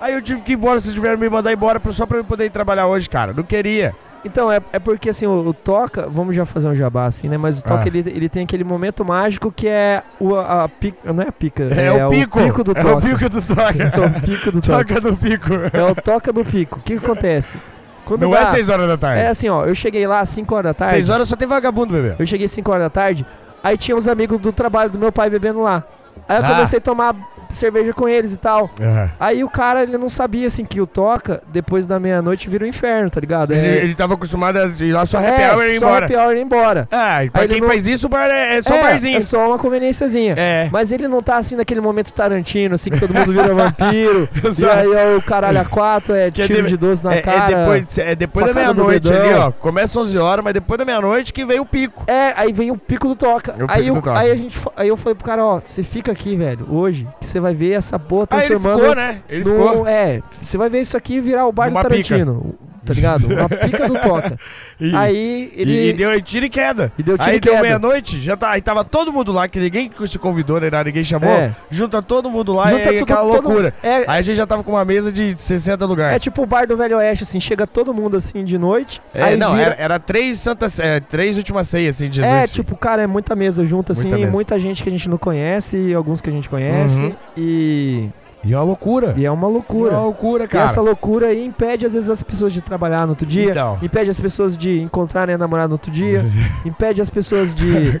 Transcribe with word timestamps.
Aí 0.00 0.12
eu 0.14 0.22
tive 0.22 0.42
que 0.42 0.52
ir 0.52 0.54
embora, 0.56 0.78
vocês 0.78 0.94
tiveram 0.94 1.18
me 1.18 1.28
mandar 1.28 1.52
embora 1.52 1.80
só 1.90 2.04
pra 2.06 2.18
eu 2.18 2.24
poder 2.24 2.44
ir 2.46 2.50
trabalhar 2.50 2.86
hoje, 2.86 3.08
cara. 3.08 3.32
Não 3.32 3.42
queria. 3.42 3.94
Então, 4.24 4.50
é, 4.50 4.60
é 4.72 4.78
porque 4.80 5.10
assim, 5.10 5.24
o, 5.26 5.30
o 5.48 5.54
Toca, 5.54 6.08
vamos 6.08 6.34
já 6.34 6.44
fazer 6.44 6.66
um 6.66 6.74
jabá 6.74 7.06
assim, 7.06 7.28
né? 7.28 7.36
Mas 7.38 7.60
o 7.60 7.64
Toca, 7.64 7.84
Ah. 7.84 7.86
ele, 7.86 8.00
ele 8.00 8.28
tem 8.28 8.42
aquele 8.42 8.64
momento 8.64 9.04
mágico 9.04 9.52
que 9.52 9.68
é 9.68 10.02
o, 10.18 10.34
a, 10.34 10.64
a 10.64 10.68
pica, 10.68 11.12
não 11.12 11.22
é 11.22 11.28
a 11.28 11.32
pica, 11.32 11.62
É, 11.64 12.04
o 12.04 12.10
pico. 12.10 12.40
pico 12.42 12.64
do 12.64 12.72
é 12.72 12.82
Toca. 12.82 12.96
o 12.96 13.00
pico 13.02 13.28
do 13.30 13.42
toca. 13.42 13.62
É 14.02 14.06
o 14.06 14.20
pico 14.20 14.52
do 14.52 14.60
Toca. 14.60 14.84
toca 14.94 15.00
do 15.00 15.16
pico. 15.16 15.52
É 15.72 15.82
o 15.84 15.94
Toca 15.94 16.32
do 16.32 16.44
pico. 16.44 16.78
O 16.80 16.82
que, 16.82 16.98
que 16.98 17.04
acontece? 17.04 17.56
Quando 18.04 18.22
Não 18.22 18.30
dá- 18.32 18.40
é 18.40 18.44
6 18.46 18.68
horas 18.68 18.88
da 18.88 18.96
tarde. 18.96 19.20
É 19.22 19.28
assim, 19.28 19.48
ó, 19.48 19.64
eu 19.64 19.74
cheguei 19.74 20.06
lá 20.06 20.20
às 20.20 20.28
5 20.30 20.54
horas 20.54 20.70
da 20.70 20.74
tarde. 20.74 20.94
6 20.94 21.08
horas 21.10 21.28
só 21.28 21.36
tem 21.36 21.46
vagabundo, 21.46 21.92
bebê. 21.92 22.16
Eu 22.18 22.26
cheguei 22.26 22.46
às 22.46 22.52
5 22.52 22.68
horas 22.70 22.82
da 22.84 22.90
tarde, 22.90 23.24
aí 23.62 23.76
tinha 23.78 23.96
uns 23.96 24.08
amigos 24.08 24.38
do 24.40 24.52
trabalho 24.52 24.90
do 24.90 24.98
meu 24.98 25.12
pai 25.12 25.30
bebendo 25.30 25.62
lá. 25.62 25.84
Aí 26.28 26.38
eu 26.38 26.44
Ah. 26.44 26.48
comecei 26.48 26.78
a 26.78 26.82
tomar 26.82 27.14
cerveja 27.50 27.92
com 27.92 28.08
eles 28.08 28.34
e 28.34 28.36
tal. 28.38 28.70
É. 28.80 29.08
Aí 29.18 29.44
o 29.44 29.48
cara, 29.50 29.82
ele 29.82 29.96
não 29.98 30.08
sabia, 30.08 30.46
assim, 30.46 30.64
que 30.64 30.80
o 30.80 30.86
Toca, 30.86 31.42
depois 31.52 31.86
da 31.86 31.98
meia-noite, 32.00 32.48
vira 32.48 32.64
o 32.64 32.66
inferno, 32.68 33.10
tá 33.10 33.20
ligado? 33.20 33.52
Ele, 33.52 33.66
É- 33.66 33.84
ele 33.84 33.94
tava 33.94 34.14
acostumado 34.14 34.56
a 34.58 34.66
ir 34.66 34.92
lá 34.92 35.04
só 35.06 35.18
happy 35.18 35.42
é, 35.42 35.52
hour 35.54 35.64
e 35.66 35.70
ir 35.74 35.78
só 35.78 35.86
embora. 35.88 36.04
happy 36.06 36.16
hour 36.16 36.34
e 36.34 36.38
ir 36.38 36.42
embora. 36.42 36.88
Ah, 36.90 37.24
e 37.24 37.30
pra 37.30 37.42
Aí 37.42 37.48
quem 37.48 37.60
não- 37.60 37.68
faz 37.68 37.86
isso, 37.86 38.06
o 38.06 38.10
bar 38.10 38.28
é, 38.28 38.56
é 38.58 38.62
só 38.62 38.74
é, 38.74 38.82
barzinho. 38.82 39.18
É 39.18 39.20
só 39.20 39.46
uma 39.48 39.58
conveniênciazinha. 39.58 40.34
É. 40.36 40.68
Mas 40.72 40.92
ele 40.92 41.08
não 41.08 41.22
tá 41.22 41.36
assim 41.38 41.56
naquele 41.56 41.80
momento 41.80 42.12
Tarantino, 42.12 42.74
assim, 42.74 42.90
que 42.90 42.98
todo 43.00 43.12
mundo 43.14 43.32
vira 43.32 43.52
vampiro. 43.54 44.28
e 44.58 44.64
aí 44.66 45.14
ó, 45.14 45.18
o 45.18 45.22
caralho 45.22 45.60
a 45.60 45.64
quatro 45.64 46.14
é 46.14 46.30
Que 46.30 46.42
é 46.42 46.46
tiro 46.46 46.62
de- 46.64 46.68
de 46.70 46.76
12 46.76 47.04
na 47.04 47.14
É, 47.14 47.18
é 47.18 47.22
cara. 47.22 47.46
depois, 47.58 47.98
é 47.98 48.14
depois 48.14 48.46
da 48.46 48.54
meia-noite 48.54 49.12
ali, 49.12 49.34
ó. 49.34 49.50
Começa 49.52 49.98
11 50.00 50.18
horas, 50.18 50.44
mas 50.44 50.54
depois 50.54 50.78
da 50.78 50.84
meia-noite 50.84 51.32
que 51.32 51.44
vem 51.44 51.60
o 51.60 51.66
pico. 51.66 52.04
É, 52.06 52.32
aí 52.36 52.52
vem 52.52 52.70
o 52.70 52.76
pico 52.76 53.08
do 53.08 53.14
toca. 53.16 53.52
É 53.52 53.64
aí, 53.68 53.90
o- 53.90 53.94
do 53.94 54.02
toca. 54.02 54.18
aí 54.18 54.30
a 54.30 54.36
gente, 54.36 54.58
aí 54.76 54.88
eu 54.88 54.96
falei 54.96 55.14
pro 55.14 55.24
cara, 55.24 55.44
ó, 55.44 55.60
você 55.60 55.82
fica 55.82 56.12
aqui, 56.12 56.36
velho, 56.36 56.66
hoje, 56.70 57.06
que 57.20 57.26
você 57.36 57.40
vai 57.40 57.54
ver 57.54 57.72
essa 57.72 57.98
porra 57.98 58.26
Aí 58.30 58.38
ele 58.38 58.46
transformando 58.48 58.78
ficou, 58.80 58.94
né? 58.96 59.22
Ele 59.28 59.44
num- 59.44 59.50
ficou. 59.50 59.86
É, 59.86 60.22
você 60.40 60.56
vai 60.56 60.70
ver 60.70 60.80
isso 60.80 60.96
aqui 60.96 61.20
virar 61.20 61.46
o 61.46 61.52
bar 61.52 61.68
Numa 61.68 61.82
do 61.82 61.88
Tarantino, 61.88 62.54
tá 62.86 62.94
ligado? 62.94 63.26
Uma 63.26 63.48
pica 63.50 63.86
do 63.88 63.98
toca. 63.98 64.38
E, 64.80 64.94
Aí 64.94 65.52
ele 65.56 65.72
e, 65.72 65.88
e 65.88 65.92
deu 65.92 66.20
tiro 66.20 66.46
e 66.46 66.50
queda. 66.50 66.92
e 66.98 67.02
deu 67.02 67.16
tiro 67.18 67.30
Aí 67.30 67.36
e 67.36 67.40
deu 67.40 67.60
meia-noite, 67.60 68.20
já 68.20 68.36
tá, 68.36 68.50
aí 68.50 68.60
tava 68.60 68.84
todo 68.84 69.12
mundo 69.12 69.32
lá, 69.32 69.48
que 69.48 69.58
ninguém 69.58 69.90
se 70.06 70.18
convidou, 70.18 70.60
nada, 70.60 70.84
ninguém 70.84 71.02
chamou. 71.04 71.30
É. 71.30 71.54
Junta 71.70 72.00
todo 72.02 72.30
mundo 72.30 72.52
lá 72.54 72.70
Junta 72.70 72.82
e 72.82 72.88
aí 72.88 72.98
tudo- 72.98 73.02
aquela 73.12 73.20
todo- 73.34 73.48
loucura. 73.48 73.74
É, 73.82 73.96
Aí 74.06 74.18
a 74.18 74.22
gente 74.22 74.36
já 74.36 74.46
tava 74.46 74.62
com 74.62 74.72
uma 74.72 74.84
mesa 74.84 75.10
de 75.12 75.34
60 75.40 75.84
lugares. 75.86 76.16
é 76.16 76.18
tipo 76.18 76.42
o 76.42 76.46
bar 76.46 76.66
do 76.66 76.76
Velho 76.76 76.96
Oeste, 76.98 77.24
assim, 77.24 77.40
chega 77.40 77.66
todo 77.66 77.92
mundo 77.92 78.16
assim 78.16 78.44
de 78.44 78.56
noite. 78.58 79.00
É, 79.14 79.22
aí 79.22 79.36
não, 79.36 79.54
vira- 79.54 79.66
era, 79.72 79.82
era 79.82 79.98
três 79.98 80.38
santas, 80.38 80.78
é, 80.78 81.00
três 81.00 81.36
últimas 81.36 81.68
ceias, 81.68 81.96
assim, 81.96 82.08
de 82.08 82.16
Jesus. 82.16 82.32
É, 82.34 82.46
tipo, 82.46 82.76
cara, 82.76 83.02
é 83.02 83.06
muita 83.06 83.34
mesa 83.34 83.64
junto, 83.66 83.92
assim, 83.92 84.08
Muita 84.08 84.26
muita, 84.30 84.58
gente 84.58 84.82
que 84.82 84.88
a 84.88 84.92
gente 84.92 85.08
não 85.08 85.18
conhece, 85.18 85.76
e 85.76 85.94
alguns 85.94 86.20
que 86.20 86.28
a 86.30 86.32
gente 86.32 86.48
conhece, 86.48 87.00
Uhum. 87.00 87.14
e, 87.36 88.08
E 88.46 88.52
é 88.54 88.56
uma 88.56 88.64
loucura. 88.64 89.14
e 89.16 89.26
é 89.26 89.30
uma 89.30 89.48
É 89.48 89.50
loucura. 89.50 89.90
uma 89.92 90.00
loucura, 90.02 90.44
E 90.44 90.48
cara. 90.48 90.64
essa 90.66 90.80
loucura 90.80 91.26
aí 91.26 91.44
impede, 91.44 91.84
às 91.84 91.92
vezes, 91.92 92.08
as 92.08 92.22
pessoas 92.22 92.52
de 92.52 92.60
trabalhar 92.60 93.02
no 93.04 93.10
outro 93.10 93.26
dia, 93.26 93.50
Então. 93.50 93.76
impede 93.82 94.08
as 94.08 94.20
pessoas 94.20 94.56
de 94.56 94.80
encontrarem 94.80 95.34
a 95.34 95.38
namorada 95.38 95.68
no 95.68 95.74
outro 95.74 95.90
dia, 95.90 96.24
impede 96.64 97.02
as 97.02 97.10
pessoas 97.10 97.52
de 97.52 98.00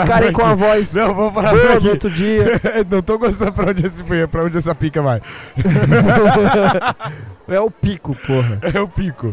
ficarem 0.00 0.32
com 0.32 0.42
a 0.44 0.54
voz 0.56 0.94
Não, 0.94 1.14
vamos 1.14 1.32
parar 1.34 1.52
boa 1.52 1.80
no 1.80 1.90
outro 1.90 2.10
dia. 2.10 2.60
Não 2.90 3.00
tô 3.00 3.16
gostando 3.18 3.52
pra 3.52 3.70
onde, 3.70 3.86
esse, 3.86 4.02
pra 4.28 4.44
onde 4.44 4.58
essa 4.58 4.74
pica 4.74 5.00
vai. 5.00 5.22
é 7.48 7.60
o 7.60 7.70
pico, 7.70 8.16
porra. 8.26 8.58
É 8.74 8.80
o 8.80 8.88
pico. 8.88 9.32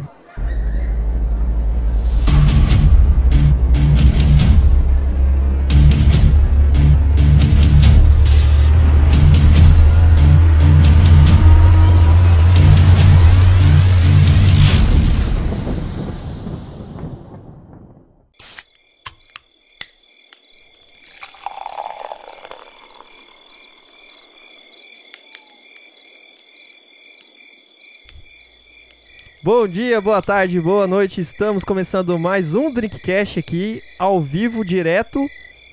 Bom 29.47 29.65
dia, 29.65 30.02
boa 30.02 30.21
tarde, 30.21 30.59
boa 30.59 30.85
noite. 30.85 31.21
Estamos 31.21 31.63
começando 31.63 32.19
mais 32.19 32.53
um 32.53 32.69
Drinkcast 32.69 33.39
aqui, 33.39 33.81
ao 33.97 34.19
vivo, 34.19 34.61
direto 34.65 35.25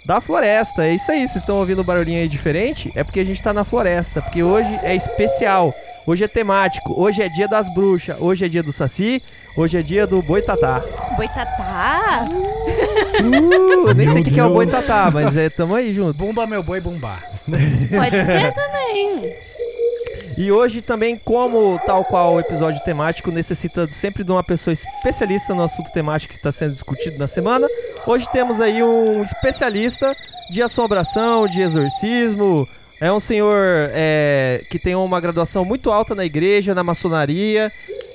da 0.06 0.20
floresta. 0.20 0.86
É 0.86 0.94
isso 0.94 1.10
aí, 1.10 1.26
vocês 1.26 1.42
estão 1.42 1.56
ouvindo 1.56 1.82
um 1.82 1.84
barulhinho 1.84 2.20
aí 2.20 2.28
diferente? 2.28 2.92
É 2.94 3.02
porque 3.02 3.18
a 3.18 3.24
gente 3.24 3.42
tá 3.42 3.52
na 3.52 3.64
floresta, 3.64 4.22
porque 4.22 4.44
hoje 4.44 4.72
é 4.84 4.94
especial. 4.94 5.74
Hoje 6.06 6.22
é 6.22 6.28
temático, 6.28 6.94
hoje 6.96 7.20
é 7.20 7.28
dia 7.28 7.48
das 7.48 7.68
bruxas, 7.74 8.16
hoje 8.20 8.44
é 8.44 8.48
dia 8.48 8.62
do 8.62 8.72
saci, 8.72 9.20
hoje 9.56 9.76
é 9.76 9.82
dia 9.82 10.06
do 10.06 10.22
boitatá. 10.22 10.80
Boitatá? 11.16 12.28
Uh, 13.24 13.88
eu 13.88 13.94
nem 13.96 14.06
sei 14.06 14.20
o 14.20 14.24
que, 14.24 14.30
que 14.30 14.38
é 14.38 14.44
o 14.44 14.54
boitatá, 14.54 15.10
mas 15.12 15.36
é, 15.36 15.50
tamo 15.50 15.74
aí 15.74 15.92
junto. 15.92 16.16
Bumba 16.16 16.46
meu 16.46 16.62
boi 16.62 16.80
bumbar. 16.80 17.28
Pode 17.44 18.24
ser 18.24 18.54
também. 18.54 19.34
E 20.36 20.50
hoje 20.50 20.82
também, 20.82 21.16
como 21.16 21.78
tal 21.86 22.04
qual 22.04 22.34
o 22.34 22.40
episódio 22.40 22.82
temático 22.82 23.30
necessita 23.30 23.86
sempre 23.92 24.24
de 24.24 24.32
uma 24.32 24.42
pessoa 24.42 24.72
especialista 24.72 25.54
no 25.54 25.62
assunto 25.62 25.92
temático 25.92 26.32
que 26.32 26.38
está 26.38 26.50
sendo 26.50 26.72
discutido 26.72 27.18
na 27.18 27.28
semana, 27.28 27.68
hoje 28.04 28.28
temos 28.32 28.60
aí 28.60 28.82
um 28.82 29.22
especialista 29.22 30.14
de 30.50 30.60
assombração, 30.60 31.46
de 31.46 31.60
exorcismo. 31.60 32.68
É 33.00 33.12
um 33.12 33.20
senhor 33.20 33.90
é, 33.92 34.64
que 34.70 34.78
tem 34.78 34.94
uma 34.96 35.20
graduação 35.20 35.64
muito 35.64 35.92
alta 35.92 36.14
na 36.14 36.24
igreja, 36.24 36.74
na 36.74 36.82
maçonaria, 36.82 37.70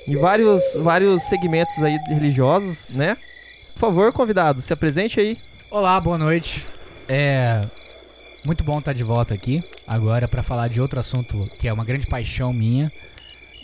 em 0.06 0.16
vários, 0.16 0.62
vários 0.76 1.22
segmentos 1.22 1.82
aí 1.82 1.98
religiosos, 2.08 2.88
né? 2.90 3.16
Por 3.74 3.80
favor, 3.80 4.12
convidado, 4.12 4.60
se 4.60 4.72
apresente 4.72 5.18
aí. 5.18 5.38
Olá, 5.70 5.98
boa 5.98 6.18
noite. 6.18 6.66
É 7.08 7.62
muito 8.44 8.64
bom 8.64 8.78
estar 8.78 8.92
de 8.92 9.04
volta 9.04 9.34
aqui 9.34 9.62
agora 9.86 10.26
para 10.26 10.42
falar 10.42 10.68
de 10.68 10.80
outro 10.80 10.98
assunto 10.98 11.48
que 11.58 11.68
é 11.68 11.72
uma 11.72 11.84
grande 11.84 12.06
paixão 12.06 12.52
minha, 12.52 12.90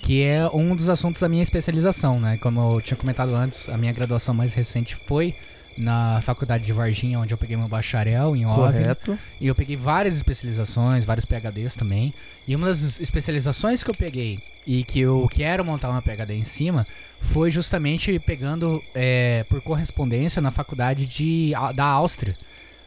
que 0.02 0.22
é 0.22 0.48
um 0.52 0.76
dos 0.76 0.88
assuntos 0.88 1.22
da 1.22 1.28
minha 1.28 1.42
especialização, 1.42 2.20
né? 2.20 2.36
Como 2.38 2.74
eu 2.74 2.80
tinha 2.80 2.96
comentado 2.96 3.34
antes, 3.34 3.68
a 3.68 3.76
minha 3.76 3.92
graduação 3.92 4.34
mais 4.34 4.54
recente 4.54 4.94
foi 4.94 5.34
na 5.76 6.20
Faculdade 6.22 6.64
de 6.64 6.72
Varginha, 6.72 7.18
onde 7.18 7.34
eu 7.34 7.38
peguei 7.38 7.56
meu 7.56 7.68
bacharel 7.68 8.34
em 8.34 8.46
OVNI. 8.46 8.84
E 9.40 9.46
eu 9.46 9.54
peguei 9.54 9.76
várias 9.76 10.16
especializações, 10.16 11.04
vários 11.04 11.26
PHDs 11.26 11.76
também. 11.76 12.14
E 12.48 12.56
uma 12.56 12.66
das 12.66 12.98
especializações 12.98 13.84
que 13.84 13.90
eu 13.90 13.94
peguei 13.94 14.42
e 14.66 14.84
que 14.84 15.00
eu 15.00 15.28
quero 15.30 15.64
montar 15.64 15.90
uma 15.90 16.00
PHD 16.00 16.34
em 16.34 16.44
cima 16.44 16.86
foi 17.20 17.50
justamente 17.50 18.18
pegando 18.18 18.82
é, 18.94 19.44
por 19.48 19.60
correspondência 19.60 20.40
na 20.40 20.50
faculdade 20.50 21.06
de, 21.06 21.52
da 21.74 21.86
Áustria, 21.86 22.34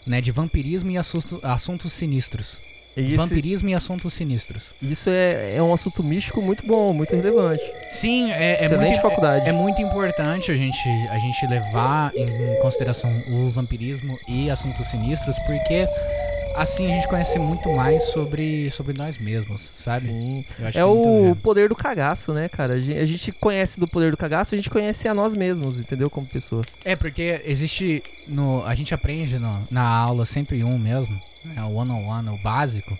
né, 0.05 0.21
de 0.21 0.31
vampirismo 0.31 0.89
e 0.91 0.97
assunto- 0.97 1.39
assuntos 1.43 1.93
sinistros. 1.93 2.59
Esse- 2.97 3.15
Vampirismo 3.15 3.69
e 3.69 3.73
assuntos 3.73 4.13
sinistros. 4.13 4.73
isso 4.81 5.09
é, 5.09 5.55
é 5.55 5.61
um 5.61 5.73
assunto 5.73 6.03
místico 6.03 6.41
muito 6.41 6.65
bom, 6.65 6.91
muito 6.91 7.15
relevante. 7.15 7.63
Sim, 7.89 8.29
é, 8.31 8.65
é 8.65 8.69
muito, 8.77 8.99
faculdade. 8.99 9.45
É, 9.45 9.49
é 9.49 9.51
muito 9.53 9.81
importante 9.81 10.51
a 10.51 10.55
gente, 10.55 10.89
a 11.09 11.19
gente 11.19 11.47
levar 11.47 12.11
em 12.15 12.59
consideração 12.61 13.09
o 13.31 13.51
vampirismo 13.51 14.17
e 14.27 14.49
assuntos 14.49 14.87
sinistros, 14.87 15.37
porque 15.45 15.87
assim 16.61 16.87
a 16.91 16.95
gente 16.95 17.07
conhece 17.07 17.39
muito 17.39 17.69
mais 17.69 18.03
sobre, 18.11 18.69
sobre 18.71 18.93
nós 18.97 19.17
mesmos, 19.17 19.71
sabe? 19.77 20.07
Sim. 20.07 20.45
É 20.73 20.79
a 20.81 20.85
o 20.87 21.35
poder 21.35 21.69
do 21.69 21.75
cagaço, 21.75 22.33
né, 22.33 22.47
cara? 22.49 22.73
A 22.73 22.79
gen- 22.79 22.97
a 22.97 23.05
gente 23.05 23.31
conhece 23.31 23.79
do 23.79 23.87
poder 23.87 24.11
do 24.11 24.17
cagaço, 24.17 24.53
a 24.53 24.57
gente 24.57 24.69
conhece 24.69 25.07
a 25.07 25.13
nós 25.13 25.35
mesmos, 25.35 25.79
entendeu? 25.79 26.09
Como 26.09 26.27
pessoa. 26.27 26.63
É, 26.83 26.95
porque 26.95 27.41
existe. 27.45 28.03
No, 28.27 28.63
a 28.65 28.75
gente 28.75 28.93
aprende 28.93 29.39
no- 29.39 29.67
na 29.71 29.81
aula 29.83 30.25
101 30.25 30.77
mesmo, 30.77 31.19
né, 31.45 31.63
o 31.63 31.73
one-on-one, 31.75 32.29
o 32.29 32.37
básico, 32.41 32.97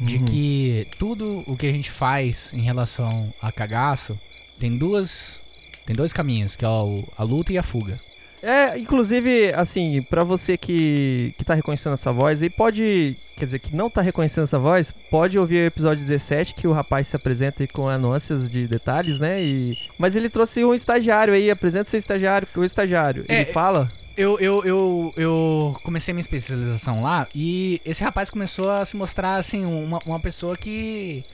de 0.00 0.16
Uhum. 0.18 0.24
que 0.24 0.86
tudo 0.98 1.44
o 1.46 1.56
que 1.56 1.66
a 1.66 1.72
gente 1.72 1.90
faz 1.90 2.52
em 2.52 2.62
relação 2.62 3.32
a 3.40 3.52
cagaço 3.52 4.18
tem 4.58 4.76
duas. 4.76 5.40
Tem 5.86 5.94
dois 5.94 6.12
caminhos, 6.14 6.56
que 6.56 6.64
é 6.64 6.68
o- 6.68 7.04
a 7.16 7.22
luta 7.22 7.52
e 7.52 7.58
a 7.58 7.62
fuga. 7.62 8.00
É, 8.44 8.78
inclusive, 8.78 9.54
assim, 9.54 10.02
pra 10.02 10.22
você 10.22 10.58
que, 10.58 11.34
que 11.38 11.44
tá 11.44 11.54
reconhecendo 11.54 11.94
essa 11.94 12.12
voz 12.12 12.42
aí, 12.42 12.50
pode. 12.50 13.16
Quer 13.36 13.46
dizer, 13.46 13.58
que 13.58 13.74
não 13.74 13.90
tá 13.90 14.00
reconhecendo 14.00 14.44
essa 14.44 14.58
voz, 14.58 14.94
pode 15.10 15.38
ouvir 15.38 15.64
o 15.64 15.66
episódio 15.66 16.04
17, 16.04 16.54
que 16.54 16.68
o 16.68 16.72
rapaz 16.72 17.08
se 17.08 17.16
apresenta 17.16 17.62
aí 17.62 17.66
com 17.66 17.88
anúncios 17.88 18.48
de 18.48 18.68
detalhes, 18.68 19.18
né? 19.18 19.42
E... 19.42 19.76
Mas 19.98 20.14
ele 20.14 20.28
trouxe 20.28 20.64
um 20.64 20.72
estagiário 20.72 21.34
aí, 21.34 21.50
apresenta 21.50 21.88
seu 21.88 21.98
estagiário, 21.98 22.46
o 22.54 22.62
estagiário. 22.62 23.24
É, 23.28 23.40
ele 23.40 23.46
fala. 23.46 23.88
Eu, 24.16 24.38
eu, 24.38 24.62
eu, 24.64 25.12
eu 25.16 25.74
comecei 25.82 26.14
minha 26.14 26.20
especialização 26.20 27.02
lá 27.02 27.26
e 27.34 27.80
esse 27.84 28.04
rapaz 28.04 28.30
começou 28.30 28.70
a 28.70 28.84
se 28.84 28.96
mostrar 28.96 29.36
assim, 29.36 29.64
uma, 29.64 29.98
uma 30.06 30.20
pessoa 30.20 30.54
que. 30.56 31.24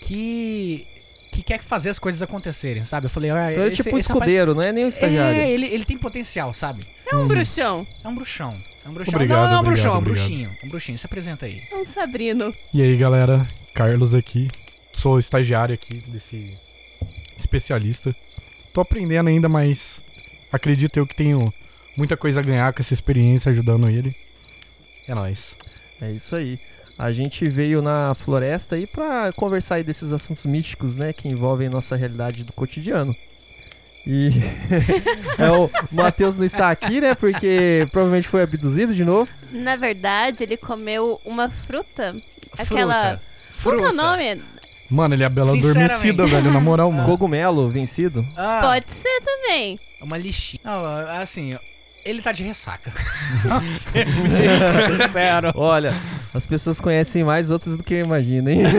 que. 0.00 0.86
Que 1.34 1.42
quer 1.42 1.60
fazer 1.62 1.90
as 1.90 1.98
coisas 1.98 2.22
acontecerem, 2.22 2.84
sabe? 2.84 3.06
Eu 3.06 3.10
falei, 3.10 3.30
olha, 3.30 3.50
Então 3.52 3.62
ele 3.64 3.70
é 3.70 3.72
esse, 3.74 3.82
tipo 3.82 3.96
um 3.96 3.98
esse 3.98 4.08
rapaz- 4.12 4.30
escudeiro, 4.30 4.54
não 4.54 4.62
é 4.62 4.72
nem 4.72 4.84
o 4.84 4.88
estagiário. 4.88 5.38
É, 5.40 5.50
ele, 5.50 5.66
ele 5.66 5.84
tem 5.84 5.98
potencial, 5.98 6.52
sabe? 6.52 6.82
É 7.10 7.16
um 7.16 7.26
bruxão. 7.26 7.86
É 8.04 8.08
um 8.08 8.14
bruxão. 8.14 8.56
É 8.84 8.88
um 8.88 8.92
bruxão. 8.92 9.14
Obrigado, 9.14 9.38
não, 9.38 9.44
não 9.46 9.52
é 9.52 9.56
um 9.56 9.58
obrigado, 9.60 9.64
bruxão, 9.64 9.90
é 9.90 9.94
um 9.94 9.98
obrigado. 9.98 10.16
bruxinho. 10.26 10.56
Um 10.64 10.68
bruxinho, 10.68 10.98
se 10.98 11.06
apresenta 11.06 11.46
aí. 11.46 11.62
É 11.72 11.76
um 11.76 11.84
Sabrino. 11.84 12.54
E 12.72 12.82
aí 12.82 12.96
galera, 12.96 13.46
Carlos 13.72 14.14
aqui. 14.14 14.48
sou 14.92 15.18
estagiário 15.18 15.74
aqui 15.74 16.02
desse 16.08 16.56
especialista. 17.36 18.14
Tô 18.72 18.80
aprendendo 18.80 19.28
ainda, 19.28 19.48
mas 19.48 20.04
acredito 20.52 20.96
eu 20.98 21.06
que 21.06 21.14
tenho 21.14 21.52
muita 21.96 22.16
coisa 22.16 22.40
a 22.40 22.44
ganhar 22.44 22.72
com 22.72 22.80
essa 22.80 22.94
experiência 22.94 23.50
ajudando 23.50 23.88
ele. 23.88 24.14
É 25.06 25.14
nóis. 25.14 25.56
É 26.00 26.10
isso 26.10 26.34
aí. 26.36 26.58
A 26.98 27.12
gente 27.12 27.48
veio 27.48 27.82
na 27.82 28.14
floresta 28.14 28.76
aí 28.76 28.86
pra 28.86 29.32
conversar 29.32 29.76
aí 29.76 29.84
desses 29.84 30.12
assuntos 30.12 30.44
místicos, 30.44 30.96
né, 30.96 31.12
que 31.12 31.28
envolvem 31.28 31.68
nossa 31.68 31.96
realidade 31.96 32.44
do 32.44 32.52
cotidiano. 32.52 33.14
E 34.06 34.28
é, 35.38 35.50
o 35.50 35.68
Matheus 35.90 36.36
não 36.36 36.44
está 36.44 36.70
aqui, 36.70 37.00
né, 37.00 37.14
porque 37.14 37.88
provavelmente 37.90 38.28
foi 38.28 38.42
abduzido 38.42 38.94
de 38.94 39.04
novo. 39.04 39.30
Na 39.50 39.76
verdade, 39.76 40.44
ele 40.44 40.56
comeu 40.56 41.20
uma 41.24 41.50
fruta. 41.50 42.12
Fruta. 42.12 42.62
Aquela. 42.62 43.02
Qual 43.02 43.20
Fruta. 43.50 43.78
que 43.78 43.84
é 43.84 43.88
o 43.88 43.92
nome? 43.92 44.42
Mano, 44.90 45.14
ele 45.14 45.22
é 45.22 45.26
a 45.26 45.30
bela 45.30 45.56
adormecida, 45.56 46.26
velho, 46.26 46.52
na 46.52 46.60
moral, 46.60 46.90
mano. 46.92 47.08
Cogumelo 47.08 47.70
vencido. 47.70 48.24
Ah, 48.36 48.60
Pode 48.62 48.90
ser 48.90 49.20
também. 49.22 49.78
Uma 50.00 50.18
lixinha. 50.18 50.60
Não, 50.62 50.84
assim, 51.20 51.54
ele 52.04 52.22
tá 52.22 52.32
de 52.32 52.44
ressaca. 52.44 52.92
Sério. 55.10 55.52
Olha, 55.54 55.92
as 56.32 56.46
pessoas 56.46 56.80
conhecem 56.80 57.24
mais 57.24 57.50
outros 57.50 57.76
do 57.76 57.82
que 57.82 57.94
eu 57.94 58.04
imagino, 58.04 58.50
hein? 58.50 58.62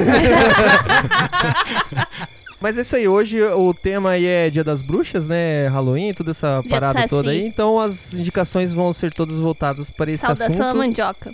Mas 2.62 2.78
é 2.78 2.82
isso 2.82 2.96
aí, 2.96 3.08
hoje 3.08 3.42
o 3.44 3.74
tema 3.74 4.12
aí 4.12 4.26
é 4.26 4.50
Dia 4.50 4.64
das 4.64 4.82
Bruxas, 4.82 5.28
né? 5.28 5.68
Halloween, 5.68 6.14
toda 6.14 6.32
essa 6.32 6.62
do 6.62 6.70
parada 6.70 7.08
toda 7.08 7.30
aí. 7.30 7.46
Então 7.46 7.80
as 7.80 8.14
indicações 8.14 8.74
vão 8.74 8.92
ser 8.94 9.14
todas 9.14 9.38
voltadas 9.38 9.90
para 9.90 10.10
esse 10.10 10.22
Saudação 10.22 10.66
à 10.66 10.70
assunto. 10.70 10.78
mandioca. 10.78 11.34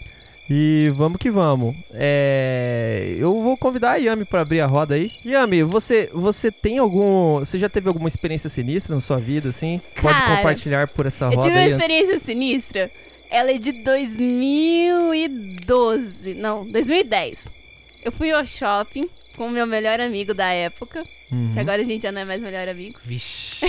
E 0.53 0.92
vamos 0.98 1.18
que 1.18 1.31
vamos. 1.31 1.74
É, 1.94 3.15
eu 3.18 3.42
vou 3.42 3.56
convidar 3.56 3.92
a 3.92 3.95
Yami 3.95 4.25
para 4.25 4.42
abrir 4.42 4.59
a 4.59 4.65
roda 4.65 4.95
aí. 4.95 5.09
Yami, 5.25 5.63
você, 5.63 6.09
você 6.13 6.51
tem 6.51 6.77
algum. 6.77 7.39
Você 7.39 7.57
já 7.57 7.69
teve 7.69 7.88
alguma 7.88 8.09
experiência 8.09 8.50
sinistra 8.50 8.94
na 8.94 9.00
sua 9.00 9.18
vida, 9.18 9.48
assim? 9.48 9.80
Pode 10.01 10.19
Cara, 10.19 10.36
compartilhar 10.36 10.89
por 10.89 11.06
essa 11.06 11.24
Eu 11.25 11.30
roda 11.30 11.44
tive 11.44 11.56
uma 11.56 11.62
aí 11.62 11.71
antes. 11.71 11.77
experiência 11.77 12.19
sinistra. 12.19 12.92
Ela 13.30 13.51
é 13.51 13.57
de 13.57 13.71
2012. 13.71 16.33
Não, 16.33 16.68
2010. 16.68 17.61
Eu 18.03 18.12
fui 18.12 18.31
ao 18.31 18.44
shopping 18.45 19.09
com 19.36 19.48
o 19.48 19.50
meu 19.50 19.65
melhor 19.65 20.00
amigo 20.00 20.33
da 20.33 20.51
época. 20.51 21.03
Uhum. 21.31 21.51
Que 21.53 21.59
agora 21.59 21.81
a 21.81 21.86
gente 21.86 22.01
já 22.03 22.12
não 22.12 22.21
é 22.21 22.25
mais 22.25 22.42
melhor 22.42 22.68
amigo. 22.68 23.00
Vixe. 23.03 23.65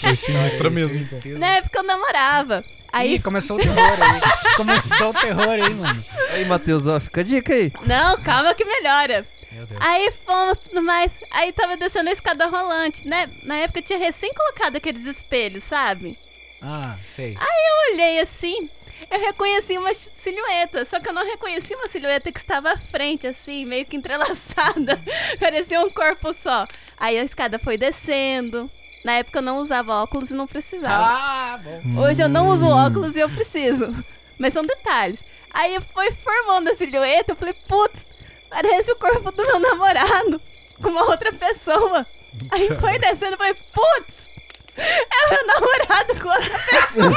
Foi 0.00 0.16
sinistra 0.16 0.68
mesmo. 0.68 0.98
então. 0.98 1.18
Na 1.38 1.56
época 1.56 1.78
eu 1.78 1.82
namorava. 1.84 2.64
Aí. 2.92 3.14
Ih, 3.14 3.20
começou 3.20 3.56
o 3.56 3.60
terror 3.60 3.78
aí. 3.78 4.20
Começou 4.56 5.10
o 5.10 5.14
terror 5.14 5.48
aí, 5.48 5.74
mano. 5.74 6.04
Aí, 6.30 6.44
Matheus, 6.44 6.86
ó, 6.86 7.00
fica 7.00 7.22
a 7.22 7.24
dica 7.24 7.54
aí. 7.54 7.72
Não, 7.86 8.20
calma 8.20 8.54
que 8.54 8.64
melhora. 8.66 9.26
Meu 9.50 9.64
Deus. 9.66 9.80
Aí 9.82 10.12
fomos 10.26 10.58
tudo 10.58 10.82
mais. 10.82 11.14
Aí 11.30 11.52
tava 11.52 11.76
descendo 11.76 12.10
a 12.10 12.12
escada 12.12 12.46
rolante, 12.46 13.08
né? 13.08 13.30
Na 13.44 13.56
época 13.56 13.78
eu 13.78 13.82
tinha 13.82 13.98
recém 13.98 14.32
colocado 14.34 14.76
aqueles 14.76 15.06
espelhos, 15.06 15.62
sabe? 15.62 16.18
Ah, 16.60 16.96
sei. 17.06 17.34
Eu 17.34 17.94
olhei 17.94 18.20
assim, 18.20 18.68
eu 19.12 19.20
reconheci 19.20 19.76
uma 19.76 19.92
silhueta, 19.92 20.86
só 20.86 20.98
que 20.98 21.06
eu 21.06 21.12
não 21.12 21.24
reconheci 21.24 21.74
uma 21.74 21.86
silhueta 21.86 22.32
que 22.32 22.38
estava 22.38 22.72
à 22.72 22.78
frente, 22.78 23.26
assim, 23.26 23.66
meio 23.66 23.84
que 23.84 23.94
entrelaçada. 23.94 24.98
Parecia 25.38 25.80
um 25.82 25.90
corpo 25.90 26.32
só. 26.32 26.66
Aí 26.96 27.18
a 27.18 27.24
escada 27.24 27.58
foi 27.58 27.76
descendo. 27.76 28.70
Na 29.04 29.14
época 29.14 29.38
eu 29.38 29.42
não 29.42 29.58
usava 29.58 30.02
óculos 30.02 30.30
e 30.30 30.34
não 30.34 30.46
precisava. 30.46 31.04
Ah, 31.04 31.60
bom. 31.62 32.00
Hoje 32.00 32.22
eu 32.22 32.28
não 32.28 32.48
uso 32.48 32.66
óculos 32.66 33.14
e 33.14 33.20
eu 33.20 33.28
preciso. 33.28 33.94
Mas 34.38 34.54
são 34.54 34.62
detalhes. 34.62 35.22
Aí 35.50 35.78
foi 35.92 36.10
formando 36.12 36.70
a 36.70 36.74
silhueta, 36.74 37.32
eu 37.32 37.36
falei, 37.36 37.54
putz, 37.68 38.06
parece 38.48 38.92
o 38.92 38.96
corpo 38.96 39.30
do 39.30 39.44
meu 39.44 39.60
namorado 39.60 40.40
com 40.80 40.88
uma 40.88 41.04
outra 41.10 41.30
pessoa. 41.34 42.06
Aí 42.50 42.68
foi 42.78 42.98
descendo, 42.98 43.32
eu 43.32 43.38
falei, 43.38 43.54
putz, 43.74 44.30
é 44.76 45.30
meu 45.30 45.46
namorado 45.46 46.14
com 46.20 46.28
outra 46.28 46.58
pessoa. 46.58 47.12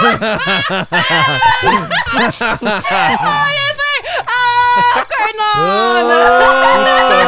Aí 3.22 3.58
eu 3.58 3.76
falei, 3.76 4.00
ah, 4.28 5.06
cornona! 5.06 6.18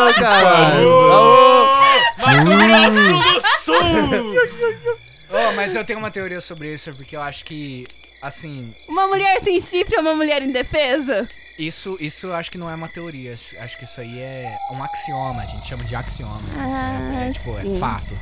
Ô, 0.07 0.13
caralho! 0.19 0.95
Oh, 5.29 5.51
mas 5.55 5.75
eu 5.75 5.83
tenho 5.85 5.99
uma 5.99 6.09
teoria 6.11 6.39
sobre 6.41 6.73
isso, 6.73 6.93
porque 6.93 7.15
eu 7.15 7.21
acho 7.21 7.43
que, 7.45 7.85
assim, 8.21 8.73
Uma 8.87 9.07
mulher 9.07 9.41
sem 9.43 9.59
chifre 9.61 9.95
é 9.95 9.99
uma 9.99 10.15
mulher 10.15 10.41
indefesa? 10.43 11.27
isso, 11.57 11.97
isso 11.99 12.27
eu 12.27 12.35
acho 12.35 12.51
que 12.51 12.57
não 12.57 12.69
é 12.69 12.75
uma 12.75 12.87
teoria. 12.87 13.33
Acho 13.33 13.77
que 13.77 13.83
isso 13.83 13.99
aí 13.99 14.19
é 14.19 14.55
um 14.71 14.83
axioma, 14.83 15.41
a 15.41 15.45
gente 15.45 15.65
chama 15.67 15.83
de 15.83 15.95
axioma. 15.95 16.39
Isso 16.67 16.77
é, 16.77 17.23
é, 17.25 17.27
Ah, 17.29 17.31
tipo, 17.31 17.59
sim. 17.61 17.75
é 17.75 17.79
fato. 17.79 18.13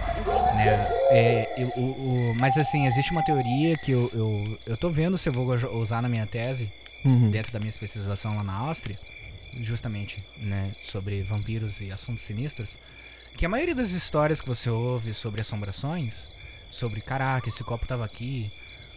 Né? 0.56 0.88
É, 1.12 1.54
eu- 1.58 1.68
o, 1.76 2.32
o- 2.32 2.36
mas 2.40 2.58
assim, 2.58 2.86
existe 2.86 3.12
uma 3.12 3.24
teoria 3.24 3.78
que 3.78 3.92
eu, 3.92 4.10
eu, 4.14 4.60
eu 4.66 4.78
tô 4.78 4.90
vendo 4.90 5.18
se 5.18 5.28
eu 5.28 5.34
vou 5.34 5.46
usar 5.80 6.02
na 6.02 6.08
minha 6.10 6.26
tese, 6.26 6.72
Uhum. 7.04 7.30
dentro 7.30 7.52
da 7.52 7.60
minha 7.60 7.70
especialização 7.70 8.36
lá 8.36 8.44
na 8.44 8.54
Áustria, 8.54 8.98
justamente, 9.62 10.24
né, 10.38 10.72
sobre 10.82 11.22
vampiros 11.22 11.80
e 11.82 11.92
assuntos 11.92 12.24
sinistros, 12.24 12.80
que 13.38 13.46
a 13.46 13.50
maioria 13.50 13.76
das 13.76 13.92
histórias 13.92 14.42
que 14.42 14.48
você 14.48 14.70
ouve 14.70 15.14
sobre 15.14 15.42
assombrações, 15.42 16.28
sobre 16.72 17.02
caraca, 17.02 17.48
esse 17.50 17.64
copo 17.64 17.86
tava 17.86 18.04
aqui, 18.06 18.52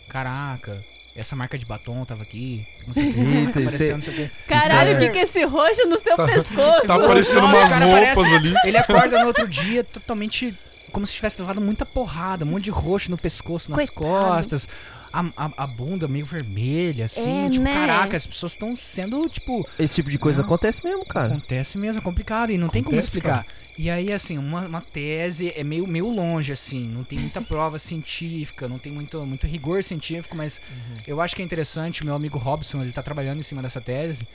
caraca, 0.09 0.85
essa 1.15 1.35
marca 1.37 1.59
de 1.59 1.67
batom 1.67 2.05
tava 2.05 2.23
aqui, 2.23 2.67
não 2.87 2.95
sei 2.95 3.11
o 3.11 3.13
que, 3.15 3.21
Eita, 3.21 3.61
apareceu, 3.61 3.91
é- 3.91 3.95
não 3.95 4.03
sei 4.03 4.13
o 4.15 4.17
que. 4.17 4.31
Caralho, 4.47 4.95
o 4.95 4.99
que 4.99 5.09
que 5.11 5.19
é 5.19 5.23
esse 5.23 5.45
roxo 5.45 5.87
no 5.87 5.97
seu 5.99 6.17
pescoço? 6.17 6.87
Tá 6.87 6.95
aparecendo 6.97 7.43
Nossa, 7.49 7.77
umas 7.77 7.77
roupas 7.77 8.15
parece- 8.15 8.37
ali. 8.37 8.55
Ele 8.65 8.77
acorda 8.79 9.21
no 9.21 9.27
outro 9.27 9.47
dia 9.49 9.83
totalmente 9.85 10.57
como 10.93 11.07
se 11.07 11.13
tivesse 11.13 11.41
levado 11.43 11.61
muita 11.61 11.85
porrada, 11.85 12.45
um 12.45 12.49
monte 12.49 12.65
de 12.65 12.71
roxo 12.71 13.11
no 13.11 13.19
pescoço, 13.19 13.71
nas 13.71 13.91
Coitado. 13.91 14.27
costas, 14.27 14.67
a, 15.13 15.21
a, 15.37 15.51
a 15.57 15.67
bunda 15.67 16.07
meio 16.09 16.25
vermelha, 16.25 17.05
assim. 17.07 17.47
É, 17.47 17.51
tipo, 17.51 17.65
né? 17.65 17.73
caraca, 17.73 18.17
as 18.17 18.27
pessoas 18.27 18.53
estão 18.53 18.75
sendo, 18.77 19.29
tipo, 19.29 19.67
Esse 19.79 19.97
tipo 19.97 20.11
de 20.11 20.19
coisa 20.19 20.39
Não. 20.41 20.47
acontece 20.47 20.85
mesmo, 20.85 21.05
cara. 21.07 21.29
acontece 21.29 21.79
mesmo, 21.79 22.01
é 22.01 22.03
complicado 22.05 22.51
e 22.51 22.59
não 22.59 22.69
tem 22.69 22.83
como 22.83 22.97
Acontece, 22.97 23.19
explicar. 23.19 23.47
E 23.77 23.89
aí, 23.91 24.13
assim, 24.13 24.39
uma, 24.39 24.67
uma 24.67 24.81
tese 24.81 25.53
é 25.55 25.63
meio, 25.63 25.87
meio 25.87 26.09
longe, 26.11 26.53
assim, 26.53 26.87
não 26.89 27.05
tem 27.05 27.19
muita 27.19 27.41
prova 27.43 27.79
científica, 27.79 28.69
não 28.69 28.79
tem 28.79 28.93
muito, 28.93 29.25
muito 29.25 29.47
rigor 29.47 29.85
científico, 29.85 30.37
mas 30.37 30.61
eu 31.07 31.21
acho 31.21 31.37
que 31.37 31.43
é 31.43 31.45
interessante, 31.45 32.03
o 32.03 32.05
meu 32.05 32.15
amigo 32.15 32.39
Robson, 32.39 32.83
ele 32.83 32.93
tá 32.93 33.03
trabalhando 33.03 33.39
em 33.39 33.43
cima 33.43 33.63
dessa 33.63 33.81
tese, 33.81 34.27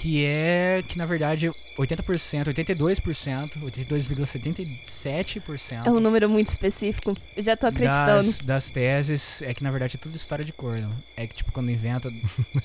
que 0.00 0.24
é 0.24 0.80
que, 0.86 0.96
na 0.96 1.04
verdade, 1.04 1.50
80%, 1.76 2.54
82%, 2.54 3.58
82,77% 3.60 5.86
É 5.86 5.90
um 5.90 6.00
número 6.00 6.28
muito 6.28 6.48
específico. 6.48 7.14
Eu 7.36 7.42
já 7.42 7.56
tô 7.56 7.66
acreditando. 7.66 8.06
das, 8.06 8.38
das 8.38 8.70
teses 8.70 9.42
é 9.42 9.52
que, 9.52 9.62
na 9.64 9.70
verdade, 9.70 9.96
é 9.96 9.98
tudo 9.98 10.16
história 10.16 10.44
de 10.44 10.52
corno. 10.52 10.94
É 11.16 11.26
que, 11.26 11.34
tipo, 11.34 11.50
quando 11.52 11.70
inventa 11.70 12.10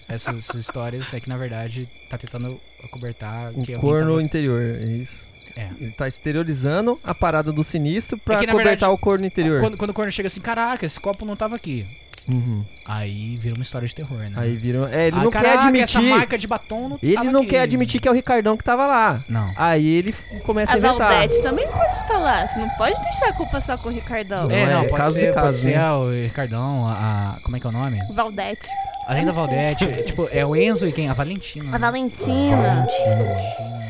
essas, 0.08 0.38
essas 0.50 0.62
histórias, 0.62 1.14
é 1.14 1.20
que, 1.20 1.28
na 1.28 1.38
verdade, 1.38 1.88
tá 2.10 2.18
tentando 2.18 2.60
acobertar 2.84 3.50
O 3.52 3.64
que 3.64 3.74
alguém 3.74 3.80
corno 3.80 4.10
tava- 4.12 4.24
interior, 4.24 4.62
é 4.62 4.84
isso. 4.86 5.28
É. 5.56 5.70
Ele 5.80 5.92
tá 5.92 6.08
exteriorizando 6.08 7.00
a 7.04 7.14
parada 7.14 7.52
do 7.52 7.64
sinistro 7.64 8.18
pra 8.18 8.36
É 8.36 8.40
que, 8.40 8.46
na 8.48 8.52
cobertar 8.54 8.72
verdade, 8.74 8.94
o 8.94 8.98
corno 8.98 9.26
interior. 9.26 9.60
Quando, 9.60 9.78
quando 9.78 9.90
o 9.90 9.94
corno 9.94 10.12
chega 10.12 10.28
assim, 10.28 10.42
caraca, 10.42 10.86
esse 10.86 11.00
copo 11.00 11.26
não 11.26 11.36
tava 11.36 11.56
aqui. 11.56 11.86
Uhum. 12.32 12.64
Aí 12.86 13.36
vira 13.38 13.54
uma 13.56 13.62
história 13.64 13.88
de 13.88 13.94
terror, 13.94 14.18
né? 14.20 14.32
Aí 14.36 14.56
viram. 14.56 14.88
É, 14.88 15.08
ele 15.08 15.18
Ah, 15.20 15.24
não 15.24 15.32
caraca, 15.32 15.72
quer 15.72 15.80
essa 15.82 15.98
admitir. 16.00 16.18
marca 16.18 16.38
de 16.38 16.48
batom 16.48 16.90
não 16.90 17.00
Ele 17.04 17.32
não 17.32 17.42
aqui. 17.42 17.50
quer 17.50 17.60
admitir 17.62 18.00
que 18.00 18.08
é 18.08 18.12
o 18.12 18.14
Ricardão 18.14 18.56
que 18.56 18.64
tava 18.64 18.86
lá. 18.88 19.24
Não. 19.28 19.52
Aí 19.58 19.86
ele 19.88 20.14
começa 20.46 20.72
a, 20.72 20.76
A 20.76 20.78
inventar. 20.78 21.10
Valdete 21.12 21.42
também 21.42 21.68
pode 21.68 21.92
estar 21.92 22.18
lá. 22.18 22.48
Você 22.48 22.60
não 22.60 22.70
pode 22.70 23.02
deixar 23.02 23.28
a 23.30 23.34
culpa 23.34 23.60
só 23.60 23.78
com 23.78 23.90
o 23.90 23.92
Ricardão. 23.92 24.48
Não, 24.48 24.56
é, 24.56 24.66
não, 24.68 24.82
é 24.84 24.88
pode 24.88 25.02
caso 25.04 25.14
ser, 25.16 25.34
pode 25.34 25.46
caso, 25.48 25.60
ser 25.60 25.78
né? 25.78 25.92
o 25.92 26.12
Ricardão, 26.12 26.88
a, 26.88 26.94
a- 26.94 27.40
Como 27.44 27.58
é 27.58 27.60
que 27.60 27.66
é 27.66 27.70
o 27.70 27.74
nome? 27.74 28.00
Valdete. 28.14 28.68
Além 29.08 29.26
da 29.26 29.32
não. 29.32 29.40
Valdete, 29.40 29.84
é, 29.84 30.04
tipo, 30.04 30.30
é 30.32 30.46
o 30.46 30.56
Enzo 30.56 30.88
e 30.88 30.94
quem? 30.94 31.10
A 31.10 31.14
Valentina. 31.14 31.70
A 31.70 31.72
né? 31.74 31.78
Valentina. 31.80 32.56
Valentina. 32.56 33.84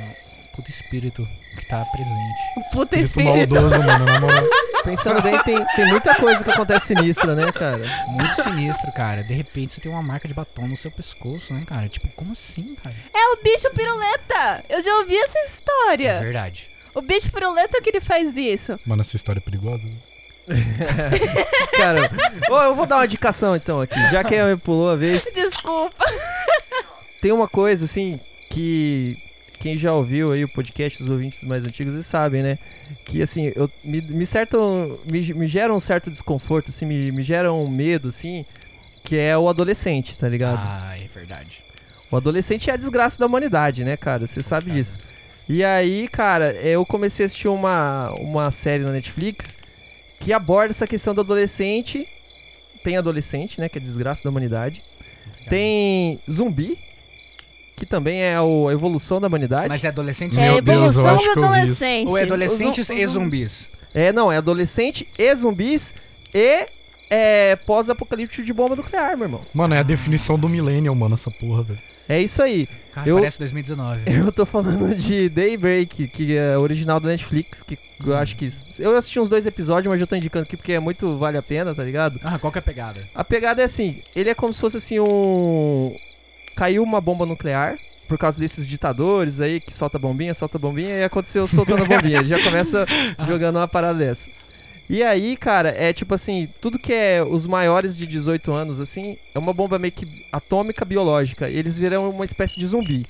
Puta 0.55 0.69
espírito 0.71 1.27
que 1.53 1.67
tá 1.67 1.83
presente. 1.85 2.13
O 2.57 2.71
puta 2.75 2.97
Espírito 2.97 3.31
espírito. 3.37 3.53
maldoso, 3.55 3.83
mano, 3.83 4.05
na 4.05 4.19
moral. 4.19 4.43
Pensando 4.83 5.21
bem, 5.21 5.41
tem, 5.43 5.65
tem 5.75 5.85
muita 5.87 6.13
coisa 6.15 6.43
que 6.43 6.49
acontece 6.51 6.87
sinistra, 6.87 7.33
né, 7.35 7.51
cara? 7.51 7.83
Muito 8.07 8.33
sinistro, 8.35 8.91
cara. 8.91 9.23
De 9.23 9.33
repente 9.33 9.73
você 9.73 9.81
tem 9.81 9.91
uma 9.91 10.01
marca 10.03 10.27
de 10.27 10.33
batom 10.33 10.67
no 10.67 10.75
seu 10.75 10.91
pescoço, 10.91 11.53
né, 11.53 11.63
cara? 11.65 11.87
Tipo, 11.87 12.09
como 12.15 12.31
assim, 12.33 12.75
cara? 12.75 12.95
É 13.15 13.27
o 13.33 13.41
bicho 13.41 13.69
piruleta. 13.71 14.63
Eu 14.69 14.81
já 14.81 14.93
ouvi 14.97 15.15
essa 15.17 15.39
É 15.39 15.45
história. 15.45 16.19
verdade. 16.19 16.69
O 16.93 17.01
bicho 17.01 17.31
piruleta 17.31 17.81
que 17.81 17.89
ele 17.89 18.01
faz 18.01 18.35
isso. 18.35 18.77
Mano, 18.85 19.01
essa 19.01 19.15
história 19.15 19.39
é 19.39 19.41
perigosa. 19.41 19.87
né? 19.87 19.93
Cara, 21.77 22.11
eu 22.65 22.75
vou 22.75 22.85
dar 22.85 22.97
uma 22.97 23.05
indicação 23.05 23.55
então 23.55 23.79
aqui. 23.81 23.97
Já 24.11 24.23
que 24.23 24.35
a 24.35 24.57
pulou 24.57 24.91
a 24.91 24.95
vez, 24.95 25.31
Desculpa. 25.33 26.03
tem 27.21 27.31
uma 27.31 27.47
coisa 27.47 27.85
assim 27.85 28.19
que 28.49 29.15
quem 29.63 29.77
já 29.77 29.93
ouviu 29.93 30.33
aí 30.33 30.43
o 30.43 30.49
podcast, 30.49 31.01
os 31.01 31.09
ouvintes 31.09 31.41
mais 31.45 31.65
antigos, 31.65 31.93
eles 31.93 32.05
sabem, 32.05 32.43
né? 32.43 32.59
Que 33.05 33.21
assim, 33.21 33.53
eu, 33.55 33.71
me, 33.81 34.01
me, 34.01 34.25
certo, 34.25 34.99
me, 35.09 35.33
me 35.33 35.47
gera 35.47 35.73
um 35.73 35.79
certo 35.79 36.11
desconforto, 36.11 36.67
assim, 36.67 36.85
me, 36.85 37.13
me 37.13 37.23
gera 37.23 37.53
um 37.53 37.69
medo, 37.69 38.09
assim, 38.09 38.45
que 39.05 39.17
é 39.17 39.37
o 39.37 39.47
adolescente, 39.47 40.17
tá 40.17 40.27
ligado? 40.27 40.59
Ah, 40.61 40.97
é 40.97 41.07
verdade. 41.07 41.63
O 42.11 42.17
adolescente 42.17 42.69
é 42.69 42.73
a 42.73 42.75
desgraça 42.75 43.17
da 43.17 43.25
humanidade, 43.25 43.85
né, 43.85 43.95
cara? 43.95 44.27
Você 44.27 44.43
sabe 44.43 44.69
disso. 44.69 44.99
E 45.47 45.63
aí, 45.63 46.09
cara, 46.09 46.51
eu 46.55 46.85
comecei 46.85 47.23
a 47.23 47.27
assistir 47.27 47.47
uma, 47.47 48.11
uma 48.19 48.51
série 48.51 48.83
na 48.83 48.91
Netflix 48.91 49.57
que 50.19 50.33
aborda 50.33 50.71
essa 50.71 50.85
questão 50.85 51.13
do 51.13 51.21
adolescente. 51.21 52.05
Tem 52.83 52.97
adolescente, 52.97 53.61
né? 53.61 53.69
Que 53.69 53.77
é 53.77 53.81
a 53.81 53.83
desgraça 53.83 54.25
da 54.25 54.29
humanidade. 54.29 54.83
Tem 55.49 56.19
zumbi, 56.29 56.77
que 57.75 57.85
também 57.85 58.21
é 58.21 58.39
o- 58.39 58.67
a 58.69 58.73
evolução 58.73 59.19
da 59.19 59.27
humanidade. 59.27 59.67
Mas 59.69 59.83
é 59.83 59.87
adolescente 59.89 60.37
É 60.39 60.47
a 60.47 60.51
Meu 60.53 60.61
Deus, 60.61 60.95
eu 60.95 61.01
evolução 61.03 61.15
acho 61.15 61.25
do 61.27 61.33
que 61.33 61.39
eu 61.39 61.41
vi 61.43 61.47
isso. 61.49 61.55
adolescente. 61.57 62.07
ou 62.07 62.17
é 62.17 62.21
adolescentes 62.23 62.89
Os 62.89 62.95
e 62.97 63.05
os 63.05 63.11
zum- 63.11 63.23
zumbis? 63.23 63.69
É, 63.93 64.11
não, 64.11 64.31
é 64.31 64.37
adolescente 64.37 65.07
e 65.17 65.35
zumbis 65.35 65.93
e 66.33 66.65
é, 67.09 67.55
pós-apocalíptico 67.57 68.43
de 68.43 68.51
bomba 68.53 68.75
nuclear, 68.75 69.15
meu 69.15 69.25
irmão. 69.25 69.41
Mano, 69.53 69.75
é 69.75 69.79
a 69.79 69.83
definição 69.83 70.37
do 70.39 70.49
millennial, 70.49 70.95
mano, 70.95 71.13
essa 71.13 71.29
porra, 71.29 71.61
velho. 71.63 71.79
É 72.09 72.19
isso 72.19 72.41
aí. 72.41 72.67
Cara, 72.91 73.07
Eu- 73.07 73.15
parece 73.17 73.37
2019. 73.39 74.01
Eu 74.11 74.31
tô 74.31 74.45
falando 74.45 74.95
de 74.95 75.29
Daybreak, 75.29 76.07
que 76.07 76.35
é 76.35 76.57
original 76.57 76.99
da 76.99 77.09
Netflix, 77.09 77.61
que 77.63 77.77
eu 78.05 78.15
acho 78.17 78.35
que. 78.35 78.49
Eu 78.79 78.97
assisti 78.97 79.19
uns 79.19 79.29
dois 79.29 79.45
episódios, 79.45 79.89
mas 79.89 80.01
eu 80.01 80.05
tô 80.07 80.15
indicando 80.15 80.43
aqui 80.43 80.57
porque 80.57 80.73
é 80.73 80.79
muito 80.79 81.17
vale 81.17 81.37
a 81.37 81.41
pena, 81.41 81.73
tá 81.73 81.83
ligado? 81.83 82.19
Ah, 82.23 82.37
qual 82.37 82.51
que 82.51 82.57
é 82.57 82.61
a 82.61 82.63
pegada? 82.63 83.07
A 83.15 83.23
pegada 83.23 83.61
é 83.61 83.65
assim, 83.65 84.01
ele 84.15 84.29
é 84.29 84.33
como 84.35 84.51
se 84.53 84.59
fosse 84.59 84.77
assim 84.77 84.99
um. 84.99 85.95
Caiu 86.55 86.83
uma 86.83 87.01
bomba 87.01 87.25
nuclear. 87.25 87.77
Por 88.07 88.17
causa 88.17 88.39
desses 88.39 88.67
ditadores 88.67 89.39
aí 89.39 89.59
que 89.61 89.73
solta 89.73 89.97
bombinha, 89.97 90.33
solta 90.33 90.59
bombinha, 90.59 90.97
e 90.97 91.03
aconteceu 91.03 91.47
soltando 91.47 91.83
a 91.83 91.87
bombinha. 91.87 92.19
Ele 92.19 92.27
já 92.27 92.43
começa 92.43 92.85
jogando 93.25 93.55
uma 93.55 93.67
parada 93.67 93.97
dessa. 93.97 94.29
E 94.89 95.01
aí, 95.01 95.37
cara, 95.37 95.69
é 95.69 95.93
tipo 95.93 96.13
assim, 96.13 96.49
tudo 96.59 96.77
que 96.77 96.93
é 96.93 97.23
os 97.23 97.47
maiores 97.47 97.95
de 97.95 98.05
18 98.05 98.51
anos, 98.51 98.79
assim, 98.79 99.17
é 99.33 99.39
uma 99.39 99.53
bomba 99.53 99.79
meio 99.79 99.93
que 99.93 100.25
atômica 100.31 100.83
biológica. 100.83 101.49
E 101.49 101.57
eles 101.57 101.77
viram 101.77 102.09
uma 102.09 102.25
espécie 102.25 102.59
de 102.59 102.67
zumbi. 102.67 103.05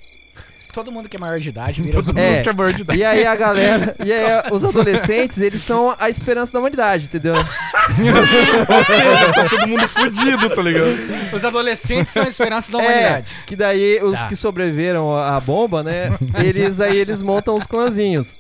Todo 0.74 0.92
mundo 0.92 1.08
que 1.08 1.16
é 1.16 1.20
maior 1.20 1.40
de 1.40 1.50
idade 1.50 1.82
vira 1.84 1.94
Todo 1.96 2.04
zumbi. 2.06 2.20
mundo 2.22 2.30
É. 2.34 2.42
que 2.42 2.50
é 2.50 2.54
maior 2.54 2.74
de 2.74 2.82
idade. 2.82 3.00
E 3.00 3.06
aí 3.06 3.26
a 3.26 3.36
galera, 3.36 3.96
e 4.04 4.12
aí 4.12 4.44
os 4.52 4.66
adolescentes, 4.66 5.40
eles 5.40 5.62
são 5.62 5.96
a 5.98 6.10
esperança 6.10 6.52
da 6.52 6.60
humanidade, 6.60 7.06
entendeu? 7.06 7.36
Ou 7.36 8.84
seja, 8.84 9.34
tá 9.34 9.48
todo 9.50 9.68
mundo 9.68 9.88
fudido, 9.88 10.50
tá 10.50 10.62
ligado? 10.62 10.96
Os 11.34 11.46
adolescentes 11.46 12.12
são 12.14 12.24
a 12.24 12.28
esperança 12.28 12.72
da 12.72 12.82
É, 12.82 12.88
humanidade. 12.88 13.38
que 13.46 13.56
daí 13.56 14.00
os 14.04 14.20
Tá. 14.20 14.28
que 14.28 14.36
sobreviveram 14.36 15.16
à 15.16 15.40
bomba, 15.40 15.84
né? 15.84 16.10
Eles 16.44 16.80
aí 16.82 16.98
eles 16.98 17.22
montam 17.22 17.56
os 17.56 17.66
clãzinhos. 17.68 18.38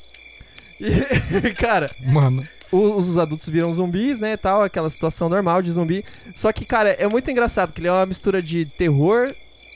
E, 0.79 1.53
cara, 1.53 1.91
Mano, 1.99 2.45
os, 2.71 3.07
os 3.09 3.17
adultos 3.17 3.47
viram 3.47 3.71
zumbis, 3.71 4.19
né, 4.19 4.35
tal, 4.35 4.63
aquela 4.63 4.89
situação 4.89 5.29
normal 5.29 5.61
de 5.61 5.71
zumbi. 5.71 6.03
Só 6.35 6.51
que, 6.51 6.65
cara, 6.65 6.89
é 6.89 7.07
muito 7.07 7.29
engraçado, 7.31 7.71
que 7.71 7.79
ele 7.79 7.87
é 7.87 7.91
uma 7.91 8.05
mistura 8.05 8.41
de 8.41 8.65
terror 8.65 9.31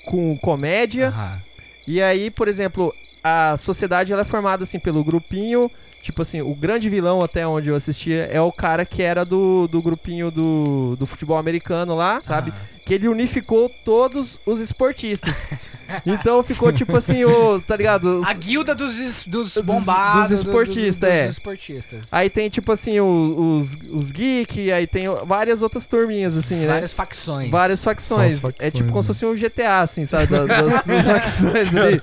com 0.07 0.37
comédia. 0.39 1.09
Aham. 1.09 1.41
E 1.87 2.01
aí, 2.01 2.29
por 2.29 2.49
exemplo, 2.49 2.93
a 3.23 3.55
sociedade 3.57 4.11
ela 4.11 4.21
é 4.21 4.25
formada 4.25 4.63
assim 4.63 4.77
pelo 4.79 5.03
grupinho, 5.03 5.71
tipo 6.07 6.21
assim, 6.21 6.41
o 6.41 6.55
grande 6.55 6.89
vilão 6.89 7.21
até 7.21 7.45
onde 7.45 7.67
eu 7.69 7.75
assistia 7.75 8.29
é 8.31 8.39
o 8.39 8.51
cara 8.51 8.85
que 8.85 9.03
era 9.03 9.25
do, 9.25 9.67
do 9.67 9.81
grupinho 9.81 10.31
do, 10.31 10.95
do 10.95 11.05
futebol 11.05 11.37
americano 11.37 11.93
lá, 11.95 12.21
sabe? 12.21 12.49
Aham. 12.51 12.59
Que 12.87 12.93
ele 12.93 13.09
unificou 13.09 13.69
todos 13.83 14.39
os 14.45 14.61
esportistas. 14.61 15.51
então 16.07 16.41
ficou 16.41 16.71
tipo 16.71 16.95
assim, 16.95 17.25
o, 17.25 17.59
tá 17.59 17.75
ligado? 17.75 18.21
Os- 18.21 18.27
A 18.29 18.31
guilda 18.31 18.73
dos, 18.73 18.97
es- 18.97 19.27
dos 19.27 19.55
Dos- 19.55 19.61
bombados. 19.65 20.29
dos 20.29 20.39
do- 20.39 20.43
do- 20.45 20.49
esportistas, 20.49 21.09
dos 21.09 21.19
é. 21.19 21.27
esportistas. 21.27 21.99
Aí 22.09 22.29
tem 22.29 22.49
tipo 22.49 22.71
assim 22.71 22.97
o- 23.01 23.57
os, 23.59 23.77
os 23.91 24.11
geek, 24.13 24.71
aí 24.71 24.87
tem 24.87 25.03
várias 25.25 25.61
outras 25.61 25.85
turminhas 25.85 26.37
assim, 26.37 26.55
né? 26.55 26.67
Várias 26.67 26.93
facções. 26.93 27.51
Várias 27.51 27.83
facções. 27.83 28.39
Facções, 28.39 28.55
É 28.65 28.71
tipo 28.71 28.89
como 28.89 29.03
se 29.03 29.09
né? 29.09 29.13
fosse 29.13 29.25
um 29.25 29.35
GTA, 29.35 29.81
assim, 29.81 30.05
sabe? 30.05 30.27
Das, 30.27 30.47
das 30.47 30.85
facções 30.85 31.75
ali. 31.75 31.99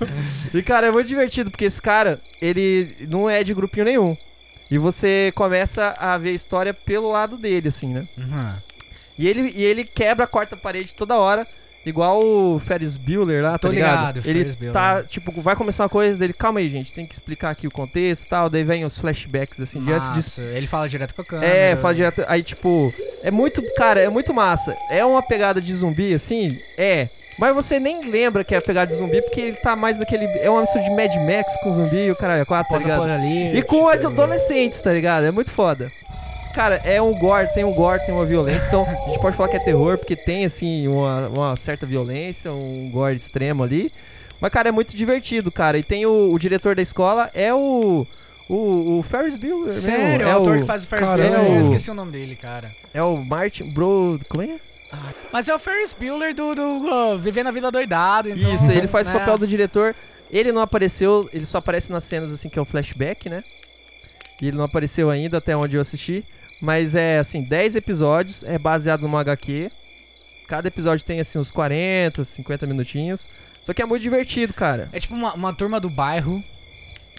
E, 0.53 0.61
cara, 0.61 0.85
é 0.87 0.91
muito 0.91 1.07
divertido, 1.07 1.49
porque 1.49 1.65
esse 1.65 1.81
cara, 1.81 2.21
ele 2.39 3.07
não 3.11 3.27
é 3.27 3.43
de 3.43 3.55
grupinho 3.55 3.85
nenhum. 3.85 3.94
E 4.69 4.77
você 4.77 5.31
começa 5.35 5.95
a 5.99 6.17
ver 6.17 6.29
a 6.29 6.33
história 6.33 6.73
pelo 6.73 7.11
lado 7.11 7.37
dele, 7.37 7.67
assim, 7.69 7.93
né? 7.93 8.07
Uhum. 8.17 8.53
E 9.17 9.27
ele, 9.27 9.53
e 9.55 9.63
ele 9.63 9.83
quebra 9.85 10.25
a 10.25 10.27
quarta 10.27 10.57
parede 10.57 10.93
toda 10.93 11.15
hora. 11.15 11.45
Igual 11.85 12.19
o 12.19 12.59
Ferris 12.59 12.97
Bueller 12.97 13.43
lá, 13.43 13.59
Tô 13.59 13.67
tá 13.67 13.73
ligado? 13.75 13.97
ligado, 13.99 14.17
ele 14.17 14.39
Ferris 14.39 14.55
Bueller. 14.55 14.73
tá, 14.73 15.03
tipo, 15.03 15.31
vai 15.43 15.55
começar 15.55 15.83
uma 15.83 15.89
coisa 15.89 16.17
dele, 16.17 16.33
calma 16.33 16.59
aí, 16.59 16.67
gente, 16.67 16.91
tem 16.91 17.05
que 17.05 17.13
explicar 17.13 17.51
aqui 17.51 17.67
o 17.67 17.71
contexto 17.71 18.25
e 18.25 18.27
tal. 18.27 18.49
Daí 18.49 18.63
vem 18.63 18.83
os 18.83 18.97
flashbacks, 18.97 19.59
assim, 19.59 19.79
antes 19.91 20.11
disso. 20.11 20.41
Massa. 20.41 20.57
Ele 20.57 20.65
fala 20.65 20.89
direto 20.89 21.13
com 21.13 21.21
a 21.21 21.25
câmera. 21.25 21.47
É, 21.47 21.75
fala 21.75 21.93
direto. 21.93 22.25
Aí, 22.27 22.41
tipo, 22.41 22.91
é 23.21 23.29
muito. 23.29 23.61
Cara, 23.75 24.01
é 24.01 24.09
muito 24.09 24.33
massa. 24.33 24.75
É 24.89 25.05
uma 25.05 25.21
pegada 25.21 25.61
de 25.61 25.71
zumbi, 25.71 26.11
assim? 26.11 26.59
É. 26.75 27.07
Mas 27.37 27.53
você 27.53 27.79
nem 27.79 28.09
lembra 28.09 28.43
que 28.43 28.55
é 28.55 28.57
a 28.57 28.61
pegada 28.61 28.91
de 28.91 28.97
zumbi, 28.97 29.21
porque 29.21 29.41
ele 29.41 29.57
tá 29.57 29.75
mais 29.75 29.97
daquele. 29.97 30.25
É 30.39 30.49
uma 30.49 30.61
mistura 30.61 30.83
de 30.83 30.89
Mad 30.91 31.13
Max 31.25 31.53
com 31.61 31.73
zumbi 31.73 32.05
e 32.05 32.11
o 32.11 32.15
caralho, 32.15 32.41
é 32.41 32.45
quatro, 32.45 32.71
tá 32.71 32.79
ligado? 32.79 33.03
E 33.53 33.61
com 33.63 33.87
adolescentes, 33.89 34.79
tá 34.81 34.91
ligado? 34.93 35.25
É 35.25 35.31
muito 35.31 35.51
foda. 35.51 35.91
Cara, 36.53 36.79
é 36.85 37.01
um 37.01 37.13
gore, 37.13 37.49
tem 37.53 37.65
um 37.65 37.73
gore, 37.73 37.99
tem 38.05 38.15
uma 38.15 38.25
violência. 38.25 38.67
Então, 38.67 38.83
a 38.83 39.07
gente 39.07 39.19
pode 39.19 39.35
falar 39.35 39.49
que 39.49 39.57
é 39.57 39.59
terror, 39.59 39.97
porque 39.97 40.15
tem, 40.15 40.45
assim, 40.45 40.87
uma, 40.87 41.27
uma 41.27 41.55
certa 41.57 41.85
violência, 41.85 42.49
um 42.53 42.89
gore 42.89 43.15
extremo 43.15 43.61
ali. 43.61 43.91
Mas, 44.39 44.51
cara, 44.53 44.69
é 44.69 44.71
muito 44.71 44.95
divertido, 44.95 45.51
cara. 45.51 45.77
E 45.77 45.83
tem 45.83 46.05
o, 46.05 46.31
o 46.31 46.39
diretor 46.39 46.73
da 46.75 46.81
escola, 46.81 47.29
é 47.33 47.53
o. 47.53 48.07
O, 48.47 48.99
o 48.99 49.03
Ferris 49.03 49.35
Bueller. 49.35 49.73
Sério, 49.73 50.27
é 50.27 50.35
o 50.35 50.39
ator 50.41 50.59
que 50.59 50.65
faz 50.65 50.83
o 50.85 50.87
Ferris. 50.87 51.07
Bueller, 51.07 51.31
eu 51.33 51.39
É 51.55 51.57
o- 51.57 51.61
esqueci 51.61 51.89
o 51.89 51.95
nome 51.95 52.11
dele, 52.11 52.35
cara. 52.35 52.71
É 52.93 53.01
o 53.01 53.17
Martin 53.17 53.73
Bro. 53.73 54.19
Como 54.29 54.43
é? 54.43 54.57
Mas 55.31 55.47
é 55.47 55.55
o 55.55 55.59
Ferris 55.59 55.93
Bueller 55.93 56.33
do, 56.33 56.55
do 56.55 57.13
uh, 57.13 57.17
Vivendo 57.17 57.47
a 57.47 57.51
Vida 57.51 57.71
Doidado, 57.71 58.29
então... 58.29 58.53
Isso, 58.53 58.71
ele 58.71 58.87
faz 58.87 59.07
o 59.07 59.11
né? 59.13 59.19
papel 59.19 59.37
do 59.37 59.47
diretor. 59.47 59.95
Ele 60.31 60.51
não 60.51 60.61
apareceu, 60.61 61.29
ele 61.31 61.45
só 61.45 61.59
aparece 61.59 61.91
nas 61.91 62.03
cenas 62.03 62.31
assim 62.31 62.49
que 62.49 62.57
é 62.57 62.61
o 62.61 62.65
flashback, 62.65 63.29
né? 63.29 63.43
E 64.41 64.47
ele 64.47 64.57
não 64.57 64.65
apareceu 64.65 65.09
ainda 65.09 65.37
até 65.37 65.55
onde 65.55 65.77
eu 65.77 65.81
assisti. 65.81 66.25
Mas 66.61 66.95
é 66.95 67.19
assim, 67.19 67.41
10 67.41 67.75
episódios, 67.75 68.43
é 68.43 68.57
baseado 68.57 69.01
numa 69.01 69.19
HQ. 69.21 69.71
Cada 70.47 70.67
episódio 70.67 71.05
tem 71.05 71.19
assim 71.19 71.37
uns 71.37 71.51
40, 71.51 72.23
50 72.23 72.67
minutinhos. 72.67 73.29
Só 73.61 73.73
que 73.73 73.81
é 73.81 73.85
muito 73.85 74.01
divertido, 74.01 74.53
cara. 74.53 74.89
É 74.91 74.99
tipo 74.99 75.15
uma, 75.15 75.33
uma 75.33 75.53
turma 75.53 75.79
do 75.79 75.89
bairro, 75.89 76.43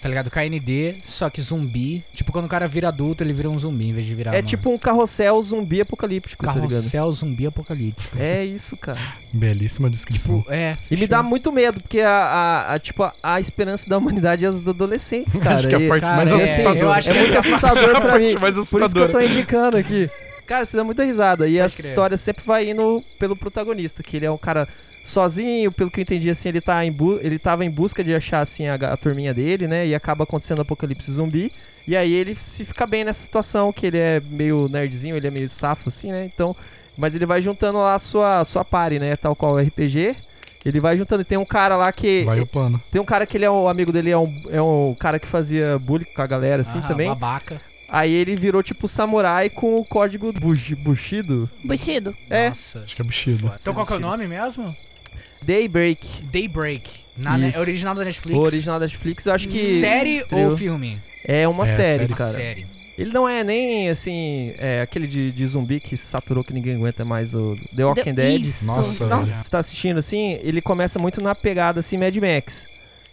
tá 0.00 0.08
ligado? 0.08 0.30
KND, 0.30 0.96
só 1.02 1.28
que 1.30 1.40
zumbi. 1.40 2.04
Tipo, 2.14 2.32
quando 2.32 2.44
o 2.44 2.48
cara 2.48 2.66
vira 2.68 2.88
adulto, 2.88 3.24
ele 3.24 3.32
vira 3.32 3.48
um 3.50 3.58
zumbi 3.58 3.88
em 3.88 3.92
vez 3.92 4.06
de 4.06 4.14
virar 4.14 4.32
É 4.34 4.36
uma- 4.36 4.42
tipo 4.42 4.70
um 4.70 4.78
carrossel 4.78 5.42
zumbi 5.42 5.80
apocalíptico, 5.80 6.44
tá 6.44 6.52
carrossel 6.52 7.10
zumbi 7.12 7.46
apocalíptico. 7.46 8.16
É 8.20 8.44
isso, 8.44 8.76
cara. 8.76 9.00
belíssima 9.32 9.88
descrição. 9.90 10.38
Tipo, 10.40 10.52
é. 10.52 10.78
E 10.90 10.96
me 10.96 11.06
dá 11.06 11.22
muito 11.22 11.50
medo, 11.52 11.80
porque 11.80 12.00
a, 12.00 12.10
a- 12.10 12.74
a, 12.74 12.78
tipo, 12.78 13.02
a, 13.02 13.12
a 13.22 13.40
esperança 13.40 13.88
da 13.88 13.98
humanidade 13.98 14.44
é 14.44 14.48
os 14.48 14.66
adolescentes, 14.66 15.36
cara. 15.38 15.56
Acho 15.56 15.68
que 15.68 15.74
é 15.74 15.84
a 15.84 15.88
parte 15.88 16.02
Cara, 16.02 16.16
mais 16.16 16.30
é, 16.30 16.34
assustadora. 16.34 16.78
eu 16.80 16.92
acho 16.92 17.10
É 17.10 17.12
que 17.12 17.18
muito 17.18 17.30
essa 17.36 17.38
assustador 17.48 17.90
a 17.96 18.00
pra 18.00 18.10
parte 18.10 18.26
mim. 18.34 18.38
Por 18.38 18.48
isso 18.48 18.92
que 18.92 18.98
eu 18.98 19.10
tô 19.10 19.20
indicando 19.20 19.76
aqui. 19.76 20.08
Cara, 20.46 20.64
você 20.64 20.76
dá 20.76 20.84
muita 20.84 21.02
risada. 21.04 21.48
E 21.48 21.60
a 21.60 21.68
crer. 21.68 21.86
história 21.86 22.16
sempre 22.16 22.44
vai 22.46 22.70
indo 22.70 23.02
pelo 23.18 23.34
protagonista, 23.36 24.02
que 24.02 24.16
ele 24.16 24.26
é 24.26 24.30
um 24.30 24.38
cara 24.38 24.68
sozinho, 25.06 25.72
pelo 25.72 25.90
que 25.90 26.00
eu 26.00 26.02
entendi, 26.02 26.28
assim, 26.28 26.48
ele, 26.48 26.60
tá 26.60 26.84
em 26.84 26.92
bu 26.92 27.18
ele 27.22 27.38
tava 27.38 27.64
em 27.64 27.70
busca 27.70 28.02
de 28.04 28.14
achar, 28.14 28.40
assim, 28.40 28.66
a, 28.66 28.74
a 28.74 28.96
turminha 28.96 29.32
dele, 29.32 29.66
né? 29.66 29.86
E 29.86 29.94
acaba 29.94 30.24
acontecendo 30.24 30.58
o 30.58 30.62
apocalipse 30.62 31.10
zumbi. 31.10 31.52
E 31.86 31.96
aí 31.96 32.12
ele 32.12 32.34
se 32.34 32.64
fica 32.64 32.86
bem 32.86 33.04
nessa 33.04 33.22
situação, 33.22 33.72
que 33.72 33.86
ele 33.86 33.98
é 33.98 34.20
meio 34.20 34.68
nerdzinho, 34.68 35.16
ele 35.16 35.26
é 35.26 35.30
meio 35.30 35.48
safo, 35.48 35.88
assim, 35.88 36.12
né? 36.12 36.24
Então... 36.24 36.54
Mas 36.98 37.14
ele 37.14 37.26
vai 37.26 37.42
juntando 37.42 37.78
lá 37.78 37.94
a 37.94 37.98
sua, 37.98 38.40
a 38.40 38.44
sua 38.46 38.64
party, 38.64 38.98
né? 38.98 39.14
Tal 39.16 39.36
qual 39.36 39.52
o 39.52 39.58
RPG. 39.60 40.16
Ele 40.64 40.80
vai 40.80 40.96
juntando. 40.96 41.20
E 41.20 41.24
tem 41.26 41.36
um 41.36 41.44
cara 41.44 41.76
lá 41.76 41.92
que... 41.92 42.24
Vai 42.24 42.40
o 42.40 42.46
plano. 42.46 42.82
Tem 42.90 42.98
um 42.98 43.04
cara 43.04 43.26
que 43.26 43.36
ele 43.36 43.44
é 43.44 43.50
um 43.50 43.68
amigo 43.68 43.92
dele, 43.92 44.10
é 44.10 44.16
um, 44.16 44.42
é 44.48 44.62
um 44.62 44.96
cara 44.98 45.18
que 45.18 45.26
fazia 45.26 45.78
bullying 45.78 46.06
com 46.06 46.22
a 46.22 46.26
galera, 46.26 46.62
assim, 46.62 46.78
ah, 46.82 46.88
também. 46.88 47.08
Babaca. 47.08 47.60
Aí 47.86 48.14
ele 48.14 48.34
virou 48.34 48.62
tipo 48.62 48.88
samurai 48.88 49.50
com 49.50 49.76
o 49.76 49.84
código 49.84 50.32
Bush- 50.32 50.72
Bushido. 50.72 51.50
Bushido. 51.62 52.16
É. 52.30 52.48
Nossa. 52.48 52.80
Acho 52.80 52.96
que 52.96 53.02
é 53.02 53.04
Bushido. 53.04 53.52
Então 53.60 53.74
qual 53.74 53.86
que 53.86 53.92
é 53.92 53.96
o 53.96 54.00
nome 54.00 54.26
mesmo? 54.26 54.74
Daybreak. 55.46 56.06
Daybreak. 56.30 56.90
Na 57.16 57.38
ne- 57.38 57.48
Isso. 57.48 57.58
original 57.60 57.94
da 57.94 58.04
Netflix. 58.04 58.36
O 58.38 58.42
original 58.42 58.78
da 58.78 58.86
Netflix, 58.86 59.24
eu 59.26 59.32
acho 59.32 59.46
que. 59.46 59.52
Série 59.54 60.18
estreou- 60.18 60.50
ou 60.50 60.56
filme? 60.56 61.00
É 61.24 61.48
uma 61.48 61.64
É, 61.64 61.66
série, 61.66 61.84
série. 61.98 62.06
Uma 62.06 62.16
cara. 62.16 62.30
série. 62.30 62.66
Ele 62.98 63.12
não 63.12 63.28
é 63.28 63.44
nem 63.44 63.88
assim. 63.90 64.54
É 64.58 64.80
aquele 64.80 65.06
de, 65.06 65.30
de 65.30 65.46
zumbi 65.46 65.80
que 65.80 65.96
saturou 65.96 66.42
que 66.42 66.52
ninguém 66.52 66.76
aguenta 66.76 67.04
mais 67.04 67.34
o 67.34 67.54
The 67.76 67.84
Walking 67.84 68.14
Deu- 68.14 68.24
Dead. 68.26 68.40
Isso. 68.42 68.64
Nossa, 68.66 69.06
Nossa, 69.06 69.24
velho. 69.24 69.26
você 69.26 69.50
tá 69.50 69.58
assistindo 69.58 69.98
assim, 69.98 70.38
ele 70.42 70.60
começa 70.62 70.98
muito 70.98 71.20
na 71.22 71.34
pegada 71.34 71.80
assim 71.80 71.98
Mad 71.98 72.16
Max. 72.16 72.66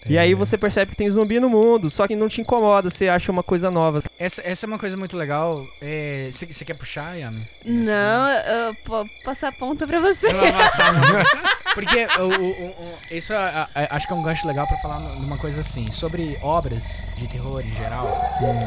E 0.08 0.18
É. 0.18 0.22
aí 0.22 0.34
você 0.34 0.58
percebe 0.58 0.92
que 0.92 0.98
tem 0.98 1.10
zumbi 1.10 1.40
no 1.40 1.50
mundo, 1.50 1.90
só 1.90 2.06
que 2.08 2.16
não 2.16 2.28
te 2.28 2.42
incomoda, 2.42 2.90
você 2.90 3.08
acha 3.08 3.32
uma 3.32 3.44
coisa 3.44 3.72
nova. 3.72 4.00
Essa, 4.20 4.42
essa 4.46 4.66
é 4.66 4.68
uma 4.68 4.78
coisa 4.80 4.98
muito 4.98 5.16
legal. 5.18 5.64
Você 6.32 6.66
quer 6.66 6.74
puxar, 6.76 7.16
Yami? 7.16 7.48
Não, 7.66 8.30
eu 8.30 8.76
vou 8.86 9.06
passar 9.24 9.48
a 9.50 9.52
ponta 9.52 9.88
pra 9.88 10.00
você. 10.02 10.32
Não 10.32 10.40
vai 10.40 10.52
passar, 10.54 10.92
não. 10.94 11.74
Porque 11.74 12.06
o, 12.20 12.22
o- 12.24 12.66
o- 12.66 12.70
o- 12.70 12.98
isso 13.12 13.34
é, 13.34 13.38
a- 13.38 13.70
a- 13.74 13.96
acho 13.96 14.06
que 14.08 14.14
é 14.14 14.16
um 14.16 14.22
gancho 14.24 14.46
legal 14.48 14.68
pra 14.68 14.78
falar 14.78 15.00
numa 15.00 15.38
coisa 15.38 15.62
assim. 15.62 15.90
Sobre 15.92 16.38
obras 16.42 17.06
de 17.18 17.28
terror 17.28 17.62
em 17.66 17.72
geral, 17.74 18.08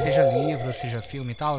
seja 0.01 0.23
livro, 0.33 0.73
seja 0.73 1.01
filme 1.03 1.33
e 1.33 1.35
tal, 1.35 1.59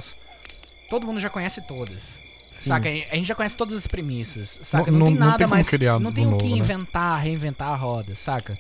todo 0.90 1.06
mundo 1.08 1.20
já 1.20 1.30
conhece 1.30 1.62
todas. 1.68 2.20
Saca? 2.52 2.90
A 2.90 3.16
gente 3.16 3.26
já 3.28 3.36
conhece 3.36 3.56
todas 3.56 3.78
as 3.78 3.86
premissas. 3.86 4.60
Saca? 4.64 4.90
Não, 4.90 5.00
Não- 5.00 5.06
tem 5.08 5.16
não 5.16 5.26
nada 5.28 5.38
tem 5.38 5.46
como 5.48 5.56
mais. 5.56 5.72
não 6.02 6.12
tem 6.12 6.26
o 6.26 6.38
que 6.38 6.44
novo, 6.46 6.56
né? 6.56 6.58
inventar, 6.58 7.22
reinventar 7.22 7.70
a 7.70 7.76
roda, 7.76 8.16
saca? 8.16 8.58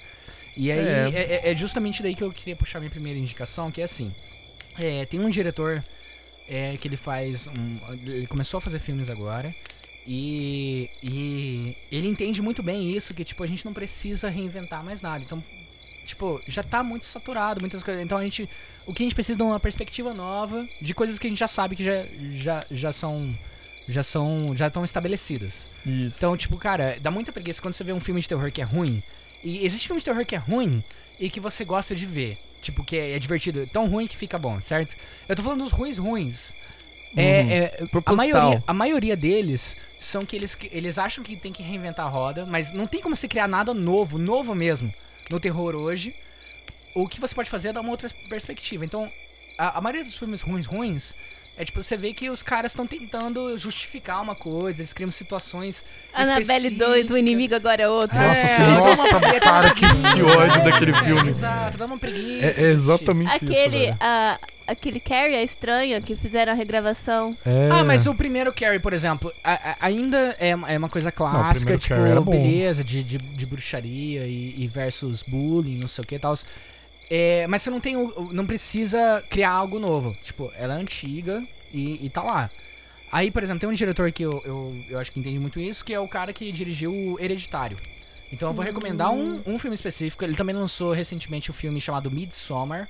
E 0.58 0.72
aí 0.72 0.80
É. 0.80 1.10
é. 1.14 1.22
é- 1.48 1.52
é 1.52 1.56
justamente 1.56 2.02
daí 2.04 2.16
que 2.16 2.24
eu 2.24 2.32
queria 2.32 2.56
puxar 2.56 2.80
minha 2.80 2.90
primeira 2.90 3.18
indicação, 3.18 3.72
que 3.72 3.80
é 3.80 3.84
assim. 3.86 4.14
é, 4.80 5.06
tem 5.06 5.20
um 5.20 5.30
diretor 5.30 5.84
é, 6.50 6.76
que 6.78 6.88
ele 6.88 6.98
faz. 6.98 7.48
Um, 7.48 7.80
ele 8.06 8.28
começou 8.28 8.58
a 8.58 8.62
fazer 8.62 8.80
filmes 8.80 9.10
agora. 9.10 9.54
E, 10.06 10.90
e 11.04 11.76
ele 11.92 12.08
entende 12.08 12.42
muito 12.42 12.64
bem 12.64 12.92
isso, 12.96 13.14
que 13.14 13.24
tipo, 13.24 13.44
a 13.44 13.48
gente 13.48 13.66
não 13.66 13.74
precisa 13.74 14.30
reinventar 14.30 14.84
mais 14.84 15.02
nada. 15.02 15.24
Então, 15.24 15.44
tipo, 16.06 16.42
já 16.48 16.64
tá 16.64 16.82
muito 16.84 17.06
saturado, 17.06 17.60
muitas 17.60 17.84
coisas. 17.84 18.02
Então 18.04 18.18
a 18.18 18.24
gente. 18.24 18.48
O 18.86 18.94
que 18.94 19.04
a 19.04 19.06
gente 19.06 19.14
precisa 19.16 19.36
é 19.36 19.38
de 19.38 19.44
uma 19.44 19.60
perspectiva 19.60 20.14
nova 20.14 20.66
de 20.82 20.94
coisas 20.94 21.20
que 21.20 21.28
a 21.28 21.30
gente 21.30 21.40
já 21.40 21.48
sabe 21.48 21.76
que 21.76 21.84
já, 21.84 22.06
já, 22.32 22.66
já 22.72 22.92
são. 22.94 23.38
Já 23.88 24.04
são. 24.04 24.56
Já 24.56 24.68
estão 24.68 24.84
estabelecidas. 24.86 25.70
Isso. 25.86 26.16
Então, 26.18 26.38
tipo, 26.38 26.56
cara, 26.58 26.98
dá 27.02 27.12
muita 27.12 27.32
preguiça 27.32 27.62
quando 27.62 27.74
você 27.74 27.84
vê 27.84 27.92
um 27.94 28.00
filme 28.00 28.22
de 28.22 28.30
terror 28.30 28.52
que 28.52 28.62
é 28.62 28.66
ruim. 28.66 29.04
E 29.44 29.66
existe 29.66 29.88
filme 29.88 30.00
de 30.00 30.06
terror 30.06 30.26
que 30.26 30.36
é 30.36 30.40
ruim 30.40 30.84
e 31.20 31.30
que 31.30 31.40
você 31.40 31.64
gosta 31.64 31.96
de 31.96 32.06
ver. 32.06 32.38
Tipo, 32.62 32.84
que 32.84 32.98
é, 32.98 33.12
é 33.12 33.20
divertido. 33.20 33.68
Tão 33.68 33.88
ruim 33.88 34.08
que 34.08 34.18
fica 34.18 34.38
bom, 34.38 34.60
certo? 34.60 34.96
Eu 35.28 35.36
tô 35.36 35.44
falando 35.44 35.64
dos 35.64 35.72
ruins 35.72 35.98
ruins. 35.98 36.54
É, 37.16 37.58
é, 37.58 37.78
a, 38.06 38.14
maioria, 38.14 38.64
a 38.68 38.74
maioria 38.74 39.16
deles 39.16 39.78
são 39.98 40.26
que 40.26 40.36
eles, 40.36 40.54
que 40.54 40.70
eles 40.72 40.98
acham 41.00 41.24
que 41.24 41.36
tem 41.36 41.52
que 41.52 41.64
reinventar 41.64 42.06
a 42.06 42.10
roda, 42.10 42.46
mas 42.46 42.74
não 42.74 42.86
tem 42.86 43.02
como 43.02 43.16
você 43.16 43.28
criar 43.28 43.48
nada 43.48 43.74
novo, 43.74 44.18
novo 44.18 44.54
mesmo, 44.54 44.94
no 45.32 45.40
terror 45.40 45.74
hoje. 45.74 46.14
O 46.94 47.08
que 47.08 47.20
você 47.20 47.34
pode 47.34 47.50
fazer 47.50 47.70
é 47.70 47.74
dar 47.74 47.82
uma 47.82 47.92
outra 47.92 48.10
perspectiva. 48.30 48.84
Então, 48.84 49.12
a, 49.58 49.78
a 49.78 49.82
maioria 49.82 50.04
dos 50.04 50.18
filmes 50.18 50.42
ruins 50.42 50.66
ruins 50.66 51.16
é 51.58 51.66
tipo, 51.66 51.82
você 51.82 51.98
vê 51.98 52.14
que 52.14 52.30
os 52.30 52.44
caras 52.44 52.72
estão 52.72 52.86
tentando 52.86 53.58
justificar 53.58 54.22
uma 54.22 54.36
coisa, 54.36 54.82
eles 54.82 54.94
criam 54.94 55.10
situações. 55.12 55.84
Annabelle 56.14 56.70
2, 56.72 57.12
o 57.12 57.18
inimigo 57.18 57.56
agora 57.56 57.82
é 57.82 57.88
outro. 57.90 58.18
Nossa 58.20 58.42
É, 58.46 58.48
senhora, 58.48 58.96
nossa, 58.96 59.20
preguiça, 59.20 59.40
cara, 59.42 59.74
que, 59.74 59.86
que 59.86 60.22
ódio 60.22 60.64
daquele 60.64 60.94
filme. 60.94 61.30
Exato, 61.30 61.78
dá 61.78 61.86
uma 61.86 61.98
preguiça. 61.98 62.62
É, 62.62 62.66
é 62.68 62.72
exatamente 62.72 63.28
isso. 63.44 63.46
Aquele, 63.54 63.78
velho. 63.86 63.98
ah, 64.00 64.40
aquele 64.68 65.00
Carrie, 65.00 65.36
a 65.36 65.44
estranha, 65.44 66.00
que 66.02 66.16
fizeram 66.16 66.52
a 66.52 66.56
regravação. 66.56 67.36
É. 67.46 67.70
Ah, 67.72 67.84
mas 67.84 68.06
o 68.06 68.14
primeiro 68.14 68.54
Carrie, 68.54 68.80
por 68.80 68.94
exemplo, 68.94 69.32
a- 69.44 69.72
a- 69.72 69.78
ainda 69.82 70.36
é, 70.40 70.50
é 70.50 70.78
uma 70.78 70.90
coisa 70.90 71.12
clássica, 71.12 71.78
primeiro 71.78 71.82
tipo, 71.82 71.96
Carrie 71.96 72.12
era 72.12 72.22
bom. 72.22 72.32
beleza, 72.32 72.84
de, 72.84 73.04
de, 73.04 73.18
de 73.18 73.46
bruxaria 73.46 74.26
e, 74.28 74.54
e 74.58 74.68
versus 74.68 75.24
bullying, 75.24 75.80
não 75.80 75.88
sei 75.88 76.04
o 76.04 76.08
que 76.08 76.16
e 76.16 76.20
tal. 76.20 76.34
É, 77.10 77.48
mas 77.48 77.62
você 77.62 77.70
não 77.70 77.80
tem 77.80 77.96
não 78.32 78.46
precisa 78.46 79.24
criar 79.30 79.52
algo 79.52 79.80
novo. 79.80 80.16
Tipo, 80.24 80.52
ela 80.56 80.76
é 80.76 80.82
antiga 80.82 81.46
e, 81.72 82.06
e 82.06 82.10
tá 82.10 82.22
lá. 82.22 82.50
Aí, 83.12 83.32
por 83.32 83.42
exemplo, 83.42 83.62
tem 83.62 83.70
um 83.70 83.74
diretor 83.74 84.12
que 84.12 84.24
eu, 84.24 84.42
eu, 84.44 84.86
eu 84.90 85.00
acho 85.00 85.12
que 85.12 85.20
entende 85.20 85.40
muito 85.40 85.60
isso, 85.60 85.84
que 85.84 85.94
é 85.94 86.00
o 86.00 86.08
cara 86.08 86.34
que 86.34 86.52
dirigiu 86.52 86.92
o 86.92 87.20
Hereditário. 87.20 87.78
Então 88.32 88.50
eu 88.50 88.54
vou 88.54 88.66
recomendar 88.66 89.12
um, 89.12 89.42
um 89.46 89.58
filme 89.58 89.76
específico. 89.76 90.24
Ele 90.24 90.36
também 90.36 90.56
lançou 90.56 90.92
recentemente 90.92 91.50
um 91.50 91.54
filme 91.54 91.80
chamado 91.80 92.12
Midsommar. 92.12 92.90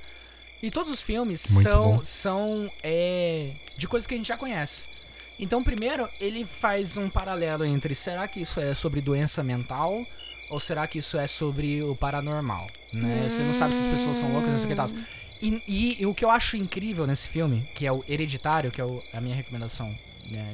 E 0.61 0.71
todos 0.71 0.91
os 0.91 1.03
filmes 1.03 1.51
Muito 1.51 1.69
são, 1.69 1.95
bom. 1.97 2.03
são 2.03 2.71
é, 2.81 3.51
de 3.77 3.87
coisas 3.87 4.07
que 4.07 4.15
a 4.15 4.17
gente 4.17 4.27
já 4.27 4.37
conhece. 4.37 4.87
Então, 5.39 5.63
primeiro, 5.63 6.09
ele 6.19 6.43
faz 6.45 6.97
um 6.97 7.11
paralelo 7.11 7.63
entre 7.63 7.93
será 7.93 8.27
que 8.27 8.41
isso 8.41 8.59
é 8.59 8.73
sobre 8.73 9.01
doença 9.01 9.43
mental 9.43 10.03
ou 10.49 10.59
será 10.59 10.87
que 10.87 10.99
isso 10.99 11.17
é 11.17 11.27
sobre 11.27 11.81
o 11.83 11.95
paranormal? 11.95 12.67
Né? 12.93 13.27
Você 13.29 13.41
não 13.43 13.53
sabe 13.53 13.73
se 13.73 13.81
as 13.81 13.87
pessoas 13.87 14.17
são 14.17 14.31
loucas, 14.31 14.51
não 14.51 14.57
sei 14.57 14.65
o 14.65 14.69
que 14.69 14.75
tal. 14.75 14.87
E, 15.41 15.61
e- 15.67 16.01
e 16.01 16.05
o 16.05 16.13
que 16.15 16.25
eu 16.25 16.31
acho 16.31 16.57
incrível 16.57 17.05
nesse 17.05 17.27
filme, 17.27 17.67
que 17.75 17.85
é 17.85 17.91
o 17.91 18.03
Hereditário, 18.07 18.71
que 18.71 18.81
é 18.81 18.85
o- 18.85 19.01
a 19.13 19.21
minha 19.21 19.35
recomendação 19.35 19.93
né, 20.29 20.53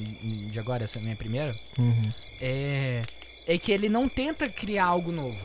de 0.52 0.60
agora, 0.60 0.84
essa 0.84 1.00
é 1.00 1.02
a 1.02 1.04
minha 1.04 1.16
primeira, 1.16 1.56
é, 2.42 3.02
é 3.48 3.58
que 3.58 3.72
ele 3.72 3.90
não 3.90 4.08
tenta 4.08 4.48
criar 4.48 4.86
algo 4.86 5.12
novo. 5.12 5.40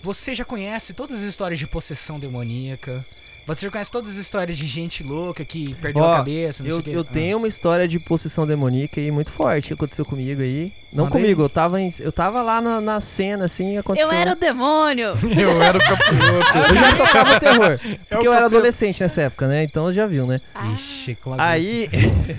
Você 0.00 0.34
já 0.34 0.44
conhece 0.44 0.94
todas 0.94 1.18
as 1.18 1.24
histórias 1.24 1.58
de 1.58 1.66
possessão 1.66 2.18
demoníaca. 2.18 3.04
Você 3.46 3.64
já 3.66 3.70
conhece 3.70 3.92
todas 3.92 4.10
as 4.10 4.16
histórias 4.16 4.58
de 4.58 4.66
gente 4.66 5.04
louca 5.04 5.44
que 5.44 5.72
perdeu 5.76 6.02
Ó, 6.02 6.12
a 6.12 6.16
cabeça, 6.16 6.64
não 6.64 6.70
Eu, 6.70 6.80
sei 6.82 6.92
o 6.94 6.96
eu 6.96 7.00
Ah. 7.02 7.04
tenho 7.12 7.38
uma 7.38 7.46
história 7.46 7.86
de 7.86 7.98
possessão 8.00 8.44
demoníaca 8.44 9.00
aí 9.00 9.08
muito 9.12 9.30
forte 9.30 9.68
que 9.68 9.74
aconteceu 9.74 10.04
comigo 10.04 10.42
aí. 10.42 10.72
Não 10.92 11.04
Manda 11.04 11.16
aí. 11.16 11.22
comigo, 11.22 11.42
eu 11.42 11.48
tava, 11.48 11.80
em- 11.80 11.92
eu 12.00 12.10
tava 12.10 12.42
lá 12.42 12.60
na, 12.60 12.80
na 12.80 13.00
cena, 13.00 13.44
assim, 13.44 13.78
aconteceu. 13.78 14.08
Eu 14.10 14.12
era 14.18 14.32
o 14.32 14.34
demônio. 14.34 15.14
Eu 15.38 15.62
era 15.62 15.78
o 15.78 15.80
capiroto. 15.80 16.58
Eu 16.58 16.74
já 16.74 16.96
tocava 16.96 17.40
terror. 17.40 17.78
Porque 17.78 17.98
É 18.10 18.18
o 18.18 18.22
eu 18.24 18.32
era 18.32 18.46
adolescente 18.46 19.00
nessa 19.00 19.22
época, 19.22 19.46
né? 19.46 19.62
Então 19.62 19.92
já 19.92 20.06
viu, 20.08 20.26
né? 20.26 20.40
Ixi, 20.74 21.14
como 21.22 21.36
Aí. 21.38 21.88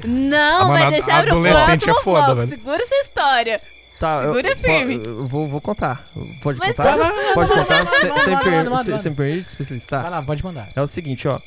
Não, 0.06 0.64
Ah, 0.64 0.68
vai 0.68 0.80
mano, 0.80 0.92
deixar 0.92 1.24
pro 1.24 1.32
adolescente 1.38 1.86
próximo 1.86 2.00
é 2.00 2.04
foda, 2.04 2.26
bloco. 2.26 2.36
velho. 2.42 2.50
Segura 2.50 2.84
essa 2.84 2.96
história. 2.96 3.62
Tá, 4.00 4.22
eu- 4.22 4.28
Segura 4.28 4.50
eu, 4.50 4.58
firme. 4.58 5.02
Eu, 5.04 5.28
vou, 5.28 5.48
vou 5.48 5.60
contar. 5.62 6.06
Pode 6.42 6.60
Mas 6.60 6.76
contar? 6.76 6.98
Pode 7.34 7.50
contar? 7.52 7.86
Você- 7.86 9.10
me 9.10 9.16
permite, 9.16 9.48
especialista? 9.48 10.02
Vai 10.02 10.12
lá, 10.12 10.22
pode 10.22 10.44
mandar. 10.44 10.70
É 10.76 10.82
o 10.82 10.88
seguinte, 10.88 11.28
ó. 11.28 11.40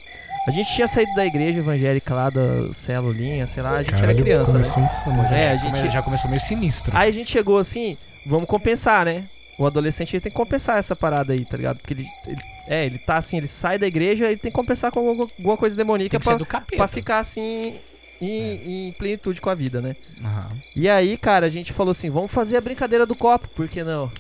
A 0.49 0.51
gente 0.51 0.75
tinha 0.75 0.89
saído 0.89 1.13
da 1.15 1.25
igreja 1.27 1.59
evangélica 1.59 2.15
lá 2.15 2.31
da 2.31 2.73
celulinha, 2.73 3.47
sei 3.47 3.63
lá, 3.63 3.73
a 3.75 3.83
gente 3.83 3.91
Caralho, 3.95 4.11
era 4.13 4.23
criança, 4.23 4.53
né? 4.59 4.65
começou 4.65 4.83
insano. 4.83 5.23
já. 5.29 5.37
É, 5.37 5.53
a 5.53 5.59
Come- 5.61 5.79
gente. 5.79 5.93
já 5.93 6.03
começou 6.03 6.31
meio 6.31 6.41
sinistro. 6.41 6.97
Aí 6.97 7.11
a 7.11 7.13
gente 7.13 7.31
chegou 7.31 7.59
assim, 7.59 7.97
vamos 8.27 8.49
compensar, 8.49 9.05
né? 9.05 9.25
O 9.59 9.67
adolescente 9.67 10.15
ele 10.17 10.21
tem 10.23 10.33
que 10.33 10.37
compensar 10.37 10.79
essa 10.79 10.97
parada 10.97 11.35
aí, 11.35 11.45
tá 11.45 11.57
ligado? 11.59 11.77
Porque 11.77 11.93
ele, 11.93 12.07
ele- 12.27 12.41
é, 12.67 12.87
ele 12.87 12.99
tá 12.99 13.19
assim, 13.19 13.37
ele 13.37 13.47
sai 13.49 13.79
da 13.79 13.87
igreja, 13.87 14.25
ele 14.27 14.39
tem 14.39 14.51
que 14.51 14.57
compensar 14.57 14.91
com 14.91 15.01
alguma, 15.07 15.57
coisa 15.59 15.77
demoníaca 15.77 16.19
pra, 16.19 16.39
capeta. 16.39 16.77
pra 16.79 16.89
ficar 16.89 17.19
assim 17.19 17.77
em, 18.21 18.89
em 18.89 18.93
plenitude 18.93 19.41
com 19.41 19.51
a 19.51 19.55
vida, 19.55 19.81
né? 19.81 19.97
Aham. 20.23 20.49
E 20.77 20.89
aí, 20.89 21.17
cara, 21.17 21.47
a 21.47 21.49
gente 21.51 21.73
falou 21.73 21.93
assim, 21.93 22.11
vamos 22.11 22.31
fazer 22.31 22.57
a 22.57 22.61
brincadeira 22.61 23.07
do 23.07 23.15
copo, 23.15 23.49
por 23.49 23.69
que 23.69 23.83
não? 23.83 24.11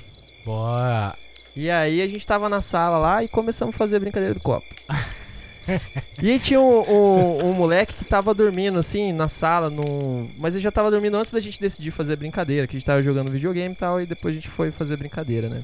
Bora. 0.44 1.14
E 1.54 1.70
aí 1.70 2.00
a 2.00 2.06
gente 2.08 2.26
tava 2.26 2.48
na 2.48 2.60
sala 2.60 2.98
lá 2.98 3.22
e 3.24 3.28
começamos 3.28 3.74
a 3.74 3.78
fazer 3.78 3.96
a 3.96 4.00
brincadeira 4.00 4.34
do 4.34 4.40
copo. 4.40 4.66
e 6.22 6.38
tinha 6.38 6.60
um, 6.60 6.80
um- 6.90 7.50
um 7.50 7.52
moleque 7.52 7.94
que 7.94 8.04
tava 8.04 8.32
dormindo 8.34 8.78
assim 8.78 9.12
na 9.12 9.28
sala, 9.28 9.68
no... 9.70 10.28
mas 10.38 10.54
ele 10.54 10.62
já 10.62 10.70
tava 10.72 10.90
dormindo 10.90 11.16
antes 11.16 11.32
da 11.32 11.40
gente 11.40 11.60
decidir 11.60 11.90
fazer 11.90 12.14
a 12.14 12.16
brincadeira, 12.16 12.66
que 12.66 12.76
a 12.76 12.78
gente 12.78 12.86
tava 12.86 13.02
jogando 13.02 13.30
videogame 13.30 13.74
e 13.74 13.76
tal, 13.78 14.00
e 14.00 14.06
depois 14.06 14.34
a 14.34 14.36
gente 14.38 14.48
foi 14.48 14.70
fazer 14.70 14.94
a 14.94 14.96
brincadeira, 14.96 15.48
né? 15.48 15.60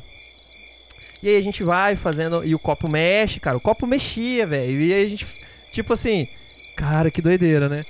E 1.22 1.28
aí 1.28 1.36
a 1.36 1.42
gente 1.42 1.64
vai 1.64 1.96
fazendo, 1.96 2.44
e 2.44 2.54
o 2.54 2.58
copo 2.58 2.88
mexe, 2.88 3.40
cara, 3.40 3.56
o 3.56 3.60
copo 3.60 3.86
mexia, 3.86 4.46
velho, 4.46 4.80
e 4.80 4.92
aí 4.92 5.04
a 5.04 5.08
gente, 5.08 5.26
tipo 5.72 5.92
assim, 5.92 6.28
cara, 6.76 7.10
que 7.10 7.22
doideira, 7.22 7.68
né? 7.68 7.84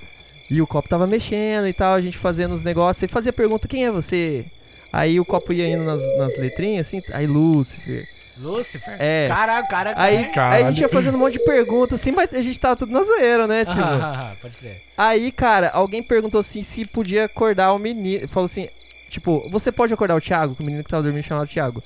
E 0.51 0.63
o 0.63 0.67
copo 0.67 0.89
tava 0.89 1.07
mexendo 1.07 1.67
e 1.67 1.73
tal, 1.73 1.95
a 1.95 2.01
gente 2.01 2.17
fazendo 2.17 2.55
os 2.55 2.63
negócios, 2.63 3.03
e 3.03 3.09
fazia 3.09 3.33
pergunta, 3.33 3.67
quem 3.67 3.85
é 3.85 3.91
você? 3.91 4.47
Aí 4.93 5.19
o 5.19 5.25
copo 5.25 5.53
ia 5.53 5.69
indo 5.69 5.85
nas, 5.85 6.01
nas 6.17 6.37
letrinhas, 6.39 6.87
assim, 6.87 7.03
aí 7.13 7.27
Lúcifer, 7.27 8.07
Lúcifer? 8.39 8.97
É. 9.01 9.29
Cara, 9.29 9.63
cara, 9.63 9.95
Aí, 9.97 10.19
aí 10.19 10.25
Caralho. 10.27 10.67
a 10.67 10.71
gente 10.71 10.81
ia 10.83 10.89
fazendo 10.89 11.15
um 11.15 11.19
monte 11.19 11.35
de 11.35 11.45
perguntas, 11.45 12.01
assim, 12.01 12.13
mas 12.13 12.33
a 12.35 12.43
gente 12.43 12.59
tava 12.61 12.77
tudo 12.77 12.93
na 12.93 13.03
zoeira, 13.03 13.47
né? 13.47 13.65
Tipo. 13.67 13.81
Ah, 13.81 14.37
pode 14.41 14.57
crer. 14.59 14.83
Aí, 14.97 15.33
cara, 15.33 15.71
alguém 15.71 16.03
perguntou 16.03 16.41
assim 16.41 16.63
se 16.63 16.85
podia 16.85 17.25
acordar 17.25 17.73
o 17.73 17.79
menino. 17.79 18.29
Falou 18.29 18.45
assim, 18.45 18.69
tipo, 19.09 19.49
você 19.51 19.73
pode 19.73 19.93
acordar 19.95 20.17
o 20.17 20.21
Thiago? 20.21 20.55
Que 20.55 20.63
o 20.63 20.67
menino 20.67 20.85
que 20.85 20.91
tava 20.91 21.03
dormindo 21.03 21.25
chamado 21.25 21.49
Thiago. 21.49 21.83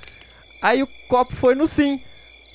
Aí 0.61 0.83
o 0.83 0.89
copo 1.09 1.35
foi 1.37 1.55
no 1.55 1.67
sim. 1.67 2.03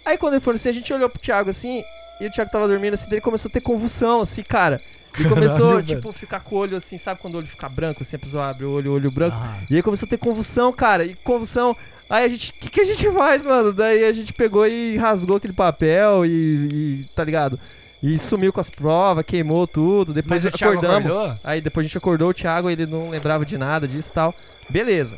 Aí 0.05 0.17
quando 0.17 0.33
ele 0.33 0.41
foi 0.41 0.53
no 0.53 0.59
sim, 0.59 0.69
a 0.69 0.73
gente 0.73 0.93
olhou 0.93 1.09
pro 1.09 1.19
Thiago 1.19 1.49
assim, 1.49 1.81
e 2.19 2.27
o 2.27 2.31
Thiago 2.31 2.51
tava 2.51 2.67
dormindo 2.67 2.93
assim, 2.95 3.05
daí 3.05 3.15
ele 3.15 3.21
começou 3.21 3.49
a 3.49 3.51
ter 3.53 3.61
convulsão, 3.61 4.21
assim, 4.21 4.43
cara. 4.43 4.81
E 5.19 5.23
começou, 5.25 5.67
Caralho, 5.67 5.85
tipo, 5.85 6.13
ficar 6.13 6.39
com 6.41 6.55
o 6.55 6.59
olho 6.59 6.77
assim, 6.77 6.97
sabe 6.97 7.19
quando 7.21 7.35
o 7.35 7.37
olho 7.37 7.47
fica 7.47 7.69
branco, 7.69 8.01
assim, 8.01 8.15
a 8.15 8.19
pessoa 8.19 8.49
abre 8.49 8.65
o 8.65 8.71
olho, 8.71 8.91
o 8.91 8.93
olho 8.95 9.11
branco. 9.11 9.35
Aham. 9.37 9.57
E 9.69 9.75
aí 9.75 9.81
começou 9.83 10.05
a 10.05 10.09
ter 10.09 10.17
convulsão, 10.17 10.71
cara. 10.73 11.05
E 11.05 11.15
convulsão. 11.23 11.75
Aí 12.09 12.25
a 12.25 12.27
gente. 12.29 12.51
O 12.51 12.53
que, 12.53 12.69
que 12.69 12.81
a 12.81 12.85
gente 12.85 13.09
faz, 13.11 13.43
mano? 13.45 13.73
Daí 13.73 14.03
a 14.03 14.13
gente 14.13 14.33
pegou 14.33 14.67
e 14.67 14.97
rasgou 14.97 15.37
aquele 15.37 15.53
papel 15.53 16.25
e. 16.25 16.29
e- 16.31 17.05
tá 17.15 17.23
ligado? 17.23 17.59
E 18.03 18.19
sumiu 18.19 18.53
com 18.53 18.59
as 18.59 18.69
provas, 18.69 19.23
queimou 19.25 19.65
tudo. 19.65 20.13
Depois 20.13 20.43
Mas 20.43 20.53
acordamos. 20.53 21.39
Aí 21.43 21.59
depois 21.61 21.85
a 21.85 21.87
gente 21.87 21.97
acordou 21.97 22.29
o 22.29 22.33
Thiago, 22.33 22.69
ele 22.69 22.85
não 22.85 23.09
lembrava 23.09 23.43
de 23.45 23.57
nada 23.57 23.87
disso 23.87 24.11
e 24.11 24.13
tal. 24.13 24.35
Beleza. 24.69 25.17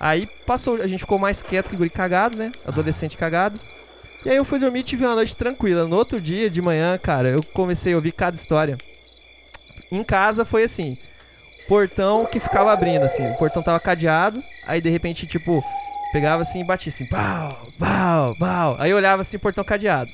Aí 0.00 0.28
passou, 0.44 0.82
a 0.82 0.86
gente 0.88 1.00
ficou 1.00 1.18
mais 1.18 1.42
quieto 1.42 1.70
que 1.70 1.76
guri 1.76 1.90
cagado, 1.90 2.36
né? 2.36 2.50
Adolescente 2.66 3.16
cagado. 3.16 3.60
E 4.24 4.30
aí 4.30 4.36
eu 4.36 4.44
fui 4.44 4.58
dormir 4.58 4.80
e 4.80 4.82
tive 4.82 5.04
uma 5.04 5.14
noite 5.14 5.36
tranquila. 5.36 5.86
No 5.86 5.96
outro 5.96 6.20
dia, 6.20 6.50
de 6.50 6.60
manhã, 6.60 6.98
cara, 6.98 7.28
eu 7.28 7.40
comecei 7.52 7.92
a 7.92 7.96
ouvir 7.96 8.12
cada 8.12 8.34
história. 8.34 8.76
Em 9.94 10.04
casa 10.04 10.44
foi 10.44 10.64
assim: 10.64 10.96
portão 11.68 12.26
que 12.26 12.40
ficava 12.40 12.72
abrindo, 12.72 13.04
assim. 13.04 13.26
O 13.30 13.34
portão 13.36 13.62
tava 13.62 13.78
cadeado, 13.80 14.42
aí 14.66 14.80
de 14.80 14.90
repente, 14.90 15.26
tipo, 15.26 15.62
pegava 16.12 16.42
assim 16.42 16.60
e 16.60 16.64
batia 16.64 16.90
assim, 16.92 17.06
pau, 17.06 17.66
pau, 17.78 18.36
pau. 18.38 18.76
Aí 18.78 18.92
olhava 18.92 19.22
assim, 19.22 19.38
portão 19.38 19.64
cadeado. 19.64 20.10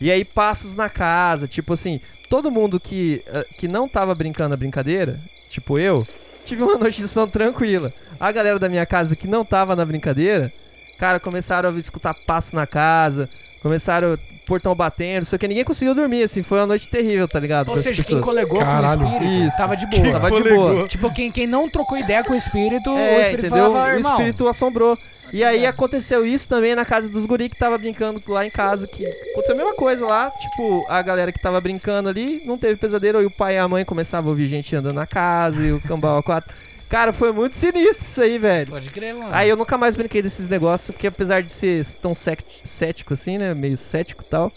E 0.00 0.10
aí 0.10 0.24
passos 0.24 0.74
na 0.74 0.88
casa, 0.88 1.46
tipo 1.46 1.74
assim, 1.74 2.00
todo 2.28 2.50
mundo 2.50 2.80
que, 2.80 3.22
eh, 3.26 3.46
que 3.58 3.68
não 3.68 3.86
tava 3.88 4.14
brincando 4.14 4.54
a 4.54 4.56
brincadeira, 4.56 5.20
tipo 5.48 5.78
eu, 5.78 6.06
tive 6.44 6.62
uma 6.62 6.76
noite 6.78 7.02
de 7.02 7.08
sono 7.08 7.30
tranquila. 7.30 7.92
A 8.18 8.32
galera 8.32 8.58
da 8.58 8.68
minha 8.68 8.86
casa 8.86 9.14
que 9.14 9.28
não 9.28 9.44
tava 9.44 9.76
na 9.76 9.84
brincadeira, 9.84 10.52
cara, 10.98 11.20
começaram 11.20 11.68
a 11.68 11.78
escutar 11.78 12.14
passo 12.26 12.56
na 12.56 12.66
casa, 12.66 13.28
começaram 13.62 14.18
portão 14.46 14.74
batendo, 14.74 15.24
só 15.24 15.38
que 15.38 15.46
ninguém 15.46 15.62
conseguiu 15.64 15.94
dormir, 15.94 16.24
assim, 16.24 16.42
foi 16.42 16.58
uma 16.58 16.66
noite 16.66 16.88
terrível, 16.88 17.28
tá 17.28 17.38
ligado? 17.38 17.68
Ou 17.68 17.76
seja, 17.76 18.02
quem 18.02 18.16
pessoas. 18.16 18.24
colegou 18.24 18.58
Caralho. 18.58 18.98
com 18.98 19.04
o 19.06 19.12
espírito 19.12 19.46
Isso. 19.46 19.56
tava 19.56 19.76
de 19.76 19.86
boa. 19.86 20.12
Tava 20.12 20.30
de 20.30 20.42
Colegou. 20.42 20.74
boa. 20.74 20.88
Tipo, 20.88 21.12
quem, 21.14 21.30
quem 21.30 21.46
não 21.46 21.68
trocou 21.68 21.96
ideia 21.96 22.24
com 22.24 22.32
o 22.32 22.36
espírito, 22.36 22.90
o 22.90 22.98
É, 22.98 23.20
espírito 23.22 23.46
entendeu? 23.46 23.70
falava, 23.72 23.94
O 23.94 23.98
espírito 24.00 24.48
assombrou. 24.48 24.98
E 25.32 25.44
aí 25.44 25.64
aconteceu 25.64 26.26
isso 26.26 26.48
também 26.48 26.74
na 26.74 26.84
casa 26.84 27.08
dos 27.08 27.24
guri 27.26 27.48
que 27.48 27.56
tava 27.56 27.78
brincando 27.78 28.20
lá 28.26 28.44
em 28.44 28.50
casa, 28.50 28.88
que 28.88 29.06
aconteceu 29.06 29.54
a 29.54 29.58
mesma 29.58 29.74
coisa 29.74 30.04
lá, 30.04 30.28
tipo, 30.32 30.84
a 30.88 31.00
galera 31.02 31.30
que 31.30 31.38
tava 31.40 31.60
brincando 31.60 32.08
ali 32.08 32.42
não 32.44 32.58
teve 32.58 32.74
pesadelo, 32.74 33.22
e 33.22 33.26
o 33.26 33.30
pai 33.30 33.54
e 33.54 33.58
a 33.58 33.68
mãe 33.68 33.84
começavam 33.84 34.30
a 34.30 34.32
ouvir 34.32 34.48
gente 34.48 34.74
andando 34.74 34.96
na 34.96 35.06
casa, 35.06 35.62
e 35.64 35.72
o 35.72 35.80
cambau 35.80 36.18
a 36.18 36.22
quatro. 36.24 36.52
Cara, 36.90 37.12
foi 37.12 37.30
muito 37.30 37.54
sinistro 37.54 38.04
isso 38.04 38.20
aí, 38.20 38.36
velho. 38.36 38.68
Pode 38.68 38.90
crer, 38.90 39.14
mano. 39.14 39.30
Aí 39.32 39.48
eu 39.48 39.56
nunca 39.56 39.78
mais 39.78 39.94
brinquei 39.94 40.20
desses 40.20 40.48
negócios, 40.48 40.90
porque 40.90 41.06
apesar 41.06 41.40
de 41.40 41.52
ser 41.52 41.86
tão 42.02 42.12
cético 42.14 43.14
assim, 43.14 43.38
né, 43.38 43.54
meio 43.54 43.76
cético 43.76 44.22
e 44.22 44.26
tal, 44.26 44.52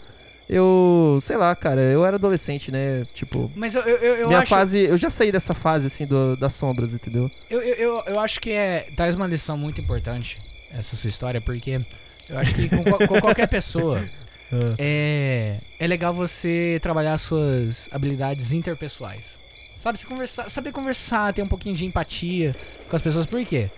eu, 0.48 1.18
sei 1.22 1.36
lá, 1.36 1.54
cara, 1.54 1.80
eu 1.80 2.04
era 2.04 2.16
adolescente, 2.16 2.72
né, 2.72 3.04
tipo... 3.14 3.50
Mas 3.54 3.76
eu, 3.76 3.82
eu, 3.82 4.16
eu, 4.16 4.26
minha 4.26 4.40
acho. 4.40 4.48
fase, 4.48 4.80
eu 4.80 4.98
já 4.98 5.08
saí 5.08 5.30
dessa 5.30 5.54
fase, 5.54 5.86
assim, 5.86 6.06
do- 6.06 6.36
das 6.36 6.54
sombras, 6.54 6.92
entendeu? 6.92 7.30
Eu, 7.48 7.62
eu, 7.62 7.74
eu, 7.76 8.02
eu 8.08 8.20
acho 8.20 8.40
que 8.40 8.50
é, 8.50 8.88
traz 8.96 9.14
uma 9.14 9.28
lição 9.28 9.56
muito 9.56 9.80
importante 9.80 10.40
essa 10.76 10.96
sua 10.96 11.08
história, 11.08 11.40
porque 11.40 11.80
eu 12.28 12.36
acho 12.36 12.52
que 12.52 12.68
com, 12.68 12.82
com 12.82 13.20
qualquer 13.20 13.46
pessoa 13.46 14.04
é, 14.76 15.58
é 15.78 15.86
legal 15.86 16.12
você 16.12 16.78
trabalhar 16.82 17.16
suas 17.16 17.88
habilidades 17.92 18.52
interpessoais. 18.52 19.38
Sabe, 19.84 19.98
você 19.98 20.06
conversar, 20.06 20.48
saber 20.48 20.72
conversar, 20.72 21.32
ter 21.34 21.42
um 21.42 21.48
pouquinho 21.48 21.74
de 21.74 21.84
empatia 21.84 22.56
com 22.88 22.96
as 22.96 23.02
pessoas. 23.02 23.26
Por 23.26 23.44
quê? 23.44 23.70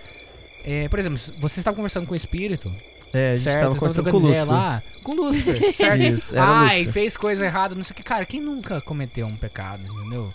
É, 0.64 0.88
por 0.88 1.01
exemplo, 1.01 1.19
se 1.19 1.33
você 1.40 1.59
está 1.59 1.73
conversando 1.73 2.07
com 2.07 2.12
o 2.12 2.16
espírito, 2.16 2.73
É, 3.12 3.33
a 3.33 3.35
gente 3.35 3.40
certo? 3.42 3.59
tava 3.61 3.73
Você 3.73 3.79
conversando 3.81 4.11
com 4.12 4.16
o 4.16 4.21
Lúcifer. 4.21 4.47
lá 4.47 4.83
com 5.03 5.12
o 5.12 5.14
Lúcifer, 5.16 5.73
certo? 5.75 6.01
Isso, 6.03 6.33
era 6.33 6.45
Ai, 6.47 6.77
Lúcifer. 6.79 6.92
fez 6.92 7.16
coisa 7.16 7.45
errada, 7.45 7.75
não 7.75 7.83
sei 7.83 7.92
o 7.92 7.97
que. 7.97 8.05
Cara, 8.05 8.25
quem 8.25 8.40
nunca 8.40 8.81
cometeu 8.81 9.27
um 9.27 9.37
pecado, 9.37 9.83
entendeu? 9.85 10.33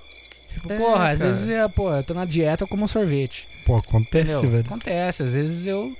Tipo, 0.53 0.73
É, 0.73 0.77
porra, 0.77 1.09
às 1.11 1.19
cara. 1.19 1.31
vezes, 1.31 1.47
eu, 1.47 1.69
pô, 1.69 1.89
eu 1.93 2.03
tô 2.03 2.13
na 2.13 2.25
dieta, 2.25 2.65
eu 2.65 2.67
como 2.67 2.83
um 2.83 2.87
sorvete. 2.87 3.47
Pô, 3.65 3.77
acontece, 3.77 4.33
Entendeu? 4.33 4.49
velho. 4.51 4.65
Acontece, 4.65 5.23
às 5.23 5.33
vezes 5.35 5.65
eu. 5.67 5.95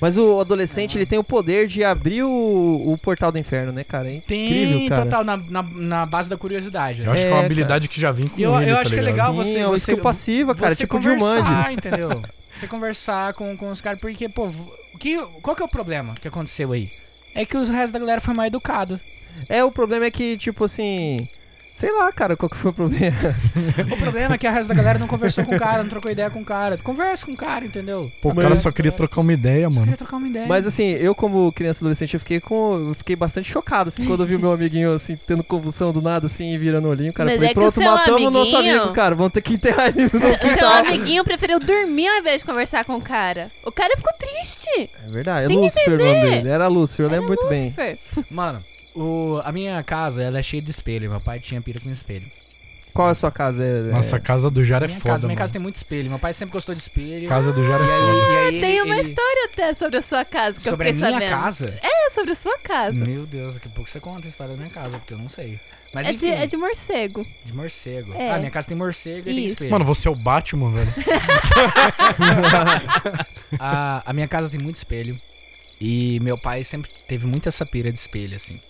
Mas 0.00 0.18
o 0.18 0.40
adolescente, 0.40 0.98
ele 0.98 1.06
tem 1.06 1.18
o 1.18 1.24
poder 1.24 1.66
de 1.66 1.82
abrir 1.82 2.22
o, 2.22 2.28
o 2.30 2.98
portal 2.98 3.32
do 3.32 3.38
inferno, 3.38 3.72
né, 3.72 3.82
cara? 3.82 4.12
É 4.12 4.20
Tem 4.20 4.46
incrível, 4.46 4.88
cara. 4.90 5.02
total, 5.04 5.24
na, 5.24 5.36
na, 5.38 5.62
na 5.62 6.06
base 6.06 6.28
da 6.28 6.36
curiosidade. 6.36 7.00
Eu 7.00 7.06
né? 7.06 7.12
acho 7.12 7.22
que 7.22 7.26
é 7.26 7.30
É, 7.30 7.32
uma 7.32 7.36
cara. 7.36 7.46
habilidade 7.46 7.88
que 7.88 7.98
já 8.00 8.12
vem 8.12 8.26
com 8.28 8.38
Eu- 8.40 8.60
ele, 8.60 8.70
eu 8.70 8.74
tá 8.74 8.80
acho 8.82 8.90
que 8.92 8.98
é 8.98 9.02
legal 9.02 9.30
Sim, 9.32 9.36
você- 9.36 9.58
é 9.60 9.66
uma 9.66 9.70
você- 9.76 9.92
skill 9.92 10.02
passiva, 10.02 10.54
cara, 10.54 10.70
você 10.70 10.76
tipo 10.84 10.96
conversar, 10.96 11.72
entendeu? 11.72 12.22
Você 12.54 12.66
conversar 12.68 13.32
com, 13.34 13.56
com 13.56 13.70
os 13.70 13.80
caras, 13.80 13.98
porque, 14.00 14.28
pô, 14.28 14.46
o 14.94 14.98
que, 14.98 15.18
qual 15.42 15.56
que 15.56 15.62
é 15.62 15.64
o 15.64 15.68
problema 15.68 16.14
que 16.20 16.28
aconteceu 16.28 16.72
aí? 16.72 16.88
É 17.34 17.44
que 17.46 17.56
os 17.56 17.68
restos 17.68 17.92
da 17.92 17.98
galera 17.98 18.20
foi 18.20 18.34
mal 18.34 18.46
educado. 18.46 19.00
É, 19.48 19.62
o 19.64 19.70
problema 19.70 20.06
é 20.06 20.10
que, 20.10 20.36
tipo 20.38 20.64
assim... 20.64 21.28
Sei 21.76 21.92
lá, 21.92 22.10
cara, 22.10 22.38
qual 22.38 22.48
que 22.48 22.56
foi 22.56 22.70
o 22.70 22.74
problema. 22.74 23.14
O 23.92 23.96
problema 23.98 24.34
é 24.34 24.38
que 24.38 24.48
o 24.48 24.50
resto 24.50 24.68
da 24.70 24.74
galera 24.74 24.98
não 24.98 25.06
conversou 25.06 25.44
com 25.44 25.54
o 25.54 25.58
cara, 25.58 25.82
não 25.82 25.90
trocou 25.90 26.10
ideia 26.10 26.30
com 26.30 26.40
o 26.40 26.44
cara. 26.44 26.78
Conversa 26.78 27.26
com 27.26 27.32
o 27.32 27.36
cara, 27.36 27.66
entendeu? 27.66 28.10
Pô, 28.22 28.30
o 28.30 28.34
cara 28.34 28.56
só 28.56 28.72
queria 28.72 28.90
trocar 28.90 29.20
uma 29.20 29.32
ideia, 29.32 29.64
Só 29.64 29.70
mano. 29.70 29.82
queria 29.82 29.96
trocar 29.98 30.16
uma 30.16 30.26
ideia. 30.26 30.46
Mas 30.46 30.66
assim, 30.66 30.84
eu 30.92 31.14
como 31.14 31.52
criança 31.52 31.80
adolescente, 31.84 32.14
eu 32.14 32.20
fiquei 32.20 32.40
com... 32.40 32.88
Eu 32.88 32.94
fiquei 32.94 33.14
bastante 33.14 33.52
chocado, 33.52 33.88
assim, 33.88 34.06
quando 34.06 34.22
eu 34.22 34.26
vi 34.26 34.36
o 34.36 34.40
meu 34.40 34.52
amiguinho, 34.52 34.94
assim, 34.94 35.18
tendo 35.26 35.44
convulsão 35.44 35.92
do 35.92 36.00
nada, 36.00 36.26
assim, 36.26 36.50
e 36.54 36.56
virando 36.56 36.86
o 36.88 36.90
olhinho. 36.90 37.12
Cara, 37.12 37.28
eu 37.30 37.32
Mas 37.32 37.36
falei, 37.36 37.50
é 37.50 37.54
pronto, 37.54 37.74
seu 37.74 37.92
matamos 37.92 38.22
o 38.22 38.30
nosso 38.30 38.56
amiguinho- 38.56 38.80
amigo, 38.80 38.94
cara. 38.94 39.14
Vamos 39.14 39.32
ter 39.34 39.42
que 39.42 39.52
enterrar 39.54 39.88
ele 39.88 40.04
no 40.04 40.08
Seu 40.18 40.38
quintal. 40.38 40.72
amiguinho 40.72 41.24
preferiu 41.24 41.60
dormir 41.60 42.08
ao 42.08 42.16
invés 42.20 42.38
de 42.38 42.44
conversar 42.46 42.86
com 42.86 42.96
o 42.96 43.02
cara. 43.02 43.50
O 43.62 43.70
cara 43.70 43.94
ficou 43.98 44.14
triste. 44.18 44.90
É 45.06 45.10
verdade, 45.10 45.40
Você 45.42 45.44
é 45.44 45.48
tem 45.48 45.58
que 45.58 45.64
Lúcifer 45.64 45.94
o 45.94 45.98
nome 46.04 46.20
dele. 46.30 46.48
Era 46.48 46.68
Lúcifer, 46.68 47.04
eu 47.04 47.10
Era 47.10 47.20
lembro 47.20 47.28
muito 47.28 47.46
bem. 47.48 47.64
Lúcifer. 47.64 47.98
Mano, 48.30 48.64
o, 48.96 49.40
a 49.44 49.52
minha 49.52 49.82
casa, 49.82 50.22
ela 50.22 50.38
é 50.38 50.42
cheia 50.42 50.62
de 50.62 50.70
espelho. 50.70 51.10
Meu 51.10 51.20
pai 51.20 51.38
tinha 51.38 51.60
pira 51.60 51.78
com 51.80 51.90
espelho. 51.90 52.24
Qual 52.94 53.08
é 53.08 53.10
a 53.10 53.14
sua 53.14 53.30
casa? 53.30 53.62
É, 53.62 53.80
Nossa, 53.92 54.16
a 54.16 54.20
casa 54.20 54.50
do 54.50 54.64
Jar 54.64 54.82
é 54.82 54.86
minha 54.86 54.98
foda, 54.98 55.10
casa, 55.12 55.26
minha 55.26 55.34
mano. 55.34 55.38
casa 55.38 55.52
tem 55.52 55.60
muito 55.60 55.76
espelho. 55.76 56.08
Meu 56.08 56.18
pai 56.18 56.32
sempre 56.32 56.54
gostou 56.54 56.74
de 56.74 56.80
espelho. 56.80 57.28
Casa 57.28 57.52
do 57.52 57.62
Jar 57.62 57.78
é 57.78 57.84
aí- 57.84 57.90
foda. 58.00 58.38
aí 58.46 58.60
Tem 58.62 58.70
ele- 58.78 58.82
uma 58.82 58.96
ele- 58.96 59.08
história 59.10 59.44
até 59.52 59.74
sobre 59.74 59.98
a 59.98 60.02
sua 60.02 60.24
casa 60.24 60.56
que 60.56 60.62
Sobre 60.62 60.88
eu 60.88 60.92
a 60.92 60.94
minha 60.94 61.10
sabendo. 61.12 61.28
casa? 61.30 61.78
É, 61.82 62.08
sobre 62.10 62.32
a 62.32 62.34
sua 62.34 62.58
casa. 62.58 63.04
Meu 63.04 63.26
Deus, 63.26 63.52
daqui 63.54 63.68
a 63.68 63.70
pouco 63.70 63.90
você 63.90 64.00
conta 64.00 64.26
a 64.26 64.30
história 64.30 64.54
da 64.54 64.58
minha 64.58 64.70
casa, 64.72 64.98
porque 64.98 65.12
eu 65.12 65.18
não 65.18 65.28
sei. 65.28 65.60
Mas 65.92 66.08
É 66.08 66.12
enfim, 66.12 66.26
de, 66.28 66.32
é 66.32 66.46
de 66.46 66.56
morcego. 66.56 67.26
de 67.44 67.52
morcego. 67.54 68.14
É. 68.14 68.30
Ah, 68.32 68.38
minha 68.38 68.50
casa 68.50 68.66
tem 68.68 68.76
morcego 68.78 69.28
e 69.28 69.34
tem 69.34 69.38
Isso. 69.44 69.54
espelho. 69.56 69.70
Mano, 69.72 69.84
você 69.84 70.08
é 70.08 70.10
o 70.10 70.16
Batman, 70.16 70.72
velho. 70.72 70.90
a, 73.58 74.10
a 74.10 74.12
minha 74.12 74.26
casa 74.26 74.50
tem 74.50 74.60
muito 74.60 74.76
espelho. 74.76 75.18
E 75.80 76.18
meu 76.20 76.38
pai 76.38 76.64
sempre 76.64 76.90
teve 77.06 77.26
muita 77.26 77.48
essa 77.50 77.66
pira 77.66 77.92
de 77.92 77.98
espelho, 77.98 78.34
assim. 78.36 78.60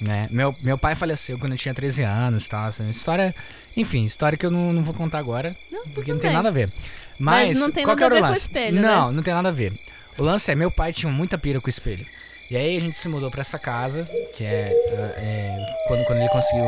Né? 0.00 0.28
Meu, 0.30 0.54
meu 0.62 0.78
pai 0.78 0.94
faleceu 0.94 1.36
quando 1.38 1.52
eu 1.52 1.58
tinha 1.58 1.74
13 1.74 2.02
anos, 2.04 2.46
tá? 2.46 2.66
Assim, 2.66 2.88
história. 2.88 3.34
Enfim, 3.76 4.04
história 4.04 4.38
que 4.38 4.46
eu 4.46 4.50
não, 4.50 4.72
não 4.72 4.84
vou 4.84 4.94
contar 4.94 5.18
agora. 5.18 5.56
Não, 5.72 5.82
Porque 5.88 6.12
não 6.12 6.20
tem 6.20 6.28
bem. 6.30 6.36
nada 6.36 6.48
a 6.50 6.52
ver. 6.52 6.72
Mas, 7.18 7.48
Mas 7.48 7.58
não 7.60 7.70
tem 7.72 7.82
qual 7.84 7.96
nada 7.96 7.98
que 7.98 8.04
era 8.04 8.14
a 8.14 8.18
o 8.18 8.20
ver 8.20 8.22
com 8.22 8.28
lance? 8.32 8.40
espelho, 8.42 8.80
Não, 8.80 9.08
né? 9.08 9.16
não 9.16 9.22
tem 9.24 9.34
nada 9.34 9.48
a 9.48 9.52
ver. 9.52 9.72
O 10.16 10.22
lance 10.22 10.50
é, 10.50 10.54
meu 10.54 10.70
pai 10.70 10.92
tinha 10.92 11.10
muita 11.12 11.36
pira 11.36 11.60
com 11.60 11.66
o 11.66 11.70
espelho. 11.70 12.06
E 12.50 12.56
aí 12.56 12.76
a 12.76 12.80
gente 12.80 12.96
se 12.98 13.08
mudou 13.08 13.28
pra 13.30 13.40
essa 13.40 13.58
casa, 13.58 14.04
que 14.36 14.44
é, 14.44 14.72
é, 15.16 15.66
quando, 15.88 16.04
quando 16.06 16.18
ele 16.20 16.28
conseguiu 16.28 16.64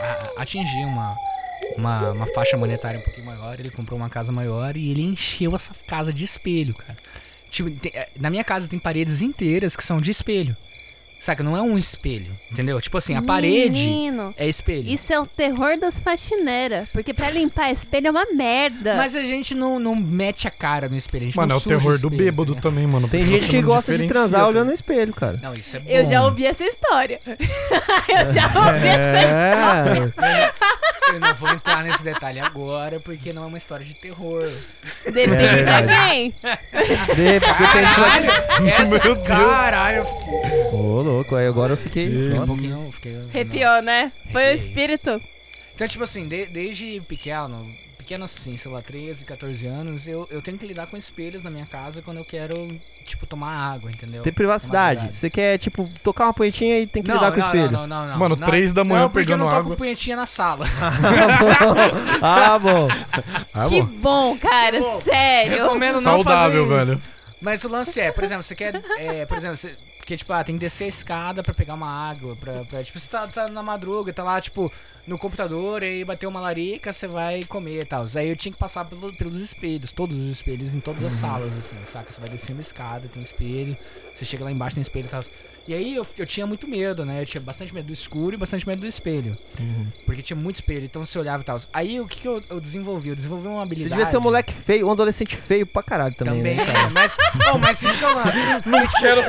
a- 0.00 0.32
atingir 0.42 0.84
uma, 0.84 1.16
uma, 1.76 2.10
uma 2.10 2.26
faixa 2.34 2.56
monetária 2.56 3.00
um 3.00 3.02
pouquinho 3.02 3.26
maior, 3.26 3.58
ele 3.58 3.70
comprou 3.70 3.98
uma 3.98 4.08
casa 4.10 4.30
maior 4.30 4.76
e 4.76 4.90
ele 4.90 5.02
encheu 5.02 5.54
essa 5.54 5.72
casa 5.86 6.12
de 6.12 6.24
espelho, 6.24 6.74
cara. 6.74 6.96
Tipo, 7.50 7.70
tem- 7.70 7.92
é, 7.94 8.08
na 8.20 8.30
minha 8.30 8.44
casa 8.44 8.68
tem 8.68 8.78
paredes 8.78 9.22
inteiras 9.22 9.74
que 9.74 9.82
são 9.82 9.98
de 9.98 10.10
espelho. 10.10 10.56
Saca? 11.24 11.42
Não 11.42 11.56
é 11.56 11.62
um 11.62 11.78
espelho, 11.78 12.38
entendeu? 12.52 12.78
Tipo 12.82 12.98
assim, 12.98 13.14
a 13.14 13.22
parede 13.22 13.86
Menino, 13.86 14.34
é 14.36 14.46
espelho. 14.46 14.86
isso 14.86 15.10
é 15.10 15.18
o 15.18 15.26
terror 15.26 15.78
das 15.78 15.98
faxineiras. 15.98 16.86
Porque 16.92 17.14
pra 17.14 17.30
limpar 17.30 17.70
espelho 17.72 18.08
é 18.08 18.10
uma 18.10 18.26
merda. 18.26 18.96
Mas 18.96 19.16
a 19.16 19.22
gente 19.22 19.54
não, 19.54 19.78
não 19.78 19.96
mete 19.96 20.46
a 20.46 20.50
cara 20.50 20.86
no 20.86 20.98
espelho. 20.98 21.22
A 21.22 21.24
gente 21.24 21.36
Mano, 21.38 21.54
é 21.54 21.56
o 21.56 21.60
terror 21.62 21.98
do 21.98 22.08
espelho, 22.08 22.10
bêbado 22.10 22.54
né? 22.54 22.60
também, 22.60 22.86
mano. 22.86 23.08
Tem 23.08 23.24
gente 23.24 23.48
que 23.48 23.62
gosta 23.62 23.96
de 23.96 24.06
transar 24.06 24.42
tá 24.42 24.48
olhando 24.48 24.66
no 24.66 24.74
espelho, 24.74 25.14
cara. 25.14 25.40
Não, 25.42 25.54
isso 25.54 25.74
é 25.78 25.80
bom. 25.80 25.88
eu 25.88 26.04
já 26.04 26.22
ouvi 26.22 26.44
essa 26.44 26.62
história. 26.62 27.18
eu 27.24 28.32
já 28.34 28.44
ouvi 28.46 28.86
essa 28.86 29.26
É, 29.26 30.12
Eu 31.12 31.20
não 31.20 31.34
vou 31.34 31.50
entrar 31.50 31.82
nesse 31.84 32.02
detalhe 32.02 32.40
agora, 32.40 32.98
porque 33.00 33.32
não 33.32 33.44
é 33.44 33.46
uma 33.46 33.58
história 33.58 33.84
de 33.84 33.94
terror. 34.00 34.50
Depende 35.04 35.36
pra 35.36 35.80
verdade. 35.80 35.92
quem. 36.10 36.30
de- 37.14 37.40
Caralho! 37.40 38.30
Essa, 38.74 38.98
Meu 39.04 39.14
Deus. 39.14 39.28
caralho! 39.28 39.96
eu 39.98 40.06
fiquei- 40.06 40.64
Ô, 40.72 41.02
louco, 41.02 41.36
aí 41.36 41.46
agora 41.46 41.72
eu 41.74 41.76
fiquei. 41.76 42.06
fiquei 42.08 42.28
um 42.32 42.34
Nossa. 42.36 42.46
pouquinho... 42.46 42.92
Fiquei, 42.92 43.16
Arrepiou, 43.32 43.82
né? 43.82 44.12
Foi 44.32 44.42
o 44.42 44.44
Arrepiei. 44.46 44.54
espírito. 44.54 45.22
Então, 45.74 45.88
tipo 45.88 46.04
assim, 46.04 46.26
de- 46.28 46.46
desde 46.46 47.00
pequeno, 47.02 47.66
pequeno 48.04 48.24
assim, 48.24 48.54
sei 48.54 48.70
lá, 48.70 48.82
13, 48.82 49.24
14 49.24 49.66
anos, 49.66 50.06
eu, 50.06 50.28
eu 50.30 50.42
tenho 50.42 50.58
que 50.58 50.66
lidar 50.66 50.86
com 50.86 50.96
espelhos 50.96 51.42
na 51.42 51.50
minha 51.50 51.64
casa 51.64 52.02
quando 52.02 52.18
eu 52.18 52.24
quero, 52.24 52.68
tipo, 53.02 53.26
tomar 53.26 53.50
água, 53.72 53.90
entendeu? 53.90 54.22
Tem 54.22 54.32
privacidade. 54.32 55.16
Você 55.16 55.30
quer, 55.30 55.56
tipo, 55.56 55.88
tocar 56.02 56.24
uma 56.26 56.34
punhetinha 56.34 56.80
e 56.80 56.86
tem 56.86 57.02
que 57.02 57.08
Não, 57.08 57.14
lidar 57.16 57.32
com 57.32 57.38
o 57.38 57.40
não, 57.40 57.46
espelho. 57.46 57.70
não, 57.72 57.86
não, 57.86 58.06
não, 58.06 58.18
Mano, 58.18 58.36
não. 58.36 58.46
três 58.46 58.74
da 58.74 58.84
manhã 58.84 59.02
não, 59.02 59.08
porque 59.08 59.20
eu 59.20 59.24
pegando 59.24 59.40
não 59.44 59.48
toco 59.48 59.60
água. 59.62 59.76
punhetinha 59.76 60.16
na 60.16 60.26
sala. 60.26 60.66
ah, 62.20 62.58
bom. 62.58 62.88
Ah, 63.54 63.64
que 63.64 63.80
bom. 63.80 64.34
bom, 64.34 64.38
cara. 64.38 64.76
Que 64.76 64.82
bom. 64.82 65.00
Sério. 65.00 65.62
Recomendo 65.64 65.94
não 65.94 66.02
Saudável, 66.02 66.66
velho. 66.68 67.00
Mas 67.40 67.62
o 67.64 67.68
lance 67.68 68.00
é, 68.00 68.10
por 68.10 68.24
exemplo, 68.24 68.42
você 68.42 68.54
quer. 68.54 68.74
é, 68.98 69.26
por 69.26 69.36
exemplo, 69.36 69.56
você. 69.56 69.76
Porque, 69.98 70.18
tipo, 70.18 70.34
ah, 70.34 70.44
tem 70.44 70.54
que 70.56 70.60
descer 70.60 70.84
a 70.84 70.88
escada 70.88 71.42
pra 71.42 71.54
pegar 71.54 71.72
uma 71.72 71.88
água. 72.10 72.36
Pra, 72.36 72.62
pra- 72.66 72.84
tipo, 72.84 72.98
você 72.98 73.08
tá, 73.08 73.26
tá 73.26 73.48
na 73.48 73.62
madruga, 73.62 74.12
tá 74.12 74.22
lá, 74.22 74.38
tipo, 74.38 74.70
no 75.06 75.16
computador, 75.16 75.82
aí 75.82 76.04
bateu 76.04 76.28
uma 76.28 76.40
larica, 76.40 76.92
você 76.92 77.08
vai 77.08 77.42
comer 77.44 77.80
e 77.80 77.84
tal. 77.86 78.04
Aí 78.16 78.28
eu 78.28 78.36
tinha 78.36 78.52
que 78.52 78.58
passar 78.58 78.84
pelo- 78.84 79.14
pelos 79.16 79.40
espelhos, 79.40 79.92
todos 79.92 80.14
os 80.18 80.26
espelhos, 80.26 80.74
em 80.74 80.80
todas 80.80 81.02
as 81.04 81.12
salas, 81.14 81.56
assim, 81.56 81.76
saca? 81.84 82.12
Você 82.12 82.20
vai 82.20 82.28
descendo 82.28 82.58
a 82.58 82.60
escada, 82.60 83.08
tem 83.08 83.22
espelho, 83.22 83.76
você 84.14 84.26
chega 84.26 84.44
lá 84.44 84.52
embaixo, 84.52 84.76
tem 84.76 84.82
espelho 84.82 85.06
e 85.06 85.10
tal. 85.10 85.22
E 85.66 85.72
aí 85.74 85.94
eu, 85.96 86.06
eu 86.18 86.26
tinha 86.26 86.46
muito 86.46 86.68
medo, 86.68 87.04
né? 87.06 87.22
Eu 87.22 87.26
tinha 87.26 87.40
bastante 87.40 87.72
medo 87.74 87.86
do 87.86 87.92
escuro 87.92 88.34
e 88.34 88.38
bastante 88.38 88.66
medo 88.66 88.80
do 88.80 88.86
espelho. 88.86 89.36
Porque 90.04 90.22
tinha 90.22 90.36
muito 90.36 90.56
espelho, 90.56 90.84
então 90.84 91.04
você 91.04 91.18
olhava 91.18 91.42
e 91.42 91.44
tal. 91.44 91.56
Aí 91.72 92.00
o 92.00 92.06
que, 92.06 92.20
que 92.20 92.28
eu, 92.28 92.42
eu 92.50 92.60
desenvolvi? 92.60 93.08
Eu 93.10 93.16
desenvolvi 93.16 93.46
uma 93.48 93.56
Você 93.58 93.62
habilidade. 93.62 93.90
devia 93.94 94.06
ser 94.06 94.18
um 94.18 94.20
moleque 94.20 94.52
feio, 94.52 94.86
um 94.86 94.92
adolescente 94.92 95.36
feio 95.36 95.66
pra 95.66 95.82
caralho 95.82 96.14
também, 96.14 96.36
Também, 96.36 96.56
né, 96.56 96.66
cara? 96.66 96.90
mas, 96.90 97.16
oh, 97.52 97.58
mas 97.58 97.82
isso 97.82 97.96
que 97.98 98.04
eu 98.04 98.14
lance. 98.14 98.38
Não 98.66 98.86
quero. 99.00 99.22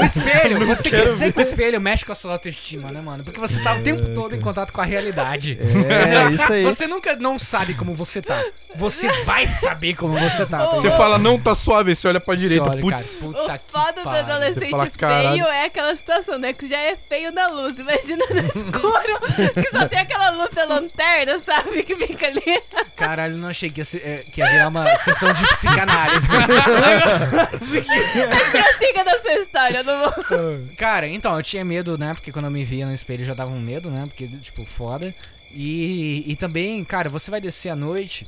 O 0.00 0.04
espelho, 0.04 0.66
você 0.66 0.90
crescer 0.90 1.32
com 1.32 1.40
o 1.40 1.42
espelho 1.42 1.80
mexe 1.80 2.04
com 2.04 2.12
a 2.12 2.14
sua 2.14 2.32
autoestima, 2.32 2.90
né, 2.92 3.00
mano? 3.00 3.24
Porque 3.24 3.40
você 3.40 3.60
tá 3.62 3.74
o 3.74 3.82
tempo 3.82 4.14
todo 4.14 4.34
em 4.34 4.40
contato 4.40 4.72
com 4.72 4.80
a 4.80 4.84
realidade. 4.84 5.58
É, 5.60 6.32
isso 6.32 6.52
aí. 6.52 6.62
Você 6.64 6.86
nunca 6.86 7.16
não 7.16 7.38
sabe 7.38 7.74
como 7.74 7.94
você 7.94 8.22
tá. 8.22 8.40
Você 8.76 9.08
vai 9.24 9.46
saber 9.46 9.94
como 9.96 10.14
você 10.18 10.46
tá. 10.46 10.58
tá 10.58 10.70
Você 10.76 10.90
fala, 10.90 11.18
não, 11.18 11.38
tá 11.38 11.54
suave, 11.54 11.94
você 11.94 12.08
olha 12.08 12.20
pra 12.20 12.34
Você 12.34 12.40
direita. 12.40 12.70
olha, 12.70 12.80
Putz. 12.80 13.20
cara, 13.20 13.32
puta 13.32 13.54
O 13.54 13.58
que 13.58 13.72
foda 13.72 14.02
do 14.02 14.08
adolescente 14.08 14.70
Você 14.70 14.90
fala, 14.98 15.30
feio 15.32 15.46
é 15.46 15.63
aquela 15.66 15.94
situação, 15.96 16.38
né? 16.38 16.52
Que 16.52 16.68
já 16.68 16.78
é 16.78 16.96
feio 16.96 17.32
na 17.32 17.46
luz. 17.48 17.78
Imagina 17.78 18.24
no 18.30 18.40
escuro, 18.46 19.52
que 19.54 19.70
só 19.70 19.86
tem 19.88 19.98
aquela 19.98 20.30
luz 20.30 20.50
da 20.50 20.64
lanterna, 20.64 21.38
sabe? 21.38 21.82
Que 21.82 21.94
fica 21.96 22.26
ali. 22.26 22.62
Caralho, 22.96 23.36
não 23.36 23.48
achei 23.48 23.70
que 23.70 23.80
ia, 23.80 23.84
ser- 23.84 24.02
é, 24.06 24.18
que 24.24 24.40
ia 24.40 24.50
virar 24.50 24.68
uma 24.68 24.86
sessão 24.96 25.32
de 25.32 25.42
psicanálise. 25.48 26.28
Prossiga 28.52 29.04
da 29.04 29.20
sua 29.20 29.32
história, 29.34 29.78
eu 29.78 29.84
não 29.84 30.00
vou. 30.10 30.76
Cara, 30.76 31.08
então, 31.08 31.36
eu 31.36 31.42
tinha 31.42 31.64
medo, 31.64 31.96
né? 31.98 32.14
Porque 32.14 32.32
quando 32.32 32.46
eu 32.46 32.50
me 32.50 32.64
via 32.64 32.86
no 32.86 32.92
espelho 32.94 33.22
eu 33.22 33.26
já 33.26 33.34
dava 33.34 33.50
um 33.50 33.60
medo, 33.60 33.90
né? 33.90 34.04
Porque, 34.06 34.26
tipo, 34.28 34.64
foda. 34.64 35.14
E, 35.50 36.24
e 36.26 36.36
também, 36.36 36.84
cara, 36.84 37.08
você 37.08 37.30
vai 37.30 37.40
descer 37.40 37.68
à 37.70 37.76
noite 37.76 38.26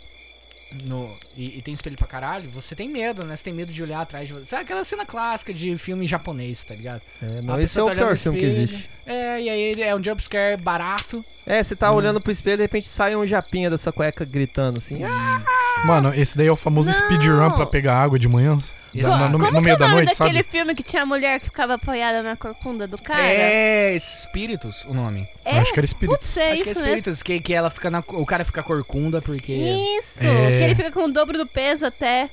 no, 0.84 1.16
e, 1.36 1.58
e 1.58 1.62
tem 1.62 1.72
espelho 1.72 1.96
pra 1.96 2.06
caralho, 2.06 2.50
você 2.50 2.74
tem 2.74 2.88
medo, 2.88 3.24
né? 3.24 3.34
Você 3.36 3.44
tem 3.44 3.52
medo 3.52 3.72
de 3.72 3.82
olhar 3.82 4.00
atrás 4.00 4.26
de 4.28 4.34
você. 4.34 4.44
Sabe 4.46 4.62
aquela 4.62 4.82
cena 4.84 5.06
clássica 5.06 5.52
de 5.54 5.76
filme 5.78 6.06
japonês, 6.06 6.64
tá 6.64 6.74
ligado? 6.74 7.00
É, 7.22 7.40
não, 7.40 7.54
esse 7.54 7.78
é 7.78 7.82
pessoa 7.82 7.86
o 7.86 7.88
tá 7.90 7.94
pior 7.94 8.16
filme 8.16 8.38
que 8.38 8.44
existe. 8.44 8.90
É, 9.06 9.40
e 9.42 9.48
aí 9.48 9.82
é 9.82 9.94
um 9.94 10.02
jumpscare 10.02 10.60
barato. 10.60 11.24
É, 11.46 11.62
você 11.62 11.74
Hum. 11.74 11.76
tá 11.76 11.92
olhando 11.92 12.20
pro 12.20 12.32
espelho 12.32 12.54
e 12.54 12.56
de 12.58 12.62
repente 12.62 12.88
sai 12.88 13.14
um 13.14 13.26
japinha 13.26 13.70
da 13.70 13.78
sua 13.78 13.92
cueca 13.92 14.24
gritando 14.24 14.78
assim. 14.78 15.02
Ah, 15.04 15.44
Mano, 15.84 16.12
esse 16.14 16.36
daí 16.36 16.46
é 16.48 16.52
o 16.52 16.56
famoso 16.56 16.88
Não. 16.88 16.94
speedrun 16.94 17.50
pra 17.52 17.66
pegar 17.66 17.96
água 18.02 18.18
de 18.18 18.28
manhã. 18.28 18.58
Exato. 19.00 19.18
No, 19.18 19.28
no- 19.30 19.38
Como 19.38 19.52
no 19.52 19.60
meio 19.60 19.72
é 19.72 19.76
o 19.76 19.78
da 19.78 19.88
nome 19.88 20.02
noite, 20.04 20.18
daquele 20.18 20.38
sabe? 20.42 20.50
filme 20.50 20.74
que 20.74 20.82
tinha 20.82 21.02
a 21.02 21.06
mulher 21.06 21.38
que 21.40 21.46
ficava 21.46 21.74
apoiada 21.74 22.22
na 22.22 22.36
corcunda 22.36 22.86
do 22.86 23.00
cara? 23.00 23.22
É, 23.22 23.94
Espíritos, 23.94 24.84
o 24.84 24.94
nome. 24.94 25.28
É? 25.44 25.58
Acho 25.58 25.72
que 25.72 25.80
era 25.80 25.84
espírito. 25.84 26.16
Putz, 26.18 26.36
é 26.36 26.52
Acho 26.52 26.62
que 26.62 26.68
é. 26.68 26.72
Espíritos, 26.72 27.22
que, 27.22 27.40
que 27.40 27.54
ela 27.54 27.70
fica 27.70 27.90
na, 27.90 28.00
o 28.08 28.26
cara 28.26 28.44
fica 28.44 28.62
corcunda 28.62 29.20
porque... 29.22 29.52
Isso, 29.98 30.24
É. 30.24 30.58
que 30.58 30.64
ele 30.64 30.74
fica 30.74 30.90
com 30.90 31.04
o 31.04 31.12
dobro 31.12 31.36
do 31.38 31.46
peso 31.46 31.86
até. 31.86 32.28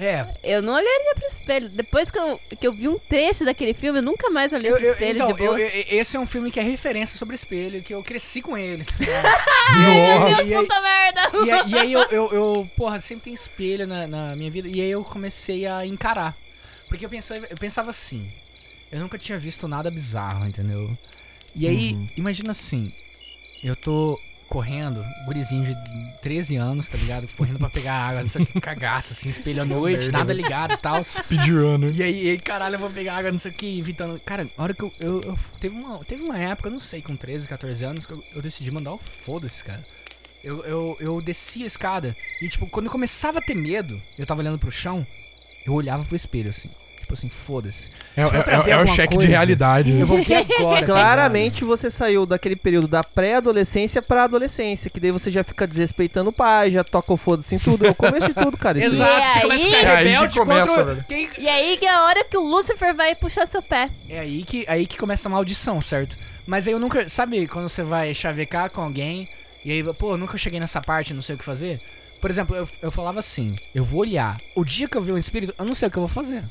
É, 0.00 0.34
Eu 0.42 0.62
não 0.62 0.72
olharia 0.74 1.14
pro 1.14 1.26
espelho. 1.26 1.68
Depois 1.68 2.10
que 2.10 2.18
eu, 2.18 2.38
que 2.60 2.66
eu 2.66 2.72
vi 2.72 2.88
um 2.88 2.98
trecho 2.98 3.44
daquele 3.44 3.74
filme, 3.74 3.98
eu 3.98 4.02
nunca 4.02 4.30
mais 4.30 4.52
olhei 4.52 4.70
Eu, 4.70 4.76
pro 4.76 4.84
eu- 4.84 4.92
espelho 4.92 5.16
então, 5.16 5.26
de 5.26 5.34
boa. 5.34 5.60
esse 5.60 6.16
é 6.16 6.20
um 6.20 6.26
filme 6.26 6.50
que 6.50 6.60
é 6.60 6.62
referência 6.62 7.18
sobre 7.18 7.34
espelho, 7.34 7.82
que 7.82 7.92
eu 7.94 8.02
cresci 8.02 8.40
com 8.40 8.56
ele. 8.56 8.84
tá 8.84 8.94
ligado? 8.98 9.24
Meu. 9.78 10.26
Deus, 10.26 10.48
E 10.48 10.54
aí- 10.54 10.60
puta 10.62 10.80
merda! 10.80 11.30
e, 11.44 11.50
aí- 11.50 11.70
e 11.70 11.78
aí 11.78 11.92
eu, 11.92 12.02
eu, 12.04 12.30
eu, 12.32 12.70
porra, 12.76 13.00
sempre 13.00 13.24
tem 13.24 13.34
espelho 13.34 13.86
na, 13.86 14.06
na 14.06 14.36
minha 14.36 14.50
vida. 14.50 14.68
E 14.68 14.80
aí 14.80 14.90
eu 14.90 15.02
comecei 15.04 15.66
a 15.66 15.84
encarar. 15.84 16.36
Porque 16.88 17.04
eu 17.04 17.10
pensava, 17.10 17.46
eu 17.50 17.56
pensava 17.56 17.90
assim, 17.90 18.30
eu 18.90 19.00
nunca 19.00 19.18
tinha 19.18 19.36
visto 19.36 19.68
nada 19.68 19.90
bizarro, 19.90 20.46
entendeu? 20.46 20.96
E 21.54 21.66
aí, 21.66 22.08
imagina 22.16 22.52
assim, 22.52 22.92
eu 23.62 23.74
tô 23.76 24.18
correndo, 24.48 25.04
gurizinho 25.26 25.62
de 25.64 25.76
13 26.22 26.56
anos, 26.56 26.88
tá 26.88 26.96
ligado? 26.98 27.28
Correndo 27.36 27.58
pra 27.58 27.70
pegar 27.70 27.94
água, 27.94 28.22
não 28.22 28.28
sei 28.28 28.42
o 28.42 28.46
que, 28.46 28.60
cagaço, 28.60 29.12
assim, 29.12 29.28
espelho 29.28 29.62
à 29.62 29.64
noite, 29.66 30.10
nada 30.10 30.32
ligado 30.32 30.74
e 30.74 30.76
tal. 30.78 31.02
Speedrunner. 31.04 31.94
E 31.94 32.02
aí, 32.02 32.30
aí, 32.30 32.38
caralho, 32.38 32.74
eu 32.76 32.78
vou 32.80 32.90
pegar 32.90 33.16
água, 33.16 33.30
não 33.30 33.38
sei 33.38 33.50
o 33.50 33.54
que, 33.54 33.78
evitando. 33.78 34.18
Cara, 34.20 34.48
a 34.56 34.62
hora 34.62 34.74
que 34.74 34.82
eu. 34.82 34.92
eu, 34.98 35.20
eu- 35.22 35.38
teve, 35.60 35.76
uma, 35.76 35.98
teve 36.04 36.24
uma 36.24 36.38
época, 36.38 36.68
eu 36.68 36.72
não 36.72 36.80
sei, 36.80 37.00
com 37.02 37.14
13, 37.14 37.46
14 37.46 37.84
anos, 37.84 38.06
que 38.06 38.12
eu, 38.12 38.24
eu 38.34 38.42
decidi 38.42 38.70
mandar 38.70 38.92
o 38.94 38.98
foda-se, 38.98 39.62
cara. 39.62 39.84
Eu, 40.42 40.64
eu, 40.64 40.96
eu 41.00 41.20
desci 41.20 41.64
a 41.64 41.66
escada 41.66 42.16
e, 42.40 42.48
tipo, 42.48 42.66
quando 42.68 42.86
eu 42.86 42.92
começava 42.92 43.38
a 43.40 43.42
ter 43.42 43.54
medo, 43.54 44.00
eu 44.16 44.24
tava 44.24 44.40
olhando 44.40 44.58
pro 44.58 44.70
chão, 44.70 45.06
eu 45.66 45.72
olhava 45.74 46.04
pro 46.04 46.14
espelho, 46.16 46.50
assim. 46.50 46.70
Tipo 47.08 47.14
assim, 47.14 47.30
foda-se. 47.30 47.88
É, 48.14 48.20
é- 48.20 48.62
ver 48.62 48.70
é 48.70 48.76
o 48.82 48.86
cheque 48.86 49.12
de 49.12 49.16
coisa, 49.16 49.30
realidade. 49.30 49.94
né? 49.94 50.02
Eu 50.02 50.06
vou 50.06 50.22
ver 50.22 50.44
agora. 50.58 50.80
tá 50.84 50.92
Claramente 50.92 51.64
você 51.64 51.90
saiu 51.90 52.26
daquele 52.26 52.54
período 52.54 52.86
da 52.86 53.02
pré-adolescência 53.02 54.02
pra 54.02 54.24
adolescência, 54.24 54.90
que 54.90 55.00
daí 55.00 55.10
você 55.10 55.30
já 55.30 55.42
fica 55.42 55.66
desrespeitando 55.66 56.28
o 56.28 56.32
pai, 56.34 56.70
já 56.70 56.84
toca 56.84 57.10
o 57.10 57.16
foda-se 57.16 57.54
em 57.54 57.58
tudo. 57.58 57.86
É 57.86 57.90
o 57.90 57.94
começo 57.94 58.26
de 58.28 58.34
tudo, 58.34 58.58
cara. 58.58 58.76
Exato, 58.84 59.26
você 59.26 59.40
começa 59.40 59.64
a 59.64 59.68
aí- 59.68 59.74
ficar 59.74 59.88
É 59.88 59.96
aí 59.96 60.04
que 60.04 60.10
rebelde 60.10 60.38
começa, 60.38 60.74
contra. 60.84 61.04
Quem, 61.08 61.30
E 61.38 61.48
aí 61.48 61.76
que 61.78 61.86
é 61.86 61.94
a 61.94 62.02
hora 62.04 62.24
que 62.24 62.36
o 62.36 62.42
Lúcifer 62.42 62.94
vai 62.94 63.14
puxar 63.14 63.46
seu 63.46 63.62
pé. 63.62 63.88
É 64.06 64.18
aí 64.20 64.42
que, 64.42 64.66
aí 64.68 64.86
que 64.86 64.98
começa 64.98 65.28
a 65.28 65.32
maldição, 65.32 65.80
certo? 65.80 66.14
Mas 66.46 66.66
aí 66.66 66.74
eu 66.74 66.78
nunca. 66.78 67.08
Sabe 67.08 67.46
quando 67.46 67.70
você 67.70 67.82
vai 67.82 68.12
chavecar 68.12 68.68
com 68.70 68.82
alguém 68.82 69.26
e 69.64 69.72
aí, 69.72 69.82
pô, 69.94 70.12
eu 70.12 70.18
nunca 70.18 70.36
cheguei 70.36 70.60
nessa 70.60 70.82
parte, 70.82 71.14
não 71.14 71.22
sei 71.22 71.36
o 71.36 71.38
que 71.38 71.44
fazer? 71.44 71.80
Por 72.20 72.30
exemplo, 72.30 72.56
eu, 72.56 72.68
eu 72.82 72.90
falava 72.90 73.20
assim: 73.20 73.54
eu 73.74 73.84
vou 73.84 74.00
olhar. 74.00 74.36
O 74.56 74.64
dia 74.64 74.88
que 74.88 74.96
eu 74.96 75.00
ver 75.02 75.12
um 75.12 75.18
espírito, 75.18 75.54
eu 75.56 75.64
não 75.64 75.72
sei 75.74 75.86
o 75.86 75.90
que 75.90 75.96
eu 75.96 76.02
vou 76.02 76.08
fazer. 76.08 76.42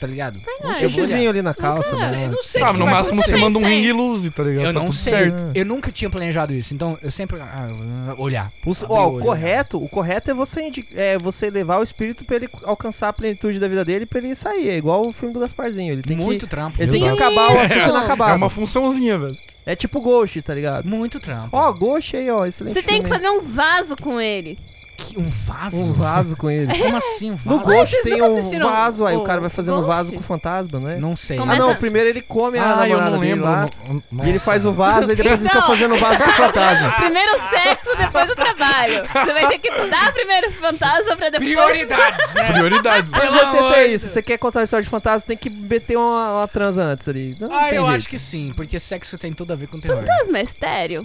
Tá 0.00 0.08
ligado? 0.08 0.38
Um 0.38 0.40
Eu 0.40 0.60
vou 0.70 0.74
xixizinho 0.74 1.30
ali 1.30 1.40
na 1.40 1.54
calça, 1.54 1.94
né? 1.96 2.24
Eu 2.26 2.32
não 2.32 2.42
sei. 2.42 2.60
o 2.60 2.64
Ah, 2.64 2.72
que 2.72 2.78
no 2.78 2.84
vai 2.84 2.94
máximo 2.94 3.22
você 3.22 3.30
acontecer. 3.34 3.36
manda 3.52 3.58
um 3.58 3.68
ring 3.68 3.92
lose, 3.92 4.30
tá 4.30 4.42
ligado? 4.42 4.64
Eu 4.66 4.72
Tá 4.72 4.78
não 4.80 4.86
tudo 4.86 4.94
sei. 4.96 5.12
certo. 5.12 5.50
Eu 5.54 5.64
nunca 5.64 5.92
tinha 5.92 6.10
planejado 6.10 6.52
isso. 6.52 6.74
Então 6.74 6.98
eu 7.00 7.10
sempre. 7.10 7.40
Ah, 7.40 7.68
eu 7.70 8.14
vou 8.16 8.24
olhar. 8.26 8.52
O, 8.66 8.70
Abrir 8.72 8.86
ó, 8.88 9.08
o 9.08 9.12
olho, 9.14 9.24
correto, 9.24 9.82
o 9.82 9.88
correto 9.88 10.30
é 10.30 10.34
você, 10.34 10.62
indi- 10.62 10.86
é 10.94 11.16
você 11.16 11.48
levar 11.48 11.78
o 11.78 11.82
espírito 11.82 12.24
pra 12.24 12.36
ele 12.36 12.48
alcançar 12.64 13.08
a 13.08 13.12
plenitude 13.12 13.58
da 13.60 13.68
vida 13.68 13.84
dele 13.84 14.04
pra 14.04 14.18
ele 14.18 14.34
sair. 14.34 14.68
É 14.68 14.76
igual 14.76 15.06
o 15.06 15.12
filme 15.12 15.32
do 15.32 15.40
Gasparzinho. 15.40 15.92
Ele 15.92 16.02
tem 16.02 16.16
Muito 16.16 16.44
que, 16.44 16.50
trampo. 16.50 16.82
ele 16.82 16.90
tem 16.90 17.00
que 17.00 17.06
Exato. 17.06 17.22
acabar 17.22 17.50
o 17.52 17.54
assunto 17.54 17.78
Isso. 17.78 17.88
inacabado. 17.90 18.32
É 18.32 18.34
uma 18.34 18.50
funçãozinha, 18.50 19.16
velho. 19.16 19.36
É 19.64 19.74
tipo 19.76 20.00
Ghost, 20.02 20.42
tá 20.42 20.54
ligado? 20.54 20.86
Muito 20.86 21.18
trampo. 21.20 21.56
Ó, 21.56 21.72
Ghost 21.72 22.14
aí, 22.16 22.28
ó. 22.30 22.44
Excelente 22.44 22.74
Você 22.74 22.82
tem 22.82 23.00
que 23.00 23.08
fazer 23.08 23.28
um 23.30 23.40
vaso 23.40 23.96
com 23.96 24.20
ele. 24.20 24.58
Que- 24.96 25.18
um 25.18 25.28
vaso? 25.28 25.76
um 25.76 25.92
vaso 25.92 26.36
com 26.36 26.50
ele. 26.50 26.66
Como 26.78 26.96
assim 26.96 27.30
um 27.30 27.38
No 27.44 27.58
vaso? 27.58 27.64
Ghost 27.70 27.90
vocês 27.90 28.02
tem 28.04 28.22
um 28.62 28.64
vaso, 28.64 29.06
aí 29.06 29.16
o 29.16 29.20
o 29.20 29.24
cara 29.24 29.40
vai 29.40 29.50
fazendo 29.50 29.74
um 29.74 29.82
Ghost? 29.82 29.88
vaso 29.88 30.12
com 30.12 30.20
fantasma, 30.22 30.80
não 30.80 30.90
é? 30.90 30.96
Não 30.98 31.16
sei. 31.16 31.36
Como 31.36 31.50
Ah, 31.52 31.56
não, 31.56 31.74
primeiro 31.76 32.08
ele 32.08 32.20
come 32.22 32.58
a 32.58 32.62
Ah, 32.62 32.88
eu 32.88 32.96
namorada 32.96 33.10
não 33.10 33.20
dele 33.20 33.34
lembro. 33.34 33.50
lá. 33.50 33.66
no- 34.10 34.24
E 34.24 34.28
ele 34.28 34.38
faz 34.38 34.64
o 34.66 34.72
vaso 34.72 35.12
e 35.12 35.16
depois 35.16 35.40
ele 35.40 35.48
fica 35.48 35.58
Então. 35.58 35.68
fazendo 35.68 35.94
o 35.94 35.98
vaso 35.98 36.22
com 36.22 36.30
fantasma. 36.30 36.92
Primeiro 36.96 37.32
o 37.32 37.40
sexo, 37.50 37.96
depois 37.98 38.30
o 38.30 38.34
trabalho. 38.36 39.02
Você 39.12 39.32
vai 39.32 39.48
ter 39.48 39.58
que 39.58 39.70
dar 39.88 40.12
primeiro 40.12 40.48
o 40.48 40.52
fantasma 40.52 41.16
pra 41.16 41.28
depois. 41.30 41.50
Prioridades, 41.50 42.34
né? 42.34 42.52
Prioridades. 42.52 43.12
80 43.12 43.40
amor 43.48 43.74
é 43.74 43.86
isso. 43.88 44.08
Você 44.08 44.22
quer 44.22 44.38
contar 44.38 44.60
uma 44.60 44.64
história 44.64 44.82
de 44.84 44.90
fantasma, 44.90 45.26
tem 45.26 45.36
que 45.36 45.50
meter 45.50 45.96
uma, 45.96 46.38
uma 46.38 46.48
transa 46.48 46.82
antes 46.84 47.08
ali. 47.08 47.36
Não 47.40 47.52
Ah, 47.52 47.64
tem 47.68 47.74
eu 47.76 47.82
jeito. 47.84 47.96
acho 47.96 48.08
que 48.08 48.18
sim, 48.18 48.52
porque 48.56 48.78
sexo 48.78 49.16
tem 49.18 49.32
tudo 49.32 49.52
a 49.52 49.56
ver 49.56 49.66
com 49.68 49.80
terror. 49.80 49.98
Fantasma 49.98 50.38
é 50.38 50.42
estéreo? 50.42 51.04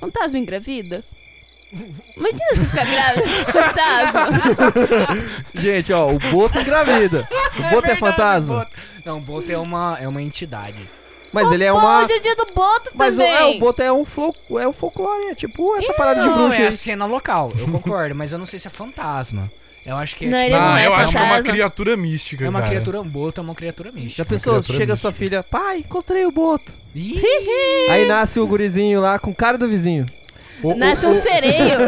Fantasma 0.00 0.38
engravida? 0.38 1.02
Imagina 2.16 2.48
se 2.54 2.66
ficar 2.66 2.86
grávida 2.86 3.26
com 3.44 3.52
fantasma. 3.52 4.28
Gente, 5.54 5.92
ó, 5.92 6.08
o 6.10 6.18
Boto 6.18 6.58
engravida. 6.58 7.28
O 7.30 7.62
Boto 7.62 7.86
é, 7.86 7.94
verdade, 7.94 8.00
fantasma. 8.00 8.54
Boto. 8.58 8.76
Não, 9.04 9.18
o 9.18 9.20
Boto 9.20 9.52
é 9.52 9.58
uma, 9.58 9.98
é 10.00 10.08
uma 10.08 10.22
entidade. 10.22 10.88
Mas 11.32 11.52
ele 11.52 11.64
é 11.64 11.72
uma. 11.72 12.04
o 12.04 12.06
Didi 12.06 12.34
do 12.36 12.46
Boto 12.54 12.90
Mas 12.94 13.16
o, 13.16 13.20
também. 13.20 13.34
é, 13.34 13.56
o 13.56 13.60
Boto 13.60 13.82
é 13.82 13.92
um, 13.92 14.04
flo, 14.04 14.32
é 14.58 14.66
um 14.66 14.72
folclore, 14.72 15.26
é 15.26 15.34
tipo 15.34 15.76
essa 15.76 15.92
parada 15.92 16.22
de 16.22 16.26
Não, 16.26 16.34
bruxa. 16.36 16.56
é 16.56 16.60
aí. 16.62 16.66
a 16.68 16.72
cena 16.72 17.04
local, 17.04 17.52
eu 17.58 17.68
concordo, 17.70 18.14
mas 18.14 18.32
eu 18.32 18.38
não 18.38 18.46
sei 18.46 18.58
se 18.58 18.66
é 18.66 18.70
fantasma. 18.70 19.52
Eu 19.84 19.96
acho 19.96 20.16
que 20.16 20.24
é, 20.24 20.28
Não, 20.28 20.38
tipo, 20.38 20.50
não 20.56 20.72
Ah, 20.74 20.80
é 20.82 20.86
eu 20.86 20.94
acho 20.94 21.12
que 21.12 21.18
é 21.18 21.22
uma 21.22 21.42
criatura 21.42 21.96
mística, 21.96 22.44
é 22.44 22.48
uma 22.48 22.60
cara. 22.60 22.70
criatura, 22.72 23.00
um 23.00 23.08
Boto 23.08 23.40
é 23.40 23.44
uma 23.44 23.54
criatura 23.54 23.90
Já 23.90 23.96
mística. 23.96 24.24
pensou? 24.24 24.52
criatura 24.54 24.78
Chega 24.78 24.92
mística. 24.94 24.96
sua 25.10 25.12
filha, 25.12 25.42
pai, 25.42 25.78
encontrei 25.78 26.24
o 26.26 26.32
Boto. 26.32 26.72
Aí 27.90 28.06
nasce 28.06 28.40
o 28.40 28.46
gurizinho 28.46 29.00
lá 29.00 29.18
com 29.18 29.34
cara 29.34 29.56
do 29.58 29.68
vizinho. 29.68 30.06
O- 30.62 30.74
Nasce 30.74 31.06
o- 31.06 31.10
um 31.10 31.14
sereio. 31.14 31.78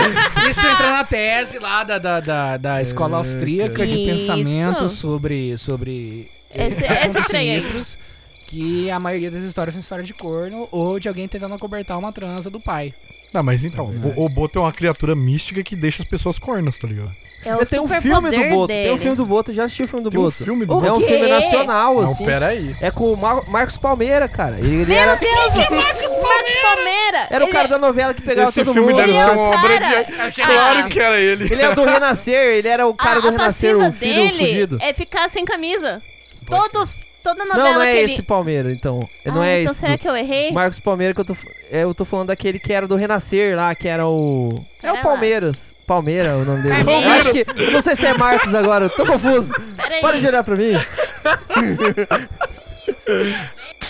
isso, 0.00 0.50
isso 0.50 0.66
entra 0.66 0.90
na 0.92 1.04
tese 1.04 1.58
lá 1.58 1.84
da, 1.84 1.98
da, 1.98 2.20
da, 2.20 2.56
da 2.56 2.82
escola 2.82 3.16
austríaca 3.18 3.86
de 3.86 3.92
Isso. 3.92 4.06
pensamento 4.32 4.88
sobre, 4.88 5.56
sobre 5.56 6.30
Esse- 6.54 6.84
assuntos 6.86 7.22
esse 7.22 7.30
sinistros. 7.30 7.98
Que 8.46 8.90
a 8.90 8.98
maioria 8.98 9.30
das 9.30 9.44
histórias 9.44 9.74
são 9.74 9.80
histórias 9.80 10.08
de 10.08 10.12
corno 10.14 10.66
ou 10.72 10.98
de 10.98 11.06
alguém 11.08 11.28
tentando 11.28 11.54
acobertar 11.54 11.96
uma 11.96 12.12
transa 12.12 12.50
do 12.50 12.58
pai. 12.58 12.92
Não, 13.32 13.44
mas 13.44 13.64
então, 13.64 13.86
o, 14.16 14.24
o 14.24 14.28
Boto 14.28 14.58
é 14.58 14.62
uma 14.62 14.72
criatura 14.72 15.14
mística 15.14 15.62
que 15.62 15.76
deixa 15.76 16.02
as 16.02 16.08
pessoas 16.08 16.36
cornas, 16.36 16.76
tá 16.76 16.88
ligado? 16.88 17.12
É 17.42 17.56
o 17.56 17.64
tem 17.64 17.80
um 17.80 17.88
filme 17.88 18.30
do 18.30 18.50
Boto. 18.50 18.66
dele. 18.66 18.82
Tem 18.84 18.92
um 18.92 18.98
filme 18.98 19.16
do 19.16 19.24
Boto, 19.26 19.52
já 19.54 19.64
assisti 19.64 19.82
o 19.84 19.88
filme 19.88 20.04
do 20.04 20.10
Tem 20.10 20.20
um 20.20 20.24
Boto. 20.24 20.44
filme 20.44 20.66
do 20.66 20.86
É 20.86 20.92
um 20.92 21.00
filme 21.00 21.26
nacional, 21.28 21.94
Não, 22.02 22.10
assim. 22.10 22.24
pera 22.26 22.48
aí. 22.48 22.76
É 22.82 22.90
com 22.90 23.12
o 23.12 23.16
Mar- 23.16 23.48
Marcos 23.48 23.78
Palmeira, 23.78 24.28
cara. 24.28 24.58
Ele 24.58 24.84
Meu 24.84 24.94
era, 24.96 25.14
Deus, 25.16 25.32
o 25.68 25.74
Marcos 25.74 26.16
Palmeira. 26.62 27.26
era 27.30 27.44
o 27.44 27.46
Ele 27.48 27.52
cara 27.52 27.64
é- 27.64 27.68
da 27.68 27.78
novela 27.78 28.12
que 28.12 28.20
pegava 28.20 28.50
Esse 28.50 28.62
todo 28.62 28.74
filme 28.74 28.88
mundo. 28.92 29.00
deve 29.00 29.14
ser 29.14 29.24
Meu 29.24 29.32
uma 29.34 29.42
obra 29.56 29.80
cara, 29.80 30.02
de... 30.04 30.42
ah, 30.42 30.44
Claro 30.46 30.88
que 30.88 31.00
era 31.00 31.18
ele. 31.18 31.44
Ele 31.52 31.62
é 31.62 31.74
do 31.74 31.84
Renascer, 31.86 32.56
ele 32.58 32.68
era 32.68 32.86
o 32.86 32.94
cara 32.94 33.18
a, 33.18 33.20
do 33.20 33.28
a 33.28 33.30
Renascer, 33.30 33.74
o 33.76 33.92
filho 33.92 34.14
dele 34.14 34.38
fugido. 34.46 34.78
é 34.82 34.92
ficar 34.92 35.28
sem 35.30 35.44
camisa. 35.46 36.02
Todo, 36.46 36.86
toda 37.22 37.44
novela 37.44 37.64
Não, 37.68 37.74
não 37.74 37.82
é 37.82 37.92
que 37.92 37.98
esse 38.00 38.14
ele... 38.16 38.22
Palmeira, 38.22 38.72
então. 38.72 39.00
Não 39.24 39.40
Ah, 39.42 39.46
é 39.46 39.60
então 39.60 39.72
esse. 39.72 39.80
será 39.80 39.96
do- 39.96 39.98
que 39.98 40.08
eu 40.08 40.16
errei? 40.16 40.50
Marcos 40.52 40.78
Palmeira 40.78 41.12
que 41.14 41.20
eu 41.20 41.24
tô. 41.24 41.36
é, 41.70 41.82
Eu 41.84 41.94
tô 41.94 42.04
falando 42.04 42.28
daquele 42.28 42.58
que 42.58 42.72
era 42.72 42.86
do 42.88 42.96
Renascer 42.96 43.56
lá, 43.56 43.74
que 43.74 43.88
era 43.88 44.06
o. 44.06 44.50
É 44.78 44.82
Pera 44.82 44.92
o 44.92 44.96
lá. 44.96 45.02
Palmeiras. 45.02 45.74
Palmeira 45.86 46.28
é 46.28 46.34
o 46.34 46.44
nome 46.44 46.62
dele. 46.62 46.84
Palmeiras. 46.84 47.04
Eu 47.06 47.12
acho 47.12 47.32
que. 47.32 47.50
eu 47.62 47.72
Não 47.72 47.82
sei 47.82 47.96
se 47.96 48.06
é 48.06 48.14
Marcos 48.14 48.54
agora, 48.54 48.84
eu 48.86 48.90
tô 48.90 49.04
confuso. 49.04 49.52
Peraí. 49.76 50.00
Para 50.00 50.18
de 50.20 50.26
olhar 50.26 50.44
pra 50.44 50.56
mim. 50.56 50.72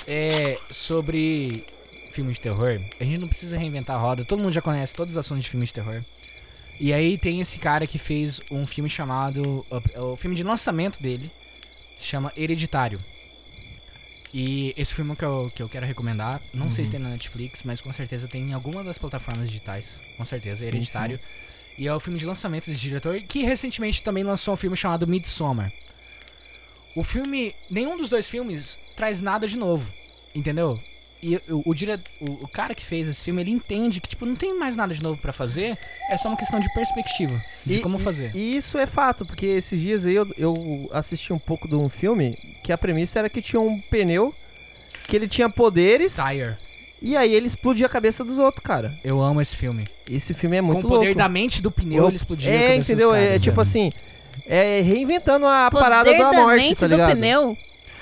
É 0.07 0.59
sobre 0.71 1.65
filmes 2.11 2.37
de 2.37 2.43
terror. 2.43 2.81
A 2.99 3.05
gente 3.05 3.19
não 3.19 3.29
precisa 3.29 3.57
reinventar 3.57 3.97
a 3.97 3.99
roda. 3.99 4.25
Todo 4.25 4.41
mundo 4.43 4.53
já 4.53 4.61
conhece 4.61 4.95
todos 4.95 5.15
os 5.15 5.19
assuntos 5.19 5.45
de 5.45 5.51
filmes 5.51 5.69
de 5.69 5.75
terror. 5.75 6.03
E 6.79 6.93
aí 6.93 7.17
tem 7.19 7.41
esse 7.41 7.59
cara 7.59 7.87
que 7.87 7.99
fez 7.99 8.41
um 8.51 8.67
filme 8.67 8.89
chamado. 8.91 9.65
O 9.97 10.17
filme 10.17 10.35
de 10.35 10.43
lançamento 10.43 11.01
dele 11.01 11.31
se 11.97 12.07
chama 12.07 12.33
Hereditário. 12.37 13.01
E 14.33 14.73
esse 14.77 14.95
filme 14.95 15.17
que 15.17 15.25
eu, 15.25 15.51
que 15.55 15.63
eu 15.63 15.69
quero 15.69 15.85
recomendar, 15.85 16.41
não 16.55 16.71
sei 16.71 16.85
se 16.85 16.93
tem 16.93 17.01
na 17.01 17.09
Netflix, 17.09 17.63
mas 17.65 17.81
com 17.81 17.93
certeza 17.93 18.29
tem 18.29 18.51
em 18.51 18.53
alguma 18.53 18.85
das 18.85 18.97
plataformas 18.97 19.49
digitais. 19.49 20.01
Com 20.17 20.25
certeza, 20.25 20.65
Hereditário. 20.65 21.19
E 21.77 21.89
é 21.89 21.95
o 21.95 21.99
filme 21.99 22.19
de 22.19 22.27
lançamento 22.27 22.67
desse 22.67 22.81
diretor, 22.81 23.21
que 23.23 23.43
recentemente 23.43 24.03
também 24.03 24.23
lançou 24.23 24.55
um 24.55 24.57
filme 24.57 24.77
chamado 24.77 25.07
Midsommar. 25.07 25.73
O 26.95 27.03
filme, 27.03 27.55
nenhum 27.71 27.97
dos 27.97 28.09
dois 28.09 28.29
filmes 28.29 28.79
traz 28.97 29.21
nada 29.21 29.49
de 29.49 29.57
novo, 29.57 29.93
entendeu? 30.35 30.79
E 31.23 31.37
o, 31.51 31.63
o, 31.67 31.75
dire- 31.75 32.01
o, 32.21 32.45
o 32.45 32.49
cara 32.49 32.75
que 32.75 32.83
fez 32.85 33.07
esse 33.07 33.23
filme, 33.25 33.43
ele 33.43 33.51
entende 33.51 34.01
que, 34.01 34.09
tipo, 34.09 34.25
não 34.25 34.35
tem 34.35 34.59
mais 34.59 34.75
nada 34.75 34.95
de 34.95 35.03
novo 35.03 35.21
pra 35.21 35.33
fazer, 35.33 35.77
é 36.11 36.17
só 36.17 36.29
uma 36.29 36.37
questão 36.37 36.59
de 36.59 36.73
perspectiva, 36.73 37.39
de 37.67 37.75
E- 37.75 37.81
como 37.81 37.99
fazer. 37.99 38.35
E 38.35 38.57
isso 38.57 38.79
é 38.79 38.87
fato, 38.87 39.27
porque 39.27 39.45
esses 39.45 39.79
dias 39.79 40.07
aí 40.07 40.15
eu, 40.15 40.27
eu 40.39 40.89
assisti 40.93 41.31
um 41.33 41.39
pouco 41.39 41.69
de 41.69 41.75
um 41.77 41.91
filme 41.91 42.37
que 42.65 42.73
a 42.73 42.79
premissa 42.79 43.19
era 43.19 43.29
que 43.29 43.43
tinha 43.43 43.61
um 43.61 43.79
pneu 43.83 44.35
que 45.07 45.15
ele 45.15 45.29
tinha 45.29 45.51
poderes 45.51 46.17
Tire. 46.17 46.57
E 47.03 47.17
aí 47.17 47.35
ele 47.35 47.47
explodia 47.47 47.85
a 47.87 47.89
cabeça 47.89 48.23
dos 48.25 48.39
outros, 48.39 48.63
cara. 48.65 48.99
Eu 49.05 49.21
amo 49.21 49.41
esse 49.41 49.57
filme. 49.57 49.85
Esse 50.09 50.33
filme 50.35 50.57
é 50.57 50.61
Com 50.61 50.67
muito 50.69 50.87
o 50.87 50.89
poder 50.89 51.07
louco. 51.07 51.19
da 51.19 51.29
mente 51.29 51.61
do 51.63 51.71
pneu, 51.71 52.03
Eu- 52.05 52.09
ele 52.09 52.17
explodia 52.17 52.51
a 52.51 52.55
É, 52.55 52.59
cabeça 52.61 52.79
dos 52.79 52.89
entendeu? 52.89 53.15
é 53.15 53.27
caras, 53.27 53.43
tipo 53.43 53.57
velho. 53.57 53.61
assim, 53.63 53.93
é 54.47 54.81
reinventando 54.81 55.47
a 55.47 55.69
Poder 55.71 55.83
parada 55.83 56.13
da 56.13 56.31
da 56.31 56.33
morte, 56.41 56.63
mente 56.63 56.81
tá 56.81 56.87
do 56.87 56.91
ligado? 56.93 57.11
pneu. 57.13 57.57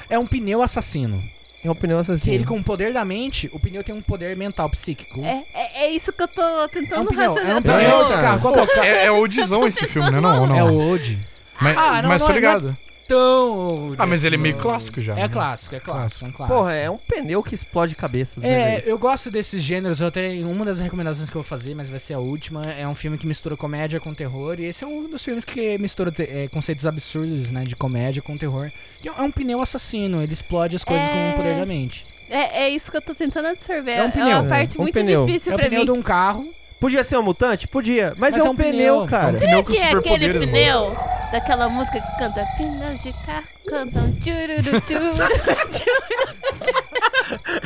É 0.08 0.18
um 0.18 0.26
pneu 0.26 0.62
assassino. 0.62 1.22
É 1.62 1.66
uma 1.68 1.72
opinião 1.72 1.98
assassina. 1.98 2.34
ele, 2.34 2.44
com 2.44 2.58
o 2.58 2.62
poder 2.62 2.92
da 2.92 3.04
mente, 3.04 3.50
o 3.52 3.58
pneu 3.58 3.82
tem 3.82 3.94
um 3.94 4.00
poder 4.00 4.36
mental 4.36 4.70
psíquico. 4.70 5.20
É, 5.24 5.44
é, 5.52 5.84
é 5.86 5.90
isso 5.90 6.12
que 6.12 6.22
eu 6.22 6.28
tô 6.28 6.40
É 6.40 6.64
um 6.64 6.68
tentando 6.68 7.08
pneu, 7.08 7.22
é 7.24 7.28
um 7.28 7.34
raciocinar. 7.34 7.62
pneu 7.62 8.04
de 8.04 8.10
cara. 8.14 8.28
é 8.32 8.36
o 8.36 8.66
carro? 8.66 8.82
É, 8.84 9.04
é 9.06 9.10
Odizão 9.10 9.66
esse 9.66 9.86
filme, 9.86 10.10
né? 10.10 10.20
Não, 10.20 10.42
ou 10.42 10.46
não. 10.46 10.56
É 10.56 10.62
o 10.62 10.90
Ode. 10.92 11.18
Mas, 11.60 11.76
Ah, 11.76 12.02
não, 12.02 12.08
mas 12.08 12.20
não 12.20 12.26
tô 12.28 12.32
é- 12.32 12.36
ligado. 12.36 12.78
Tão. 13.08 13.94
Ah, 13.98 14.06
mas 14.06 14.22
ele 14.22 14.36
é 14.36 14.38
meio 14.38 14.56
clássico 14.56 15.00
já, 15.00 15.14
É 15.14 15.22
né? 15.22 15.28
clássico, 15.28 15.74
é 15.74 15.80
clássico, 15.80 16.26
é 16.26 16.28
um 16.28 16.32
clássico. 16.32 16.58
Porra, 16.58 16.72
é 16.74 16.90
um 16.90 16.98
pneu 16.98 17.42
que 17.42 17.54
explode 17.54 17.96
cabeças, 17.96 18.42
né, 18.44 18.50
É, 18.50 18.76
velho? 18.76 18.88
eu 18.90 18.98
gosto 18.98 19.30
desses 19.30 19.62
gêneros. 19.62 20.00
Eu 20.00 20.10
tenho 20.10 20.48
uma 20.50 20.64
das 20.64 20.78
recomendações 20.78 21.30
que 21.30 21.36
eu 21.36 21.42
vou 21.42 21.48
fazer, 21.48 21.74
mas 21.74 21.88
vai 21.88 21.98
ser 21.98 22.14
a 22.14 22.18
última. 22.18 22.62
É 22.62 22.86
um 22.86 22.94
filme 22.94 23.16
que 23.16 23.26
mistura 23.26 23.56
comédia 23.56 23.98
com 23.98 24.12
terror. 24.14 24.60
E 24.60 24.66
esse 24.66 24.84
é 24.84 24.86
um 24.86 25.08
dos 25.08 25.24
filmes 25.24 25.42
que 25.44 25.78
mistura 25.78 26.12
é, 26.18 26.48
conceitos 26.48 26.86
absurdos, 26.86 27.50
né? 27.50 27.64
De 27.64 27.74
comédia 27.74 28.20
com 28.22 28.36
terror. 28.36 28.70
E 29.02 29.08
é 29.08 29.12
um 29.22 29.30
pneu 29.30 29.60
assassino. 29.62 30.22
Ele 30.22 30.32
explode 30.34 30.76
as 30.76 30.84
coisas 30.84 31.08
com 31.08 31.14
É. 31.16 31.30
o 31.32 31.36
poder 31.36 31.56
da 31.56 31.66
mente. 31.66 32.04
É, 32.30 32.64
é 32.64 32.68
isso 32.68 32.90
que 32.90 32.96
eu 32.98 33.02
tô 33.02 33.14
tentando 33.14 33.46
absorver. 33.48 33.90
É 33.92 34.02
um 34.02 34.08
É, 34.08 34.10
pneu. 34.10 34.26
uma 34.40 34.44
parte 34.44 34.76
É 34.76 34.80
um 34.80 34.82
muito 34.82 34.94
pneu. 34.94 35.24
difícil 35.24 35.52
É 35.52 35.54
o 35.54 35.58
pra 35.58 35.66
pneu 35.66 35.80
mim. 35.80 35.86
de 35.86 35.92
um 35.92 36.02
carro. 36.02 36.46
Podia 36.80 37.02
ser 37.02 37.16
um 37.18 37.22
mutante? 37.22 37.66
Podia. 37.66 38.14
Mas, 38.16 38.34
Mas 38.34 38.44
é 38.44 38.48
um, 38.50 38.54
pneu, 38.54 39.06
cara. 39.06 39.32
É 39.32 39.36
um 39.36 39.38
pneu 39.38 39.64
com 39.64 39.72
que 39.72 39.78
é 39.78 39.92
aquele 39.92 40.38
pneu 40.38 40.96
daquela 41.32 41.68
música 41.68 42.00
que 42.00 42.18
canta 42.18 42.44
Pneus 42.56 43.02
de 43.02 43.12
carro 43.24 43.44
cantam 43.68 44.12
tchururu 44.18 44.80
tchuru. 44.80 45.12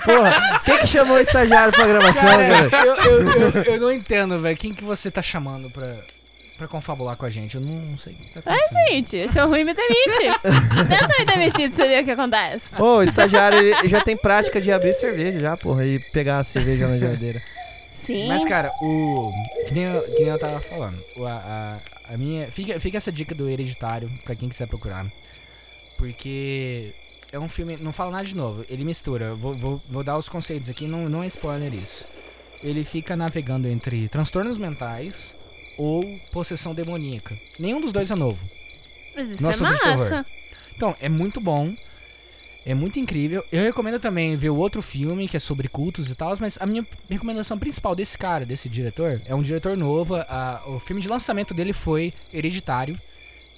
Porra, 0.04 0.60
quem 0.64 0.78
que 0.78 0.86
chamou 0.86 1.16
o 1.16 1.20
estagiário 1.20 1.72
pra 1.72 1.86
gravação, 1.86 2.36
velho? 2.36 2.70
eu, 2.74 2.96
eu, 2.96 3.30
eu, 3.30 3.62
eu 3.74 3.80
não 3.80 3.92
entendo, 3.92 4.40
velho. 4.40 4.56
Quem 4.56 4.74
que 4.74 4.82
você 4.82 5.10
tá 5.10 5.22
chamando 5.22 5.70
pra, 5.70 5.98
pra 6.58 6.66
confabular 6.66 7.16
com 7.16 7.24
a 7.24 7.30
gente? 7.30 7.54
Eu 7.54 7.60
não 7.60 7.96
sei 7.96 8.14
o 8.14 8.16
que 8.16 8.32
tá 8.34 8.40
acontecendo. 8.40 8.88
Gente, 8.88 9.22
achou 9.22 9.48
ruim 9.48 9.62
me 9.64 9.74
demite. 9.74 10.40
Tenta 10.42 11.18
me 11.18 11.24
demitir 11.24 11.68
pra 11.68 11.76
você 11.76 11.88
ver 11.88 12.02
o 12.02 12.04
que 12.04 12.10
acontece. 12.10 12.70
Ô, 12.82 12.96
o 12.96 13.02
estagiário 13.02 13.58
ele 13.58 13.88
já 13.88 14.00
tem 14.00 14.16
prática 14.16 14.60
de 14.60 14.72
abrir 14.72 14.94
cerveja 14.94 15.38
já, 15.38 15.56
porra, 15.56 15.86
e 15.86 16.00
pegar 16.12 16.38
a 16.38 16.44
cerveja 16.44 16.88
na 16.88 16.98
geladeira. 16.98 17.40
Sim. 17.92 18.26
Mas, 18.26 18.44
cara, 18.44 18.72
o. 18.80 19.30
Que 19.66 19.74
nem 19.74 19.84
eu, 19.84 20.02
que 20.02 20.20
nem 20.20 20.28
eu 20.28 20.38
tava 20.38 20.60
falando. 20.60 20.98
A, 21.26 21.80
a, 22.08 22.14
a 22.14 22.16
minha. 22.16 22.50
Fica, 22.50 22.80
fica 22.80 22.96
essa 22.96 23.12
dica 23.12 23.34
do 23.34 23.48
hereditário 23.48 24.10
pra 24.24 24.34
quem 24.34 24.48
quiser 24.48 24.66
procurar. 24.66 25.06
Porque 25.98 26.94
é 27.30 27.38
um 27.38 27.48
filme. 27.48 27.76
Não 27.76 27.92
falo 27.92 28.10
nada 28.10 28.24
de 28.24 28.34
novo. 28.34 28.64
Ele 28.68 28.84
mistura. 28.84 29.34
Vou, 29.34 29.54
vou, 29.54 29.82
vou 29.88 30.02
dar 30.02 30.16
os 30.16 30.28
conceitos 30.28 30.70
aqui, 30.70 30.86
não, 30.86 31.08
não 31.08 31.22
é 31.22 31.26
spoiler 31.26 31.72
isso. 31.74 32.08
Ele 32.62 32.82
fica 32.82 33.14
navegando 33.14 33.68
entre 33.68 34.08
transtornos 34.08 34.56
mentais 34.56 35.36
ou 35.76 36.02
possessão 36.32 36.74
demoníaca. 36.74 37.38
Nenhum 37.58 37.80
dos 37.80 37.92
dois 37.92 38.10
é 38.10 38.14
novo. 38.14 38.48
Mas 39.14 39.30
isso 39.30 39.42
Nossa, 39.42 39.64
é 39.64 39.90
massa. 39.90 40.26
Então, 40.74 40.96
é 41.00 41.08
muito 41.08 41.40
bom. 41.40 41.74
É 42.64 42.74
muito 42.74 42.98
incrível. 42.98 43.44
Eu 43.50 43.62
recomendo 43.64 43.98
também 43.98 44.36
ver 44.36 44.50
o 44.50 44.56
outro 44.56 44.80
filme 44.80 45.26
que 45.28 45.36
é 45.36 45.40
sobre 45.40 45.66
cultos 45.68 46.10
e 46.10 46.14
tal, 46.14 46.32
mas 46.40 46.56
a 46.60 46.66
minha 46.66 46.86
recomendação 47.10 47.58
principal 47.58 47.94
desse 47.94 48.16
cara, 48.16 48.46
desse 48.46 48.68
diretor, 48.68 49.20
é 49.26 49.34
um 49.34 49.42
diretor 49.42 49.76
novo. 49.76 50.14
a- 50.14 50.62
o 50.66 50.78
filme 50.78 51.02
de 51.02 51.08
lançamento 51.08 51.52
dele 51.52 51.72
foi 51.72 52.12
Hereditário. 52.32 52.94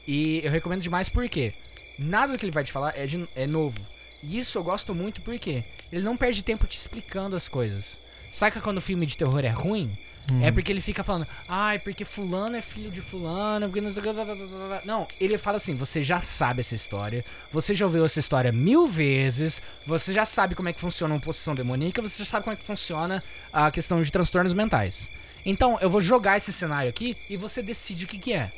E 0.06 0.40
eu 0.42 0.50
recomendo 0.50 0.80
demais 0.80 1.08
porque 1.08 1.52
nada 1.98 2.32
do 2.32 2.38
que 2.38 2.44
ele 2.44 2.52
vai 2.52 2.64
te 2.64 2.72
falar 2.72 2.94
é, 2.96 3.06
de- 3.06 3.28
é 3.36 3.46
novo. 3.46 3.78
E 4.22 4.38
isso 4.38 4.56
eu 4.56 4.62
gosto 4.64 4.94
muito 4.94 5.20
porque 5.20 5.64
ele 5.92 6.02
não 6.02 6.16
perde 6.16 6.42
tempo 6.42 6.66
te 6.66 6.76
explicando 6.78 7.36
as 7.36 7.46
coisas. 7.48 7.98
Saca 8.30 8.60
quando 8.60 8.78
o 8.78 8.82
filme 8.82 9.04
de 9.06 9.16
terror 9.18 9.44
é 9.44 9.48
ruim? 9.50 9.96
É 10.42 10.50
porque 10.50 10.72
ele 10.72 10.80
fica 10.80 11.04
falando, 11.04 11.26
ai, 11.46 11.78
porque 11.78 12.02
fulano 12.04 12.56
é 12.56 12.62
filho 12.62 12.90
de 12.90 13.02
fulano, 13.02 13.66
porque 13.66 13.80
não 13.82 13.92
sei 13.92 14.02
o. 14.02 14.86
Não, 14.86 15.06
ele 15.20 15.36
fala 15.36 15.58
assim, 15.58 15.76
você 15.76 16.02
já 16.02 16.18
sabe 16.20 16.60
essa 16.60 16.74
história, 16.74 17.22
você 17.52 17.74
já 17.74 17.84
ouviu 17.84 18.04
essa 18.04 18.20
história 18.20 18.50
mil 18.50 18.86
vezes, 18.86 19.60
você 19.86 20.12
já 20.14 20.24
sabe 20.24 20.54
como 20.54 20.68
é 20.68 20.72
que 20.72 20.80
funciona 20.80 21.14
uma 21.14 21.20
possessão 21.20 21.54
demoníaca, 21.54 22.00
você 22.00 22.24
já 22.24 22.30
sabe 22.30 22.44
como 22.44 22.54
é 22.54 22.56
que 22.56 22.64
funciona 22.64 23.22
a 23.52 23.70
questão 23.70 24.00
de 24.00 24.10
transtornos 24.10 24.54
mentais. 24.54 25.10
Então, 25.44 25.78
eu 25.82 25.90
vou 25.90 26.00
jogar 26.00 26.38
esse 26.38 26.52
cenário 26.54 26.88
aqui 26.88 27.14
e 27.28 27.36
você 27.36 27.62
decide 27.62 28.06
o 28.06 28.08
que, 28.08 28.18
que 28.18 28.32
é. 28.32 28.50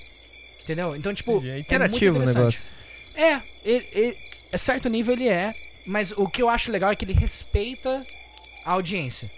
Entendeu? 0.63 0.95
Então, 0.95 1.13
tipo, 1.13 1.33
É 1.33 1.35
é 1.35 1.39
muito 1.55 1.61
interativo 1.63 2.19
o 2.19 2.23
interessante. 2.23 2.37
negócio. 2.39 2.73
É, 3.17 3.43
ele, 3.65 3.89
ele- 3.93 4.17
a 4.53 4.59
certo 4.59 4.89
nível 4.89 5.15
ele 5.15 5.29
é, 5.29 5.53
mas 5.85 6.13
o 6.13 6.29
que 6.29 6.41
eu 6.43 6.49
acho 6.49 6.71
legal 6.71 6.93
é 6.93 6.97
que 6.97 7.05
ele 7.05 7.13
respeita 7.13 8.07
a 8.65 8.71
audiência. 8.73 9.29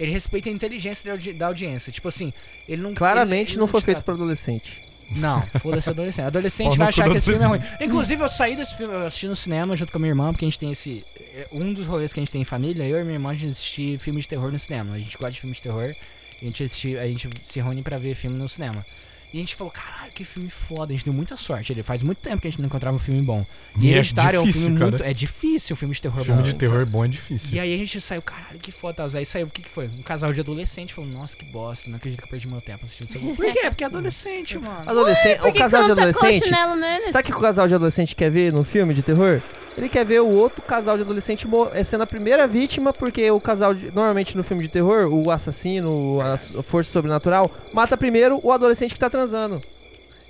Ele 0.00 0.10
respeita 0.12 0.48
a 0.48 0.52
inteligência 0.52 1.04
da, 1.06 1.12
audi- 1.12 1.32
da 1.32 1.46
audiência. 1.46 1.92
Tipo 1.92 2.08
assim, 2.08 2.32
ele 2.68 2.82
não. 2.82 2.94
Claramente 2.94 3.48
ele- 3.48 3.52
ele 3.52 3.60
não 3.60 3.66
foi 3.68 3.80
te 3.80 3.84
feito 3.86 4.02
pra 4.02 4.14
adolescente. 4.14 4.82
Não, 5.16 5.42
foda-se 5.42 5.90
adolescente. 5.90 6.24
Adolescente 6.26 6.78
vai 6.78 6.88
achar 6.88 7.10
que 7.10 7.16
esse 7.18 7.30
filme 7.30 7.44
é 7.44 7.48
ruim. 7.48 7.60
Inclusive, 7.80 8.22
eu 8.22 8.28
saí 8.28 8.54
desse 8.56 8.76
filme, 8.76 8.94
eu 8.94 9.06
assisti 9.06 9.26
no 9.26 9.34
cinema 9.34 9.74
junto 9.74 9.90
com 9.90 9.98
a 9.98 10.00
minha 10.00 10.10
irmã, 10.12 10.32
porque 10.32 10.44
a 10.44 10.48
gente 10.48 10.58
tem 10.58 10.70
esse. 10.70 11.04
é, 11.34 11.48
Um 11.52 11.72
dos 11.72 11.86
rolês 11.86 12.12
que 12.12 12.20
a 12.20 12.22
gente 12.22 12.30
tem 12.30 12.40
em 12.42 12.44
família, 12.44 12.84
eu 12.88 12.98
e 13.00 13.02
minha 13.02 13.16
irmã, 13.16 13.30
a 13.30 13.34
gente 13.34 13.50
assiste 13.50 13.98
filme 13.98 14.20
de 14.20 14.28
terror 14.28 14.52
no 14.52 14.58
cinema. 14.58 14.94
A 14.94 14.98
gente 15.00 15.16
gosta 15.18 15.32
de 15.32 15.40
filme 15.40 15.54
de 15.54 15.62
terror. 15.62 15.92
A 16.40 16.44
gente, 16.44 16.62
assisti, 16.62 16.96
a 16.96 17.06
gente 17.06 17.28
se 17.44 17.60
reúne 17.60 17.82
pra 17.82 17.98
ver 17.98 18.14
filme 18.14 18.38
no 18.38 18.48
cinema. 18.48 18.86
E 19.32 19.36
a 19.36 19.40
gente 19.40 19.54
falou, 19.54 19.72
caralho, 19.72 20.10
que 20.12 20.24
filme 20.24 20.50
foda. 20.50 20.92
A 20.92 20.96
gente 20.96 21.04
deu 21.04 21.14
muita 21.14 21.36
sorte. 21.36 21.72
Ele 21.72 21.82
faz 21.84 22.02
muito 22.02 22.18
tempo 22.18 22.40
que 22.42 22.48
a 22.48 22.50
gente 22.50 22.60
não 22.60 22.66
encontrava 22.66 22.96
um 22.96 22.98
filme 22.98 23.22
bom. 23.22 23.46
E, 23.78 23.86
E 23.86 23.88
é 23.88 23.92
Hereditário 23.98 24.38
é, 24.38 24.40
um 24.40 24.44
difícil, 24.44 24.62
filme 24.62 24.78
cara. 24.78 24.90
muito. 24.90 25.04
É 25.04 25.14
difícil 25.14 25.74
o 25.74 25.76
filme 25.76 25.94
de 25.94 26.02
terror 26.02 26.24
Filme 26.24 26.40
bom. 26.42 26.46
de 26.46 26.54
terror 26.54 26.84
bom 26.86 27.04
é 27.04 27.08
difícil. 27.08 27.54
E 27.56 27.60
aí 27.60 27.72
a 27.74 27.78
gente 27.78 28.00
saiu, 28.00 28.22
caralho, 28.22 28.58
que 28.58 28.72
foda. 28.72 28.94
tal. 28.94 29.08
Aí 29.14 29.24
saiu, 29.24 29.46
o 29.46 29.50
que 29.50 29.62
que 29.62 29.70
foi? 29.70 29.86
Um 29.86 30.02
casal 30.02 30.32
de 30.32 30.40
adolescente 30.40 30.92
falou, 30.92 31.08
nossa, 31.10 31.36
que 31.36 31.44
bosta, 31.44 31.88
não 31.88 31.96
acredito 31.96 32.18
que 32.20 32.24
eu 32.26 32.30
perdi 32.30 32.48
meu 32.48 32.60
tempo 32.60 32.84
assistindo 32.84 33.08
isso. 33.08 33.18
aqui." 33.18 33.26
Por 33.36 33.52
quê? 33.52 33.60
Porque 33.70 33.84
é 33.84 33.86
adolescente, 33.86 34.58
mano. 34.58 34.90
Adolescente, 34.90 35.38
Por 35.40 35.50
o 35.50 35.54
casal 35.54 35.82
você 35.82 35.86
de 35.86 35.92
adolescente. 35.92 36.44
chinelo 36.46 36.74
neles? 36.76 37.12
Sabe 37.12 37.22
o 37.22 37.26
que 37.32 37.38
o 37.38 37.40
casal 37.40 37.68
de 37.68 37.74
adolescente 37.74 38.16
quer 38.16 38.30
ver 38.30 38.52
no 38.52 38.64
filme 38.64 38.92
de 38.94 39.02
terror? 39.02 39.40
Ele 39.76 39.88
quer 39.88 40.04
ver 40.04 40.20
o 40.20 40.28
outro 40.28 40.62
casal 40.62 40.96
de 40.96 41.02
adolescente 41.02 41.46
é 41.72 41.84
sendo 41.84 42.02
a 42.02 42.06
primeira 42.06 42.46
vítima, 42.46 42.92
porque 42.92 43.30
o 43.30 43.40
casal, 43.40 43.72
de- 43.72 43.90
normalmente 43.92 44.36
no 44.36 44.42
filme 44.42 44.62
de 44.62 44.68
terror, 44.68 45.06
o 45.12 45.30
assassino, 45.30 46.20
a 46.20 46.36
força 46.62 46.90
sobrenatural, 46.90 47.50
mata 47.72 47.96
primeiro 47.96 48.40
o 48.42 48.52
adolescente 48.52 48.92
que 48.92 49.00
tá 49.00 49.08
transando. 49.08 49.60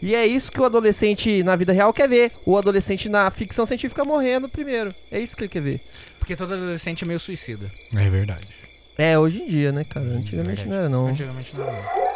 E 0.03 0.15
é 0.15 0.27
isso 0.27 0.51
que 0.51 0.61
o 0.61 0.65
adolescente 0.65 1.43
na 1.43 1.57
vida 1.57 1.73
real 1.73 1.93
quer 1.93 2.09
ver. 2.09 2.33
O 2.47 2.57
adolescente 2.57 3.09
na 3.09 3.31
ficção 3.31 3.67
científica 3.67 4.03
morrendo 4.05 4.49
primeiro. 4.49 4.95
É 5.11 5.21
isso 5.21 5.37
que 5.37 5.43
ele 5.45 5.51
quer 5.51 5.61
ver. 5.61 5.81
Porque 6.19 6.35
todo 6.35 6.55
adolescente 6.55 7.05
é 7.05 7.07
meio 7.07 7.21
suicida. 7.21 7.71
É 7.95 8.09
verdade. 8.09 8.49
É, 8.97 9.19
hoje 9.19 9.43
em 9.43 9.47
dia, 9.47 9.73
né, 9.73 9.85
cara? 9.85 10.07
Antigamente 10.07 10.67
não 10.67 10.75
era, 10.77 10.89
não. 10.89 11.07
Antigamente 11.07 11.55
não 11.55 11.65
era. 11.65 11.73
não. 11.73 12.11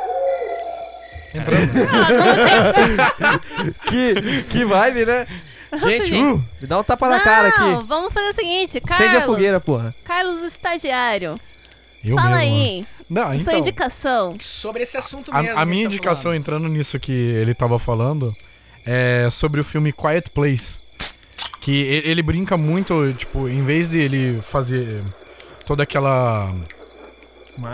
Entrando. 1.40 1.72
que, 3.90 4.42
que 4.44 4.64
vibe, 4.64 5.04
né? 5.04 5.26
Gente, 5.78 6.14
uh, 6.14 6.44
me 6.60 6.66
dá 6.66 6.78
um 6.78 6.84
tapa 6.84 7.08
na 7.08 7.20
cara 7.20 7.48
Não, 7.58 7.78
aqui. 7.78 7.86
vamos 7.86 8.12
fazer 8.12 8.28
o 8.28 8.32
seguinte, 8.34 8.80
Carlos. 8.80 9.06
Acende 9.06 9.22
a 9.22 9.26
fogueira, 9.26 9.60
porra. 9.60 9.94
Carlos 10.04 10.42
Estagiário. 10.42 11.38
Eu 12.04 12.16
fala 12.16 12.36
mesmo. 12.36 12.42
aí, 12.42 12.86
Não, 13.08 13.26
sua 13.26 13.36
então, 13.36 13.58
indicação. 13.58 14.36
Sobre 14.40 14.82
esse 14.82 14.96
assunto 14.96 15.32
mesmo. 15.34 15.58
a, 15.58 15.64
minha 15.64 15.76
gente 15.78 15.88
tá 15.88 15.94
indicação 15.94 16.22
falando. 16.24 16.38
entrando 16.40 16.68
nisso 16.68 16.98
que 16.98 17.12
ele 17.12 17.54
tava 17.54 17.78
falando 17.78 18.34
é 18.84 19.28
sobre 19.30 19.60
o 19.60 19.64
filme 19.64 19.92
Quiet 19.92 20.30
Place. 20.30 20.78
Que 21.60 22.02
ele 22.04 22.22
brinca 22.22 22.58
muito, 22.58 23.14
tipo, 23.14 23.48
em 23.48 23.62
vez 23.62 23.88
de 23.90 23.98
ele 23.98 24.38
fazer 24.42 25.02
toda 25.64 25.82
aquela 25.82 26.54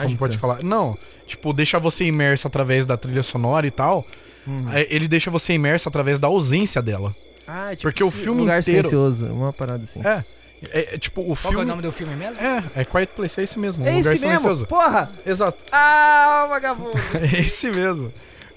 Como 0.02 0.16
pode 0.16 0.38
falar? 0.38 0.62
Não, 0.62 0.96
tipo, 1.26 1.52
deixa 1.52 1.78
você 1.80 2.04
imerso 2.04 2.46
através 2.46 2.86
da 2.86 2.96
trilha 2.96 3.22
sonora 3.24 3.66
e 3.66 3.70
tal. 3.72 4.06
Uhum. 4.46 4.70
é, 4.72 4.86
Ele 4.88 5.08
deixa 5.08 5.28
você 5.30 5.54
imerso 5.54 5.88
através 5.88 6.20
da 6.20 6.28
ausência 6.28 6.80
dela. 6.80 7.14
Ah, 7.52 7.70
tipo, 7.70 7.82
Porque 7.82 8.04
o 8.04 8.10
filme 8.10 8.40
lugar 8.42 8.60
inteiro- 8.60 8.88
silencioso, 8.88 9.26
uma 9.26 9.52
parada 9.52 9.82
assim. 9.84 10.00
É. 10.06 10.24
É, 10.72 10.94
é, 10.94 10.98
tipo, 10.98 11.22
o 11.22 11.24
Qual 11.24 11.36
que 11.36 11.46
é 11.46 11.50
filme. 11.50 11.64
o 11.64 11.66
nome 11.66 11.82
do 11.82 11.90
filme 11.90 12.14
mesmo? 12.14 12.40
É, 12.42 12.64
é 12.82 12.84
Quiet 12.84 13.08
Place, 13.16 13.40
é 13.40 13.44
esse 13.44 13.58
mesmo. 13.58 13.86
É 13.86 13.92
um 13.92 13.96
lugar 13.98 14.14
esse 14.14 14.26
mesmo, 14.26 14.66
porra! 14.66 15.10
Exato. 15.24 15.64
Ah, 15.72 16.46
vagabundo! 16.48 16.92
É 17.18 17.24
esse 17.40 17.70
mesmo. 17.70 18.12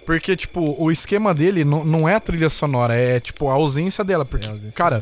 Porque, 0.06 0.36
tipo, 0.36 0.76
o 0.78 0.92
esquema 0.92 1.34
dele 1.34 1.64
não, 1.64 1.86
não 1.86 2.10
é 2.10 2.16
a 2.16 2.20
trilha 2.20 2.50
sonora, 2.50 2.94
é, 2.94 3.22
tipo, 3.22 3.50
a 3.50 3.54
ausência 3.54 4.04
dela. 4.04 4.26
Porque, 4.26 4.50
cara, 4.76 5.02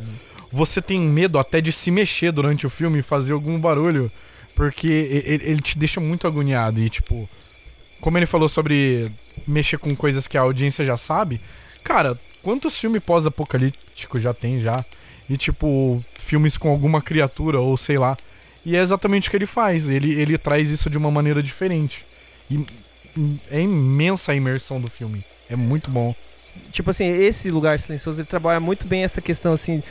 você 0.52 0.80
tem 0.80 1.00
medo 1.00 1.40
até 1.40 1.60
de 1.60 1.72
se 1.72 1.90
mexer 1.90 2.30
durante 2.30 2.66
o 2.66 2.70
filme 2.70 3.00
e 3.00 3.02
fazer 3.02 3.32
algum 3.32 3.58
barulho. 3.60 4.10
Porque 4.54 4.86
ele, 4.86 5.42
ele 5.44 5.60
te 5.60 5.76
deixa 5.76 6.00
muito 6.00 6.26
agoniado. 6.28 6.80
E, 6.80 6.88
tipo, 6.88 7.28
como 8.00 8.16
ele 8.16 8.26
falou 8.26 8.48
sobre 8.48 9.10
mexer 9.44 9.76
com 9.78 9.96
coisas 9.96 10.28
que 10.28 10.38
a 10.38 10.42
audiência 10.42 10.84
já 10.84 10.96
sabe, 10.96 11.40
cara, 11.82 12.16
quantos 12.42 12.78
filmes 12.78 13.02
pós-apocalípticos 13.02 14.22
já 14.22 14.32
tem 14.34 14.60
já? 14.60 14.84
E, 15.30 15.36
tipo, 15.36 16.04
filmes 16.18 16.58
com 16.58 16.68
alguma 16.68 17.00
criatura 17.00 17.60
ou 17.60 17.76
sei 17.76 17.98
lá. 17.98 18.16
E 18.64 18.76
é 18.76 18.80
exatamente 18.80 19.28
o 19.28 19.30
que 19.30 19.36
ele 19.36 19.46
faz. 19.46 19.90
Ele, 19.90 20.12
ele 20.20 20.36
traz 20.38 20.70
isso 20.70 20.88
de 20.90 20.98
uma 20.98 21.10
maneira 21.10 21.42
diferente. 21.42 22.04
E 22.50 22.64
é 23.50 23.60
imensa 23.60 24.32
a 24.32 24.34
imersão 24.34 24.80
do 24.80 24.88
filme. 24.88 25.24
É 25.48 25.56
muito 25.56 25.90
bom. 25.90 26.14
tipo 26.70 26.90
assim, 26.90 27.06
esse 27.06 27.50
lugar 27.50 27.78
silencioso, 27.80 28.20
ele 28.20 28.28
trabalha 28.28 28.60
muito 28.60 28.86
bem 28.86 29.04
essa 29.04 29.20
questão, 29.20 29.52
assim, 29.52 29.82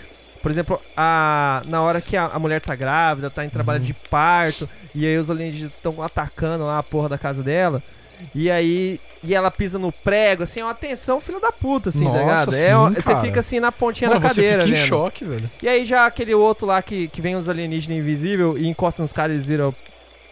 Por 0.42 0.50
exemplo, 0.50 0.80
a, 0.98 1.62
na 1.68 1.82
hora 1.82 2.02
que 2.02 2.18
a, 2.18 2.26
a 2.26 2.40
mulher 2.40 2.60
tá 2.62 2.76
grávida, 2.76 3.30
tá 3.30 3.46
em 3.46 3.50
trabalho 3.50 3.80
Uhum. 3.80 3.86
de 3.86 3.94
parto, 3.94 4.68
e 4.94 5.06
aí 5.06 5.16
os 5.18 5.30
alienígenas 5.30 5.72
estão 5.74 6.02
atacando 6.02 6.66
lá 6.66 6.80
a 6.80 6.84
porra 6.84 7.10
da 7.10 7.18
casa 7.18 7.44
dela. 7.44 7.82
E 8.34 8.50
aí. 8.50 9.00
E 9.24 9.36
ela 9.36 9.52
pisa 9.52 9.78
no 9.78 9.92
prego, 9.92 10.42
assim, 10.42 10.62
é 10.62 10.64
uma 10.64 10.74
tensão 10.74 11.22
filho 11.22 11.40
da 11.40 11.52
puta, 11.52 11.90
assim, 11.90 12.06
Nossa, 12.06 12.18
tá 12.18 12.24
ligado? 12.24 12.52
sim, 12.54 12.98
é, 12.98 13.02
você 13.02 13.16
fica 13.22 13.40
assim 13.40 13.60
na 13.60 13.72
pontinha 13.72 14.10
Mano, 14.10 14.20
da 14.20 14.28
você 14.28 14.42
cadeira, 14.42 14.64
fica 14.64 14.76
em 14.76 14.80
vendo. 14.80 14.88
choque, 14.88 15.24
velho. 15.26 15.52
E 15.62 15.70
aí 15.70 15.86
já 15.86 16.08
aquele 16.08 16.34
outro 16.34 16.66
lá 16.66 16.82
que, 16.82 17.08
que 17.08 17.22
vem 17.22 17.36
os 17.36 17.48
alienígenas 17.48 18.00
invisível 18.00 18.58
e 18.58 18.68
encosta 18.68 19.00
nos 19.04 19.14
caras, 19.14 19.34
eles 19.34 19.46
viram 19.46 19.76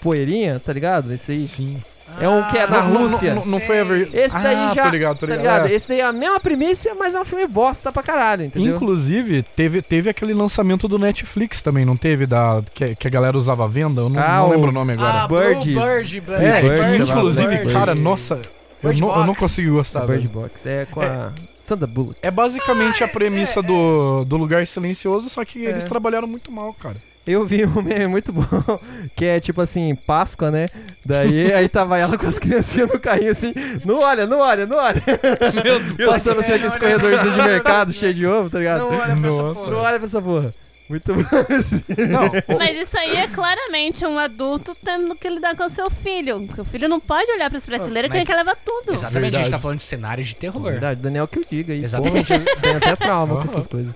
poeirinha, 0.02 0.60
tá 0.60 0.74
ligado? 0.74 1.14
Esse 1.14 1.32
aí. 1.34 1.46
Sim. 1.46 1.80
É 2.20 2.28
um 2.30 2.44
que 2.50 2.58
é 2.58 2.68
na 2.68 2.82
Não, 2.84 2.90
não, 2.94 3.02
Rússia. 3.02 3.36
Não, 3.36 3.46
não 3.46 3.60
foi 3.60 3.80
a 3.80 3.84
ver... 3.84 4.10
Esse 4.14 4.40
daí 4.42 4.56
ah, 4.56 4.74
já- 4.76 4.84
tô 4.84 4.90
ligado, 4.90 5.18
tô 5.18 5.28
Tá 5.28 5.36
ligado. 5.36 5.54
ligado? 5.56 5.72
É. 5.72 5.76
Esse 5.76 5.88
daí 5.90 6.00
é 6.00 6.04
a 6.04 6.12
mesma 6.14 6.40
primícia, 6.40 6.96
mas 6.96 7.16
é 7.16 7.20
um 7.22 7.26
filme 7.26 7.46
bosta 7.48 7.92
pra 7.92 8.02
caralho, 8.04 8.46
entendeu? 8.46 8.76
Inclusive, 8.76 9.44
teve, 9.44 9.82
teve 9.82 10.10
aquele 10.10 10.34
lançamento 10.34 10.88
do 10.88 10.98
Netflix 11.00 11.62
também, 11.62 11.86
não 11.86 11.96
teve? 11.98 12.26
Da, 12.26 12.62
que, 12.74 12.96
que 12.96 13.08
a 13.08 13.12
galera 13.12 13.38
usava 13.38 13.66
à 13.66 13.68
venda? 13.68 14.02
Eu 14.02 14.10
não, 14.10 14.20
Ah, 14.20 14.38
não 14.40 14.48
o- 14.48 14.52
lembro 14.52 14.70
o 14.70 14.72
nome 14.72 14.94
agora. 14.94 15.24
Ah, 15.24 15.28
Bird. 15.28 15.74
Bird, 15.74 16.22
Bird. 16.22 16.44
é, 16.46 16.62
Bird, 16.62 16.80
lá, 16.82 16.96
inclusive, 17.18 17.58
Bird. 17.58 17.74
cara, 17.74 17.96
nossa, 17.96 18.36
eu 18.82 18.90
Bird 18.90 19.02
não, 19.02 19.16
eu 19.20 19.26
não 19.26 19.36
consigo 19.36 19.76
gostar. 19.76 20.06
Bird 20.06 20.28
velho. 20.28 20.40
Box. 20.42 20.66
É 20.68 20.86
com 20.86 21.02
a 21.02 21.32
Sandra 21.60 21.86
Bullock. 21.88 22.16
É 22.22 22.32
basicamente 22.32 23.04
a 23.04 23.08
premissa 23.08 23.62
do, 23.62 24.24
do 24.26 24.38
Lugar 24.38 24.66
Silencioso, 24.66 25.30
só 25.30 25.44
que 25.46 25.66
É. 25.66 25.70
eles 25.70 25.86
trabalharam 25.86 26.28
muito 26.28 26.52
mal, 26.52 26.74
cara. 26.74 26.96
Eu 27.28 27.46
vi 27.46 27.64
um 27.66 27.82
meme 27.82 28.08
muito 28.08 28.32
bom, 28.34 28.44
que 29.16 29.26
é 29.26 29.40
tipo 29.40 29.62
assim, 29.62 29.94
Páscoa, 29.94 30.50
né? 30.50 30.68
Daí 31.06 31.54
aí 31.54 31.70
tava 31.70 32.00
ela 32.00 32.18
com 32.18 32.26
as 32.26 32.40
criancinhas 32.40 32.90
no 32.90 33.00
carrinho 33.00 33.32
assim, 33.32 33.54
não 33.86 34.00
olha, 34.00 34.26
não 34.26 34.40
olha, 34.40 34.66
não 34.66 34.78
olha. 34.78 35.02
Meu 35.64 35.80
Deus. 35.96 36.10
Passando 36.12 36.40
assim 36.42 36.54
aqueles 36.54 36.76
corredorzinhos 36.76 37.36
de 37.38 37.44
mercado 37.44 37.94
cheio 37.94 38.14
de 38.14 38.26
ovo, 38.26 38.50
tá 38.50 38.58
ligado? 38.58 38.80
Não 38.80 38.98
olha 38.98 39.16
pra 39.16 39.28
essa 39.30 39.42
Nossa. 39.44 39.60
porra. 39.62 39.72
Não 39.72 39.78
olha 39.80 39.98
pra 39.98 40.06
essa 40.06 40.22
porra. 40.22 40.54
Muito 40.90 41.14
bom. 41.14 41.22
assim. 41.56 41.84
Não, 42.10 42.58
Mas 42.58 42.76
isso 42.76 42.98
aí 42.98 43.16
é 43.18 43.28
claramente 43.28 44.04
um 44.08 44.18
adulto 44.18 44.74
tendo 44.84 45.14
que 45.16 45.30
lidar 45.30 45.56
com 45.56 45.66
o 45.66 45.70
seu 45.70 45.88
filho. 45.88 46.48
Porque 46.48 46.62
o 46.62 46.66
filho 46.66 46.90
não 46.90 47.00
pode 47.00 47.32
olhar 47.32 47.48
pras 47.52 47.64
prateleiras 47.64 48.10
que 48.10 48.18
Mas- 48.18 48.28
ele 48.28 48.36
quer 48.36 48.44
levar 48.44 48.56
tudo. 48.56 48.92
Exatamente, 48.94 49.20
a 49.20 49.26
gente 49.26 49.34
Verdade. 49.36 49.52
tá 49.52 49.60
falando 49.60 49.78
de 49.78 49.84
cenários 49.84 50.28
de 50.30 50.36
terror. 50.36 50.64
Verdade, 50.64 51.00
Daniel 51.00 51.28
que 51.28 51.38
eu 51.38 51.44
diga 51.48 51.74
aí. 51.74 51.84
Exatamente. 51.84 52.34
Porra, 52.34 52.56
tem 52.60 52.76
até 52.76 52.96
trauma 52.96 53.36
com 53.36 53.44
essas 53.44 53.68
coisas. 53.68 53.94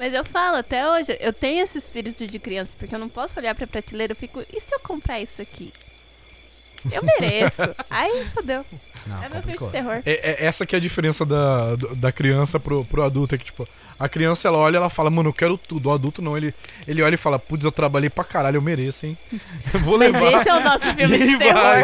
Mas 0.00 0.14
eu 0.14 0.24
falo, 0.24 0.56
até 0.56 0.88
hoje, 0.90 1.14
eu 1.20 1.30
tenho 1.32 1.62
esse 1.62 1.76
espírito 1.76 2.26
de 2.26 2.38
criança, 2.38 2.74
porque 2.78 2.94
eu 2.94 2.98
não 2.98 3.08
posso 3.08 3.38
olhar 3.38 3.54
pra 3.54 3.66
prateleira 3.66 4.14
e 4.14 4.16
fico, 4.16 4.40
e 4.50 4.58
se 4.58 4.74
eu 4.74 4.80
comprar 4.80 5.20
isso 5.20 5.42
aqui? 5.42 5.70
Eu 6.90 7.02
mereço. 7.04 7.60
Aí, 7.90 8.26
fodeu. 8.34 8.64
Não, 9.06 9.22
É 9.22 9.28
meu 9.28 9.42
filme 9.42 9.58
de 9.58 9.70
terror. 9.70 10.02
é- 10.06 10.30
é 10.42 10.46
essa 10.46 10.64
que 10.64 10.74
é 10.74 10.78
a 10.78 10.80
diferença 10.80 11.26
da, 11.26 11.76
da 11.96 12.10
criança 12.10 12.58
pro, 12.58 12.82
pro 12.86 13.02
adulto. 13.02 13.34
É 13.34 13.38
que, 13.38 13.44
tipo, 13.44 13.68
a 13.98 14.08
criança, 14.08 14.48
ela 14.48 14.56
olha 14.56 14.78
ela 14.78 14.88
fala, 14.88 15.10
mano, 15.10 15.28
eu 15.28 15.34
quero 15.34 15.58
tudo. 15.58 15.90
O 15.90 15.92
adulto 15.92 16.22
não, 16.22 16.34
ele, 16.34 16.54
ele 16.88 17.02
olha 17.02 17.14
e 17.14 17.18
fala, 17.18 17.38
putz, 17.38 17.66
eu 17.66 17.72
trabalhei 17.72 18.08
pra 18.08 18.24
caralho, 18.24 18.56
eu 18.56 18.62
mereço, 18.62 19.04
hein? 19.04 19.18
Eu 19.74 19.80
vou 19.84 19.98
Mas 19.98 20.10
levar. 20.12 20.32
esse 20.40 20.48
é 20.48 20.54
o 20.54 20.60
nosso 20.60 20.84
filme 20.96 21.18
de 21.18 21.38
terror. 21.38 21.76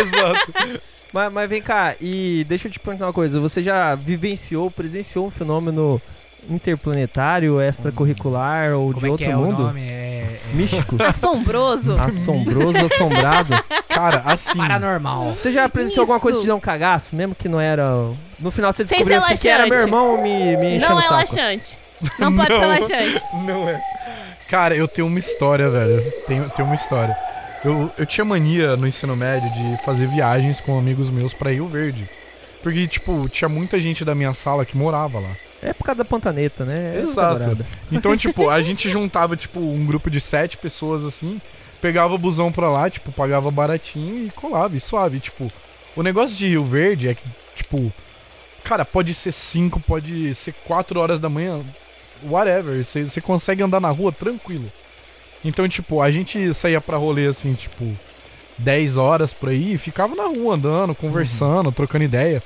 Exato. 0.00 0.80
Mas, 1.12 1.32
mas 1.32 1.48
vem 1.48 1.62
cá, 1.62 1.94
e 2.00 2.44
deixa 2.48 2.66
eu 2.66 2.72
te 2.72 2.80
perguntar 2.80 3.06
uma 3.06 3.12
coisa. 3.12 3.38
Você 3.40 3.62
já 3.62 3.94
vivenciou, 3.94 4.68
presenciou 4.68 5.24
um 5.26 5.30
fenômeno 5.30 6.02
interplanetário, 6.48 7.60
extracurricular 7.60 8.72
ou 8.72 8.92
Como 8.92 9.00
de 9.00 9.04
é 9.04 9.08
que 9.08 9.10
outro 9.10 9.26
é 9.26 9.36
mundo? 9.36 9.62
o 9.62 9.66
nome? 9.66 9.80
É, 9.82 10.38
é 10.52 10.54
Místico? 10.54 10.96
Assombroso. 11.02 11.96
Assombroso, 12.00 12.84
assombrado. 12.86 13.54
Cara, 13.88 14.22
assim. 14.26 14.58
paranormal. 14.58 15.34
Você 15.34 15.50
já 15.52 15.68
presenciou 15.68 16.02
alguma 16.02 16.20
coisa 16.20 16.38
Isso. 16.38 16.42
de 16.44 16.48
dar 16.48 16.54
um 16.56 16.60
cagaço, 16.60 17.14
mesmo 17.16 17.34
que 17.34 17.48
não 17.48 17.60
era. 17.60 17.84
No 18.38 18.50
final 18.50 18.72
você 18.72 18.84
descobriu 18.84 19.20
ser 19.20 19.32
assim 19.32 19.42
que 19.42 19.48
era 19.48 19.66
meu 19.66 19.78
irmão 19.78 20.20
me, 20.22 20.56
me 20.56 20.78
Não 20.78 21.00
é 21.00 21.08
laxante. 21.08 21.78
Não 22.18 22.34
pode 22.34 22.48
ser 22.48 22.60
Não. 22.60 22.68
laxante. 22.68 23.24
Não 23.46 23.68
é. 23.68 23.80
Cara, 24.48 24.74
eu 24.74 24.86
tenho 24.86 25.06
uma 25.08 25.18
história, 25.18 25.68
velho. 25.70 26.12
Tenho, 26.26 26.50
tenho 26.50 26.68
uma 26.68 26.74
história. 26.74 27.16
Eu, 27.64 27.90
eu 27.96 28.04
tinha 28.04 28.24
mania 28.24 28.76
no 28.76 28.86
ensino 28.86 29.16
médio 29.16 29.50
de 29.50 29.82
fazer 29.84 30.06
viagens 30.06 30.60
com 30.60 30.78
amigos 30.78 31.10
meus 31.10 31.32
pra 31.32 31.50
Rio 31.50 31.66
Verde. 31.66 32.08
Porque, 32.62 32.86
tipo, 32.86 33.28
tinha 33.28 33.48
muita 33.48 33.80
gente 33.80 34.04
da 34.04 34.14
minha 34.14 34.32
sala 34.32 34.64
que 34.64 34.76
morava 34.76 35.18
lá. 35.18 35.30
É 35.64 35.72
por 35.72 35.84
causa 35.84 35.98
da 35.98 36.04
pantaneta, 36.04 36.64
né? 36.64 36.98
É 36.98 37.00
Exato. 37.00 37.38
dourada. 37.38 37.66
Então, 37.90 38.14
tipo, 38.14 38.50
a 38.50 38.60
gente 38.62 38.88
juntava, 38.90 39.34
tipo, 39.34 39.58
um 39.58 39.86
grupo 39.86 40.10
de 40.10 40.20
sete 40.20 40.58
pessoas 40.58 41.04
assim, 41.06 41.40
pegava 41.80 42.14
o 42.14 42.18
busão 42.18 42.52
pra 42.52 42.68
lá, 42.68 42.90
tipo, 42.90 43.10
pagava 43.10 43.50
baratinho 43.50 44.26
e 44.26 44.30
colava, 44.30 44.76
e 44.76 44.80
suave. 44.80 45.20
Tipo, 45.20 45.50
o 45.96 46.02
negócio 46.02 46.36
de 46.36 46.48
Rio 46.48 46.64
Verde 46.64 47.08
é 47.08 47.14
que, 47.14 47.24
tipo, 47.56 47.90
cara, 48.62 48.84
pode 48.84 49.14
ser 49.14 49.32
cinco, 49.32 49.80
pode 49.80 50.34
ser 50.34 50.52
quatro 50.64 51.00
horas 51.00 51.18
da 51.18 51.30
manhã, 51.30 51.60
whatever. 52.22 52.84
Você 52.84 53.20
consegue 53.22 53.62
andar 53.62 53.80
na 53.80 53.90
rua 53.90 54.12
tranquilo. 54.12 54.70
Então, 55.42 55.66
tipo, 55.66 56.02
a 56.02 56.10
gente 56.10 56.52
saía 56.52 56.80
pra 56.80 56.98
rolê 56.98 57.26
assim, 57.26 57.54
tipo, 57.54 57.96
10 58.58 58.98
horas 58.98 59.32
por 59.32 59.48
aí 59.48 59.74
e 59.74 59.78
ficava 59.78 60.14
na 60.14 60.24
rua 60.24 60.54
andando, 60.54 60.94
conversando, 60.94 61.72
trocando 61.72 62.04
ideia. 62.04 62.42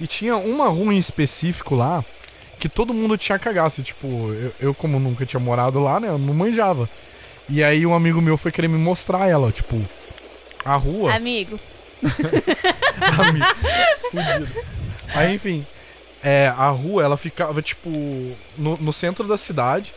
E 0.00 0.06
tinha 0.06 0.36
uma 0.36 0.68
rua 0.68 0.94
em 0.94 0.98
específico 0.98 1.74
lá 1.74 2.04
que 2.58 2.68
todo 2.68 2.92
mundo 2.94 3.16
tinha 3.16 3.38
cagaço. 3.38 3.82
Tipo, 3.82 4.06
eu, 4.32 4.52
eu, 4.60 4.74
como 4.74 4.98
nunca 4.98 5.24
tinha 5.24 5.40
morado 5.40 5.78
lá, 5.80 5.98
né, 6.00 6.08
eu 6.08 6.18
não 6.18 6.34
manjava. 6.34 6.88
E 7.48 7.62
aí 7.64 7.86
um 7.86 7.94
amigo 7.94 8.20
meu 8.20 8.36
foi 8.36 8.52
querer 8.52 8.68
me 8.68 8.76
mostrar 8.78 9.26
ela, 9.28 9.50
tipo, 9.50 9.80
a 10.64 10.74
rua. 10.76 11.14
Amigo. 11.14 11.58
Amigo. 13.18 13.46
Fudido. 14.10 14.48
Aí, 15.14 15.34
enfim, 15.34 15.66
é, 16.22 16.48
a 16.48 16.68
rua, 16.68 17.02
ela 17.02 17.16
ficava, 17.16 17.62
tipo, 17.62 17.88
no, 18.56 18.76
no 18.76 18.92
centro 18.92 19.26
da 19.26 19.36
cidade. 19.38 19.94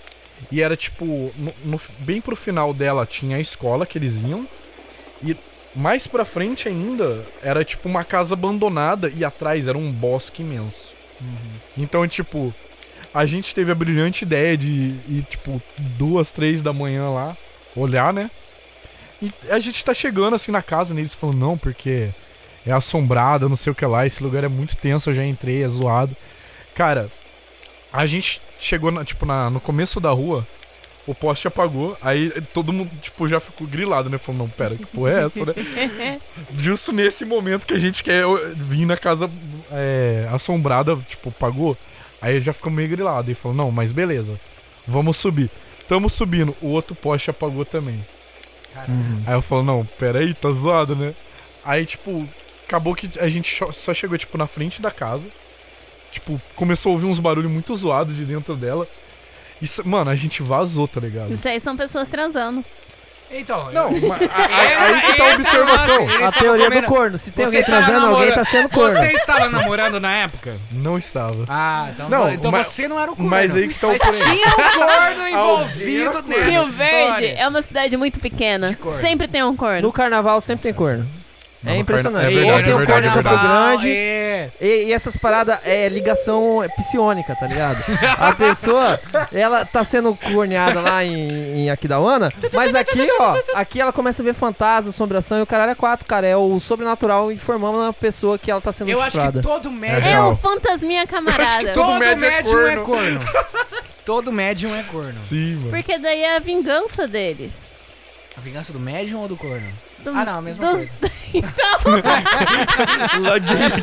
E 0.52 0.62
era, 0.62 0.76
tipo, 0.76 1.32
no- 1.38 1.54
no- 1.66 1.82
bem 2.00 2.20
pro 2.20 2.36
final 2.36 2.74
dela 2.74 3.06
tinha 3.06 3.38
a 3.38 3.40
escola 3.40 3.86
que 3.86 3.98
eles 3.98 4.22
iam. 4.22 4.48
E 5.24 5.36
mais 5.76 6.08
pra 6.08 6.26
frente 6.26 6.68
ainda, 6.68 7.24
era, 7.44 7.64
tipo, 7.64 7.88
uma 7.88 8.04
casa 8.04 8.34
abandonada. 8.34 9.12
E 9.16 9.24
atrás 9.24 9.68
era 9.68 9.78
um 9.78 9.92
bosque 9.92 10.42
imenso. 10.42 10.94
Então, 11.82 12.08
tipo, 12.08 12.54
a 13.14 13.26
gente 13.26 13.54
teve 13.56 13.72
a 13.72 13.76
brilhante 13.76 14.24
ideia 14.24 14.56
de 14.58 14.68
ir, 15.10 15.26
tipo, 15.30 15.62
duas, 15.78 16.32
três 16.32 16.62
da 16.62 16.72
manhã 16.72 17.10
lá, 17.10 17.36
olhar, 17.76 18.14
né? 18.14 18.30
E 19.22 19.32
a 19.50 19.60
gente 19.60 19.84
tá 19.84 19.94
chegando 19.94 20.36
assim 20.36 20.52
na 20.52 20.62
casa, 20.62 20.94
né? 20.94 21.02
Eles 21.02 21.16
falam, 21.16 21.36
não, 21.36 21.58
porque 21.58 22.10
é 22.66 22.72
assombrado, 22.72 23.50
não 23.50 23.56
sei 23.56 23.72
o 23.72 23.76
que 23.76 23.86
lá, 23.86 24.06
esse 24.06 24.24
lugar 24.24 24.44
é 24.44 24.48
muito 24.48 24.78
tenso, 24.78 25.10
eu 25.10 25.14
já 25.14 25.26
entrei, 25.26 25.64
é 25.64 25.68
zoado. 25.68 26.16
Cara, 26.76 27.10
a 27.92 28.06
gente 28.06 28.42
chegou, 28.60 28.92
na- 28.92 29.04
tipo, 29.06 29.26
na, 29.26 29.50
no 29.50 29.60
começo 29.60 30.00
da 30.00 30.10
rua, 30.12 30.48
o 31.08 31.16
poste 31.16 31.48
apagou, 31.48 31.98
aí 32.02 32.30
todo 32.54 32.72
mundo, 32.72 32.92
tipo, 33.02 33.28
já 33.28 33.40
ficou 33.40 33.66
grilado, 33.68 34.10
né? 34.10 34.18
Falou, 34.18 34.42
não, 34.42 34.50
pera, 34.50 34.76
que 34.76 34.86
porra 34.86 35.12
é 35.12 35.26
essa, 35.26 35.46
né? 35.46 35.54
Justo 36.58 36.92
nesse 36.92 37.26
momento 37.26 37.66
que 37.66 37.74
a 37.74 37.78
gente 37.80 38.04
quer 38.04 38.24
vir 38.56 38.86
na 38.86 38.96
casa 38.96 39.30
é, 39.72 40.28
assombrada, 40.32 40.96
tipo, 41.08 41.32
pagou, 41.32 41.76
aí 42.22 42.40
já 42.40 42.54
ficou 42.54 42.72
meio 42.72 42.88
grilado. 42.90 43.32
E 43.32 43.34
falou, 43.34 43.58
não, 43.58 43.72
mas 43.72 43.92
beleza, 43.92 44.40
vamos 44.88 45.18
subir. 45.18 45.50
Tamo 45.88 46.10
subindo, 46.10 46.56
o 46.62 46.68
outro 46.68 46.96
poste 46.96 47.30
apagou 47.30 47.66
também. 47.66 48.00
Uhum. 48.88 49.24
Aí 49.26 49.34
eu 49.34 49.42
falo, 49.42 49.64
não, 49.64 49.86
peraí, 50.00 50.34
tá 50.34 50.50
zoado, 50.52 50.96
né? 50.96 51.14
Aí, 51.66 51.86
tipo, 51.86 52.28
acabou 52.66 52.96
que 52.96 53.10
a 53.20 53.28
gente 53.28 53.54
só- 53.54 53.72
só 53.72 53.94
chegou, 53.94 54.18
tipo, 54.18 54.38
na 54.38 54.48
frente 54.48 54.82
da 54.82 54.90
casa. 54.92 55.30
Tipo, 56.12 56.40
começou 56.56 56.92
a 56.92 56.94
ouvir 56.94 57.06
uns 57.08 57.20
barulhos 57.20 57.52
muito 57.52 57.76
zoados 57.76 58.16
de 58.16 58.24
dentro 58.26 58.56
dela. 58.56 58.88
Isso, 59.62 59.88
mano, 59.88 60.10
a 60.12 60.16
gente 60.16 60.42
vazou, 60.42 60.88
tá 60.88 61.00
ligado? 61.00 61.32
Isso 61.34 61.48
aí 61.48 61.60
são 61.60 61.78
pessoas 61.78 62.10
transando. 62.10 62.64
Então, 63.34 63.72
Não, 63.72 63.90
eu- 63.90 64.10
mas 64.10 64.24
a- 64.24 64.26
a- 64.26 64.84
aí 64.84 65.02
que 65.04 65.14
tá 65.16 65.24
a 65.24 65.28
Entra, 65.30 65.36
observação. 65.36 66.06
A 66.28 66.32
teoria 66.34 66.66
comendo- 66.66 66.82
do 66.82 66.88
corno. 66.94 67.18
Se 67.18 67.32
tem 67.32 67.46
Você 67.46 67.48
alguém 67.48 67.62
estava 67.62 67.78
transando, 67.84 68.06
alguém 68.08 68.20
namorando- 68.30 68.36
tá 68.36 68.44
sendo 68.44 68.70
corno. 68.70 68.98
Você 69.00 69.06
estava 69.14 69.48
namorando 69.50 70.00
na 70.02 70.12
época? 70.18 70.58
Não 70.70 70.98
estava. 70.98 71.46
Ah, 71.48 71.88
então, 71.94 72.10
Não, 72.10 72.30
então 72.34 72.52
mas- 72.52 72.68
você 72.68 72.90
não 72.90 73.00
era 73.00 73.10
o 73.10 73.16
corno. 73.16 73.30
Mas 73.32 73.56
aí 73.56 73.70
que 73.70 73.80
tá 73.80 73.88
o 73.88 73.92
Mas 73.92 74.02
porém. 74.02 74.22
tinha 74.22 74.48
um 74.50 74.86
corno 74.86 75.28
envolvido 75.30 76.12
corno. 76.12 76.28
nessa 76.28 76.44
Rio 76.50 76.68
história. 76.68 77.20
Verde 77.20 77.40
é 77.40 77.48
uma 77.48 77.62
cidade 77.62 77.96
muito 77.96 78.20
pequena. 78.20 78.76
Corno. 78.76 79.00
Sempre 79.00 79.28
tem 79.30 79.44
um 79.44 79.56
corno. 79.56 79.82
No 79.84 79.94
carnaval 79.94 80.42
sempre 80.42 80.64
tem 80.64 80.74
corno. 80.74 81.08
É 81.66 81.78
impressionante. 81.78 82.26
é 82.26 82.30
verdade, 82.30 82.52
Ou 82.52 82.64
tem 82.64 82.72
é 82.72 82.74
um 82.74 82.78
verdade, 82.78 82.92
corno 83.08 83.20
é 83.20 83.24
Carnaval, 83.24 83.68
Grande. 83.78 83.92
é. 83.92 84.50
E, 84.60 84.86
e 84.86 84.94
essas 84.94 85.16
paradas 85.16 85.60
é 85.64 85.88
ligação 85.90 86.64
psionica, 86.76 87.36
tá 87.36 87.46
ligado? 87.46 87.78
A 88.18 88.34
pessoa, 88.34 89.00
ela 89.32 89.64
tá 89.64 89.84
sendo 89.84 90.16
corneada 90.16 90.82
lá 90.82 91.04
em, 91.04 91.58
em 91.66 91.70
Aquidauana, 91.70 92.32
mas 92.54 92.74
aqui, 92.74 93.08
ó, 93.20 93.36
aqui 93.54 93.80
ela 93.80 93.94
começa 93.94 94.24
a 94.24 94.26
ver 94.26 94.34
fantasma, 94.34 94.90
assombração 94.90 95.38
e 95.38 95.42
o 95.44 95.46
caralho 95.46 95.72
é 95.72 95.76
quatro, 95.76 96.06
cara. 96.08 96.26
É 96.26 96.36
o 96.36 96.60
sobrenatural 96.60 97.32
informando 97.32 97.82
a 97.84 97.94
pessoa 97.94 98.40
que 98.40 98.50
ela 98.50 98.60
tá 98.62 98.72
sendo 98.72 98.90
Eu 98.90 99.00
acho 99.02 99.20
que 99.20 99.26
estuprada. 99.26 99.42
todo 99.48 99.70
É 99.70 99.72
médium... 99.80 100.32
o 100.32 100.36
fantasminha 100.36 101.06
camarada. 101.06 101.74
todo 101.74 101.86
Todo 101.86 102.00
médium 102.00 102.26
é 102.26 102.32
médium 102.32 102.68
é 102.68 102.76
corno. 102.78 103.20
corno. 103.20 103.52
Todo 104.04 104.32
médium 104.32 104.76
é 104.76 104.82
corno. 104.82 105.14
Sim, 105.18 105.58
mano. 105.58 105.70
Porque 105.70 105.98
daí 106.00 106.24
é 106.24 106.36
a 106.36 106.40
vingança 106.40 107.08
dele. 107.08 107.52
A 108.36 108.42
vingança 108.42 108.74
do 108.74 108.80
médium 108.80 109.20
ou 109.22 109.28
do 109.28 109.38
corno? 109.38 109.68
Do- 110.02 110.10
Ah, 110.12 110.26
não, 110.26 110.40
a 110.40 110.42
mesma 110.42 110.66
dos- 110.66 110.90
coisa. 110.92 111.12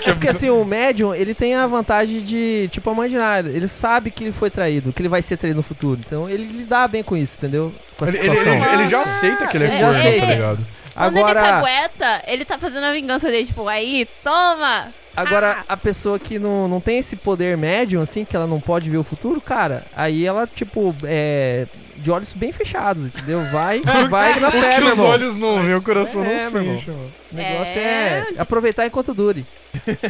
É 0.07 0.13
porque 0.13 0.29
assim, 0.29 0.51
o 0.51 0.65
médium, 0.65 1.15
ele 1.15 1.35
tem 1.35 1.55
a 1.55 1.67
vantagem 1.67 2.21
de, 2.23 2.69
tipo, 2.71 2.89
a 2.91 2.95
mãe 2.95 3.09
de 3.09 3.17
nada. 3.17 3.49
Ele 3.49 3.69
sabe 3.69 4.11
que 4.11 4.25
ele 4.25 4.33
foi 4.33 4.51
traído, 4.51 4.93
que 4.93 5.01
ele 5.03 5.09
vai 5.09 5.23
ser 5.23 5.37
traído 5.37 5.57
no 5.57 5.63
futuro. 5.63 6.01
Então 6.05 6.29
ele 6.29 6.45
lidar 6.45 6.89
bem 6.89 7.03
com 7.03 7.17
isso, 7.17 7.37
entendeu? 7.39 7.73
Com 7.97 8.05
essa 8.05 8.17
Ele, 8.17 8.27
ele- 8.29 8.39
ele- 8.39 8.59
situação. 8.59 8.81
ele 8.81 8.91
já 8.91 9.03
aceita 9.03 9.47
que 9.47 9.57
ele 9.57 9.65
é 9.65 9.77
É, 9.77 9.81
corno, 9.81 10.01
ele- 10.07 10.21
tá 10.21 10.27
ligado? 10.27 10.67
Quando 10.95 11.17
ele 11.17 11.31
Agora, 11.31 11.41
cagueta, 11.41 12.23
ele 12.27 12.45
tá 12.45 12.59
fazendo 12.59 12.85
a 12.85 12.93
vingança 12.93 13.31
dele, 13.31 13.47
tipo, 13.47 13.69
aí, 13.69 14.07
toma! 14.25 14.89
agora 15.17 15.65
a 15.69 15.77
pessoa 15.77 16.19
que 16.19 16.39
não, 16.39 16.69
não 16.69 16.81
tem 16.81 16.99
esse 16.99 17.17
poder 17.17 17.57
médium, 17.57 18.03
assim, 18.03 18.25
que 18.25 18.35
ela 18.37 18.47
não 18.49 18.61
pode 18.61 18.91
ver 18.91 18.99
o 18.99 19.05
futuro, 19.05 19.41
cara, 19.41 19.85
aí 19.97 20.27
ela, 20.27 20.47
tipo, 20.47 20.95
é. 21.05 21.67
De 21.99 22.11
olhos 22.11 22.33
bem 22.33 22.53
fechados, 22.53 23.05
entendeu? 23.07 23.41
Vai, 23.51 23.81
vai 24.09 24.39
na 24.41 24.51
fé, 24.51 24.79
meu 24.81 24.89
os 24.89 24.99
irmão. 24.99 25.07
olhos 25.11 25.37
não 25.39 25.63
veem, 25.63 25.75
o 25.75 25.83
coração 25.83 26.23
É, 26.23 26.27
não 26.27 26.33
meu 26.33 26.39
sente, 26.77 26.91
mano. 26.91 27.11
O 27.33 27.37
negócio 27.37 27.79
é, 27.79 28.27
É, 28.37 28.41
aproveitar 28.41 28.87
enquanto 28.87 29.13
dure. 29.13 29.45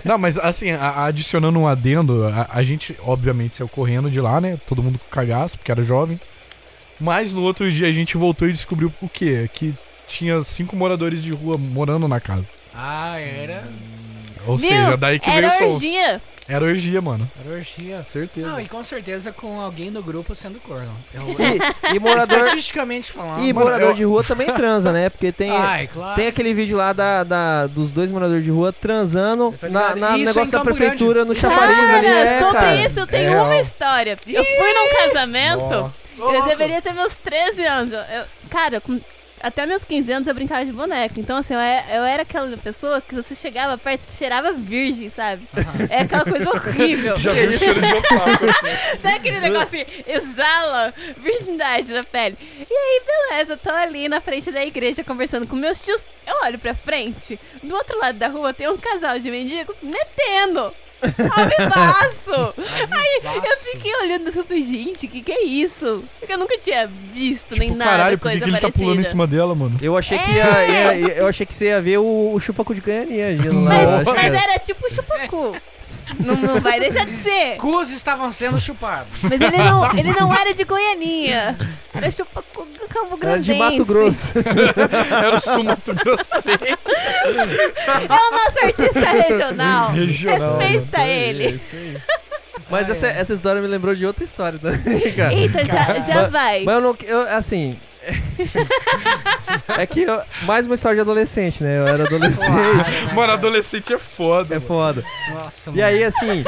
Não, 0.05 0.19
mas 0.19 0.39
assim, 0.39 0.71
adicionando 0.71 1.59
um 1.59 1.67
adendo, 1.67 2.27
a, 2.29 2.49
a 2.53 2.63
gente, 2.63 2.97
obviamente, 3.03 3.57
saiu 3.57 3.69
correndo 3.69 4.11
de 4.11 4.21
lá, 4.21 4.41
né? 4.41 4.59
Todo 4.69 4.83
mundo 4.83 4.99
com 4.99 5.07
cagaço, 5.11 5.59
porque 5.59 5.71
era 5.73 5.83
jovem. 5.83 6.21
Mas 7.01 7.33
no 7.33 7.43
outro 7.43 7.71
dia 7.71 7.89
a 7.89 7.93
gente 7.93 8.17
voltou 8.17 8.49
e 8.49 8.53
descobriu 8.53 8.93
o 9.01 9.09
quê? 9.09 9.49
Que 9.53 9.75
tinha 10.07 10.43
cinco 10.43 10.75
moradores 10.77 11.23
de 11.23 11.33
rua 11.33 11.57
morando 11.59 12.07
na 12.09 12.21
casa. 12.21 12.51
Ah, 12.75 13.19
era. 13.19 13.69
Ou 14.47 14.57
Viu? 14.59 14.69
seja, 14.69 14.97
daí 14.97 15.19
que 15.19 15.29
Era 15.29 15.49
veio 15.51 15.71
o 15.71 15.73
som. 15.75 15.79
Era 16.49 16.65
orgia, 16.65 17.01
mano. 17.03 17.31
Era 17.45 17.55
orgia. 17.55 18.03
Certeza. 18.03 18.47
Não, 18.49 18.59
e 18.59 18.67
com 18.67 18.83
certeza 18.83 19.31
com 19.33 19.61
alguém 19.61 19.93
do 19.93 20.03
grupo 20.03 20.35
sendo 20.35 20.59
corno. 20.61 20.91
Eu, 21.13 21.23
E, 21.93 21.97
e 21.97 21.99
morador, 21.99 22.39
Estatisticamente 22.41 23.13
falando. 23.13 23.45
e 23.45 23.53
Mano, 23.53 23.67
morador 23.67 23.91
eu- 23.91 23.95
de 23.95 24.05
rua 24.05 24.25
também 24.25 24.47
transa, 24.55 24.91
né? 24.91 25.11
Porque 25.11 25.31
tem, 25.31 25.51
Ai, 25.51 25.87
claro. 25.87 26.17
tem 26.17 26.27
aquele 26.27 26.55
vídeo 26.55 26.77
lá 26.77 26.93
da, 26.95 27.23
da- 27.23 27.67
dos 27.67 27.91
dois 27.93 28.11
moradores 28.11 28.43
de 28.43 28.51
rua 28.51 28.73
transando 28.73 29.55
na, 29.71 29.95
na 29.95 30.17
Isso 30.17 30.25
negócio 30.25 30.53
da 30.59 30.65
prefeitura 30.65 31.25
no 31.27 31.35
Cara, 31.37 31.55
chafariz 31.55 31.91
ali, 31.95 32.07
é, 32.07 32.39
sobre 32.39 32.55
cara. 32.59 32.75
isso 32.77 33.01
eu 33.01 33.07
tenho 33.07 33.33
É, 33.33 33.43
uma 33.43 33.55
ó. 33.57 33.61
história. 33.61 34.17
Eu 34.27 34.45
fui 34.45 34.73
num 34.73 35.07
casamento, 35.07 35.93
Ô, 36.19 36.31
eu 36.33 36.45
deveria 36.45 36.81
ter 36.81 36.93
meus 36.95 37.15
13 37.17 37.65
anos. 37.67 37.93
Eu- 37.93 38.01
eu- 38.01 38.25
cara, 38.51 38.81
com- 38.81 38.99
até 39.43 39.67
meus 39.67 39.85
15 39.85 40.13
anos 40.13 40.29
eu 40.29 40.35
brincava 40.35 40.65
de 40.65 40.73
boneco. 40.73 41.19
Então, 41.21 41.37
assim, 41.37 41.55
eu 41.55 41.61
era, 41.61 41.97
eu 41.97 42.05
era 42.05 42.23
aquela 42.23 42.57
pessoa 42.57 43.01
que 43.01 43.15
você 43.15 43.35
chegava 43.35 43.77
perto 43.79 44.05
e 44.05 44.11
cheirava 44.11 44.53
virgem, 44.53 45.11
sabe? 45.11 45.43
É 45.91 46.01
aquela 46.01 46.25
coisa 46.25 46.49
horrível. 46.51 47.17
Já 47.17 47.33
viu 47.33 47.51
o 47.51 47.53
cheiro 47.55 47.81
de 47.81 47.93
otaku. 47.95 48.47
Sabe 49.03 49.17
aquele 49.17 49.41
negócio 49.41 49.81
assim, 49.81 50.03
exala 50.07 50.93
virgindade 51.17 51.93
da 51.93 52.05
pele. 52.05 52.37
E 52.41 52.75
aí, 52.75 53.03
beleza, 53.07 53.57
tô 53.57 53.71
ali 53.71 54.09
na 54.09 54.21
frente 54.21 54.51
da 54.51 54.65
igreja 54.65 55.05
conversando 55.05 55.47
com 55.47 55.57
meus 55.57 55.81
tios. 55.81 56.05
Eu 56.27 56.37
olho 56.45 56.59
pra 56.59 56.75
frente, 56.75 57.39
do 57.63 57.75
outro 57.75 57.99
lado 57.99 58.19
da 58.19 58.29
rua 58.29 58.53
tem 58.53 58.69
um 58.69 58.77
casal 58.77 59.19
de 59.19 59.31
mendigos 59.31 59.77
metendo. 59.83 60.73
Ao 61.03 61.45
vivaço! 61.49 62.55
Aí 62.91 63.21
eu 63.25 63.57
fiquei 63.73 63.95
olhando 64.03 64.29
assim, 64.29 64.43
falei, 64.43 64.63
gente, 64.65 65.07
o 65.07 65.09
que, 65.09 65.23
que 65.23 65.33
é 65.33 65.45
isso? 65.45 66.05
Porque 66.19 66.33
eu 66.33 66.39
nunca 66.39 66.59
tinha 66.59 66.89
visto 67.13 67.57
nem 67.57 67.69
Tipo, 67.69 67.79
nada, 67.79 67.91
caralho, 67.91 68.19
por 68.19 68.23
que 68.31 68.39
coisa 68.39 68.45
que 68.45 68.51
ele 68.51 68.57
tá 68.57 68.61
parecida. 68.63 68.85
pulando 68.85 69.01
em 69.01 69.05
cima 69.05 69.27
dela, 69.27 69.55
mano? 69.55 69.77
Eu 69.81 69.97
achei 69.97 70.19
que 70.19 70.31
É. 70.31 70.35
ia, 70.71 70.95
ia- 70.95 71.15
eu 71.19 71.27
achei 71.27 71.47
que 71.47 71.55
você 71.55 71.67
ia 71.67 71.81
ver 71.81 71.99
o, 71.99 72.33
o 72.35 72.41
chupacu 72.41 72.75
de 72.75 72.81
canhaninha 72.81 73.29
agindo 73.29 73.63
lá. 73.65 73.71
Mas, 73.71 73.83
eu 73.83 73.91
acho 73.91 74.05
que 74.05 74.11
mas 74.13 74.35
era. 74.35 74.53
era 74.53 74.59
tipo 74.59 74.93
chupacu. 74.95 75.57
Não, 76.19 76.35
não 76.37 76.61
vai 76.61 76.81
deixar 76.81 77.05
de 77.07 77.15
ser. 77.15 77.57
Cus 77.57 77.91
estavam 77.91 78.31
sendo 78.33 78.59
chupados. 78.61 79.09
Mas 79.23 79.33
ele 79.41 79.57
não, 79.59 79.91
ele 79.99 80.13
não 80.13 80.35
era 80.35 80.53
de 80.55 80.65
Goianinha. 80.65 81.57
Era 81.95 82.11
chupacu 82.11 82.65
do 82.65 82.89
Campo 82.89 83.17
Era 83.21 83.39
Grandense. 83.39 83.53
de 83.53 83.59
Mato 83.59 83.85
Grosso. 83.85 84.33
Era 85.25 85.37
o 85.37 85.41
sumato 85.41 85.95
grosseiro. 85.95 86.65
É 86.67 88.13
o 88.13 88.31
nosso 88.31 88.65
artista 88.65 89.01
regional. 89.11 89.91
Regional, 89.93 90.59
Respeita 90.59 91.07
ele. 91.07 91.61
Mas 92.71 92.91
essa, 92.91 93.07
essa 93.07 93.33
história 93.35 93.61
me 93.63 93.67
lembrou 93.67 93.95
de 93.95 94.05
outra 94.07 94.23
história 94.25 94.59
também, 94.59 95.13
cara. 95.13 95.33
Eita, 95.33 95.65
já, 95.65 96.01
já 96.01 96.23
Mas- 96.23 96.31
vai. 96.33 96.65
Mas 96.65 96.75
eu 96.75 96.81
não. 96.81 96.97
Eu, 97.05 97.37
assim. 97.37 97.75
É 99.79 99.87
que 99.87 100.03
eu- 100.03 100.21
mais 100.43 100.67
uma 100.67 100.75
história 100.75 100.97
de 100.97 101.01
adolescente, 101.03 101.63
né? 101.63 101.79
Eu 101.79 101.87
era 101.89 102.05
adolescente. 102.05 102.51
Mano, 103.15 103.33
adolescente 103.33 103.93
é 103.93 103.99
foda. 103.99 104.57
É 104.57 104.61
foda. 104.61 105.05
Nossa, 105.35 105.71
E 105.75 105.83
aí, 105.83 106.03
assim. 106.05 106.45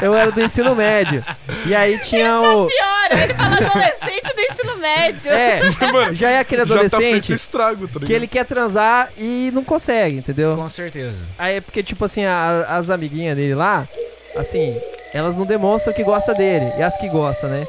eu 0.00 0.14
era 0.14 0.30
do 0.30 0.42
ensino 0.42 0.74
médio. 0.74 1.24
E 1.66 1.74
aí 1.74 1.98
tinha 1.98 2.40
o. 2.40 2.66
Pior, 2.66 3.22
ele 3.22 3.34
fala 3.34 3.56
adolescente 3.56 4.34
do 4.34 4.40
ensino 4.40 4.76
médio. 4.78 5.32
É, 5.32 5.60
Mano, 5.92 6.14
já 6.14 6.30
é 6.30 6.38
aquele 6.40 6.64
Já 6.64 6.74
tá 6.74 6.80
feito 6.80 6.94
adolescente 6.94 7.32
estrago, 7.32 7.88
tá 7.88 8.00
que 8.00 8.12
ele 8.12 8.26
quer 8.26 8.44
transar 8.44 9.10
e 9.18 9.50
não 9.54 9.64
consegue, 9.64 10.16
entendeu? 10.18 10.56
Com 10.56 10.68
certeza. 10.68 11.22
Aí 11.38 11.56
é 11.56 11.60
porque, 11.60 11.82
tipo 11.82 12.04
assim, 12.04 12.24
a- 12.24 12.66
as 12.68 12.90
amiguinhas 12.90 13.36
dele 13.36 13.54
lá, 13.54 13.86
assim, 14.36 14.78
elas 15.12 15.36
não 15.36 15.44
demonstram 15.44 15.92
que 15.94 16.02
gosta 16.02 16.34
dele. 16.34 16.72
E 16.78 16.82
as 16.82 16.96
que 16.96 17.08
gostam, 17.08 17.50
né? 17.50 17.64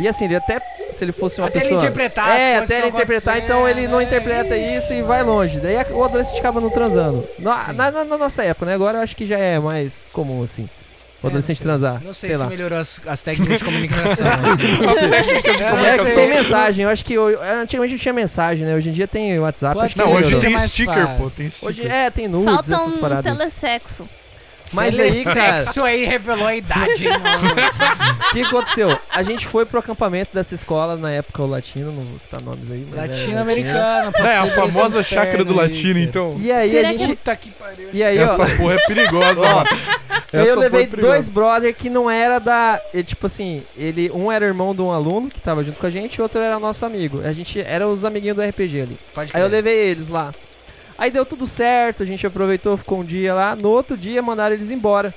E 0.00 0.08
assim, 0.08 0.24
ele 0.24 0.36
até, 0.36 0.60
se 0.90 1.04
ele 1.04 1.12
fosse 1.12 1.40
uma 1.40 1.48
Até 1.48 1.58
ele 1.58 1.68
pessoa... 1.68 1.80
interpretar 1.82 2.28
as 2.36 2.40
É, 2.42 2.44
coisas 2.58 2.64
até 2.64 2.74
que 2.74 2.80
ele 2.86 2.88
interpretar, 2.96 3.38
então 3.38 3.68
ele 3.68 3.86
não 3.88 3.98
acontecendo, 4.00 4.22
interpreta 4.22 4.54
é, 4.56 4.76
isso 4.78 4.94
e 4.94 5.02
vai 5.02 5.22
longe. 5.22 5.60
Daí 5.60 5.76
o 5.92 6.02
adolescente 6.04 6.38
acaba 6.40 6.60
não 6.60 6.70
transando. 6.70 7.26
Na, 7.38 7.72
na- 7.72 7.90
na- 7.90 8.04
na 8.04 8.18
nossa 8.18 8.42
época, 8.42 8.66
né? 8.66 8.74
Agora 8.74 8.98
eu 8.98 9.02
acho 9.02 9.14
que 9.14 9.26
já 9.26 9.38
é 9.38 9.58
mais 9.58 10.06
comum, 10.12 10.42
assim. 10.42 10.68
O 11.22 11.26
É, 11.26 11.28
adolescente 11.28 11.58
sei. 11.58 11.64
transar. 11.64 12.00
Não 12.02 12.12
sei, 12.12 12.30
sei 12.30 12.36
se 12.36 12.42
lá. 12.42 12.48
melhorou 12.48 12.78
as, 12.78 13.00
as 13.06 13.22
técnicas 13.22 13.58
de 13.58 13.64
comunicação. 13.64 14.26
assim. 14.26 14.86
As 14.86 14.98
técnicas 15.10 15.56
de 15.56 15.62
É, 15.62 16.10
É 16.10 16.14
tem 16.16 16.28
mensagem, 16.28 16.84
eu 16.84 16.90
acho 16.90 17.04
que 17.04 17.12
eu- 17.14 17.40
antigamente 17.60 17.94
não 17.94 18.00
tinha 18.00 18.12
mensagem, 18.14 18.66
né? 18.66 18.74
Hoje 18.74 18.88
em 18.88 18.92
dia 18.92 19.06
tem 19.06 19.38
WhatsApp. 19.38 19.74
Pode 19.74 19.86
acho 19.86 19.94
que 19.94 20.00
Não, 20.00 20.12
hoje 20.16 20.34
melhorou. 20.34 20.58
tem 20.58 20.68
sticker, 20.68 21.08
pô. 21.16 21.30
Tem 21.30 21.48
sticker. 21.48 21.68
Hoje 21.68 21.86
é, 21.86 22.10
tem 22.10 22.26
nudes, 22.26 22.52
Falta 22.52 22.74
essas 22.74 22.96
um 22.96 22.98
paradas. 22.98 23.38
telesexo. 23.38 24.08
Mas 24.72 24.98
aí, 24.98 25.24
cara, 25.24 25.58
Isso 25.58 25.82
aí 25.82 26.04
revelou 26.04 26.46
a 26.46 26.56
idade, 26.56 27.06
mano? 27.08 27.24
o 28.30 28.32
que 28.32 28.42
aconteceu? 28.42 28.98
A 29.10 29.22
gente 29.22 29.46
foi 29.46 29.66
pro 29.66 29.78
acampamento 29.80 30.30
dessa 30.34 30.54
escola 30.54 30.96
na 30.96 31.10
época, 31.10 31.42
o 31.42 31.46
latino, 31.46 31.92
não 31.92 32.02
vou 32.04 32.18
citar 32.18 32.40
nomes 32.40 32.70
aí. 32.70 32.86
mas 32.90 32.98
era 32.98 33.12
Latino-americano. 33.12 34.12
É, 34.16 34.36
a 34.38 34.46
famosa 34.46 35.00
esse 35.00 35.10
chácara 35.14 35.44
do 35.44 35.54
latino, 35.54 35.98
então. 35.98 36.36
E 36.40 36.50
aí 36.50 36.70
Será 36.70 36.88
a 36.88 36.92
que- 36.92 36.98
gente. 36.98 37.16
Puta 37.16 37.36
que 37.36 37.50
pariu. 37.50 37.88
E 37.92 38.02
aí, 38.02 38.16
Essa 38.18 38.42
ó. 38.42 38.56
porra 38.56 38.74
é 38.74 38.86
perigosa, 38.86 39.40
Ó, 39.46 39.54
mano. 39.56 39.68
Eu 40.32 40.42
Essa 40.44 40.54
levei 40.60 40.86
porra 40.86 40.98
é 40.98 41.02
dois 41.02 41.28
brother 41.28 41.74
que 41.74 41.90
não 41.90 42.10
era 42.10 42.38
da. 42.38 42.80
e, 42.94 43.02
Tipo 43.02 43.26
assim, 43.26 43.62
ele. 43.76 44.10
Um 44.14 44.32
era 44.32 44.46
irmão 44.46 44.74
de 44.74 44.80
um 44.80 44.90
aluno 44.90 45.28
que 45.28 45.38
tava 45.40 45.62
junto 45.62 45.78
com 45.78 45.86
a 45.86 45.90
gente, 45.90 46.14
e 46.16 46.22
outro 46.22 46.40
era 46.40 46.58
nosso 46.58 46.86
amigo. 46.86 47.20
A 47.24 47.32
gente 47.34 47.60
era 47.60 47.86
os 47.86 48.04
amiguinhos 48.04 48.36
do 48.36 48.42
RPG 48.42 48.80
ali. 48.80 48.98
Pode 49.14 49.30
Aí 49.34 49.42
eu 49.42 49.48
levei 49.48 49.74
eles 49.90 50.08
lá. 50.08 50.32
Aí 51.02 51.10
deu 51.10 51.26
tudo 51.26 51.48
certo, 51.48 52.04
a 52.04 52.06
gente 52.06 52.24
aproveitou, 52.24 52.76
ficou 52.76 53.00
um 53.00 53.04
dia 53.04 53.34
lá. 53.34 53.56
No 53.56 53.70
outro 53.70 53.96
dia 53.96 54.22
mandaram 54.22 54.54
eles 54.54 54.70
embora. 54.70 55.12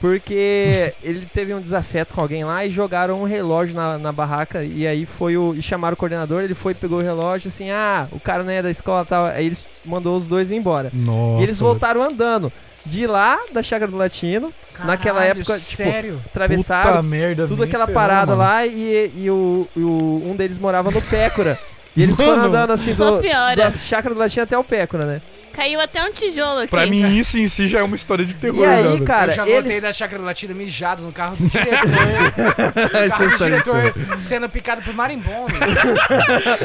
Porque 0.00 0.92
ele 1.04 1.26
teve 1.26 1.52
um 1.52 1.60
desafeto 1.60 2.14
com 2.14 2.22
alguém 2.22 2.44
lá 2.44 2.64
e 2.64 2.70
jogaram 2.70 3.20
um 3.20 3.24
relógio 3.24 3.74
na, 3.76 3.98
na 3.98 4.10
barraca. 4.10 4.64
E 4.64 4.86
aí 4.86 5.04
foi 5.04 5.36
o. 5.36 5.54
E 5.54 5.60
chamaram 5.60 5.92
o 5.92 5.96
coordenador, 5.98 6.42
ele 6.42 6.54
foi, 6.54 6.72
pegou 6.72 6.98
o 6.98 7.02
relógio 7.02 7.48
assim, 7.48 7.70
ah, 7.70 8.08
o 8.10 8.18
cara 8.18 8.42
não 8.42 8.50
é 8.50 8.62
da 8.62 8.70
escola 8.70 9.02
e 9.02 9.06
tal. 9.06 9.26
Aí 9.26 9.44
eles 9.44 9.66
mandou 9.84 10.16
os 10.16 10.26
dois 10.26 10.50
embora. 10.50 10.90
Nossa. 10.94 11.40
e 11.40 11.42
eles 11.42 11.58
voltaram 11.60 12.02
andando. 12.02 12.50
De 12.84 13.06
lá, 13.06 13.38
da 13.52 13.62
Chácara 13.62 13.88
do 13.90 13.96
Latino, 13.96 14.52
naquela 14.84 15.20
Caralho, 15.20 15.40
época, 15.40 15.54
tipo, 15.56 15.64
sério? 15.76 16.20
atravessaram 16.26 16.90
Puta 16.90 17.02
merda, 17.04 17.46
tudo 17.46 17.62
aquela 17.62 17.86
ferrou, 17.86 18.00
parada 18.02 18.32
mano. 18.34 18.38
lá 18.42 18.66
e, 18.66 19.12
e 19.18 19.30
o, 19.30 19.68
e 19.76 19.80
o- 19.80 20.22
um 20.26 20.34
deles 20.34 20.58
morava 20.58 20.90
no 20.90 21.00
Pécora. 21.02 21.56
E 21.96 22.02
eles 22.02 22.16
foram 22.16 22.36
Mano, 22.36 22.48
andando 22.48 22.72
assim 22.72 22.94
só 22.94 23.12
do, 23.16 23.18
piora. 23.22 23.56
da 23.56 23.70
chácara 23.70 24.14
do 24.14 24.18
Latino 24.20 24.44
até 24.44 24.56
o 24.56 24.64
Pécora, 24.64 25.04
né? 25.04 25.20
Caiu 25.52 25.78
até 25.82 26.02
um 26.02 26.10
tijolo 26.10 26.60
aqui. 26.60 26.68
Pra 26.68 26.86
mim, 26.86 27.14
isso 27.14 27.38
em 27.38 27.46
si 27.46 27.66
já 27.66 27.80
é 27.80 27.82
uma 27.82 27.94
história 27.94 28.24
de 28.24 28.34
terror, 28.34 28.64
E 28.64 28.64
aí, 28.64 28.82
velho. 28.84 29.04
cara, 29.04 29.32
eu 29.32 29.36
já 29.36 29.44
voltei 29.44 29.72
eles... 29.72 29.82
da 29.82 29.92
chácara 29.92 30.18
do 30.18 30.24
Latino 30.24 30.54
mijado 30.54 31.02
no 31.02 31.12
carro 31.12 31.36
do 31.36 31.46
diretor. 31.46 32.96
Essa 33.04 33.22
o 33.24 33.26
carro 33.26 33.30
do 33.30 33.44
diretor 33.44 33.94
sendo 34.18 34.48
picado 34.48 34.80
por 34.80 34.94
marimbondos. 34.94 35.52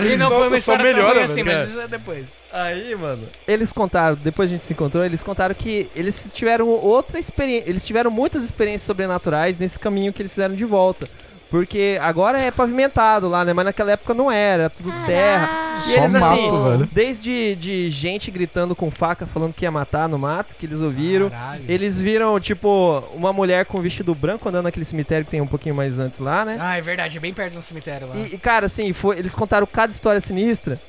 e 0.09 0.15
não 0.15 0.29
Nossa, 0.29 0.39
foi 0.39 0.47
uma 0.47 0.57
história 0.57 0.85
tão 0.85 0.93
melhora, 0.93 1.15
ruim 1.15 1.23
assim, 1.23 1.43
mas 1.43 1.69
isso 1.69 1.81
é 1.81 1.87
depois. 1.89 2.25
Aí, 2.53 2.95
mano. 2.95 3.27
Eles 3.45 3.73
contaram, 3.73 4.15
depois 4.15 4.49
a 4.49 4.53
gente 4.53 4.63
se 4.63 4.71
encontrou, 4.71 5.03
eles 5.03 5.21
contaram 5.21 5.53
que 5.53 5.89
eles 5.93 6.31
tiveram 6.33 6.69
outra 6.69 7.19
experiência. 7.19 7.69
Eles 7.69 7.85
tiveram 7.85 8.09
muitas 8.09 8.41
experiências 8.41 8.83
sobrenaturais 8.83 9.57
nesse 9.57 9.77
caminho 9.77 10.13
que 10.13 10.21
eles 10.21 10.31
fizeram 10.31 10.55
de 10.55 10.63
volta. 10.63 11.05
Porque 11.49 11.97
agora 12.01 12.39
é 12.41 12.51
pavimentado 12.51 13.29
lá, 13.29 13.45
né? 13.45 13.53
Mas 13.53 13.65
naquela 13.65 13.91
época 13.93 14.13
não 14.13 14.29
era, 14.29 14.63
era 14.63 14.69
tudo 14.69 14.91
terra. 15.05 15.49
E 15.77 15.79
Só 15.79 15.99
eles, 15.99 16.13
mato, 16.13 16.25
assim, 16.25 16.63
velho. 16.63 16.89
desde 16.91 17.55
de 17.55 17.89
gente 17.89 18.29
gritando 18.29 18.75
com 18.75 18.91
faca, 18.91 19.25
falando 19.25 19.53
que 19.53 19.63
ia 19.63 19.71
matar 19.71 20.09
no 20.09 20.17
mato, 20.17 20.55
que 20.57 20.65
eles 20.65 20.81
ouviram. 20.81 21.29
Caralho. 21.29 21.63
Eles 21.67 22.01
viram, 22.01 22.37
tipo, 22.39 23.03
uma 23.13 23.31
mulher 23.31 23.65
com 23.65 23.81
vestido 23.81 24.13
branco 24.13 24.49
andando 24.49 24.65
naquele 24.65 24.85
cemitério 24.85 25.23
que 25.23 25.31
tem 25.31 25.39
um 25.39 25.47
pouquinho 25.47 25.75
mais 25.75 25.99
antes 25.99 26.19
lá, 26.19 26.43
né? 26.43 26.57
Ah, 26.59 26.77
é 26.77 26.81
verdade, 26.81 27.17
é 27.17 27.21
bem 27.21 27.33
perto 27.33 27.53
do 27.53 27.61
cemitério 27.61 28.07
lá. 28.07 28.15
E, 28.17 28.35
e, 28.35 28.37
cara, 28.37 28.65
assim, 28.65 28.91
foi, 28.91 29.17
eles 29.17 29.33
contaram 29.33 29.65
cada 29.65 29.91
história 29.91 30.19
sinistra. 30.19 30.79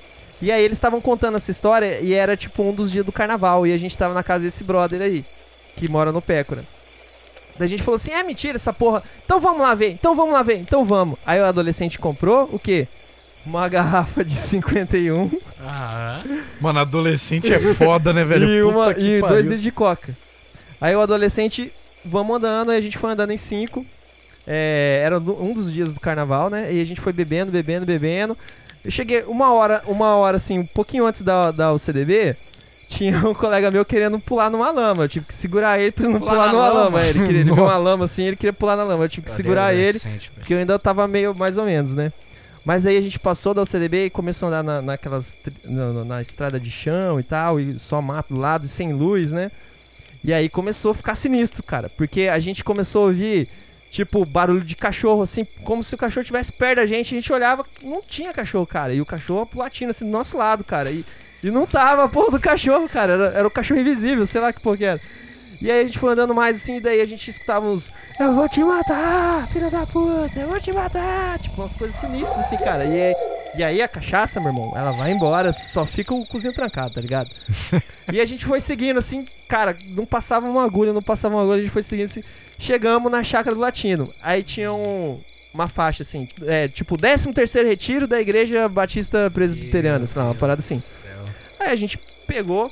E 0.40 0.50
aí 0.50 0.64
eles 0.64 0.76
estavam 0.76 1.00
contando 1.00 1.36
essa 1.36 1.50
história 1.50 2.00
e 2.00 2.14
era 2.14 2.36
tipo 2.36 2.62
um 2.62 2.72
dos 2.72 2.90
dias 2.90 3.04
do 3.04 3.12
carnaval. 3.12 3.66
E 3.66 3.72
a 3.72 3.78
gente 3.78 3.96
tava 3.96 4.14
na 4.14 4.22
casa 4.22 4.44
desse 4.44 4.64
brother 4.64 5.02
aí, 5.02 5.24
que 5.76 5.88
mora 5.88 6.11
no 6.12 6.22
Pécora. 6.22 6.64
Daí 7.59 7.66
a 7.66 7.68
gente 7.68 7.82
falou 7.82 7.96
assim: 7.96 8.11
é 8.12 8.22
mentira 8.22 8.56
essa 8.56 8.72
porra. 8.72 9.02
Então 9.24 9.40
vamos 9.40 9.61
lá 9.61 9.74
ver, 9.74 9.90
então 9.90 10.14
vamos 10.14 10.32
lá 10.32 10.42
ver, 10.42 10.56
então 10.59 10.84
vamos. 10.84 11.18
Aí 11.26 11.40
o 11.40 11.44
adolescente 11.44 11.98
comprou 11.98 12.48
o 12.52 12.59
quê? 12.59 12.86
Uma 13.46 13.66
garrafa 13.68 14.24
de 14.24 14.34
51 14.34 15.30
Ah, 15.61 16.22
Mano, 16.61 16.80
adolescente 16.80 17.52
é 17.52 17.59
foda, 17.74 18.12
né, 18.12 18.22
velho? 18.26 18.46
e, 18.46 18.62
uma, 18.62 18.90
e 18.90 19.20
pariu. 19.20 19.28
dois 19.28 19.46
litros 19.46 19.62
de 19.62 19.72
coca. 19.72 20.14
Aí 20.80 20.94
o 20.94 21.00
adolescente, 21.00 21.72
vamos 22.04 22.36
andando, 22.36 22.70
aí 22.70 22.78
a 22.78 22.80
gente 22.80 22.98
foi 22.98 23.11
andando 23.11 23.30
em 23.32 23.36
cinco. 23.36 23.86
É, 24.46 25.00
era 25.04 25.18
um 25.18 25.52
dos 25.52 25.72
dias 25.72 25.92
do 25.94 26.00
carnaval, 26.00 26.48
né? 26.50 26.72
E 26.72 26.80
a 26.80 26.84
gente 26.84 27.00
foi 27.00 27.12
bebendo, 27.12 27.50
bebendo, 27.52 27.84
bebendo. 27.86 28.36
Eu 28.84 28.90
cheguei 28.90 29.22
uma 29.24 29.52
hora, 29.52 29.82
uma 29.86 30.14
hora 30.16 30.36
assim, 30.36 30.59
um 30.59 30.66
pouquinho 30.66 31.04
antes 31.06 31.22
da, 31.22 31.50
da 31.50 31.72
UCDB, 31.72 32.36
tinha 32.89 33.18
um 33.28 33.34
colega 33.34 33.70
meu 33.70 33.84
querendo 33.84 34.18
pular 34.18 34.51
numa 34.51 34.70
lama. 34.70 35.05
Eu 35.05 35.09
tive 35.09 35.26
que 35.26 35.34
segurar 35.34 35.78
ele 35.78 35.93
pra 35.93 36.05
ele 36.05 36.14
não 36.14 36.20
Pular 36.20 36.32
pular, 36.32 36.53
numa 36.53 36.68
lama? 36.68 36.80
lama. 36.84 37.03
Ele, 37.07 37.18
queria, 37.20 37.41
ele 37.43 37.53
viu 37.55 37.62
uma 37.62 37.76
lama 37.76 38.07
assim, 38.07 38.22
ele 38.24 38.36
queria 38.36 38.53
pular 38.53 38.76
na 38.76 38.82
lama. 38.82 39.05
Eu 39.05 39.09
tive 39.09 39.26
que 39.26 39.30
segurar 39.30 39.74
ele. 39.74 40.01
Porque 40.34 40.55
eu 40.55 40.59
ainda 40.59 40.78
tava 40.78 41.07
meio 41.07 41.34
mais 41.34 41.59
ou 41.59 41.64
menos, 41.66 41.95
né? 41.95 42.11
Mas 42.64 42.86
aí 42.86 42.97
a 42.97 43.01
gente 43.01 43.18
passou 43.18 43.55
da 43.55 43.62
UCDB 43.62 44.07
e 44.07 44.11
começou 44.11 44.47
a 44.47 44.49
andar 44.51 44.62
na, 44.62 44.82
naquelas. 44.82 45.36
na, 45.64 45.93
na- 45.93 46.05
na 46.05 46.22
estrada 46.22 46.59
de 46.59 46.70
chão 46.70 47.20
e 47.20 47.22
tal, 47.22 47.61
e 47.61 47.78
só 47.78 48.01
mato 48.03 48.32
do 48.34 48.41
lado 48.41 48.64
e 48.64 48.68
sem 48.68 48.93
luz, 48.93 49.32
né? 49.32 49.51
E 50.24 50.32
aí 50.32 50.49
começou 50.49 50.91
a 50.91 50.95
ficar 50.95 51.14
sinistro, 51.14 51.62
cara. 51.62 51.89
Porque 51.97 52.22
a 52.22 52.39
gente 52.39 52.64
começou 52.64 53.03
a 53.05 53.07
ouvir, 53.07 53.49
tipo, 53.91 54.24
barulho 54.26 54.62
de 54.62 54.74
cachorro, 54.74 55.22
assim, 55.22 55.47
como 55.62 55.84
se 55.84 55.95
o 55.95 55.99
cachorro 55.99 56.22
estivesse 56.22 56.53
perto 56.53 56.76
da 56.76 56.86
gente. 56.86 57.14
A 57.14 57.18
gente 57.18 57.32
olhava, 57.32 57.64
não 57.82 58.03
tinha 58.03 58.32
cachorro, 58.32 58.66
cara. 58.66 58.93
E 58.93 59.01
o 59.01 59.07
cachorro 59.07 59.49
latindo 59.55 59.91
assim 59.91 60.05
do 60.05 60.11
nosso 60.11 60.36
lado, 60.36 60.64
cara. 60.64 60.91
E, 60.91 61.05
e 61.43 61.51
não 61.51 61.66
tava 61.66 62.05
a 62.05 62.09
porra 62.09 62.32
do 62.32 62.41
cachorro, 62.41 62.89
cara. 62.89 63.12
Era, 63.12 63.24
era 63.39 63.47
o 63.47 63.51
cachorro 63.51 63.80
invisível, 63.80 64.26
sei 64.26 64.41
lá 64.41 64.53
que 64.53 64.61
porra 64.61 64.76
que 64.76 64.84
era. 64.84 65.01
E 65.61 65.68
aí 65.72 65.80
a 65.80 65.84
gente 65.84 65.99
foi 65.99 66.12
andando 66.12 66.32
mais 66.32 66.57
assim, 66.57 66.76
e 66.76 66.80
daí 66.80 67.01
a 67.01 67.05
gente 67.05 67.28
escutava 67.28 67.66
uns 67.68 67.93
Eu 68.20 68.32
vou 68.32 68.49
te 68.49 68.62
matar, 68.62 69.49
filha 69.49 69.68
da 69.68 69.84
puta, 69.86 70.39
eu 70.39 70.47
vou 70.47 70.61
te 70.61 70.70
matar. 70.72 71.36
Tipo, 71.41 71.61
umas 71.61 71.74
coisas 71.74 71.97
sinistras 71.97 72.39
assim, 72.47 72.57
cara. 72.59 72.84
E, 72.84 73.03
aí- 73.03 73.14
e 73.57 73.64
aí 73.64 73.82
a 73.82 73.89
cachaça, 73.89 74.39
meu 74.39 74.51
irmão, 74.51 74.72
ela 74.76 74.93
vai 74.93 75.11
embora, 75.11 75.53
só 75.53 75.84
fica 75.84 76.14
o 76.14 76.24
cozinho 76.24 76.55
trancado, 76.55 76.95
tá 76.95 77.01
ligado? 77.01 77.30
e 78.12 78.20
a 78.20 78.24
gente 78.24 78.47
foi 78.47 78.61
seguindo 78.61 78.99
assim, 78.99 79.24
cara, 79.49 79.76
não 79.86 80.07
passava 80.07 80.47
uma 80.47 80.64
agulha, 80.64 80.93
não 80.93 81.03
passava 81.03 81.34
uma 81.34 81.43
agulha, 81.43 81.59
a 81.59 81.62
gente 81.62 81.72
foi 81.72 81.82
seguindo 81.82 82.05
assim. 82.07 82.22
Chegamos 82.57 83.11
na 83.11 83.24
chácara 83.24 83.53
do 83.57 83.61
Latino. 83.61 84.12
Aí 84.22 84.45
tinha 84.45 84.72
um, 84.72 85.18
uma 85.53 85.66
faixa 85.66 86.05
assim, 86.05 86.28
é, 86.47 86.68
tipo, 86.68 86.97
13 86.97 87.32
terceiro 87.32 87.66
retiro 87.66 88.07
da 88.07 88.20
igreja 88.20 88.68
batista 88.68 89.28
presbiteriana, 89.28 90.07
sei 90.07 90.22
lá, 90.22 90.28
uma 90.28 90.34
parada 90.36 90.61
assim. 90.61 90.80
Aí 91.59 91.70
a 91.70 91.76
gente 91.76 91.98
pegou, 92.26 92.70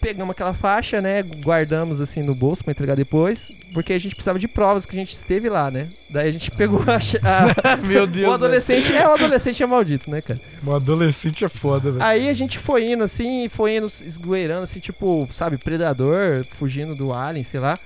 pegamos 0.00 0.32
aquela 0.32 0.52
faixa, 0.52 1.00
né? 1.00 1.22
Guardamos 1.22 2.00
assim 2.00 2.22
no 2.22 2.34
bolso 2.34 2.62
pra 2.62 2.72
entregar 2.72 2.94
depois, 2.94 3.50
porque 3.72 3.92
a 3.92 3.98
gente 3.98 4.14
precisava 4.14 4.38
de 4.38 4.46
provas 4.46 4.84
que 4.84 4.94
a 4.94 4.98
gente 4.98 5.12
esteve 5.14 5.48
lá, 5.48 5.70
né? 5.70 5.88
Daí 6.10 6.28
a 6.28 6.30
gente 6.32 6.50
pegou 6.50 6.80
a. 6.86 6.96
a- 6.96 7.76
Meu 7.86 8.06
Deus. 8.06 8.30
o 8.30 8.34
adolescente 8.34 8.94
é 8.94 9.08
o 9.08 9.12
adolescente 9.14 9.62
é 9.62 9.66
maldito, 9.66 10.10
né, 10.10 10.20
cara? 10.20 10.40
O 10.64 10.74
adolescente 10.74 11.44
é 11.44 11.48
foda, 11.48 11.90
velho. 11.92 12.04
Aí 12.04 12.28
a 12.28 12.34
gente 12.34 12.58
foi 12.58 12.90
indo 12.92 13.02
assim, 13.04 13.48
foi 13.48 13.76
indo 13.76 13.86
esgueirando 13.86 14.64
assim, 14.64 14.80
tipo, 14.80 15.26
sabe, 15.30 15.56
predador, 15.56 16.44
fugindo 16.50 16.94
do 16.94 17.12
alien, 17.12 17.42
sei 17.44 17.60
lá. 17.60 17.78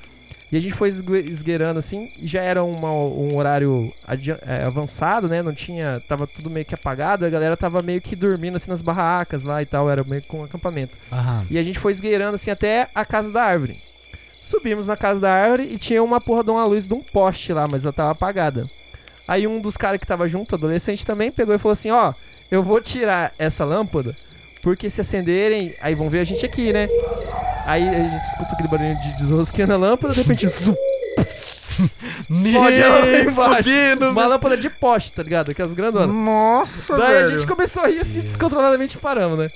E 0.50 0.56
a 0.56 0.60
gente 0.60 0.74
foi 0.74 0.88
esgue- 0.88 1.28
esgueirando 1.28 1.78
assim, 1.78 2.08
e 2.18 2.26
já 2.26 2.40
era 2.40 2.62
uma- 2.62 2.92
um 2.92 3.36
horário 3.36 3.92
é, 4.46 4.62
avançado, 4.64 5.28
né? 5.28 5.42
Não 5.42 5.52
tinha. 5.52 6.00
Tava 6.06 6.24
tudo 6.26 6.48
meio 6.48 6.64
que 6.64 6.74
apagado, 6.74 7.26
a 7.26 7.28
galera 7.30 7.56
tava 7.56 7.82
meio 7.82 8.00
que 8.00 8.14
dormindo 8.14 8.56
assim 8.56 8.70
nas 8.70 8.80
barracas 8.80 9.42
lá 9.42 9.60
e 9.60 9.66
tal, 9.66 9.90
era 9.90 10.04
meio 10.04 10.22
que 10.22 10.36
um 10.36 10.44
acampamento. 10.44 10.96
Aham. 11.10 11.44
E 11.50 11.58
a 11.58 11.62
gente 11.64 11.78
foi 11.80 11.90
esgueirando 11.90 12.36
assim 12.36 12.50
até 12.50 12.88
a 12.94 13.04
casa 13.04 13.32
da 13.32 13.42
árvore. 13.42 13.80
Subimos 14.40 14.86
na 14.86 14.96
casa 14.96 15.20
da 15.20 15.32
árvore 15.32 15.64
e 15.74 15.78
tinha 15.78 16.00
uma 16.02 16.20
porra 16.20 16.44
de 16.44 16.50
uma 16.50 16.64
luz 16.64 16.86
de 16.86 16.94
um 16.94 17.00
poste 17.02 17.52
lá, 17.52 17.66
mas 17.68 17.84
ela 17.84 17.92
tava 17.92 18.12
apagada. 18.12 18.70
Aí 19.26 19.44
um 19.48 19.60
dos 19.60 19.76
caras 19.76 19.98
que 19.98 20.06
tava 20.06 20.28
junto, 20.28 20.54
adolescente 20.54 21.04
também, 21.04 21.32
pegou 21.32 21.52
e 21.52 21.58
falou 21.58 21.72
assim: 21.72 21.90
Ó, 21.90 22.14
eu 22.48 22.62
vou 22.62 22.80
tirar 22.80 23.34
essa 23.36 23.64
lâmpada, 23.64 24.16
porque 24.62 24.88
se 24.88 25.00
acenderem, 25.00 25.74
aí 25.80 25.96
vão 25.96 26.08
ver 26.08 26.20
a 26.20 26.24
gente 26.24 26.46
aqui, 26.46 26.72
né? 26.72 26.88
Aí 27.66 27.88
a 27.88 28.08
gente 28.08 28.22
escuta 28.24 28.52
aquele 28.52 28.68
barulho 28.68 28.96
de 29.00 29.16
desrosqueando 29.16 29.74
a 29.74 29.76
lâmpada, 29.76 30.14
de 30.14 30.20
repente, 30.22 30.48
zum, 30.48 30.74
Pode 32.54 32.76
ela 32.80 32.98
lá 33.00 33.18
embaixo. 33.18 33.56
fudendo, 33.64 34.10
uma 34.10 34.26
lâmpada 34.26 34.56
de 34.56 34.70
poste, 34.70 35.12
tá 35.12 35.22
ligado? 35.22 35.50
Aquelas 35.50 35.74
grandonas. 35.74 36.08
Nossa, 36.14 36.96
Daí 36.96 37.06
a 37.16 37.22
velho. 37.24 37.30
gente 37.38 37.46
começou 37.46 37.82
a 37.82 37.88
rir 37.88 37.98
assim, 38.00 38.20
descontroladamente 38.20 38.96
paramos, 38.98 39.38
né? 39.38 39.48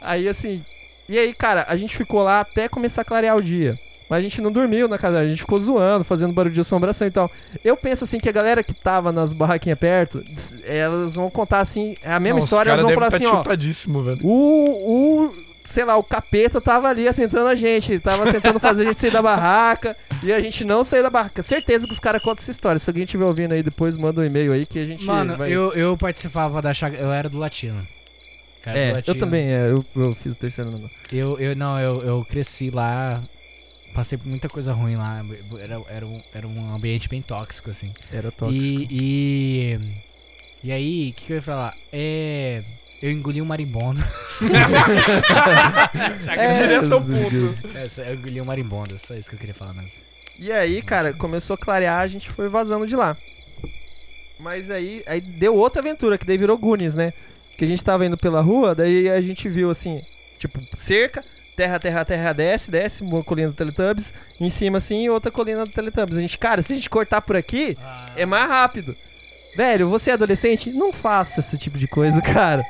Aí 0.00 0.28
assim. 0.28 0.62
E 1.08 1.18
aí, 1.18 1.34
cara, 1.34 1.64
a 1.68 1.76
gente 1.76 1.96
ficou 1.96 2.22
lá 2.22 2.40
até 2.40 2.68
começar 2.68 3.02
a 3.02 3.04
clarear 3.04 3.36
o 3.36 3.42
dia. 3.42 3.78
Mas 4.08 4.18
a 4.18 4.22
gente 4.22 4.40
não 4.42 4.52
dormiu 4.52 4.86
na 4.86 4.98
casa, 4.98 5.18
a 5.18 5.26
gente 5.26 5.40
ficou 5.40 5.58
zoando, 5.58 6.04
fazendo 6.04 6.32
barulho 6.32 6.54
de 6.54 6.60
assombração 6.60 7.06
e 7.06 7.10
tal. 7.10 7.30
Eu 7.64 7.76
penso 7.76 8.04
assim 8.04 8.18
que 8.18 8.28
a 8.28 8.32
galera 8.32 8.62
que 8.62 8.74
tava 8.74 9.10
nas 9.10 9.32
barraquinhas 9.32 9.78
perto, 9.78 10.22
elas 10.64 11.14
vão 11.14 11.30
contar 11.30 11.60
assim, 11.60 11.96
a 12.04 12.20
mesma 12.20 12.38
Não, 12.38 12.44
história, 12.44 12.72
os 12.74 12.78
elas 12.80 12.82
vão 12.82 12.94
falar 12.94 13.08
devem 13.08 13.26
assim, 13.26 13.42
tá 13.42 13.98
ó. 13.98 14.02
velho. 14.02 14.20
O, 14.22 15.24
o, 15.26 15.34
sei 15.64 15.84
lá, 15.84 15.96
o 15.96 16.04
capeta 16.04 16.60
tava 16.60 16.88
ali 16.88 17.12
tentando 17.14 17.48
a 17.48 17.54
gente, 17.54 17.92
ele 17.92 18.00
tava 18.00 18.30
tentando 18.30 18.60
fazer 18.60 18.82
a 18.82 18.86
gente 18.86 19.00
sair 19.00 19.10
da 19.10 19.22
barraca 19.22 19.96
e 20.22 20.32
a 20.32 20.40
gente 20.40 20.62
não 20.64 20.84
saiu 20.84 21.02
da 21.02 21.10
barraca. 21.10 21.42
Certeza 21.42 21.86
que 21.86 21.92
os 21.92 21.98
caras 21.98 22.22
contam 22.22 22.42
essa 22.42 22.50
história. 22.50 22.78
Se 22.78 22.88
alguém 22.90 23.04
estiver 23.04 23.24
ouvindo 23.24 23.52
aí 23.52 23.62
depois, 23.62 23.96
manda 23.96 24.20
um 24.20 24.24
e-mail 24.24 24.52
aí 24.52 24.66
que 24.66 24.78
a 24.78 24.86
gente 24.86 25.04
Mano, 25.04 25.36
vai... 25.36 25.50
eu, 25.50 25.72
eu 25.72 25.96
participava 25.96 26.60
da 26.60 26.74
chácara. 26.74 27.02
Eu 27.02 27.10
era 27.12 27.28
do 27.28 27.38
latino. 27.38 27.86
Era 28.64 28.74
do 28.74 28.78
É, 28.78 28.90
eu 28.90 28.94
latino. 28.96 29.18
também, 29.18 29.46
é, 29.52 29.70
eu, 29.70 29.84
eu 29.96 30.14
fiz 30.14 30.34
o 30.34 30.38
terceiro 30.38 30.70
ano. 30.70 30.90
Eu, 31.12 31.38
eu 31.38 31.56
não, 31.56 31.80
eu, 31.80 32.02
eu 32.02 32.24
cresci 32.24 32.70
lá. 32.70 33.22
Passei 33.94 34.18
por 34.18 34.26
muita 34.26 34.48
coisa 34.48 34.72
ruim 34.72 34.96
lá. 34.96 35.24
Era, 35.60 35.80
era, 35.88 36.06
um, 36.06 36.20
era 36.34 36.46
um 36.46 36.74
ambiente 36.74 37.08
bem 37.08 37.22
tóxico, 37.22 37.70
assim. 37.70 37.92
Era 38.12 38.30
tóxico. 38.32 38.62
E. 38.62 38.88
E, 38.90 39.78
e 40.64 40.72
aí, 40.72 41.10
o 41.10 41.14
que, 41.14 41.26
que 41.26 41.32
eu 41.32 41.36
ia 41.36 41.42
falar? 41.42 41.74
É. 41.92 42.62
Eu 43.04 43.10
engoli 43.10 43.42
um 43.42 43.44
marimbondo. 43.44 44.00
É, 46.36 46.52
Direto 46.52 46.94
ao 46.94 47.00
ponto. 47.02 47.76
É, 47.76 47.86
só- 47.86 48.02
eu 48.02 48.14
engoli 48.14 48.40
um 48.40 48.44
marimbondo, 48.46 48.98
só 48.98 49.14
isso 49.14 49.28
que 49.28 49.34
eu 49.36 49.38
queria 49.38 49.54
falar 49.54 49.74
mesmo. 49.74 50.00
E 50.38 50.50
aí, 50.50 50.80
cara, 50.80 51.12
começou 51.12 51.52
a 51.54 51.58
clarear, 51.58 52.00
a 52.00 52.08
gente 52.08 52.30
foi 52.30 52.48
vazando 52.48 52.86
de 52.86 52.96
lá. 52.96 53.14
Mas 54.40 54.70
aí, 54.70 55.02
aí 55.06 55.20
deu 55.20 55.54
outra 55.54 55.80
aventura, 55.82 56.16
que 56.16 56.24
daí 56.24 56.38
virou 56.38 56.56
Goonies, 56.58 56.94
né? 56.96 57.12
Que 57.58 57.64
a 57.64 57.68
gente 57.68 57.84
tava 57.84 58.04
indo 58.06 58.16
pela 58.16 58.40
rua, 58.40 58.74
daí 58.74 59.08
a 59.10 59.20
gente 59.20 59.48
viu 59.50 59.70
assim, 59.70 60.00
tipo, 60.38 60.58
cerca, 60.74 61.22
terra, 61.56 61.78
terra, 61.78 62.04
terra, 62.06 62.32
desce, 62.32 62.70
desce, 62.70 63.02
uma 63.02 63.22
colina 63.22 63.48
do 63.50 63.54
Teletubbies, 63.54 64.12
em 64.40 64.48
cima 64.50 64.78
assim, 64.78 65.08
outra 65.10 65.30
colina 65.30 65.64
do 65.64 65.70
Teletubbies. 65.70 66.16
A 66.16 66.20
gente, 66.20 66.38
cara, 66.38 66.62
se 66.62 66.72
a 66.72 66.76
gente 66.76 66.88
cortar 66.90 67.20
por 67.20 67.36
aqui, 67.36 67.76
é 68.16 68.24
mais 68.26 68.48
rápido. 68.48 68.96
Velho, 69.56 69.88
você 69.88 70.10
é 70.10 70.14
adolescente? 70.14 70.70
Não 70.70 70.92
faça 70.92 71.40
esse 71.40 71.56
tipo 71.56 71.78
de 71.78 71.86
coisa, 71.86 72.20
cara. 72.20 72.64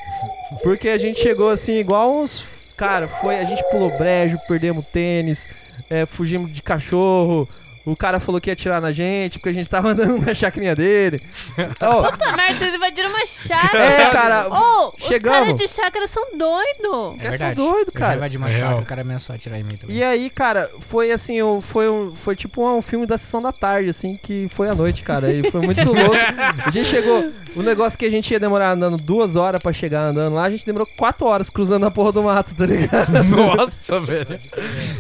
Porque 0.62 0.89
a 0.89 0.99
gente 0.99 1.20
chegou 1.20 1.51
assim, 1.51 1.78
igual 1.78 2.20
uns. 2.20 2.47
Cara, 2.76 3.09
foi. 3.09 3.37
A 3.39 3.45
gente 3.45 3.62
pulou 3.70 3.97
brejo, 3.97 4.39
perdemos 4.47 4.85
tênis, 4.87 5.49
é, 5.89 6.05
fugimos 6.05 6.53
de 6.53 6.62
cachorro. 6.62 7.49
O 7.87 7.95
cara 7.95 8.18
falou 8.18 8.41
que 8.41 8.49
ia 8.49 8.55
atirar 8.55 8.80
na 8.80 8.93
gente, 8.93 9.39
porque 9.39 9.51
a 9.51 9.53
gente 9.53 9.68
tava 9.68 9.91
andando 9.91 10.18
na 10.24 10.35
chacrinha 10.35 10.74
dele. 10.74 11.20
Ó, 11.82 12.11
Puta 12.11 12.32
merda, 12.32 12.59
vocês 12.59 12.74
invadiram 12.74 13.11
uma 13.11 13.26
chácara. 13.26 13.85
é, 13.85 14.11
cara. 14.11 14.49
Ô, 14.49 14.89
os 14.99 15.05
chegamos. 15.07 15.39
caras 15.39 15.55
de 15.55 15.68
chácara 15.68 16.07
são 16.07 16.22
doidos. 16.37 17.16
É 17.20 17.28
verdade. 17.30 17.61
são 17.61 17.72
doido, 17.72 17.89
Eu 17.89 17.93
cara. 17.93 18.12
já 18.12 18.16
invadi 18.16 18.37
uma 18.39 18.49
É 18.49 18.59
chácara, 18.59 18.80
o 18.80 18.87
cara 18.87 19.01
ameaçou 19.03 19.35
atirar 19.35 19.61
em 19.61 19.64
mim 19.64 19.76
também. 19.76 19.97
E 19.97 20.03
aí, 20.03 20.30
cara, 20.30 20.70
foi 20.80 21.11
assim, 21.11 21.39
foi, 21.61 21.91
um- 21.91 22.14
foi 22.14 22.35
tipo 22.35 22.66
um 22.66 22.80
filme 22.80 23.05
da 23.07 23.18
sessão 23.18 23.43
da 23.43 23.53
tarde, 23.53 23.91
assim, 23.91 24.16
que 24.16 24.49
foi 24.49 24.68
à 24.70 24.74
noite, 24.74 25.03
cara. 25.03 25.30
E 25.30 25.51
foi 25.51 25.61
muito 25.61 25.85
louco. 25.93 26.16
A 26.66 26.70
gente 26.70 26.87
chegou. 26.89 27.30
O 27.57 27.62
negócio 27.62 27.99
que 27.99 28.07
a 28.07 28.11
gente 28.11 28.30
ia 28.32 28.41
demorar 28.41 28.70
andando 28.72 28.97
duas 28.97 29.37
horas 29.37 29.62
pra 29.62 29.72
chegar 29.72 30.01
andando 30.07 30.35
lá, 30.35 30.45
a 30.45 30.51
gente 30.51 30.64
demorou 30.64 30.89
quatro 30.97 31.26
horas 31.26 31.51
cruzando 31.51 31.85
a 31.87 31.91
porra 31.91 32.12
do 32.12 32.22
mato, 32.22 32.55
tá 32.55 32.64
ligado? 32.66 33.12
Nossa, 33.28 34.01
velho. 34.01 34.41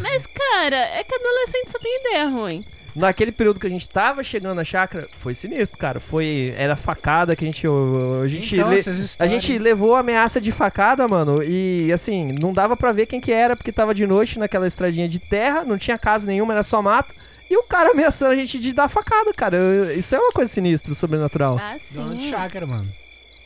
Mas, 0.02 0.24
cara, 0.26 0.76
é 0.76 1.02
que 1.02 1.14
adolescente 1.14 1.70
só 1.72 1.78
tem 1.78 1.96
ideia 2.00 2.26
ruim. 2.28 2.64
Naquele 2.94 3.32
período 3.32 3.58
que 3.58 3.66
a 3.66 3.70
gente 3.70 3.88
tava 3.88 4.22
chegando 4.22 4.54
na 4.54 4.64
chácara, 4.64 5.06
foi 5.18 5.34
sinistro, 5.34 5.76
cara. 5.78 5.98
Foi. 5.98 6.54
Era 6.56 6.76
facada 6.76 7.34
que 7.34 7.44
a 7.44 7.48
gente. 7.48 7.66
A 7.66 8.28
gente, 8.28 8.54
Então, 8.54 8.70
le- 8.70 8.80
a 9.18 9.26
gente 9.26 9.58
levou 9.58 9.96
ameaça 9.96 10.40
de 10.40 10.52
facada, 10.52 11.06
mano. 11.08 11.42
E 11.42 11.92
assim, 11.92 12.32
não 12.40 12.52
dava 12.52 12.76
pra 12.76 12.92
ver 12.92 13.06
quem 13.06 13.20
que 13.20 13.32
era, 13.32 13.56
porque 13.56 13.72
tava 13.72 13.94
de 13.94 14.06
noite 14.06 14.38
naquela 14.38 14.66
estradinha 14.66 15.08
de 15.08 15.18
terra, 15.18 15.64
não 15.64 15.76
tinha 15.76 15.98
casa 15.98 16.26
nenhuma, 16.26 16.54
era 16.54 16.62
só 16.62 16.80
mato. 16.80 17.14
E 17.50 17.56
o 17.56 17.62
cara 17.64 17.90
ameaçando 17.90 18.32
a 18.32 18.36
gente 18.36 18.58
de 18.58 18.72
dar 18.72 18.88
facada, 18.88 19.32
cara. 19.36 19.58
Isso 19.94 20.14
é 20.14 20.18
uma 20.18 20.32
coisa 20.32 20.50
sinistra, 20.52 20.94
sobrenatural. 20.94 21.58
Ah, 21.60 21.76
Dono 21.92 22.14
de 22.16 22.22
sim. 22.22 22.30
chácara, 22.30 22.64
mano. 22.66 22.88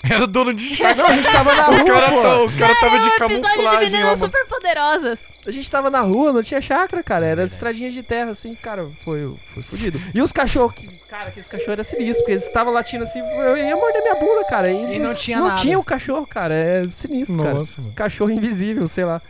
Era 0.11 0.27
dono 0.27 0.55
de 0.55 0.63
chácara. 0.63 0.97
Não, 1.03 1.07
a 1.11 1.13
gente 1.17 1.31
tava 1.31 1.55
na 1.55 1.69
O 1.69 1.73
rua, 1.77 1.85
cara, 1.85 2.09
pô. 2.11 2.45
o 2.45 2.59
cara 2.59 2.75
tava 2.81 2.99
de 3.01 3.07
episódio 3.07 3.11
de 3.11 3.19
camuflagem, 3.43 3.81
meninas 3.91 4.05
mano. 4.21 4.33
super 4.33 4.47
poderosas. 4.47 5.31
A 5.47 5.51
gente 5.51 5.71
tava 5.71 5.91
na 5.91 6.01
rua, 6.01 6.33
não 6.33 6.43
tinha 6.43 6.61
chácara, 6.61 7.03
cara. 7.03 7.27
Era 7.27 7.45
estradinha 7.45 7.91
de 7.91 8.03
terra, 8.03 8.31
assim, 8.31 8.55
cara, 8.55 8.89
foi, 9.05 9.35
foi 9.53 9.63
fudido. 9.63 10.01
E 10.15 10.23
os 10.23 10.31
cachorros, 10.33 10.75
que, 10.75 10.87
cara, 11.09 11.29
aqueles 11.29 11.49
cachorros 11.49 11.73
eram 11.73 11.85
sinistros, 11.85 12.19
porque 12.19 12.33
eles 12.33 12.47
estavam 12.47 12.73
latindo 12.73 13.03
assim, 13.05 13.19
eu 13.21 13.57
ia 13.57 13.75
morder 13.77 14.03
minha 14.03 14.15
bunda, 14.15 14.45
cara. 14.49 14.71
E, 14.71 14.97
E 14.97 14.99
não 15.01 15.15
tinha 15.15 15.39
não 15.39 15.49
nada. 15.49 15.61
tinha 15.61 15.79
o 15.79 15.85
cachorro, 15.85 16.27
cara. 16.27 16.55
É 16.55 16.85
sinistro, 16.91 17.37
cara. 17.37 17.55
Nossa, 17.55 17.81
mano. 17.81 17.93
Cachorro 17.95 18.31
invisível, 18.31 18.87
sei 18.89 19.05
lá. 19.05 19.21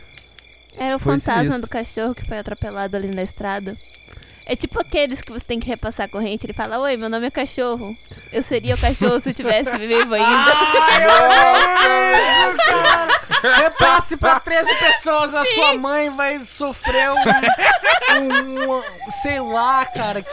Era 0.77 0.95
o 0.95 0.99
Foi 0.99 1.13
fantasma 1.13 1.41
sinistro. 1.41 1.61
do 1.61 1.67
cachorro 1.67 2.15
que 2.15 2.25
foi 2.25 2.37
atropelado 2.37 2.95
ali 2.95 3.07
na 3.07 3.23
estrada. 3.23 3.75
É 4.51 4.55
tipo 4.55 4.81
aqueles 4.81 5.21
que 5.21 5.31
você 5.31 5.45
tem 5.45 5.59
que 5.59 5.67
repassar 5.67 6.07
a 6.07 6.09
corrente. 6.09 6.43
Ele 6.47 6.53
fala: 6.53 6.79
Oi, 6.79 6.97
meu 6.97 7.07
nome 7.07 7.27
é 7.27 7.31
cachorro. 7.31 7.95
Eu 8.33 8.41
seria 8.41 8.73
o 8.73 8.77
cachorro 8.79 9.19
se 9.19 9.29
eu 9.29 9.33
tivesse 9.33 9.77
vivo 9.77 10.15
ainda. 10.15 10.25
Repasse 13.57 14.17
pra 14.17 14.39
13 14.39 14.73
pessoas, 14.75 15.33
a 15.35 15.45
sua 15.45 15.77
mãe 15.77 16.09
vai 16.09 16.39
sofrer 16.39 17.09
um, 17.11 18.21
um- 18.21 18.77
um- 18.79 18.83
Sei 19.21 19.39
lá, 19.39 19.85
cara. 19.85 20.19
Ela 20.19 20.25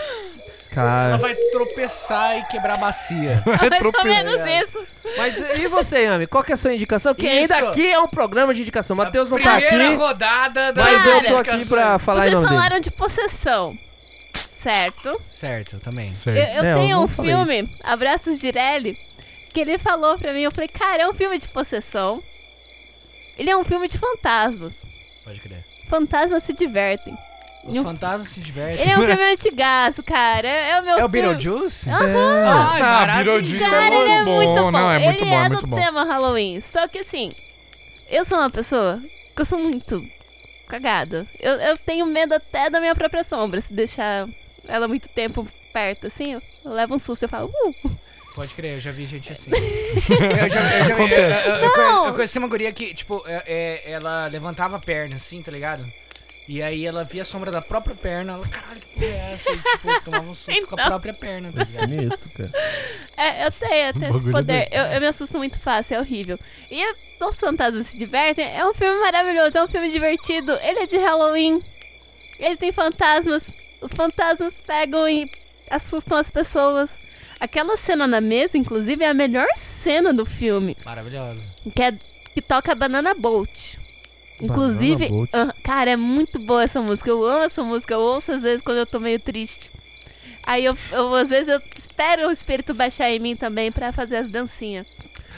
Cara. 0.84 1.16
vai 1.16 1.34
tropeçar 1.34 2.36
e 2.38 2.44
quebrar 2.48 2.74
a 2.74 2.76
bacia. 2.76 3.42
Mais 3.46 3.82
ou 3.82 4.04
menos 4.04 4.46
isso. 4.66 4.86
Mas 5.16 5.40
e 5.58 5.66
você, 5.68 6.02
Yami? 6.04 6.26
Qual 6.26 6.44
que 6.44 6.52
é 6.52 6.54
a 6.54 6.58
sua 6.58 6.74
indicação? 6.74 7.14
Que 7.14 7.26
Isso. 7.26 7.54
ainda 7.54 7.68
aqui 7.70 7.90
é 7.90 7.98
um 7.98 8.08
programa 8.08 8.52
de 8.52 8.60
indicação. 8.60 8.94
Matheus 8.94 9.30
não 9.30 9.40
tá 9.40 9.56
Primeira 9.56 9.86
aqui, 9.86 9.94
rodada 9.96 10.72
da 10.74 10.82
mas 10.84 11.06
eu 11.06 11.14
tô 11.22 11.42
Cara, 11.42 11.56
aqui 11.56 11.66
pra 11.66 11.98
falar 11.98 12.18
em 12.18 12.22
Vocês 12.30 12.34
nome 12.34 12.46
dele. 12.48 12.56
falaram 12.58 12.80
de 12.80 12.90
possessão. 12.90 13.78
Certo? 14.66 15.22
Certo, 15.30 15.78
também. 15.78 16.12
Certo. 16.14 16.36
Eu, 16.38 16.44
eu 16.44 16.64
É, 16.64 16.70
eu 16.72 16.74
tenho 16.76 16.96
não 16.96 17.04
um 17.04 17.08
falei. 17.08 17.30
filme, 17.32 17.76
Abraços 17.84 18.38
de 18.40 18.48
Ireli, 18.48 18.98
que 19.52 19.60
ele 19.60 19.78
falou 19.78 20.18
pra 20.18 20.32
mim, 20.32 20.40
eu 20.42 20.50
falei, 20.50 20.68
cara, 20.68 21.02
é 21.04 21.08
um 21.08 21.12
filme 21.12 21.38
de 21.38 21.46
possessão. 21.48 22.20
Ele 23.38 23.48
é 23.50 23.56
um 23.56 23.62
filme 23.64 23.86
de 23.88 23.96
fantasmas. 23.98 24.82
Pode 25.24 25.40
crer. 25.40 25.64
Fantasmas 25.88 26.42
se 26.42 26.52
divertem. 26.52 27.16
Os 27.64 27.76
um- 27.76 27.82
fantasmas 27.84 28.28
se 28.28 28.40
divertem. 28.40 28.80
Ele 28.82 28.90
é 28.92 28.96
um 28.98 29.06
filme 29.06 29.32
antigaço, 29.32 30.02
cara. 30.02 30.48
É, 30.48 30.70
é 30.70 30.80
o 30.80 30.84
meu 30.84 30.98
É 30.98 31.04
o. 31.04 31.08
Beetlejuice? 31.08 31.88
Aham. 31.90 32.44
Ai, 32.46 32.80
Ah, 32.80 32.84
maravilhoso. 33.00 33.42
Beetlejuice 33.42 33.70
Cara, 33.70 33.94
ele 33.94 34.10
é 34.10 34.24
bom, 34.24 34.34
muito 34.36 34.62
bom. 34.62 34.70
não, 34.72 34.90
é 34.90 34.98
muito 34.98 35.22
ele 35.22 35.30
bom, 35.30 35.36
é, 35.36 35.44
é 35.44 35.48
do 35.48 35.52
muito 35.52 35.66
bom. 35.68 35.76
tema 35.76 36.04
Halloween. 36.04 36.60
Só 36.60 36.88
que 36.88 36.98
assim, 36.98 37.32
eu 38.08 38.24
sou 38.24 38.38
uma 38.38 38.50
pessoa 38.50 39.00
que 39.34 39.40
eu 39.42 39.44
sou 39.44 39.58
muito 39.58 40.02
cagada. 40.66 41.24
Eu, 41.38 41.52
eu 41.54 41.76
tenho 41.78 42.04
medo 42.06 42.34
até 42.34 42.68
da 42.70 42.80
minha 42.80 42.94
própria 42.96 43.22
sombra. 43.22 43.60
Se 43.60 43.72
deixar 43.72 44.26
ela 44.68 44.88
muito 44.88 45.08
tempo 45.08 45.46
perto, 45.72 46.06
assim, 46.06 46.34
eu, 46.34 46.42
levo 46.64 46.94
um 46.94 46.98
susto. 46.98 47.24
Eu 47.24 47.28
falo, 47.28 47.48
uh. 47.84 47.90
Pode 48.34 48.52
crer, 48.54 48.74
eu 48.74 48.80
já 48.80 48.92
vi 48.92 49.06
gente 49.06 49.32
assim. 49.32 49.50
eu 49.54 50.48
já, 50.48 50.60
eu 50.78 50.84
já 50.86 50.94
vi. 50.94 51.12
Eu, 51.12 51.54
eu- 51.54 52.04
eu- 52.06 52.14
conheci 52.14 52.38
uma 52.38 52.48
guria 52.48 52.70
que, 52.72 52.92
tipo, 52.92 53.22
é- 53.26 53.44
é- 53.46 53.90
ela 53.92 54.26
levantava 54.26 54.76
a 54.76 54.80
perna 54.80 55.16
assim, 55.16 55.40
tá 55.42 55.50
ligado? 55.50 55.90
E 56.48 56.62
aí 56.62 56.86
ela 56.86 57.02
via 57.02 57.22
a 57.22 57.24
sombra 57.24 57.50
da 57.50 57.60
própria 57.60 57.96
perna, 57.96 58.34
ela, 58.34 58.46
caralho, 58.46 58.78
que 58.78 58.92
porra 58.94 59.06
é 59.06 59.32
essa? 59.32 59.50
E, 59.52 59.56
tipo, 59.56 60.04
tomava 60.04 60.30
um 60.30 60.34
susto 60.34 60.52
com 60.66 60.76
a 60.76 60.78
Então. 60.78 60.86
própria 60.86 61.12
perna, 61.14 61.50
tá 61.52 61.64
ligado? 61.64 61.88
Sinistro, 61.88 62.30
cara. 62.30 62.52
É, 63.16 63.46
eu 63.46 63.50
tenho, 63.52 63.86
eu 63.88 63.92
tenho 63.94 64.16
esse 64.18 64.30
poder. 64.30 64.68
Eu, 64.70 64.82
eu 64.84 65.00
me 65.00 65.06
assusto 65.08 65.38
muito 65.38 65.58
fácil, 65.58 65.96
é 65.96 66.00
horrível. 66.00 66.38
E 66.70 66.84
Os 67.24 67.36
Fantasmas 67.40 67.88
Se 67.88 67.98
Divertem 67.98 68.44
é 68.54 68.64
um 68.64 68.72
filme 68.74 69.00
maravilhoso, 69.00 69.58
é 69.58 69.64
um 69.64 69.68
filme 69.68 69.90
divertido. 69.90 70.52
Ele 70.62 70.80
é 70.80 70.86
de 70.86 70.98
Halloween. 70.98 71.60
Ele 72.38 72.56
tem 72.56 72.70
fantasmas. 72.70 73.56
Os 73.80 73.92
fantasmas 73.92 74.60
pegam 74.60 75.08
e 75.08 75.30
assustam 75.70 76.18
as 76.18 76.30
pessoas. 76.30 76.98
Aquela 77.38 77.76
cena 77.76 78.06
na 78.06 78.20
mesa, 78.20 78.56
inclusive, 78.56 79.04
é 79.04 79.08
a 79.10 79.14
melhor 79.14 79.46
cena 79.56 80.12
do 80.12 80.24
filme. 80.24 80.76
Maravilhosa. 80.84 81.40
Que, 81.74 81.82
é, 81.82 81.92
que 82.34 82.40
toca 82.40 82.74
Banana 82.74 83.14
Boat. 83.14 83.78
Inclusive, 84.40 85.08
Boat. 85.08 85.30
ah, 85.34 85.54
cara, 85.62 85.90
é 85.90 85.96
muito 85.96 86.38
boa 86.38 86.62
essa 86.62 86.80
música. 86.80 87.08
Eu 87.10 87.24
amo 87.24 87.44
essa 87.44 87.62
música. 87.62 87.94
Eu 87.94 88.00
ouço 88.00 88.32
às 88.32 88.42
vezes 88.42 88.62
quando 88.62 88.78
eu 88.78 88.86
tô 88.86 88.98
meio 89.00 89.20
triste. 89.20 89.70
Aí 90.46 90.64
eu, 90.64 90.76
eu, 90.92 91.14
às 91.14 91.28
vezes 91.28 91.48
eu 91.48 91.60
espero 91.76 92.28
o 92.28 92.30
espírito 92.30 92.72
baixar 92.72 93.10
em 93.10 93.18
mim 93.18 93.34
também 93.34 93.72
pra 93.72 93.92
fazer 93.92 94.16
as 94.16 94.30
dancinhas. 94.30 94.86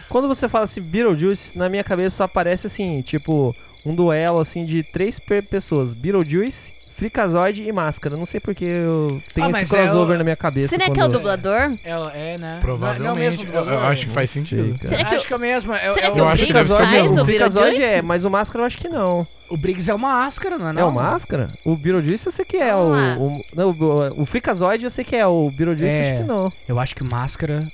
Quando 0.08 0.28
você 0.28 0.48
fala 0.48 0.64
assim, 0.64 0.82
Beetlejuice, 0.82 1.56
na 1.56 1.68
minha 1.68 1.82
cabeça 1.84 2.16
só 2.16 2.24
aparece 2.24 2.66
assim, 2.66 3.00
tipo, 3.02 3.54
um 3.84 3.94
duelo 3.94 4.38
assim 4.38 4.64
de 4.66 4.82
três 4.82 5.18
pe- 5.18 5.42
pessoas: 5.42 5.94
Beetlejuice, 5.94 6.72
Freakazoid 6.98 7.62
e 7.62 7.70
Máscara. 7.72 8.16
Não 8.16 8.26
sei 8.26 8.40
porque 8.40 8.64
eu 8.64 9.22
tenho 9.32 9.46
Ah, 9.46 9.50
esse 9.50 9.60
mas 9.60 9.72
é 9.72 9.82
crossover 9.84 10.16
o- 10.16 10.18
na 10.18 10.24
minha 10.24 10.34
cabeça. 10.36 10.68
Será 10.68 10.84
que 10.84 10.90
é 10.90 10.92
o 10.92 10.96
quando- 11.06 11.12
dublador? 11.12 11.72
É, 11.84 12.32
é 12.34 12.38
né? 12.38 12.58
Provavelmente. 12.60 13.02
Não 13.02 13.10
é 13.10 13.12
o 13.12 13.16
mesmo 13.16 13.42
eu, 13.42 13.46
dublador? 13.46 13.72
eu 13.72 13.86
acho 13.86 14.06
que 14.06 14.12
faz 14.12 14.30
sei, 14.30 14.42
sentido. 14.42 14.76
cara. 14.78 14.88
Será 14.88 15.04
que 15.04 15.14
acho 15.14 15.24
o- 15.24 15.26
que 15.28 15.32
é 15.32 15.36
o 15.36 15.40
mesmo. 15.40 15.74
É, 15.74 15.88
será 15.90 16.06
é 16.08 16.10
que 16.10 16.20
o 16.20 16.28
acho 16.28 16.46
que 16.46 16.52
Briggs 16.52 16.68
ser 16.74 16.82
o 16.82 16.84
faz 16.86 16.90
mesmo. 16.90 17.16
o 17.18 17.20
o 17.20 17.24
Beetlejuice? 17.24 17.82
é, 17.84 18.02
mas 18.02 18.24
o 18.24 18.30
Máscara 18.30 18.62
eu 18.62 18.66
acho 18.66 18.78
que 18.78 18.88
não. 18.88 19.26
O 19.48 19.56
Briggs 19.56 19.90
é 19.90 19.94
uma 19.94 20.08
máscara, 20.08 20.58
não 20.58 20.66
é? 20.66 20.70
É 20.70 20.72
Não? 20.74 20.88
o 20.90 20.92
Máscara? 20.92 21.50
O 21.64 21.74
Beetlejuice 21.76 22.26
eu 22.26 22.32
sei 22.32 22.44
que 22.44 22.56
é. 22.58 22.74
O, 22.74 22.78
Vamos 22.78 22.96
lá. 22.96 23.16
o, 23.18 23.40
não, 23.56 23.70
o, 23.70 24.22
o 24.22 24.26
Freakazoid 24.26 24.84
eu 24.84 24.90
sei 24.90 25.04
que 25.04 25.16
é. 25.16 25.26
O 25.26 25.48
Beetlejuice 25.50 25.96
eu 25.96 26.02
É. 26.02 26.10
acho 26.10 26.20
que 26.20 26.26
não. 26.28 26.52
Eu 26.68 26.78
acho 26.78 26.94
que 26.94 27.02
o 27.02 27.06
máscara. 27.06 27.66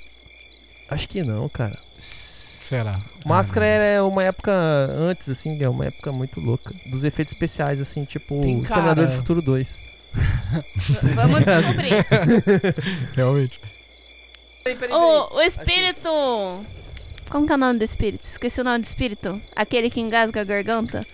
Acho 0.89 1.09
que 1.09 1.21
não, 1.25 1.49
cara. 1.49 1.77
Será? 2.65 2.99
Máscara 3.23 3.63
era 3.65 4.03
uma 4.03 4.23
época 4.23 4.51
antes, 4.51 5.29
assim, 5.29 5.61
é 5.61 5.69
uma 5.69 5.85
época 5.85 6.11
muito 6.11 6.39
louca. 6.39 6.73
Dos 6.87 7.03
efeitos 7.03 7.31
especiais, 7.33 7.79
assim, 7.79 8.03
tipo 8.05 8.41
Tem 8.41 8.59
Exterminador 8.59 9.03
cara- 9.05 9.07
do 9.07 9.17
Futuro 9.17 9.41
2. 9.41 9.81
Vamos 11.13 11.43
descobrir. 11.45 12.05
Realmente. 13.13 13.61
o, 14.91 15.35
o 15.35 15.41
espírito. 15.41 16.09
Como 17.29 17.45
que 17.45 17.51
é 17.51 17.55
o 17.55 17.57
nome 17.59 17.77
do 17.77 17.83
espírito? 17.83 18.23
Esqueci 18.23 18.61
o 18.61 18.63
nome 18.63 18.79
do 18.79 18.85
espírito. 18.85 19.39
Aquele 19.55 19.89
que 19.91 19.99
engasga 20.01 20.41
a 20.41 20.43
garganta. 20.43 21.05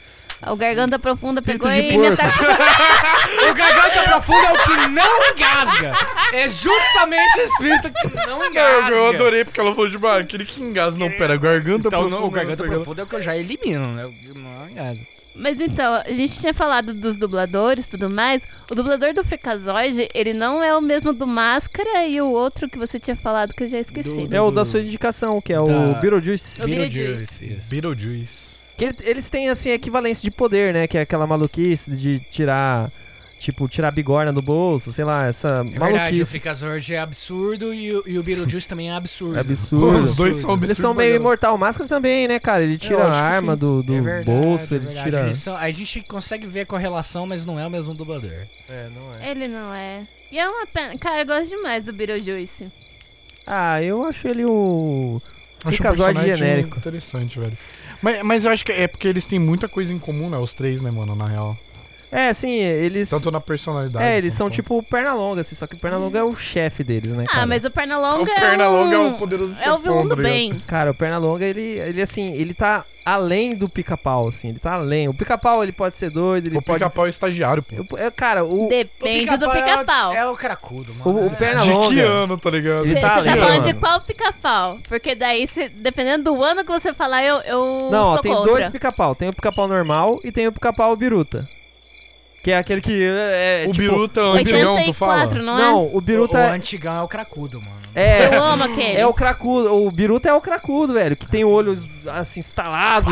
O 0.47 0.55
garganta 0.55 0.97
profunda 0.97 1.39
Espírito 1.39 1.63
pegou 1.67 1.71
de 1.81 1.87
e 1.93 1.97
me 1.97 2.07
porco. 2.07 2.21
atacou. 2.23 2.47
O 3.51 3.53
garganta 3.53 4.03
profunda 4.03 4.47
é 4.47 4.53
o 4.53 4.63
que 4.63 4.87
não 4.89 5.31
engasga. 5.31 5.93
É 6.33 6.49
justamente 6.49 7.39
o 7.39 7.41
espírito 7.43 7.89
que 7.91 8.27
não 8.27 8.45
engasga. 8.45 8.89
Eu, 8.91 8.95
eu 8.97 9.09
adorei 9.09 9.45
porque 9.45 9.59
ela 9.59 9.71
falou 9.73 9.87
de 9.89 9.97
ah, 10.05 10.17
aquele 10.17 10.45
que 10.45 10.61
engasga. 10.61 10.99
Não, 10.99 11.09
pera, 11.11 11.37
garganta 11.37 11.87
Então, 11.87 11.91
profunda. 11.91 12.15
não, 12.19 12.25
o 12.27 12.29
garganta 12.31 12.49
não 12.51 12.57
sei 12.57 12.65
o 12.65 12.69
que. 12.69 12.75
profunda 12.75 13.01
é 13.01 13.05
o 13.05 13.07
que 13.07 13.15
eu 13.15 13.21
já 13.21 13.37
elimino, 13.37 13.87
né? 13.93 14.05
O 14.05 14.39
Não 14.39 14.69
engasga. 14.69 15.05
Mas 15.33 15.61
então, 15.61 15.93
a 16.05 16.11
gente 16.11 16.39
tinha 16.41 16.53
falado 16.53 16.93
dos 16.93 17.15
dubladores 17.17 17.85
e 17.85 17.89
tudo 17.89 18.09
mais. 18.09 18.45
O 18.69 18.75
dublador 18.75 19.13
do 19.13 19.23
Freakazoid, 19.23 20.09
ele 20.13 20.33
não 20.33 20.61
é 20.61 20.75
o 20.75 20.81
mesmo 20.81 21.13
do 21.13 21.25
Máscara 21.25 22.05
e 22.05 22.19
o 22.21 22.27
outro 22.29 22.69
que 22.69 22.77
você 22.77 22.99
tinha 22.99 23.15
falado 23.15 23.53
que 23.53 23.63
eu 23.63 23.67
já 23.67 23.79
esqueci. 23.79 24.27
Do- 24.27 24.35
É 24.35 24.41
o 24.41 24.51
da 24.51 24.65
sua 24.65 24.81
indicação, 24.81 25.39
que 25.39 25.53
é 25.53 25.59
o 25.59 25.65
Da- 25.65 25.99
Beetlejuice. 26.01 26.61
O 26.61 26.65
Beetlejuice, 26.65 27.45
isso. 27.57 27.69
Beetlejuice. 27.69 28.60
Que 28.81 28.85
ele- 28.85 28.97
eles 29.11 29.29
têm, 29.29 29.47
assim, 29.49 29.69
equivalência 29.69 30.27
de 30.27 30.35
poder, 30.35 30.73
né? 30.73 30.87
Que 30.87 30.97
é 30.97 31.01
aquela 31.01 31.27
maluquice 31.27 31.91
de 31.95 32.19
tirar... 32.19 32.91
Tipo, 33.37 33.67
tirar 33.67 33.87
a 33.87 33.91
bigorna 33.91 34.31
do 34.31 34.39
bolso, 34.39 34.91
sei 34.91 35.03
lá, 35.03 35.25
essa 35.27 35.47
É 35.47 35.63
verdade, 35.63 35.77
o 35.77 35.95
maluquice. 35.97 36.25
Freakazoid 36.25 36.93
é 36.93 36.99
absurdo 36.99 37.73
e 37.73 37.91
o, 37.95 38.03
e 38.05 38.19
o 38.19 38.23
Beetlejuice 38.23 38.67
também 38.69 38.91
é 38.91 38.93
absurdo. 38.93 39.35
É 39.35 39.39
absurdo. 39.39 39.97
Os 39.97 40.15
dois 40.15 40.37
são 40.37 40.51
Eles 40.51 40.59
absurdos. 40.59 40.77
são 40.77 40.93
meio 40.93 41.15
imortal. 41.15 41.55
O 41.55 41.57
Máscara 41.57 41.89
também, 41.89 42.27
né, 42.27 42.39
cara? 42.39 42.63
Ele 42.63 42.77
tira 42.77 43.03
a 43.03 43.11
arma 43.19 43.55
do, 43.55 43.81
do 43.81 43.95
é 43.95 44.01
verdade, 44.01 44.39
bolso, 44.41 44.73
é 44.75 44.77
ele 44.77 44.87
tira... 44.93 45.19
Eles 45.21 45.37
são- 45.39 45.55
a 45.55 45.71
gente 45.71 46.01
consegue 46.03 46.45
ver 46.45 46.59
a 46.61 46.65
correlação, 46.67 47.25
mas 47.25 47.43
não 47.43 47.59
é 47.59 47.65
o 47.65 47.69
mesmo 47.71 47.95
dublador. 47.95 48.29
É, 48.69 48.89
não 48.95 49.15
é. 49.15 49.31
Ele 49.31 49.47
não 49.47 49.73
é. 49.73 50.05
E 50.31 50.37
é 50.37 50.47
uma 50.47 50.67
pena. 50.67 50.95
Cara, 50.99 51.21
eu 51.21 51.25
gosto 51.25 51.49
demais 51.49 51.85
do 51.85 51.93
Beetlejuice. 51.93 52.71
Ah, 53.47 53.81
eu 53.81 54.05
acho 54.05 54.27
ele 54.27 54.45
o... 54.45 55.19
Acho 55.63 55.67
um 55.67 55.77
Freakazoid 55.77 56.13
personagem 56.13 56.35
genérico. 56.35 56.77
Interessante, 56.77 57.39
velho. 57.39 57.57
Mas, 58.01 58.23
mas 58.23 58.45
eu 58.45 58.51
acho 58.51 58.65
que 58.65 58.71
é 58.71 58.87
porque 58.87 59.07
eles 59.07 59.27
têm 59.27 59.39
muita 59.39 59.69
coisa 59.69 59.93
em 59.93 59.99
comum, 59.99 60.29
né? 60.29 60.37
Os 60.37 60.53
três, 60.53 60.81
né, 60.81 60.89
mano, 60.89 61.15
na 61.15 61.25
real. 61.25 61.57
É, 62.11 62.33
sim, 62.33 62.51
eles... 62.51 63.09
Tanto 63.09 63.31
na 63.31 63.39
personalidade. 63.39 64.05
É, 64.05 64.17
eles 64.17 64.33
são 64.33 64.49
tipo 64.49 64.83
perna 64.83 65.13
longa, 65.13 65.41
assim, 65.41 65.55
só 65.55 65.65
que 65.65 65.75
o 65.75 65.79
perna 65.79 65.97
longa 65.97 66.19
é 66.19 66.23
o 66.23 66.35
chefe 66.35 66.83
deles, 66.83 67.13
né, 67.13 67.25
cara? 67.25 67.43
Ah, 67.43 67.45
mas 67.45 67.63
o 67.63 67.71
Pernalonga 67.71 68.29
O 68.29 68.33
é 68.33 68.39
Pernalonga 68.39 68.95
é 68.95 68.99
um... 68.99 69.09
o 69.11 69.17
poderoso 69.17 69.55
É 69.63 69.71
o 69.71 69.77
vilão 69.77 70.03
chefão, 70.03 70.09
do 70.17 70.21
bem. 70.21 70.59
Cara, 70.67 70.91
o 70.91 70.93
Pernalonga, 70.93 71.45
ele, 71.45 71.61
ele 71.61 72.01
assim, 72.01 72.33
ele 72.33 72.53
tá 72.53 72.83
além 73.05 73.55
do 73.55 73.69
pica-pau, 73.69 74.27
assim, 74.27 74.49
ele 74.49 74.59
tá 74.59 74.73
além. 74.73 75.07
O 75.07 75.13
pica-pau, 75.13 75.63
ele 75.63 75.71
pode 75.71 75.97
ser 75.97 76.09
doido, 76.11 76.47
ele 76.47 76.57
O 76.57 76.61
pode... 76.61 76.79
pica-pau 76.79 77.05
é 77.07 77.09
estagiário, 77.09 77.63
pô. 77.63 77.75
Eu- 77.75 77.97
é, 77.97 78.11
cara, 78.11 78.43
o, 78.43 78.67
Depende 78.67 79.37
do 79.37 79.45
é 79.45 79.47
o- 79.47 79.51
pica-pau. 79.51 80.13
É, 80.13 80.27
o 80.27 80.35
cracudo, 80.35 80.93
mano. 80.93 81.17
o, 81.17 81.23
o 81.23 81.27
É. 81.27 81.35
perna 81.35 81.61
De 81.61 81.87
que 81.87 81.99
ano, 82.01 82.37
tá 82.37 82.49
ligado? 82.49 82.85
Ele 82.85 82.93
Você 82.93 82.99
tá 82.99 83.09
tá 83.09 83.23
falando 83.23 83.63
de 83.63 83.73
qual 83.75 84.01
pica-pau? 84.01 84.77
Porque 84.87 85.15
daí, 85.15 85.47
se- 85.47 85.69
dependendo 85.69 86.25
do 86.33 86.43
ano 86.43 86.63
que 86.65 86.71
você 86.73 86.93
falar, 86.93 87.23
eu, 87.23 87.37
eu 87.43 87.89
Não, 87.89 88.03
ó, 88.03 88.17
tem 88.17 88.33
contra. 88.33 88.51
dois 88.51 88.67
pica-pau. 88.67 89.15
Tem 89.15 89.29
o 89.29 89.33
pica-pau 89.33 89.65
normal 89.67 90.19
e 90.25 90.31
tem 90.31 90.45
o 90.47 90.51
pica-pau 90.51 90.93
biruta. 90.95 91.45
Que 92.43 92.51
é 92.51 92.57
aquele 92.57 92.81
que 92.81 92.91
é, 93.03 93.63
é, 93.65 93.67
o 93.67 93.71
tipo... 93.71 93.83
Biruta 93.87 94.21
antigão, 94.21 94.83
tu 94.83 94.93
fala? 94.93 95.13
84, 95.25 95.43
não 95.43 95.59
é? 95.59 95.61
Não, 95.61 95.85
o 95.85 95.97
O, 95.97 96.01
biruta 96.01 96.37
o 96.39 96.51
antigão 96.51 96.95
é 96.97 97.01
o 97.03 97.07
cracudo, 97.07 97.61
mano. 97.61 97.77
é... 97.93 98.35
Eu 98.35 98.43
amo 98.43 98.63
aquele. 98.63 98.97
É 98.97 99.05
o 99.05 99.13
cracudo, 99.13 99.73
o 99.75 99.91
biruta 99.91 100.27
é 100.29 100.33
o 100.33 100.41
cracudo, 100.41 100.93
velho, 100.93 101.15
que 101.15 101.27
tem 101.27 101.43
o 101.43 101.49
olho 101.49 101.73
assim 102.07 102.39
instalado, 102.39 103.11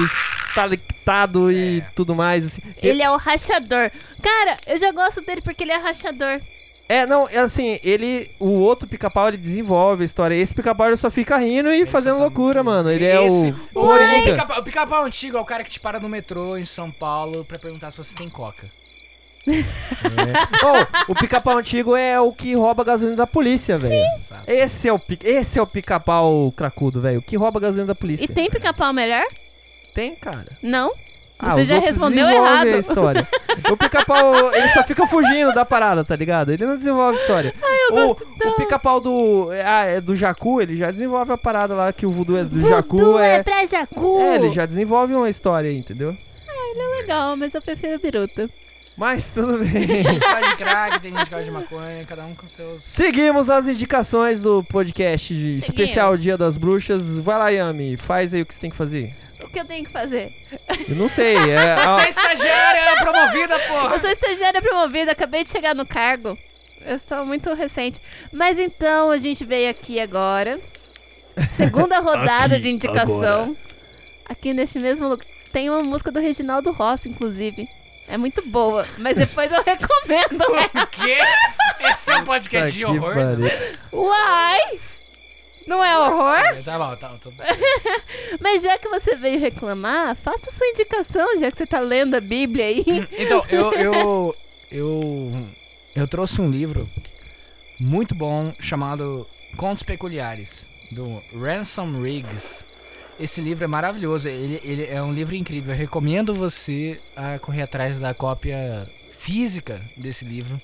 estalectado 0.50 1.52
e 1.52 1.82
tudo 1.96 2.16
mais 2.16 2.46
assim. 2.46 2.62
Ele 2.82 3.02
é 3.02 3.10
o 3.12 3.18
rachador. 3.18 3.92
Cara, 4.22 4.58
eu 4.68 4.78
já 4.78 4.92
gosto 4.92 5.22
dele 5.22 5.42
porque 5.42 5.64
ele 5.64 5.72
é 5.72 5.78
rachador. 5.78 6.42
É, 6.88 7.06
não, 7.06 7.30
é 7.30 7.38
assim, 7.38 7.80
ele 7.84 8.32
o 8.40 8.50
outro 8.50 8.88
pica-pau 8.90 9.28
ele 9.28 9.38
desenvolve 9.38 10.02
a 10.02 10.06
história. 10.06 10.34
Esse 10.34 10.56
pica-pau 10.56 10.88
ele 10.88 10.98
só 10.98 11.12
fica 11.12 11.38
rindo 11.38 11.72
e 11.72 11.86
fazendo 11.86 12.16
tá- 12.18 12.24
loucura, 12.24 12.64
mano. 12.64 12.90
Ele 12.92 13.06
é 13.06 13.24
Esse- 13.28 13.54
o 13.76 13.86
O 13.86 14.24
pica-pau- 14.24 14.60
o 14.60 14.64
pica-pau 14.64 15.06
antigo 15.06 15.38
é 15.38 15.40
o 15.40 15.46
cara 15.46 15.64
que 15.64 15.70
te 15.70 15.80
para 15.80 16.00
no 16.00 16.10
metrô 16.10 16.58
em 16.58 16.66
São 16.66 16.90
Paulo 16.90 17.46
pra 17.46 17.60
perguntar 17.60 17.92
se 17.92 17.98
você 18.00 18.16
tem 18.16 18.28
coca. 18.28 18.72
Oh, 21.08 21.12
o 21.12 21.16
pica-pau 21.16 21.58
antigo 21.58 21.96
é 21.96 22.20
o 22.20 22.32
que 22.32 22.54
rouba 22.56 22.82
a 22.84 22.86
gasolina 22.86 23.18
da 23.18 23.28
polícia, 23.28 23.78
velho. 23.78 23.94
Esse 24.48 24.88
é 24.88 24.94
o 24.94 25.00
pica, 25.00 25.28
esse 25.28 25.60
é 25.60 25.62
o 25.62 25.68
pica-pau 25.68 26.52
cracudo, 26.52 27.02
velho, 27.02 27.20
o 27.20 27.22
que 27.22 27.36
rouba 27.36 27.60
a 27.60 27.62
gasolina 27.62 27.88
da 27.88 27.96
polícia. 27.96 28.24
E 28.24 28.28
tem 28.28 28.50
pica-pau 28.50 28.94
melhor? 28.94 29.26
Tem, 29.94 30.16
cara. 30.16 30.58
Não. 30.62 30.92
Você 31.42 31.62
os 31.62 31.68
já 31.68 31.80
respondeu 31.80 32.28
errado. 32.28 32.68
a 32.68 32.78
história. 32.78 33.28
o 33.72 33.78
pica-pau, 33.78 34.54
ele 34.54 34.68
só 34.70 34.84
fica 34.84 35.08
fugindo 35.08 35.54
da 35.54 35.64
parada, 35.64 36.04
tá 36.04 36.14
ligado? 36.14 36.52
Ele 36.52 36.66
não 36.66 36.76
desenvolve 36.76 37.18
a 37.18 37.22
história. 37.22 37.54
o, 37.92 38.12
o 38.12 38.56
pica-pau 38.58 39.00
do, 39.00 39.50
ah, 39.66 39.86
é 39.86 40.02
do 40.02 40.18
Jacu, 40.18 40.62
ele 40.62 40.76
já 40.76 40.92
desenvolve 40.92 41.32
a 41.32 41.38
parada 41.38 41.74
lá 41.74 41.94
que 41.94 42.06
o 42.06 42.12
voodoo 42.12 42.38
é 42.38 42.44
do 42.44 42.60
Jacu. 42.60 42.98
Voodoo 42.98 43.20
É, 43.20 43.36
é 43.36 43.44
pra 43.44 43.66
Jacu. 43.66 44.20
é, 44.20 44.36
ele 44.36 44.52
já 44.52 44.66
desenvolve 44.66 45.16
uma 45.16 45.30
história 45.30 45.70
aí, 45.70 45.78
entendeu? 45.78 46.16
Legal, 47.10 47.36
mas 47.36 47.56
eu 47.56 47.62
prefiro 47.62 48.00
Biruta. 48.00 48.50
Mas 49.00 49.32
tudo 49.32 49.58
bem. 49.60 49.72
Tem 49.88 50.04
gente 50.04 50.20
que 50.20 50.20
gosta 50.20 50.48
de 50.50 50.56
crack, 50.58 51.00
tem 51.00 51.12
gente 51.12 51.24
que 51.24 51.30
gosta 51.30 51.44
de 51.46 51.52
maconha, 51.52 52.04
cada 52.06 52.26
um 52.26 52.36
com 52.36 52.46
seus. 52.46 52.84
Seguimos 52.84 53.48
nas 53.48 53.66
indicações 53.66 54.42
do 54.42 54.62
podcast 54.66 55.34
de 55.34 55.54
Seguimos. 55.54 55.64
especial 55.70 56.18
Dia 56.18 56.38
das 56.38 56.58
Bruxas. 56.58 57.18
Vai 57.18 57.38
lá, 57.40 57.50
Yami, 57.50 57.96
faz 57.96 58.34
aí 58.34 58.42
o 58.42 58.46
que 58.46 58.54
você 58.54 58.60
tem 58.60 58.70
que 58.70 58.76
fazer. 58.76 59.16
O 59.42 59.48
que 59.48 59.58
eu 59.58 59.66
tenho 59.66 59.86
que 59.86 59.92
fazer? 59.92 60.30
Eu 60.90 60.96
não 60.98 61.08
sei, 61.08 61.38
é... 61.38 61.76
Você 61.82 62.02
é 62.02 62.10
estagiária 62.10 62.96
promovida, 63.02 63.58
porra! 63.60 63.96
Eu 63.96 64.00
sou 64.02 64.10
estagiária 64.12 64.62
promovida, 64.62 65.14
acabei 65.14 65.46
de 65.46 65.52
chegar 65.52 65.74
no 65.74 65.86
cargo. 65.86 66.38
Eu 66.82 66.96
estou 66.96 67.26
muito 67.26 67.54
recente. 67.54 68.02
Mas 68.34 68.60
então 68.60 69.12
a 69.12 69.18
gente 69.18 69.46
veio 69.46 69.70
aqui 69.72 70.00
agora. 70.00 70.60
Segunda 71.52 71.98
rodada 72.04 72.56
Aqui, 72.56 72.64
de 72.64 72.70
indicação. 72.70 73.56
Aqui 74.26 74.54
neste 74.54 74.78
mesmo 74.78 75.08
lugar. 75.08 75.26
Tem 75.54 75.70
uma 75.70 75.82
música 75.82 76.12
do 76.12 76.20
Reginaldo 76.20 76.72
Rossi, 76.72 77.10
inclusive. 77.10 77.66
É 78.10 78.18
muito 78.18 78.42
boa, 78.48 78.86
mas 78.98 79.16
depois 79.16 79.52
eu 79.52 79.64
recomendo. 79.64 80.44
O 80.84 80.88
quê? 80.88 81.20
Esse 81.80 82.12
é 82.12 82.18
um 82.18 82.26
podcast 82.26 82.72
de 82.74 82.84
horror? 82.86 83.16
Uai! 83.94 84.80
Não 85.68 85.84
é 85.86 86.00
horror? 86.00 86.64
Tá 86.66 86.80
bom, 86.80 86.96
tá, 86.96 87.10
tá 87.10 87.30
bom. 87.30 87.44
Mas 88.42 88.64
já 88.64 88.76
que 88.80 88.90
você 88.90 89.16
veio 89.16 89.40
reclamar, 89.40 90.16
faça 90.16 90.52
sua 90.52 90.66
indicação, 90.66 91.38
já 91.38 91.52
que 91.52 91.60
você 91.60 91.68
tá 91.68 91.80
lendo 91.80 92.16
a 92.16 92.20
Bíblia 92.20 92.66
aí. 92.66 92.84
Então, 93.16 93.46
eu, 93.48 93.72
eu, 93.74 94.36
eu, 94.72 95.48
eu 95.96 96.08
trouxe 96.08 96.42
um 96.42 96.50
livro 96.50 96.90
muito 97.80 98.16
bom 98.16 98.52
chamado 98.60 99.28
Contos 99.58 99.84
Peculiares, 99.84 100.68
do 100.92 101.22
Ransom 101.40 102.02
Riggs. 102.02 102.66
Esse 103.20 103.42
livro 103.42 103.66
é 103.66 103.68
maravilhoso, 103.68 104.30
ele, 104.30 104.60
ele 104.64 104.86
é 104.86 105.02
um 105.04 105.12
livro 105.12 105.36
incrível. 105.36 105.74
Eu 105.74 105.78
recomendo 105.78 106.34
você 106.34 107.00
a 107.16 107.38
correr 107.40 107.64
atrás 107.64 108.00
da 108.00 108.14
cópia 108.14 108.88
física 109.10 109.82
desse 109.98 110.24
livro. 110.26 110.60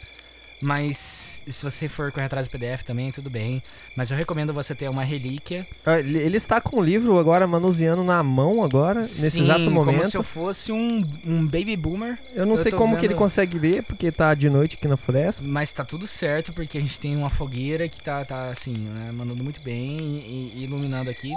Mas 0.62 1.44
se 1.46 1.62
você 1.64 1.90
for 1.90 2.14
correr 2.14 2.26
atrás 2.28 2.48
do 2.48 2.52
PDF 2.52 2.82
também, 2.84 3.12
tudo 3.12 3.30
bem. 3.30 3.62
Mas 3.96 4.10
eu 4.10 4.16
recomendo 4.18 4.54
você 4.54 4.74
ter 4.74 4.90
uma 4.90 5.04
relíquia. 5.04 5.68
Ah, 5.86 6.00
Ele 6.00 6.38
está 6.38 6.62
com 6.62 6.78
o 6.80 6.82
livro 6.82 7.20
agora 7.20 7.46
manuseando 7.46 8.06
na 8.06 8.24
mão 8.24 8.64
agora, 8.64 9.02
nesse 9.02 9.32
Sim, 9.32 9.42
exato 9.44 9.66
como 9.66 9.84
momento. 9.84 10.10
se 10.10 10.16
eu 10.18 10.24
fosse 10.24 10.72
um, 10.72 11.06
um 11.26 11.44
baby 11.46 11.76
boomer. 11.76 12.18
Eu 12.34 12.46
não 12.46 12.54
eu 12.54 12.58
sei 12.58 12.72
como 12.72 12.96
que 12.96 13.02
ele 13.02 13.10
vendo- 13.10 13.18
consegue 13.18 13.60
ler, 13.60 13.84
porque 13.84 14.10
tá 14.14 14.34
de 14.34 14.50
noite 14.50 14.78
aqui 14.78 14.88
na 14.88 14.96
floresta. 14.96 15.44
Mas 15.46 15.74
tá 15.74 15.84
tudo 15.84 16.08
certo, 16.08 16.54
porque 16.54 16.78
a 16.78 16.82
gente 16.82 17.00
tem 17.02 17.18
uma 17.18 17.30
fogueira 17.30 17.90
que 17.90 18.02
tá, 18.02 18.24
tá 18.24 18.46
assim, 18.50 18.74
né, 18.74 19.12
mandando 19.12 19.44
muito 19.44 19.62
bem 19.62 19.98
e, 20.00 20.54
e 20.56 20.64
iluminando 20.64 21.10
aqui. 21.10 21.32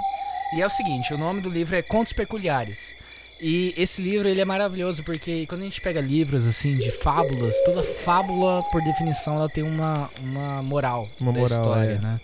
E 0.54 0.62
é 0.62 0.66
o 0.66 0.70
seguinte, 0.70 1.12
o 1.12 1.18
nome 1.18 1.40
do 1.40 1.50
livro 1.50 1.76
é 1.76 1.82
Contos 1.82 2.12
Peculiares. 2.12 2.96
E 3.40 3.72
esse 3.76 4.02
livro 4.02 4.26
ele 4.26 4.40
é 4.40 4.44
maravilhoso 4.44 5.04
porque 5.04 5.46
quando 5.46 5.60
a 5.60 5.64
gente 5.64 5.80
pega 5.80 6.00
livros 6.00 6.46
assim 6.46 6.76
de 6.76 6.90
fábulas, 6.90 7.54
toda 7.64 7.82
fábula 7.82 8.62
por 8.72 8.82
definição 8.82 9.36
ela 9.36 9.48
tem 9.48 9.62
uma, 9.62 10.10
uma 10.20 10.60
moral 10.60 11.08
Uma 11.20 11.32
da 11.32 11.40
moral, 11.40 11.58
história, 11.58 12.00
é. 12.02 12.04
né? 12.04 12.20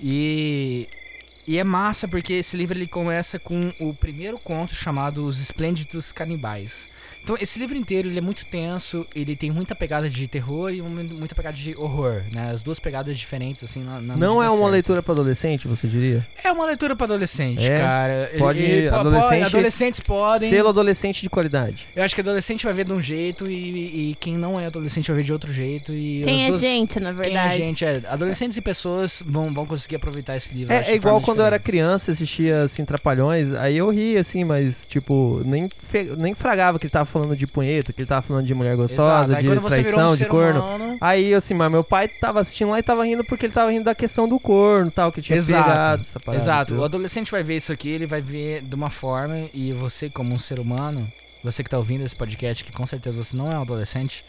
E 0.00 0.88
e 1.46 1.56
é 1.56 1.64
massa 1.64 2.06
porque 2.06 2.34
esse 2.34 2.56
livro 2.58 2.76
ele 2.76 2.86
começa 2.86 3.38
com 3.38 3.72
o 3.80 3.94
primeiro 3.94 4.38
conto 4.38 4.74
chamado 4.74 5.24
Os 5.24 5.40
Esplêndidos 5.40 6.12
Canibais. 6.12 6.90
Então 7.28 7.36
esse 7.42 7.58
livro 7.58 7.76
inteiro 7.76 8.08
ele 8.08 8.16
é 8.18 8.22
muito 8.22 8.46
tenso, 8.46 9.06
ele 9.14 9.36
tem 9.36 9.50
muita 9.50 9.74
pegada 9.74 10.08
de 10.08 10.26
terror 10.26 10.72
e 10.72 10.80
muita 10.80 11.34
pegada 11.34 11.54
de 11.54 11.76
horror, 11.76 12.22
né? 12.34 12.50
As 12.54 12.62
duas 12.62 12.78
pegadas 12.78 13.18
diferentes 13.18 13.62
assim 13.62 13.84
na, 13.84 14.00
na 14.00 14.16
Não 14.16 14.42
é 14.42 14.46
uma 14.48 14.56
certa. 14.56 14.66
leitura 14.70 15.02
para 15.02 15.12
adolescente, 15.12 15.68
você 15.68 15.86
diria? 15.86 16.26
É 16.42 16.50
uma 16.50 16.64
leitura 16.64 16.96
para 16.96 17.04
adolescente, 17.04 17.70
É? 17.70 17.76
cara. 17.76 18.30
Ele- 18.32 18.38
Pode- 18.38 18.62
ele 18.62 18.88
po- 18.88 18.94
adolescente- 18.96 19.44
adolescentes 19.44 20.00
podem. 20.00 20.48
Selo 20.48 20.70
adolescente 20.70 21.20
de 21.20 21.28
qualidade. 21.28 21.86
Eu 21.94 22.02
acho 22.02 22.14
que 22.14 22.22
adolescente 22.22 22.64
vai 22.64 22.72
ver 22.72 22.86
de 22.86 22.92
um 22.94 23.00
jeito 23.00 23.50
e, 23.50 24.12
e 24.12 24.14
quem 24.14 24.38
não 24.38 24.58
é 24.58 24.64
adolescente 24.64 25.08
vai 25.08 25.16
ver 25.16 25.24
de 25.24 25.32
outro 25.34 25.52
jeito 25.52 25.92
e 25.92 26.22
Quem 26.24 26.36
as 26.36 26.40
é 26.44 26.48
duas- 26.48 26.60
gente, 26.62 26.98
na 26.98 27.12
Quem 27.12 27.20
é 27.20 27.24
verdade. 27.24 27.56
gente, 27.58 27.84
é. 27.84 28.02
Adolescentes 28.08 28.56
e 28.56 28.62
pessoas 28.62 29.22
vão, 29.26 29.52
vão 29.52 29.66
conseguir 29.66 29.96
aproveitar 29.96 30.34
esse 30.34 30.54
livro. 30.54 30.72
É, 30.72 30.92
é 30.92 30.94
igual 30.94 31.20
quando 31.20 31.40
eu 31.40 31.44
era 31.46 31.58
diferentes. 31.58 31.66
criança, 31.86 32.10
assistia 32.12 32.62
assim 32.62 32.86
Trapalhões, 32.86 33.52
aí 33.52 33.76
eu 33.76 33.90
ria 33.90 34.18
assim, 34.20 34.44
mas 34.44 34.86
tipo, 34.86 35.42
nem, 35.44 35.68
fe- 35.90 36.14
nem 36.16 36.34
fragava 36.34 36.78
que 36.78 36.86
ele 36.86 36.90
tava 36.90 37.04
falando 37.04 37.17
de 37.36 37.46
punheta, 37.46 37.92
que 37.92 38.00
ele 38.00 38.08
tava 38.08 38.22
falando 38.22 38.46
de 38.46 38.54
mulher 38.54 38.76
gostosa, 38.76 39.38
Exato. 39.38 39.60
De 39.60 39.68
traição, 39.68 40.08
um 40.08 40.16
de 40.16 40.24
corno. 40.26 40.60
humano, 40.60 40.98
Aí, 41.00 41.34
assim, 41.34 41.54
mas 41.54 41.70
meu 41.70 41.84
pai 41.84 42.08
tava 42.08 42.40
assistindo 42.40 42.70
lá 42.70 42.78
e 42.78 42.82
tava 42.82 43.04
rindo 43.04 43.24
porque 43.24 43.46
ele 43.46 43.52
tava 43.52 43.70
rindo 43.70 43.84
da 43.84 43.94
questão 43.94 44.28
do 44.28 44.38
corno 44.38 44.88
e 44.88 44.92
tal, 44.92 45.12
que 45.12 45.22
tinha 45.22 45.36
Exato. 45.36 45.68
pegado 45.68 46.02
essa 46.02 46.20
parada. 46.20 46.42
Exato. 46.42 46.74
O 46.74 46.84
adolescente 46.84 47.30
vai 47.30 47.42
ver 47.42 47.56
isso 47.56 47.72
aqui, 47.72 47.88
ele 47.88 48.06
vai 48.06 48.20
ver 48.20 48.62
de 48.62 48.74
uma 48.74 48.90
forma 48.90 49.48
e 49.52 49.72
você 49.72 50.10
como 50.10 50.34
um 50.34 50.38
ser 50.38 50.58
humano, 50.58 51.10
você 51.42 51.62
que 51.62 51.70
tá 51.70 51.76
ouvindo 51.76 52.04
esse 52.04 52.16
podcast, 52.16 52.64
que 52.64 52.72
com 52.72 52.84
certeza 52.86 53.22
você 53.22 53.36
não 53.36 53.50
é 53.50 53.58
um 53.58 53.62
adolescente. 53.62 54.24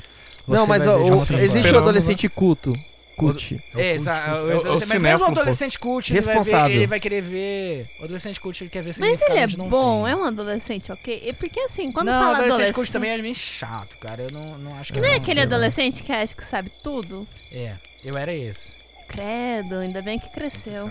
Não, 0.47 0.65
você 0.65 0.67
mas 0.67 0.87
ó, 0.87 0.97
existe 1.37 1.73
o 1.73 1.77
adolescente 1.77 2.27
culto. 2.29 2.73
Cult. 3.20 3.61
É, 3.76 3.91
exato. 3.93 4.30
É 4.30 4.34
o- 4.43 4.51
é 4.51 4.55
o 4.55 4.55
Mas 4.55 4.63
mesmo 4.65 4.74
o 4.74 4.80
cinéfilo, 4.88 5.26
pô. 5.26 5.32
adolescente 5.32 5.80
cult, 5.80 6.11
ele 6.13 6.22
vai, 6.22 6.34
ver, 6.34 6.39
Responsável. 6.39 6.76
ele 6.76 6.88
vai 6.88 6.99
querer 6.99 7.22
ver. 7.22 7.89
O 7.99 8.03
adolescente 8.05 8.39
cult, 8.41 8.63
ele 8.63 8.70
quer 8.70 8.82
ver 8.84 8.93
Mas 8.99 9.22
ele 9.22 9.38
é 9.39 9.47
bom, 9.47 10.03
tem. 10.03 10.11
é 10.13 10.15
um 10.15 10.24
adolescente, 10.26 10.91
ok? 10.91 11.34
Porque 11.39 11.59
assim, 11.59 11.91
quando 11.91 12.07
não, 12.07 12.13
fala 12.13 12.26
adolescente 12.30 12.51
adolescente... 12.53 12.76
cult 12.76 12.91
também 12.91 13.11
é 13.11 13.17
meio 13.22 13.36
chato, 13.36 13.97
cara. 13.97 14.24
Eu 14.24 14.32
não, 14.32 14.57
não 14.57 14.76
acho 14.78 14.91
que 14.93 14.99
Não 14.99 15.07
é 15.07 15.13
um 15.13 15.17
aquele 15.17 15.41
adolescente 15.41 16.03
que 16.03 16.11
acha 16.11 16.36
que 16.36 16.45
sabe 16.45 16.72
tudo? 16.84 17.28
É, 17.51 17.74
eu 18.03 18.17
era 18.17 18.34
esse. 18.34 18.74
Credo, 19.07 19.76
ainda 19.80 20.01
bem 20.01 20.20
que 20.20 20.30
cresceu. 20.32 20.86
O, 20.86 20.88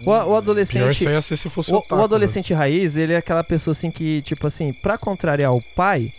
o 0.00 0.04
Pior 0.04 0.36
adolescente. 0.38 1.22
ser 1.22 1.36
se 1.36 1.48
fosse 1.48 1.72
O, 1.72 1.76
otaku, 1.76 2.00
o 2.00 2.04
adolescente 2.04 2.52
raiz, 2.52 2.96
ele 2.96 3.12
é 3.12 3.16
aquela 3.16 3.44
pessoa 3.44 3.72
assim 3.72 3.90
que, 3.90 4.20
tipo 4.22 4.46
assim, 4.46 4.72
pra 4.72 4.98
contrariar 4.98 5.52
o 5.54 5.62
pai, 5.76 6.12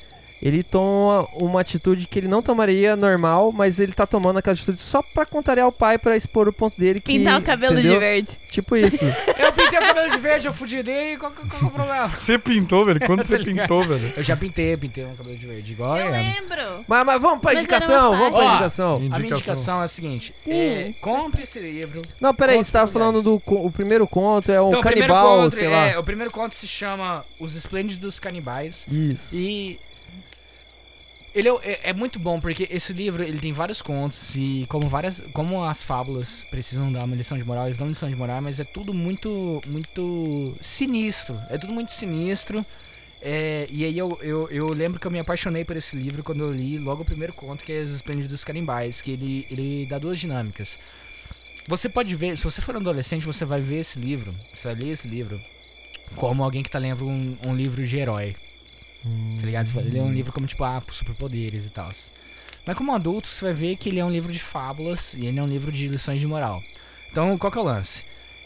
ele 0.46 0.62
toma 0.62 1.26
uma 1.36 1.62
atitude 1.62 2.06
que 2.06 2.20
ele 2.20 2.28
não 2.28 2.42
tomaria 2.44 2.98
normal, 2.98 3.54
mas 3.54 3.80
ele 3.80 3.94
tá 3.94 4.06
tomando 4.06 4.40
aquela 4.40 4.54
atitude 4.54 4.82
só 4.82 5.02
pra 5.02 5.26
contrariar 5.26 5.68
o 5.68 5.72
pai, 5.72 5.98
pra 5.98 6.18
expor 6.18 6.50
o 6.50 6.54
ponto 6.54 6.78
dele. 6.78 7.00
Que, 7.00 7.18
Pintar 7.18 7.40
o 7.40 7.44
cabelo 7.44 7.74
entendeu? 7.74 7.94
de 7.94 8.00
verde. 8.00 8.40
Tipo 8.50 8.76
isso. 8.76 9.06
Eu 9.40 9.54
pintei 9.54 9.80
o 9.80 9.82
cabelo 9.88 10.12
de 10.12 10.18
verde, 10.18 10.48
eu 10.48 10.54
fudi 10.54 10.84
dele, 10.84 11.18
qual, 11.18 11.32
qual, 11.32 11.48
qual 11.48 11.62
é 11.62 11.66
o 11.66 11.70
problema? 11.72 12.10
Você 12.20 12.38
pintou, 12.38 12.86
velho? 12.86 13.00
Quando 13.06 13.24
você 13.24 13.38
Tá 13.38 13.44
ligado? 13.44 13.62
pintou, 13.68 13.82
velho? 13.84 14.14
Eu 14.18 14.24
já 14.24 14.36
pintei, 14.36 14.76
pintei 14.78 15.06
um 15.06 15.16
cabelo 15.16 15.36
de 15.38 15.48
verde, 15.48 15.72
igual 15.74 15.98
Eu 15.98 16.08
é. 16.08 16.12
lembro. 16.12 16.86
mas, 16.88 17.06
mas 17.06 17.22
vamos 17.22 17.40
pra 17.40 17.52
Mas 17.54 17.60
indicação, 17.62 18.12
vamos 18.12 18.30
pra 18.30 18.38
faixa. 18.40 18.50
indicação. 18.54 18.96
A 18.96 19.00
minha 19.00 19.08
Indicação. 19.08 19.38
indicação 19.38 19.82
é 19.82 19.84
a 19.84 19.88
seguinte: 19.88 20.34
Sim. 20.34 20.52
é, 20.54 20.94
compre 21.02 21.44
esse 21.44 21.60
livro. 21.60 22.02
Não, 22.20 22.34
peraí, 22.34 22.62
você 22.64 22.72
tava 22.72 22.92
falando 22.92 23.22
do 23.22 23.42
o 23.46 23.72
primeiro 23.72 24.06
conto, 24.08 24.52
é 24.52 24.62
um 24.62 24.70
Então, 24.70 24.82
canibal, 24.82 25.38
conto, 25.44 25.56
sei 25.56 25.68
é, 25.68 25.94
lá. 25.94 26.00
o 26.00 26.04
primeiro 26.04 26.32
conto 26.32 26.54
se 26.56 26.68
chama 26.68 27.24
Os 27.40 27.56
Esplêndidos 27.56 28.20
Canibais. 28.20 28.86
Isso. 28.92 29.36
E 29.36 29.80
ele 31.34 31.50
é, 31.50 31.52
é- 31.64 31.80
é 31.90 31.94
muito 31.94 32.20
bom 32.20 32.40
porque 32.40 32.68
esse 32.70 32.94
livro 32.94 33.24
ele 33.24 33.40
tem 33.40 33.52
vários 33.52 33.82
contos 33.82 34.36
e 34.36 34.66
como 34.70 34.88
várias 34.88 35.22
como 35.34 35.64
as 35.64 35.84
fábulas 35.84 36.46
precisam 36.50 36.92
dar 36.92 37.04
uma 37.06 37.16
lição 37.16 37.38
de 37.38 37.44
moral, 37.46 37.66
eles 37.66 37.78
dão 37.78 37.88
lição 37.88 38.10
de 38.10 38.16
moral, 38.16 38.42
mas 38.42 38.60
é 38.60 38.64
tudo 38.64 38.94
muito 38.94 39.62
muito 39.68 40.56
sinistro. 40.62 41.40
É 41.50 41.58
tudo 41.58 41.74
muito 41.74 41.92
sinistro. 41.92 42.66
É, 43.26 43.68
e 43.72 43.86
aí 43.86 43.98
eu, 43.98 44.20
eu, 44.22 44.50
eu 44.50 44.68
lembro 44.68 45.00
que 45.00 45.08
eu 45.08 45.12
me 45.12 45.18
apaixonei 45.20 45.64
por 45.64 45.78
esse 45.78 45.96
livro 45.96 46.22
quando 46.24 46.44
eu 46.44 46.52
li 46.52 46.78
logo 46.78 47.04
o 47.04 47.06
primeiro 47.06 47.32
conto, 47.34 47.64
que 47.64 47.72
é 47.72 47.80
Os 47.80 47.92
Esplêndidos 47.94 48.44
Canibais, 48.44 49.02
que 49.02 49.12
ele, 49.12 49.48
ele 49.50 49.86
dá 49.86 49.98
duas 49.98 50.20
dinâmicas. 50.20 50.78
Você 51.68 51.88
pode 51.88 52.14
ver, 52.18 52.38
se 52.38 52.44
você 52.44 52.60
for 52.60 52.76
um 52.76 52.80
adolescente, 52.80 53.26
você 53.26 53.46
vai 53.46 53.62
ver 53.62 53.80
esse 53.80 53.98
livro, 53.98 54.36
você 54.52 54.68
vai 54.68 54.76
ler 54.76 54.90
esse 54.92 55.08
livro 55.08 55.40
como 56.18 56.44
alguém 56.44 56.62
que 56.62 56.70
tá 56.70 56.78
lendo 56.78 57.08
um, 57.08 57.38
um 57.48 57.56
livro 57.56 57.86
de 57.86 57.98
herói. 57.98 58.36
Tá 59.40 59.46
ligado? 59.46 59.66
Vai 59.74 59.84
ler 59.84 60.02
um 60.02 60.12
livro 60.14 60.32
como, 60.32 60.48
tipo, 60.48 60.64
ah, 60.64 60.82
superpoderes 60.90 61.66
e 61.66 61.70
tal. 61.70 61.90
Mas 62.66 62.78
como 62.78 62.94
adulto, 62.94 63.28
você 63.28 63.44
vai 63.46 63.54
ver 63.54 63.76
que 63.76 63.90
ele 63.90 64.00
é 64.00 64.06
um 64.06 64.10
livro 64.12 64.32
de 64.32 64.40
fábulas 64.40 65.14
e 65.16 65.26
ele 65.26 65.38
é 65.40 65.44
um 65.44 65.48
livro 65.48 65.72
de 65.72 65.88
lições 65.88 66.20
de 66.20 66.28
moral. 66.28 66.64
Então, 67.12 67.38
qual 67.38 67.52
que 67.52 67.58
é 67.58 67.62
o 67.62 67.66
lance? 67.66 68.06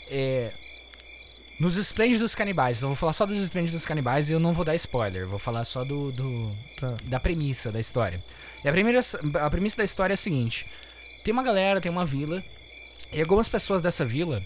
É... 0.10 0.52
Nos 1.60 1.76
Esplêndidos 1.76 2.36
Canibais, 2.36 2.82
eu 2.82 2.88
vou 2.88 2.96
falar 2.96 3.14
só 3.14 3.26
dos 3.26 3.40
Esplêndidos 3.40 3.84
Canibais 3.86 4.30
e 4.30 4.34
eu 4.34 4.40
não 4.40 4.54
vou 4.54 4.64
dar 4.64 4.76
spoiler, 4.76 5.28
vou 5.28 5.40
falar 5.40 5.64
só 5.66 5.84
do, 5.84 6.12
do- 6.12 6.56
Tá. 6.80 6.94
da 7.06 7.20
premissa 7.20 7.72
da 7.72 7.80
história. 7.80 8.24
E 8.64 8.70
a, 8.70 8.72
primeira, 8.72 9.00
a 9.42 9.50
premissa 9.50 9.78
da 9.78 9.84
história 9.84 10.14
é 10.14 10.16
a 10.16 10.18
seguinte: 10.18 10.68
tem 11.24 11.32
uma 11.34 11.42
galera, 11.44 11.82
tem 11.82 11.92
uma 11.92 12.06
vila, 12.06 12.44
e 13.12 13.20
algumas 13.20 13.50
pessoas 13.50 13.82
dessa 13.82 14.06
vila, 14.06 14.46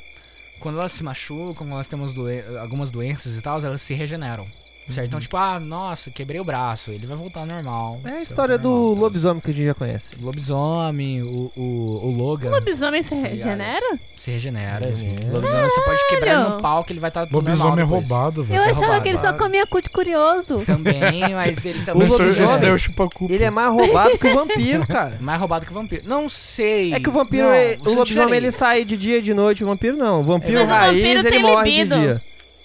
quando 0.62 0.80
elas 0.80 0.94
se 0.94 1.04
machucam, 1.04 1.54
quando 1.56 1.72
elas 1.74 1.88
têm 1.88 2.00
doen- 2.00 2.58
algumas 2.60 2.92
doenças 2.92 3.36
e 3.38 3.42
tal, 3.42 3.60
elas 3.60 3.82
se 3.82 3.94
regeneram. 3.94 4.48
Certo? 4.92 5.08
Então, 5.08 5.20
tipo, 5.20 5.38
ah, 5.38 5.60
nossa, 5.60 6.10
quebrei 6.12 6.40
o 6.40 6.44
braço. 6.44 6.92
Ele 6.92 7.06
vai 7.06 7.16
voltar 7.18 7.42
ao 7.42 7.46
normal. 7.46 8.00
É 8.04 8.10
a 8.10 8.12
Vai 8.14 8.22
história 8.22 8.56
ao 8.56 8.62
normal, 8.62 8.90
do 8.90 8.96
tal. 8.96 9.04
lobisomem 9.04 9.42
que 9.42 9.50
a 9.52 9.54
gente 9.54 9.66
já 9.66 9.74
conhece. 9.74 10.16
Lobisomem, 10.22 11.22
o, 11.24 11.52
o, 11.56 11.62
o 12.08 12.12
Logan 12.12 12.50
O 12.50 12.52
lobisomem 12.52 13.02
se 13.02 13.16
regenera? 13.16 13.86
se 14.16 14.32
regenera, 14.32 14.90
assim. 14.90 15.10
Regenera. 15.12 15.34
Lobisomem 15.34 15.64
você 15.70 15.82
pode 15.82 16.08
quebrar 16.10 16.50
no 16.50 16.58
pau 16.62 16.84
que 16.84 16.94
ele 16.94 17.00
vai 17.00 17.10
estar 17.10 17.26
tá 17.26 17.30
Lobisomem 17.36 17.80
é 17.84 17.88
roubado, 17.88 18.44
velho. 18.44 18.58
Eu 18.60 18.64
é 18.64 18.66
achava 18.70 18.82
roubado. 18.86 19.04
que 19.04 19.10
ele 19.10 19.18
só 19.18 19.34
comia 19.34 19.66
cu 19.66 19.82
de 19.82 19.90
curioso. 19.90 20.66
Também, 20.66 21.34
mas 21.34 21.66
ele 21.66 21.80
O 21.80 21.86
também... 21.86 22.08
Esse, 22.08 22.22
lobisomem- 22.22 22.46
esse 22.46 22.66
é 22.66 22.72
o. 22.72 23.32
Ele 23.32 23.44
é 23.44 23.50
mais 23.50 23.72
roubado 23.74 24.18
que 24.18 24.28
o 24.28 24.34
vampiro, 24.34 24.88
cara. 24.88 25.18
Mais 25.20 25.40
roubado 25.40 25.66
que 25.66 25.72
o 25.72 25.76
vampiro. 25.76 26.04
Não 26.08 26.30
sei. 26.30 26.94
É 26.94 27.00
que 27.00 27.10
o 27.10 27.12
vampiro, 27.12 27.44
Não, 27.48 27.54
é- 27.54 27.78
o 27.86 27.94
lobisomem 27.96 28.36
ele 28.36 28.52
sai 28.52 28.84
de 28.86 28.98
dia 28.98 29.18
e 29.18 29.22
de 29.22 29.34
noite, 29.34 29.64
o 29.64 29.68
vampiro 29.68 29.98
não. 29.98 30.22
O 30.22 30.24
vampiro 30.24 30.62
o 30.62 30.66
raiz, 30.66 30.98
vampiro 30.98 31.28
ele 31.28 31.40
morre 31.40 31.70
libido. 31.72 31.96
de 31.96 32.02
dia. 32.02 32.22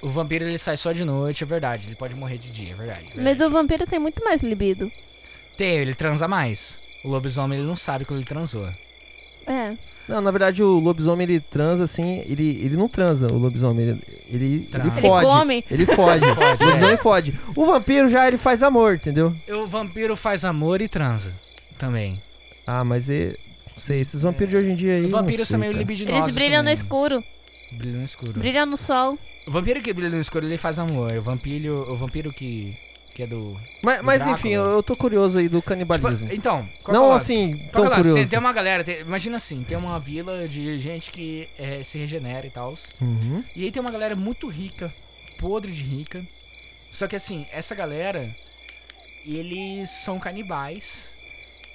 O 0.07 0.09
vampiro 0.09 0.45
ele 0.45 0.57
sai 0.57 0.77
só 0.77 0.93
de 0.93 1.05
noite, 1.05 1.43
é 1.43 1.47
verdade. 1.47 1.89
Ele 1.89 1.97
pode 1.97 2.15
morrer 2.15 2.39
de 2.39 2.53
dia, 2.53 2.71
é 2.71 2.75
verdade. 2.77 3.07
é 3.07 3.17
Mas 3.17 3.25
verdade. 3.25 3.45
o 3.45 3.51
vampiro 3.51 3.85
tem 3.89 3.99
muito 3.99 4.23
mais 4.23 4.41
libido. 4.41 4.89
Tem, 5.57 5.79
ele 5.79 5.97
transa 5.97 6.29
mais. 6.29 6.79
O 7.05 7.09
lobisomem 7.09 7.59
ele 7.59 7.67
não 7.67 7.75
sabe 7.75 8.05
quando 8.05 8.19
ele 8.21 8.27
transou. 8.27 8.69
É. 9.49 9.77
Não, 10.09 10.21
na 10.21 10.31
verdade 10.31 10.63
o 10.63 10.79
lobisomem 10.79 11.25
ele 11.27 11.41
transa 11.41 11.83
assim, 11.83 12.23
ele, 12.25 12.51
ele 12.65 12.77
não 12.77 12.89
transa, 12.89 13.27
o 13.33 13.37
lobisomem, 13.37 13.85
ele, 13.89 14.01
ele, 14.29 14.45
ele 14.47 14.61
Transa. 14.67 14.89
Ele 14.97 15.01
fode. 15.09 15.27
come. 15.27 15.65
Ele 15.69 15.87
fode. 15.87 16.25
Fode, 16.35 16.63
o 16.63 16.67
é. 16.67 16.71
lobisomem 16.71 16.97
fode. 16.99 17.41
O 17.57 17.67
vampiro 17.67 18.09
já 18.09 18.29
ele 18.29 18.39
faz 18.39 18.63
amor, 18.63 18.95
entendeu? 18.95 19.35
O 19.49 19.67
vampiro 19.67 20.15
faz 20.15 20.45
amor 20.45 20.81
e 20.81 20.87
transa 20.87 21.37
também. 21.81 22.23
Ah, 22.65 22.85
mas 22.85 23.11
é. 23.11 23.35
Não 23.75 23.83
sei, 23.83 24.01
esses 24.01 24.23
vampiros 24.23 24.51
de 24.53 24.57
hoje 24.57 24.71
em 24.71 24.77
dia 24.77 24.95
aí. 24.95 25.07
Os 25.07 25.11
vampiros 25.11 25.49
são 25.49 25.59
meio 25.59 25.73
libidinosos 25.73 26.23
Eles 26.23 26.35
brilham 26.35 26.59
no 26.63 26.71
também. 26.71 26.75
escuro. 26.75 27.25
Brilham 27.73 27.99
no 27.99 28.05
escuro. 28.05 28.33
Brilham 28.33 28.67
no 28.67 28.77
sol. 28.77 29.19
O 29.47 29.51
vampiro 29.51 29.81
que 29.81 29.93
brilha 29.93 30.11
no 30.11 30.21
escuro, 30.21 30.47
ele 30.47 30.59
faz 30.59 30.79
amor. 30.79 31.13
O 31.17 31.23
vampiro, 31.23 31.91
o 31.93 31.97
vampiro 31.97 32.33
que, 32.33 32.77
que 33.15 33.23
é 33.23 33.27
do... 33.27 33.57
Mas, 33.83 34.03
mas 34.03 34.17
Drácula. 34.23 34.39
enfim, 34.39 34.49
eu, 34.51 34.65
eu 34.65 34.83
tô 34.83 34.97
curioso 34.97 35.39
aí 35.39 35.49
do 35.49 35.59
Tipo, 35.59 35.69
canibalismo. 35.69 36.29
então, 36.33 36.69
qual 36.83 36.85
que 36.85 36.91
é 36.91 36.99
o 36.99 37.03
não 37.03 37.09
lance? 37.11 37.33
assim, 37.33 37.69
tão 37.71 37.85
é 37.87 37.89
curioso. 37.89 38.15
Tem, 38.15 38.27
tem 38.29 38.39
uma 38.39 38.53
galera, 38.53 38.83
tem- 38.83 39.01
imagina 39.01 39.37
assim, 39.37 39.63
tem 39.63 39.77
uma 39.77 40.01
vila 40.01 40.49
de 40.49 40.79
gente 40.81 41.11
que 41.13 41.49
eh, 41.59 41.83
se 41.85 41.99
regenera 41.99 42.47
e 42.47 42.51
tal. 42.51 42.75
Uhum. 43.01 43.45
E 43.55 43.65
aí 43.65 43.71
tem 43.71 43.81
uma 43.81 43.91
galera 43.93 44.17
muito 44.17 44.49
rica, 44.49 44.93
podre 45.39 45.71
de 45.73 45.83
rica. 45.85 46.27
Só 46.91 47.07
que 47.07 47.15
assim, 47.15 47.47
essa 47.53 47.75
galera, 47.75 48.35
eles 49.25 49.91
são 49.91 50.19
canibais. 50.19 51.13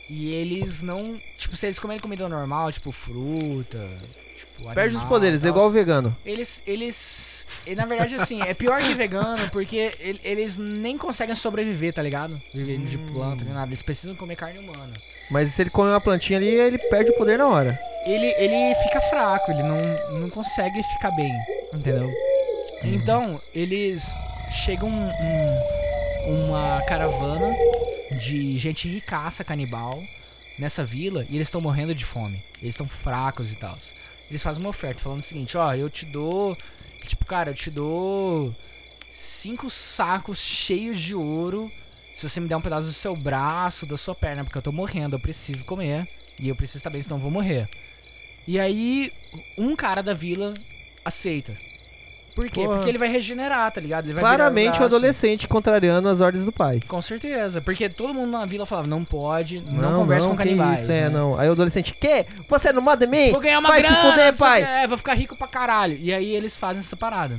E 0.09 0.29
eles 0.33 0.81
não. 0.83 1.19
Tipo, 1.37 1.55
se 1.55 1.65
eles 1.67 1.79
comerem 1.79 2.01
comida 2.01 2.27
normal, 2.27 2.69
tipo 2.71 2.91
fruta, 2.91 3.87
tipo. 4.45 4.73
Perde 4.73 4.95
os 4.95 5.01
animal, 5.01 5.07
poderes, 5.09 5.43
é 5.45 5.47
igual 5.49 5.67
o 5.67 5.71
vegano. 5.71 6.15
Eles. 6.25 6.61
Eles. 6.67 7.45
Na 7.75 7.85
verdade, 7.85 8.15
assim, 8.15 8.41
é 8.41 8.53
pior 8.53 8.81
que 8.81 8.93
vegano, 8.93 9.49
porque 9.51 9.91
ele- 9.99 10.19
eles 10.23 10.57
nem 10.57 10.97
conseguem 10.97 11.35
sobreviver, 11.35 11.93
tá 11.93 12.01
ligado? 12.01 12.41
Vivendo 12.53 12.85
de 12.87 12.97
planta, 12.97 13.45
nem 13.45 13.53
nada. 13.53 13.67
Eles 13.69 13.81
precisam 13.83 14.15
comer 14.15 14.35
carne 14.35 14.59
humana. 14.59 14.93
Mas 15.29 15.49
se 15.53 15.61
ele 15.61 15.69
comer 15.69 15.89
uma 15.91 16.01
plantinha 16.01 16.37
ali, 16.37 16.47
ele 16.47 16.77
perde 16.77 17.11
o 17.11 17.17
poder 17.17 17.37
na 17.37 17.47
hora. 17.47 17.79
ele, 18.05 18.27
ele 18.37 18.75
fica 18.83 18.99
fraco, 19.01 19.51
ele 19.51 19.61
não, 19.63 20.19
não 20.21 20.29
consegue 20.29 20.81
ficar 20.83 21.11
bem, 21.11 21.31
entendeu? 21.73 22.11
Então, 22.83 23.39
eles 23.53 24.15
chegam 24.49 24.89
um, 24.89 25.07
um- 26.27 26.45
uma 26.49 26.81
caravana 26.83 27.55
de 28.19 28.57
gente 28.57 28.87
ricaça, 28.87 29.43
canibal, 29.43 30.01
nessa 30.59 30.83
vila, 30.83 31.25
e 31.29 31.35
eles 31.35 31.47
estão 31.47 31.61
morrendo 31.61 31.93
de 31.95 32.03
fome. 32.05 32.43
Eles 32.61 32.73
estão 32.75 32.87
fracos 32.87 33.51
e 33.51 33.55
tal. 33.55 33.77
Eles 34.31 34.41
fazem 34.41 34.63
uma 34.63 34.69
oferta 34.69 35.01
falando 35.01 35.19
o 35.19 35.23
seguinte, 35.23 35.57
ó, 35.57 35.75
eu 35.75 35.89
te 35.89 36.05
dou. 36.05 36.57
Tipo, 37.05 37.25
cara, 37.25 37.49
eu 37.49 37.53
te 37.53 37.69
dou 37.69 38.55
cinco 39.09 39.69
sacos 39.69 40.39
cheios 40.39 41.01
de 41.01 41.13
ouro. 41.13 41.69
Se 42.13 42.29
você 42.29 42.39
me 42.39 42.47
der 42.47 42.55
um 42.55 42.61
pedaço 42.61 42.87
do 42.87 42.93
seu 42.93 43.13
braço, 43.13 43.85
da 43.85 43.97
sua 43.97 44.15
perna, 44.15 44.45
porque 44.45 44.57
eu 44.57 44.61
tô 44.61 44.71
morrendo, 44.71 45.17
eu 45.17 45.19
preciso 45.19 45.65
comer. 45.65 46.07
E 46.39 46.47
eu 46.47 46.55
preciso 46.55 46.77
estar 46.77 46.89
bem, 46.89 47.01
senão 47.01 47.17
eu 47.17 47.21
vou 47.21 47.29
morrer. 47.29 47.67
E 48.47 48.57
aí, 48.57 49.11
um 49.57 49.75
cara 49.75 50.01
da 50.01 50.13
vila 50.13 50.53
aceita. 51.03 51.53
Por 52.35 52.49
quê? 52.49 52.61
Porra. 52.61 52.75
Porque 52.75 52.89
ele 52.89 52.97
vai 52.97 53.09
regenerar, 53.09 53.69
tá 53.71 53.81
ligado? 53.81 54.05
Ele 54.05 54.13
vai 54.13 54.21
Claramente 54.21 54.67
o 54.75 54.79
braço. 54.79 54.83
adolescente 54.85 55.47
contrariando 55.47 56.07
as 56.07 56.21
ordens 56.21 56.45
do 56.45 56.51
pai. 56.51 56.79
Com 56.87 57.01
certeza. 57.01 57.61
Porque 57.61 57.89
todo 57.89 58.13
mundo 58.13 58.31
na 58.31 58.45
vila 58.45 58.65
falava, 58.65 58.87
não 58.87 59.03
pode, 59.03 59.59
não, 59.59 59.93
conversa 59.93 60.27
com 60.29 60.37
que 60.37 60.43
canibais. 60.43 60.81
Isso, 60.81 60.91
é, 60.91 61.01
né? 61.01 61.09
não. 61.09 61.37
Aí 61.37 61.49
o 61.49 61.51
adolescente, 61.51 61.93
que? 61.93 62.25
Você 62.47 62.71
não 62.71 62.81
manda 62.81 63.03
em 63.03 63.07
mim? 63.09 63.31
Vou 63.31 63.41
ganhar 63.41 63.59
uma 63.59 63.67
Vai 63.69 63.81
grana, 63.81 63.95
se 63.95 64.01
fuder, 64.09 64.31
não 64.31 64.37
pai. 64.37 64.61
É, 64.63 64.87
vou 64.87 64.97
ficar 64.97 65.13
rico 65.13 65.35
pra 65.35 65.47
caralho. 65.47 65.97
E 65.99 66.13
aí 66.13 66.33
eles 66.33 66.55
fazem 66.55 66.79
essa 66.79 66.95
parada. 66.95 67.37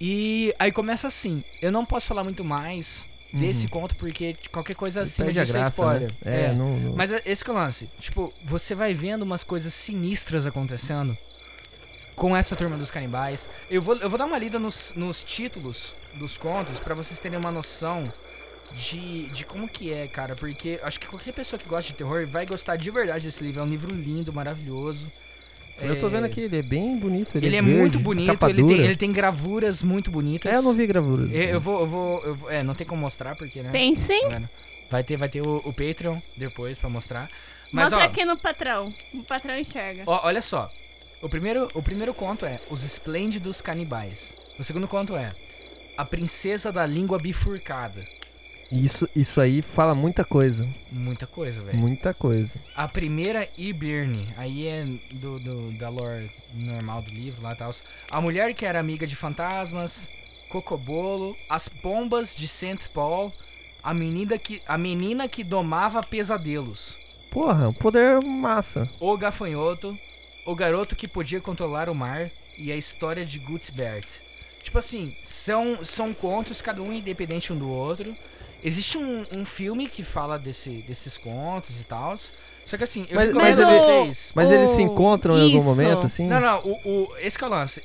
E 0.00 0.54
aí 0.58 0.70
começa 0.72 1.06
assim. 1.08 1.42
Eu 1.60 1.72
não 1.72 1.84
posso 1.84 2.06
falar 2.06 2.24
muito 2.24 2.44
mais 2.44 3.06
desse 3.32 3.68
conto, 3.68 3.94
porque 3.96 4.34
qualquer 4.50 4.74
coisa 4.74 5.00
Uhum. 5.00 5.06
Perde 5.18 5.38
a 5.38 5.42
é 5.42 5.46
graça, 5.46 5.68
spoiler. 5.70 6.10
né? 6.24 6.46
É, 6.46 6.52
não, 6.52 6.78
não- 6.78 6.96
Mas 6.96 7.12
é 7.12 7.20
esse 7.26 7.44
que 7.44 7.50
é 7.50 7.52
o 7.52 7.56
lance. 7.56 7.88
Tipo, 7.98 8.32
você 8.44 8.74
vai 8.74 8.94
vendo 8.94 9.22
umas 9.22 9.44
coisas 9.44 9.72
sinistras 9.74 10.46
acontecendo 10.46 11.16
com 12.18 12.36
essa 12.36 12.54
turma 12.56 12.76
dos 12.76 12.90
canibais. 12.90 13.48
Eu 13.70 13.80
vou, 13.80 13.96
eu 13.96 14.10
vou 14.10 14.18
dar 14.18 14.26
uma 14.26 14.38
lida 14.38 14.58
nos, 14.58 14.92
nos 14.96 15.22
títulos 15.24 15.94
dos 16.14 16.36
contos 16.36 16.80
pra 16.80 16.94
vocês 16.94 17.18
terem 17.20 17.38
uma 17.38 17.50
noção 17.52 18.04
de, 18.74 19.28
de 19.28 19.46
como 19.46 19.68
que 19.68 19.92
é, 19.92 20.06
cara. 20.06 20.34
Porque 20.36 20.78
acho 20.82 20.98
que 21.00 21.06
qualquer 21.06 21.32
pessoa 21.32 21.58
que 21.58 21.68
gosta 21.68 21.90
de 21.90 21.94
terror 21.96 22.26
vai 22.26 22.44
gostar 22.44 22.76
de 22.76 22.90
verdade 22.90 23.24
desse 23.24 23.42
livro. 23.42 23.60
É 23.60 23.64
um 23.64 23.68
livro 23.68 23.94
lindo, 23.94 24.32
maravilhoso. 24.32 25.10
Eu 25.80 25.96
tô 26.00 26.08
É, 26.08 26.10
vendo 26.10 26.24
aqui, 26.24 26.40
ele 26.40 26.56
é 26.58 26.62
bem 26.62 26.98
bonito. 26.98 27.38
Ele, 27.38 27.46
Ele 27.46 27.56
é 27.56 27.62
verde, 27.62 27.78
muito 27.78 27.98
bonito, 28.00 28.48
ele 28.48 28.64
tem, 28.64 28.78
ele 28.80 28.96
tem 28.96 29.12
gravuras 29.12 29.80
muito 29.84 30.10
bonitas. 30.10 30.52
É, 30.52 30.58
eu 30.58 30.62
não 30.62 30.74
vi 30.74 30.88
gravuras. 30.88 31.32
Eu, 31.32 31.40
eu 31.40 31.60
vou, 31.60 31.80
eu 31.80 31.86
vou, 31.86 32.20
eu 32.24 32.34
vou- 32.34 32.50
É, 32.50 32.64
não 32.64 32.74
tem 32.74 32.84
como 32.84 33.00
mostrar 33.00 33.36
porque, 33.36 33.62
né? 33.62 33.70
Tem 33.70 33.94
sim. 33.94 34.22
Galera, 34.22 34.50
Vai 34.90 35.04
ter, 35.04 35.16
vai 35.16 35.28
ter 35.28 35.40
o, 35.46 35.56
o 35.64 35.72
Patreon 35.72 36.18
depois 36.36 36.78
pra 36.80 36.90
mostrar. 36.90 37.28
Mas, 37.70 37.90
Mostra 37.92 37.98
ó, 37.98 38.02
aqui 38.10 38.24
no 38.24 38.36
patrão. 38.36 38.92
O 39.14 39.22
patrão 39.22 39.56
enxerga. 39.56 40.02
ó, 40.06 40.20
olha 40.26 40.42
só. 40.42 40.68
O 41.20 41.28
primeiro, 41.28 41.68
o 41.74 41.82
primeiro 41.82 42.14
conto 42.14 42.46
é 42.46 42.60
Os 42.70 42.84
Esplêndidos 42.84 43.60
Canibais. 43.60 44.36
O 44.58 44.64
segundo 44.64 44.86
conto 44.86 45.16
é 45.16 45.32
A 45.96 46.04
Princesa 46.04 46.70
da 46.70 46.86
Língua 46.86 47.18
Bifurcada. 47.18 48.04
Isso, 48.70 49.08
isso 49.16 49.40
aí 49.40 49.62
fala 49.62 49.94
muita 49.94 50.24
coisa. 50.24 50.68
Muita 50.92 51.26
coisa, 51.26 51.62
velho. 51.62 51.78
Muita 51.78 52.12
coisa. 52.12 52.54
A 52.76 52.86
primeira, 52.86 53.48
Ibirne. 53.56 54.26
Aí 54.36 54.66
é 54.66 54.84
do, 55.14 55.38
do- 55.40 55.72
da 55.78 55.88
lore 55.88 56.30
normal 56.54 57.00
do 57.02 57.10
livro 57.10 57.40
lá 57.42 57.52
e 57.52 57.56
tal. 57.56 57.70
A 58.10 58.20
mulher 58.20 58.52
que 58.54 58.66
era 58.66 58.78
amiga 58.78 59.06
de 59.06 59.16
fantasmas. 59.16 60.10
Cocobolo. 60.50 61.34
As 61.48 61.66
pombas 61.68 62.34
de 62.36 62.46
St. 62.46 62.90
Paul. 62.92 63.32
A 63.82 63.94
menina 63.94 64.38
que, 64.38 64.60
a 64.68 64.76
menina 64.76 65.26
que 65.28 65.42
domava 65.42 66.02
pesadelos. 66.02 66.98
Porra, 67.30 67.68
um 67.68 67.74
poder 67.74 68.22
massa. 68.22 68.86
O 69.00 69.16
gafanhoto. 69.16 69.98
O 70.50 70.54
garoto 70.54 70.96
que 70.96 71.06
podia 71.06 71.40
controlar 71.40 71.88
o 71.88 71.94
mar. 71.94 72.30
E 72.56 72.72
a 72.72 72.76
história 72.76 73.24
de 73.24 73.38
Gutsbert. 73.38 74.04
Tipo 74.62 74.78
assim, 74.78 75.14
são, 75.22 75.84
são 75.84 76.12
contos, 76.12 76.60
cada 76.60 76.82
um 76.82 76.92
independente 76.92 77.52
um 77.52 77.56
do 77.56 77.68
outro. 77.70 78.12
Existe 78.64 78.98
um, 78.98 79.24
um 79.32 79.44
filme 79.44 79.88
que 79.88 80.02
fala 80.02 80.36
desse, 80.38 80.82
desses 80.88 81.16
contos 81.16 81.80
e 81.80 81.84
tal. 81.84 82.16
Só 82.64 82.76
que 82.76 82.82
assim, 82.84 83.06
eu 83.08 83.14
Mas- 83.16 83.28
recomendo 83.28 83.44
mas 83.46 83.58
ele- 83.60 83.74
vocês. 83.78 84.32
Mas 84.34 84.50
eles 84.50 84.70
se 84.70 84.82
encontram 84.82 85.38
em 85.38 85.42
algum 85.44 85.56
isso. 85.58 85.66
momento, 85.66 86.06
assim? 86.06 86.26
Não, 86.26 86.40
não, 86.40 86.58
o, 86.64 86.80
o, 87.12 87.16
esse 87.18 87.38
que 87.38 87.44
é 87.44 87.46
o 87.46 87.50
lance. 87.50 87.82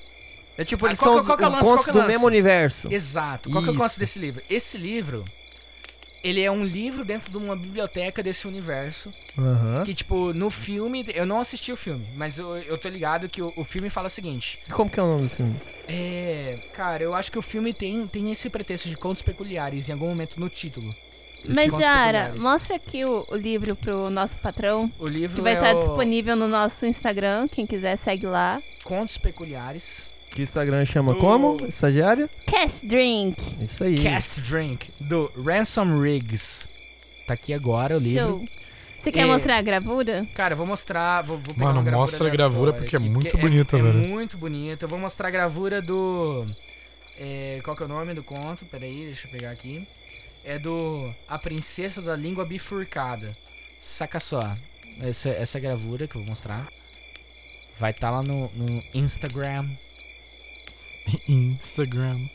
É 0.57 0.63
tipo, 0.65 0.85
Ah, 0.85 0.89
eles 0.89 0.99
qual 0.99 1.13
são 1.13 1.21
que- 1.21 1.27
qual 1.27 1.37
que 1.37 1.43
é 1.43 1.47
o 1.47 1.51
lance, 1.51 1.69
contos 1.69 1.75
qual 1.77 1.83
que 1.83 1.89
é 1.89 1.91
o 1.91 1.93
do 1.93 1.99
lance? 1.99 2.11
mesmo 2.11 2.25
universo. 2.27 2.87
Exato. 2.91 3.49
Qual 3.51 3.63
que 3.63 3.69
é 3.69 3.71
o 3.71 3.75
lance 3.75 3.91
Isso. 3.93 3.99
desse 3.99 4.19
livro? 4.19 4.41
Esse 4.49 4.77
livro, 4.79 5.23
ele 6.23 6.41
é 6.41 6.49
um 6.49 6.63
livro 6.63 7.03
dentro 7.03 7.29
de 7.29 7.37
uma 7.37 7.55
biblioteca 7.55 8.23
desse 8.23 8.47
universo. 8.47 9.11
Aham. 9.37 9.83
Que, 9.83 9.93
tipo, 9.93 10.33
no 10.33 10.49
filme, 10.49 11.05
eu 11.13 11.25
não 11.25 11.39
assisti 11.39 11.71
o 11.71 11.77
filme, 11.77 12.07
mas 12.15 12.39
eu, 12.39 12.57
eu 12.57 12.77
tô 12.77 12.87
ligado 12.87 13.27
que 13.27 13.41
o, 13.41 13.51
o 13.57 13.63
filme 13.63 13.89
fala 13.89 14.07
o 14.07 14.09
seguinte. 14.09 14.59
E 14.67 14.71
Como 14.71 14.89
que 14.89 14.99
é 14.99 15.03
o 15.03 15.07
nome 15.07 15.23
do 15.23 15.29
filme? 15.29 15.61
É. 15.87 16.59
Cara, 16.73 17.03
eu 17.03 17.13
acho 17.13 17.31
que 17.31 17.37
o 17.37 17.41
filme 17.41 17.73
tem, 17.73 18.07
tem 18.07 18.31
esse 18.31 18.49
pretexto 18.49 18.87
de 18.87 18.95
contos 18.95 19.21
peculiares 19.21 19.89
em 19.89 19.93
algum 19.93 20.07
momento 20.07 20.39
no 20.39 20.47
título. 20.47 20.95
Mas, 21.45 21.75
Jara, 21.77 22.33
mostra 22.39 22.77
aqui 22.77 23.03
o, 23.03 23.25
o 23.29 23.35
livro 23.35 23.75
pro 23.75 24.09
nosso 24.09 24.39
patrão. 24.39 24.89
O 24.97 25.05
livro 25.05 25.35
Que 25.35 25.41
vai 25.41 25.53
é 25.53 25.55
estar 25.55 25.75
o 25.75 25.79
disponível 25.79 26.37
no 26.37 26.47
nosso 26.47 26.85
Instagram. 26.85 27.49
Quem 27.49 27.67
quiser, 27.67 27.97
segue 27.97 28.25
lá. 28.25 28.61
Contos 28.85 29.17
Peculiares. 29.17 30.12
Que 30.33 30.41
o 30.41 30.43
Instagram 30.43 30.83
chama 30.85 31.13
Do- 31.13 31.19
como? 31.19 31.57
Estagiário? 31.67 32.27
Cast 32.47 32.85
Drink. 32.87 33.63
Isso 33.63 33.83
aí. 33.83 33.95
Cast 33.99 34.41
Drink, 34.41 34.91
do 34.99 35.31
Ransom 35.37 36.01
Riggs. 36.01 36.67
Tá 37.27 37.35
aqui 37.35 37.53
agora 37.53 37.95
o 37.95 37.99
livro. 37.99 38.27
Show. 38.27 38.45
Você 38.97 39.11
quer 39.11 39.21
É. 39.21 39.25
mostrar 39.25 39.57
a 39.57 39.61
gravura? 39.61 40.25
Cara, 40.33 40.53
eu 40.53 40.57
vou 40.57 40.65
mostrar. 40.65 41.21
Vou, 41.23 41.37
vou 41.37 41.53
Mano, 41.55 41.81
gravura 41.83 41.91
mostra 41.97 42.27
a 42.27 42.31
gravura 42.31 42.73
porque 42.73 42.95
é 42.95 42.99
aqui, 42.99 43.09
muito 43.09 43.37
bonita, 43.37 43.77
é, 43.77 43.81
velho. 43.81 44.03
É 44.03 44.07
muito 44.07 44.37
bonita. 44.37 44.85
Eu 44.85 44.89
vou 44.89 44.97
mostrar 44.97 45.27
a 45.27 45.31
gravura 45.31 45.81
do. 45.81 46.47
é, 47.17 47.59
qual 47.63 47.75
que 47.77 47.83
é 47.83 47.85
o 47.85 47.89
nome 47.89 48.13
do 48.15 48.23
conto? 48.23 48.65
Peraí, 48.65 49.05
deixa 49.05 49.27
eu 49.27 49.31
pegar 49.31 49.51
aqui. 49.51 49.87
É 50.43 50.57
do 50.57 51.13
A 51.27 51.37
Princesa 51.37 52.01
da 52.01 52.15
Língua 52.15 52.43
Bifurcada. 52.43 53.37
Saca 53.79 54.19
só. 54.19 54.53
Essa, 54.99 55.29
essa 55.29 55.59
gravura 55.59 56.07
que 56.07 56.15
eu 56.15 56.21
vou 56.21 56.29
mostrar. 56.29 56.67
Vai 57.77 57.91
estar 57.91 58.09
lá 58.09 58.23
no, 58.23 58.49
no 58.55 58.81
Instagram. 58.93 59.69
Instagram. 61.27 62.27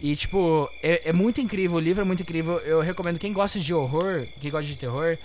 E, 0.00 0.14
tipo, 0.16 0.70
é, 0.82 1.08
é 1.08 1.12
muito 1.12 1.40
incrível, 1.40 1.76
o 1.76 1.80
livro 1.80 2.02
é 2.02 2.04
muito 2.04 2.22
incrível. 2.22 2.58
Eu 2.58 2.80
recomendo 2.80 3.18
quem 3.18 3.32
gosta 3.32 3.58
de 3.58 3.72
horror, 3.72 4.26
quem 4.40 4.50
gosta 4.50 4.66
de 4.66 4.76
terror 4.76 5.16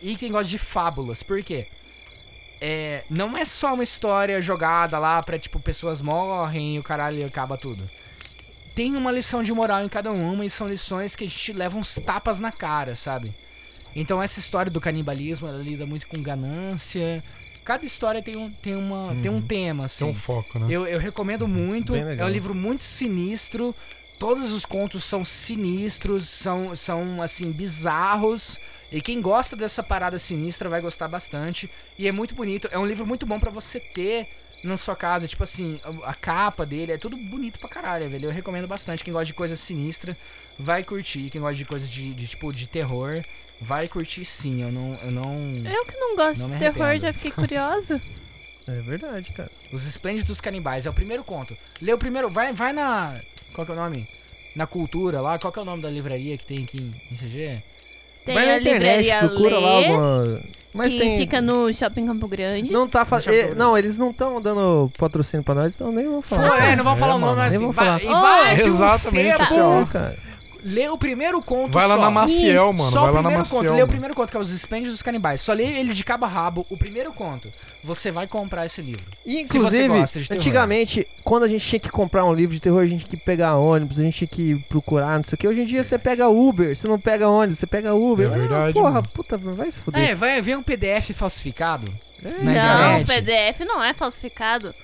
e 0.00 0.16
quem 0.16 0.30
gosta 0.30 0.50
de 0.50 0.58
fábulas. 0.58 1.22
Por 1.22 1.42
quê? 1.42 1.66
É, 2.60 3.04
não 3.08 3.36
é 3.36 3.44
só 3.44 3.74
uma 3.74 3.82
história 3.82 4.40
jogada 4.40 4.98
lá 4.98 5.22
pra, 5.22 5.38
tipo, 5.38 5.60
pessoas 5.60 6.00
morrem 6.00 6.76
e 6.76 6.78
o 6.78 6.82
caralho 6.82 7.24
acaba 7.26 7.56
tudo. 7.56 7.88
Tem 8.74 8.96
uma 8.96 9.10
lição 9.10 9.42
de 9.42 9.52
moral 9.52 9.84
em 9.84 9.88
cada 9.88 10.12
uma 10.12 10.44
e 10.44 10.50
são 10.50 10.68
lições 10.68 11.16
que 11.16 11.24
a 11.24 11.26
gente 11.26 11.52
leva 11.52 11.76
uns 11.76 11.96
tapas 11.96 12.38
na 12.38 12.52
cara, 12.52 12.94
sabe? 12.94 13.34
Então 13.94 14.22
essa 14.22 14.38
história 14.38 14.70
do 14.70 14.80
canibalismo, 14.80 15.48
ela 15.48 15.58
lida 15.60 15.84
muito 15.84 16.06
com 16.06 16.22
ganância. 16.22 17.22
Cada 17.68 17.84
história 17.84 18.22
tem 18.22 18.34
um, 18.34 18.50
tem 18.50 18.74
uma, 18.74 19.14
tem 19.20 19.30
um 19.30 19.42
tema, 19.42 19.84
assim. 19.84 20.06
Tem 20.06 20.14
um 20.14 20.16
foco, 20.16 20.58
né? 20.58 20.68
Eu, 20.70 20.86
eu 20.86 20.98
recomendo 20.98 21.46
muito. 21.46 21.92
Bem 21.92 22.18
É 22.18 22.24
um 22.24 22.28
livro 22.30 22.54
muito 22.54 22.82
sinistro. 22.82 23.74
Todos 24.18 24.52
os 24.52 24.64
contos 24.64 25.04
são 25.04 25.22
sinistros, 25.22 26.26
são, 26.30 26.74
são 26.74 27.20
assim, 27.20 27.52
bizarros. 27.52 28.58
E 28.90 29.02
quem 29.02 29.20
gosta 29.20 29.54
dessa 29.54 29.82
parada 29.82 30.16
sinistra 30.16 30.66
vai 30.66 30.80
gostar 30.80 31.08
bastante. 31.08 31.70
E 31.98 32.08
é 32.08 32.12
muito 32.12 32.34
bonito. 32.34 32.70
É 32.72 32.78
um 32.78 32.86
livro 32.86 33.06
muito 33.06 33.26
bom 33.26 33.38
pra 33.38 33.50
você 33.50 33.78
ter 33.78 34.26
na 34.64 34.78
sua 34.78 34.96
casa. 34.96 35.28
Tipo 35.28 35.42
assim, 35.42 35.78
a, 35.84 36.08
a 36.08 36.14
capa 36.14 36.64
dele 36.64 36.92
é 36.92 36.96
tudo 36.96 37.18
bonito 37.18 37.60
pra 37.60 37.68
caralho, 37.68 38.08
velho. 38.08 38.28
Eu 38.28 38.32
recomendo 38.32 38.66
bastante. 38.66 39.04
Quem 39.04 39.12
gosta 39.12 39.26
de 39.26 39.34
coisa 39.34 39.54
sinistra 39.56 40.16
vai 40.58 40.82
curtir. 40.82 41.28
Quem 41.28 41.38
gosta 41.38 41.56
de 41.56 41.66
coisa 41.66 41.86
de, 41.86 42.14
de, 42.14 42.28
tipo, 42.28 42.50
de 42.50 42.66
terror 42.66 43.20
vai 43.60 43.88
curtir 43.88 44.24
sim. 44.24 44.62
Eu 44.62 44.72
não. 44.72 44.94
Eu 45.02 45.10
não... 45.10 45.36
Eu 45.70 45.84
que 45.84 45.96
não 45.96 46.16
gosto 46.16 46.40
Não 46.40 46.50
de 46.50 46.58
terror, 46.58 46.98
já 46.98 47.12
fiquei 47.12 47.30
curiosa. 47.30 48.00
É 48.68 48.82
verdade, 48.82 49.32
cara. 49.32 49.50
Os 49.72 49.86
Esplêndidos 49.86 50.42
Canibais, 50.42 50.84
é 50.84 50.90
o 50.90 50.92
primeiro 50.92 51.24
conto. 51.24 51.56
Lê 51.80 51.90
o 51.90 51.96
primeiro, 51.96 52.28
vai, 52.28 52.52
vai 52.52 52.70
na. 52.74 53.18
Qual 53.54 53.64
que 53.64 53.72
é 53.72 53.74
o 53.74 53.78
nome? 53.78 54.06
Na 54.54 54.66
cultura 54.66 55.22
lá, 55.22 55.38
qual 55.38 55.50
que 55.50 55.58
é 55.58 55.62
o 55.62 55.64
nome 55.64 55.82
da 55.82 55.88
livraria 55.88 56.36
que 56.36 56.44
tem 56.44 56.64
aqui 56.64 56.90
em 57.10 57.16
CG? 57.16 57.62
Tem 58.26 58.34
Vai 58.34 58.44
na 58.44 58.52
a 58.52 58.60
internet, 58.60 59.04
livraria 59.04 59.18
procura 59.20 59.58
lá 59.58 59.78
Lê, 59.78 59.86
alguma... 59.86 60.40
Mas 60.74 60.92
que 60.92 60.98
tem... 60.98 61.16
fica 61.16 61.40
no 61.40 61.72
Shopping 61.72 62.06
Campo 62.06 62.28
Grande. 62.28 62.70
Não 62.70 62.86
tá 62.86 63.06
fazendo. 63.06 63.56
Não, 63.56 63.76
eles 63.76 63.96
não 63.96 64.10
estão 64.10 64.38
dando 64.38 64.92
patrocínio 64.98 65.42
pra 65.42 65.54
nós, 65.54 65.74
então 65.74 65.90
nem 65.90 66.06
vou 66.06 66.20
falar. 66.20 66.50
Foi, 66.50 66.60
é, 66.60 66.76
não 66.76 66.84
vou 66.84 66.92
é, 66.92 66.96
falar 66.96 67.14
o 67.14 67.18
nome, 67.18 67.36
mas 67.36 67.54
assim, 67.54 67.64
vou 67.64 67.72
vai, 67.72 67.86
falar. 67.86 68.02
invade 68.02 68.62
o 68.62 68.66
Exatamente, 68.66 69.36
sebo, 69.36 69.42
assim, 69.42 69.60
ó. 69.60 69.80
Pô, 69.80 69.86
cara. 69.86 70.27
Lê 70.64 70.88
o 70.88 70.98
primeiro 70.98 71.40
conto 71.40 71.72
Vai 71.72 71.86
lá 71.86 71.94
só. 71.94 72.00
na 72.00 72.10
Maciel, 72.10 72.72
mano. 72.72 72.90
Só 72.90 73.00
vai 73.02 73.10
o 73.10 73.12
lá 73.14 73.22
na 73.22 73.28
primeiro 73.28 73.38
Maciel. 73.38 73.58
conto, 73.60 73.68
lê 73.70 73.74
o 73.74 73.76
mano. 73.76 73.88
primeiro 73.88 74.14
conto, 74.14 74.30
que 74.30 74.36
é 74.36 74.40
os 74.40 74.50
Esplêndidos 74.52 75.00
Canibais. 75.02 75.40
Só 75.40 75.52
lê 75.52 75.64
ele 75.78 75.92
de 75.94 76.02
cabo 76.04 76.24
a 76.24 76.28
rabo, 76.28 76.66
o 76.68 76.76
primeiro 76.76 77.12
conto. 77.12 77.50
Você 77.84 78.10
vai 78.10 78.26
comprar 78.26 78.66
esse 78.66 78.82
livro. 78.82 79.04
E, 79.24 79.44
Se 79.46 79.58
você 79.58 79.84
inclusive, 79.84 79.88
gosta 79.88 80.20
de 80.20 80.28
terror. 80.28 80.40
antigamente, 80.40 81.06
quando 81.24 81.44
a 81.44 81.48
gente 81.48 81.66
tinha 81.66 81.78
que 81.80 81.88
comprar 81.90 82.24
um 82.24 82.34
livro 82.34 82.54
de 82.54 82.60
terror, 82.60 82.82
a 82.82 82.86
gente 82.86 83.06
tinha 83.06 83.18
que 83.18 83.24
pegar 83.24 83.56
ônibus, 83.56 84.00
a 84.00 84.02
gente 84.02 84.16
tinha 84.16 84.28
que 84.28 84.56
procurar, 84.68 85.16
não 85.16 85.24
sei 85.24 85.34
o 85.36 85.38
que. 85.38 85.46
Hoje 85.48 85.62
em 85.62 85.64
dia 85.66 85.82
você 85.84 85.96
pega 85.98 86.28
Uber, 86.28 86.76
você 86.76 86.88
não 86.88 86.98
pega 86.98 87.28
ônibus, 87.28 87.58
você 87.60 87.66
pega 87.66 87.94
Uber. 87.94 88.26
É 88.28 88.34
Ah, 88.34 88.38
verdade, 88.38 88.72
Porra, 88.74 88.90
mano. 88.90 89.08
puta, 89.14 89.36
vai 89.38 89.70
se 89.70 89.80
fuder. 89.80 90.10
É, 90.10 90.14
vai 90.14 90.42
ver 90.42 90.56
um 90.56 90.62
PDF 90.62 91.10
falsificado. 91.14 91.92
É. 92.24 92.30
na 92.42 92.52
não, 92.92 93.00
internet. 93.00 93.06
PDF 93.06 93.60
não 93.66 93.82
é 93.82 93.94
falsificado. 93.94 94.74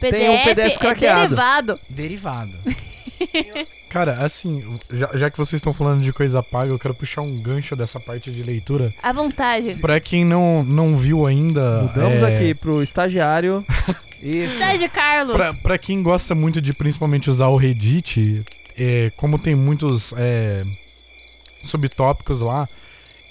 Tem 0.00 0.10
PDF, 0.10 0.28
um 0.28 0.44
PDF 0.44 0.74
é 0.74 0.78
craqueado. 0.78 1.20
derivado. 1.22 1.80
Derivado. 1.88 2.58
Cara, 3.88 4.24
assim, 4.24 4.78
já, 4.90 5.10
já 5.14 5.30
que 5.30 5.38
vocês 5.38 5.60
estão 5.60 5.72
falando 5.72 6.02
de 6.02 6.12
coisa 6.12 6.42
paga, 6.42 6.72
eu 6.72 6.78
quero 6.78 6.94
puxar 6.94 7.22
um 7.22 7.40
gancho 7.40 7.76
dessa 7.76 8.00
parte 8.00 8.30
de 8.30 8.42
leitura. 8.42 8.92
À 9.00 9.12
vontade. 9.12 9.76
Pra 9.76 10.00
quem 10.00 10.24
não, 10.24 10.64
não 10.64 10.96
viu 10.96 11.26
ainda. 11.26 11.82
Mudamos 11.82 12.22
é, 12.22 12.34
aqui 12.34 12.54
pro 12.54 12.82
estagiário. 12.82 13.64
Isso. 14.20 14.54
Cidade 14.54 14.88
Carlos. 14.88 15.36
Pra, 15.36 15.54
pra 15.54 15.78
quem 15.78 16.02
gosta 16.02 16.34
muito 16.34 16.60
de 16.60 16.72
principalmente 16.72 17.30
usar 17.30 17.48
o 17.48 17.56
Reddit, 17.56 18.44
é, 18.76 19.12
como 19.16 19.38
tem 19.38 19.54
muitos 19.54 20.12
é, 20.16 20.64
subtópicos 21.62 22.40
lá, 22.40 22.68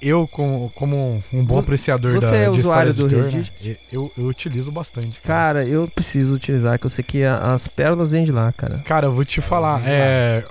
eu, 0.03 0.27
com- 0.27 0.69
como 0.75 1.23
um 1.31 1.45
bom 1.45 1.59
apreciador 1.59 2.13
você 2.13 2.27
da, 2.31 2.35
é 2.35 2.49
de 2.49 2.59
usuário 2.59 2.89
histórias 2.89 2.95
de 2.95 3.01
do 3.03 3.09
terror, 3.09 3.25
Reddit? 3.29 3.53
né, 3.69 3.75
eu, 3.91 4.11
eu 4.17 4.25
utilizo 4.25 4.71
bastante. 4.71 5.21
Cara, 5.21 5.59
Cara, 5.61 5.67
eu 5.67 5.87
preciso 5.87 6.33
utilizar, 6.35 6.77
que 6.79 6.85
eu 6.85 6.89
sei 6.89 7.03
que 7.03 7.23
a- 7.23 7.53
as 7.53 7.67
pérolas 7.67 8.11
vêm 8.11 8.23
de 8.23 8.31
lá, 8.31 8.51
cara. 8.51 8.79
Cara, 8.79 9.07
eu 9.07 9.11
vou 9.11 9.23
te 9.25 9.39
falar, 9.41 9.81
é, 9.87 10.45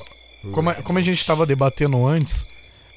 como, 0.53 0.71
a- 0.71 0.75
como 0.77 0.99
a 0.99 1.03
gente 1.03 1.25
tava 1.27 1.45
debatendo 1.47 2.05
antes, 2.07 2.47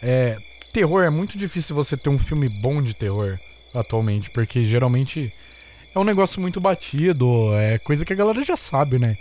é, 0.02 0.38
terror 0.74 1.04
é 1.04 1.10
muito 1.10 1.38
difícil 1.38 1.76
você 1.76 1.96
ter 1.98 2.10
um 2.10 2.18
filme 2.20 2.50
bom 2.50 2.82
de 2.82 2.94
terror 2.94 3.38
atualmente, 3.74 4.30
porque 4.30 4.64
geralmente 4.64 5.32
é 5.94 6.00
um 6.00 6.04
negócio 6.04 6.42
muito 6.42 6.60
batido, 6.62 7.54
é 7.56 7.78
coisa 7.80 8.04
que 8.06 8.14
a 8.14 8.16
galera 8.16 8.42
já 8.42 8.56
sabe, 8.56 9.00
né? 9.00 9.18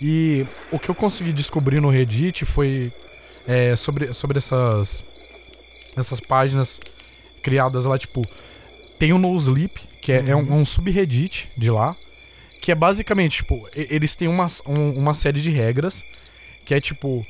E 0.00 0.46
o 0.70 0.78
que 0.78 0.88
eu 0.90 0.94
consegui 0.94 1.32
descobrir 1.32 1.80
no 1.80 1.90
Reddit 1.90 2.44
foi 2.44 2.92
é, 3.46 3.74
sobre, 3.74 4.12
sobre 4.12 4.38
essas, 4.38 5.02
essas 6.00 6.20
páginas 6.20 6.80
criadas 7.42 7.84
lá, 7.84 7.98
tipo, 7.98 8.22
tem 8.98 9.12
o 9.12 9.18
No 9.18 9.34
Sleep, 9.36 9.80
que 10.00 10.12
é, 10.12 10.30
é 10.30 10.36
um, 10.36 10.60
um 10.60 10.64
subreddit 10.64 11.50
de 11.56 11.70
lá, 11.70 11.96
que 12.60 12.72
é 12.72 12.74
basicamente, 12.74 13.38
tipo, 13.38 13.68
eles 13.74 14.16
têm 14.16 14.28
uma, 14.28 14.46
um- 14.66 14.92
uma 14.98 15.14
série 15.14 15.40
de 15.40 15.50
regras, 15.50 16.04
que 16.64 16.74
é 16.74 16.80
tipo, 16.80 17.24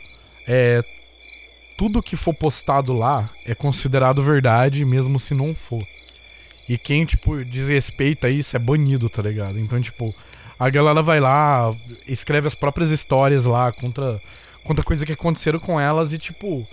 é, 0.46 0.82
tudo 1.76 2.02
que 2.02 2.16
for 2.16 2.34
postado 2.34 2.92
lá 2.92 3.30
é 3.46 3.54
considerado 3.54 4.22
verdade, 4.22 4.84
mesmo 4.84 5.20
se 5.20 5.34
não 5.34 5.54
for. 5.54 5.82
E 6.68 6.76
quem, 6.76 7.04
tipo, 7.04 7.44
desrespeita 7.44 8.28
isso 8.28 8.56
é 8.56 8.58
banido, 8.58 9.08
tá 9.08 9.22
ligado? 9.22 9.58
Então, 9.58 9.80
tipo, 9.80 10.14
a 10.58 10.68
galera 10.68 11.00
vai 11.02 11.20
lá, 11.20 11.74
escreve 12.06 12.46
as 12.48 12.54
próprias 12.54 12.90
histórias 12.90 13.44
lá, 13.44 13.72
contra, 13.72 14.20
contra 14.64 14.84
coisa 14.84 15.06
que 15.06 15.12
aconteceram 15.12 15.58
com 15.60 15.78
elas 15.80 16.12
e, 16.12 16.18
tipo, 16.18 16.66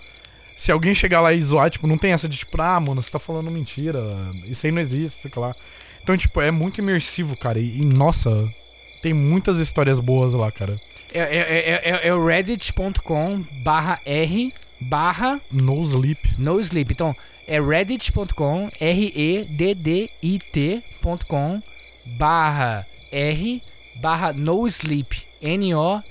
se 0.56 0.72
alguém 0.72 0.94
chegar 0.94 1.20
lá 1.20 1.32
e 1.34 1.42
zoar, 1.42 1.68
tipo, 1.70 1.86
não 1.86 1.98
tem 1.98 2.12
essa 2.12 2.28
de, 2.28 2.38
tipo, 2.38 2.60
ah, 2.60 2.80
mano, 2.80 3.02
você 3.02 3.10
tá 3.10 3.18
falando 3.18 3.50
mentira, 3.50 4.00
isso 4.46 4.66
aí 4.66 4.72
não 4.72 4.80
existe, 4.80 5.16
sei 5.16 5.30
lá. 5.36 5.54
Então, 6.02 6.16
tipo, 6.16 6.40
é 6.40 6.50
muito 6.50 6.80
imersivo, 6.80 7.36
cara, 7.36 7.58
e, 7.58 7.82
e, 7.82 7.84
nossa, 7.84 8.30
tem 9.02 9.12
muitas 9.12 9.60
histórias 9.60 10.00
boas 10.00 10.32
lá, 10.32 10.50
cara. 10.50 10.80
É, 11.12 11.20
é, 11.20 11.36
é, 11.36 11.90
é, 11.90 12.08
é 12.08 12.14
o 12.14 12.24
reddit.com 12.24 13.44
barra 13.62 14.00
r 14.04 14.52
barra 14.80 15.40
No 15.50 15.80
Sleep. 15.82 16.34
no 16.38 16.58
sleep. 16.60 16.92
Então, 16.92 17.14
é 17.46 17.60
reddit.com, 17.60 18.70
R-E-D-D-I-T.com 18.80 19.46
barra 22.04 22.86
R 23.12 23.62
barra 23.96 24.32
no 24.32 24.66
sleep. 24.66 25.26
N-O-S-L-E-E-P. 25.40 26.06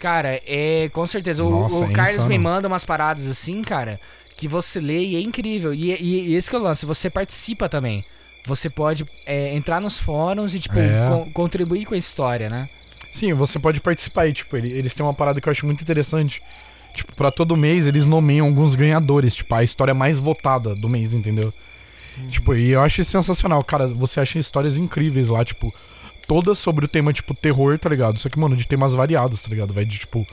Cara, 0.00 0.40
é 0.46 0.88
com 0.92 1.06
certeza. 1.06 1.44
O, 1.44 1.50
Nossa, 1.50 1.84
o 1.84 1.90
é 1.90 1.92
Carlos 1.92 2.14
insano. 2.16 2.28
me 2.30 2.38
manda 2.38 2.66
umas 2.66 2.84
paradas 2.84 3.28
assim, 3.28 3.62
cara, 3.62 4.00
que 4.36 4.48
você 4.48 4.80
lê 4.80 5.04
e 5.04 5.14
é 5.16 5.20
incrível. 5.20 5.72
E, 5.72 5.92
e, 5.92 6.30
e 6.30 6.34
esse 6.34 6.50
que 6.50 6.56
é 6.56 6.58
o 6.58 6.62
lance, 6.62 6.84
você 6.86 7.08
participa 7.08 7.68
também. 7.68 8.02
Você 8.46 8.68
pode 8.70 9.04
é, 9.26 9.54
entrar 9.54 9.78
nos 9.80 9.98
fóruns 10.00 10.54
e, 10.54 10.58
tipo, 10.58 10.78
É. 10.78 11.06
con- 11.06 11.30
contribuir 11.32 11.84
com 11.84 11.94
a 11.94 11.98
história, 11.98 12.48
né? 12.48 12.68
Sim, 13.12 13.34
você 13.34 13.58
pode 13.58 13.80
participar 13.80 14.22
aí, 14.22 14.32
tipo, 14.32 14.56
ele- 14.56 14.72
eles 14.72 14.94
têm 14.94 15.04
uma 15.04 15.12
parada 15.12 15.38
que 15.40 15.46
eu 15.48 15.50
acho 15.50 15.66
muito 15.66 15.82
interessante. 15.82 16.40
Tipo, 16.94 17.14
pra 17.14 17.30
todo 17.30 17.54
mês 17.56 17.86
eles 17.86 18.06
nomeiam 18.06 18.46
alguns 18.46 18.74
ganhadores, 18.74 19.34
tipo, 19.34 19.54
a 19.54 19.62
história 19.62 19.92
mais 19.94 20.18
votada 20.18 20.74
do 20.74 20.88
mês, 20.88 21.12
entendeu? 21.12 21.52
Tipo, 22.30 22.54
e 22.54 22.70
eu 22.70 22.80
acho 22.80 23.04
sensacional, 23.04 23.62
cara. 23.62 23.86
Você 23.86 24.18
acha 24.20 24.38
histórias 24.38 24.78
incríveis 24.78 25.28
lá, 25.28 25.44
tipo, 25.44 25.72
todas 26.30 26.60
sobre 26.60 26.84
o 26.84 26.88
tema, 26.88 27.12
tipo, 27.12 27.34
terror, 27.34 27.76
tá 27.76 27.88
ligado? 27.88 28.16
Só 28.20 28.28
que, 28.28 28.38
mano, 28.38 28.54
de 28.54 28.64
temas 28.68 28.94
variados, 28.94 29.42
tá 29.42 29.48
ligado? 29.48 29.74
Vai 29.74 29.84
de, 29.84 29.98
tipo, 29.98 30.24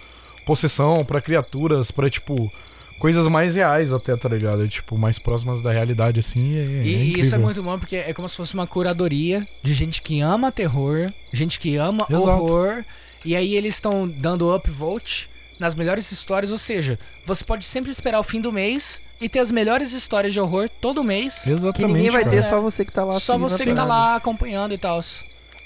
possessão 0.45 1.04
pra 1.04 1.20
criaturas, 1.20 1.89
pra, 1.89 2.08
tipo, 2.08 2.52
coisas 3.00 3.28
mais 3.28 3.56
reais 3.56 3.91
até, 3.91 4.16
tá 4.16 4.30
ligado? 4.30 4.68
Tipo, 4.68 4.95
mais 4.95 5.18
próximas 5.18 5.60
da 5.60 5.72
realidade, 5.72 6.20
assim. 6.20 6.56
É, 6.56 6.60
é 6.60 6.64
E, 6.84 6.95
incrível. 6.95 7.22
isso 7.22 7.34
é 7.34 7.38
muito 7.39 7.64
bom 7.64 7.80
porque 7.80 7.95
é 7.95 8.14
como 8.14 8.30
se 8.30 8.38
fosse 8.38 8.54
uma 8.54 8.68
curadoria 8.68 9.43
de 9.64 9.74
gente 9.74 10.04
que 10.04 10.22
ama 10.22 10.52
terror, 10.52 11.08
gente 11.34 11.60
que 11.60 11.76
ama 11.78 12.06
Exato. 12.08 12.30
horror. 12.30 12.86
E 13.26 13.36
aí 13.36 13.56
eles 13.56 13.74
estão 13.74 14.08
dando 14.08 14.54
upvote 14.56 15.28
nas 15.60 15.74
melhores 15.74 16.11
histórias, 16.11 16.52
ou 16.52 16.60
seja, 16.60 16.99
você 17.26 17.44
pode 17.44 17.65
sempre 17.65 17.90
esperar 17.90 18.19
o 18.19 18.24
fim 18.24 18.40
do 18.40 18.52
mês 18.52 19.02
e 19.19 19.28
ter 19.28 19.40
as 19.40 19.49
melhores 19.49 19.94
histórias 19.94 20.32
de 20.32 20.40
horror 20.40 20.69
todo 20.80 21.03
mês. 21.03 21.48
Exatamente, 21.48 21.88
Que 21.88 21.88
ninguém 21.98 22.11
vai 22.11 22.24
cara. 22.24 22.36
ter, 22.36 22.44
só 22.48 22.61
você 22.61 22.86
que 22.86 22.94
tá 22.94 23.03
lá. 23.03 23.19
Só 23.19 23.36
você 23.36 23.65
que 23.65 23.74
tá 23.74 23.84
lá 23.84 24.15
acompanhando 24.15 24.76
e 24.76 24.78
tal. 24.78 25.02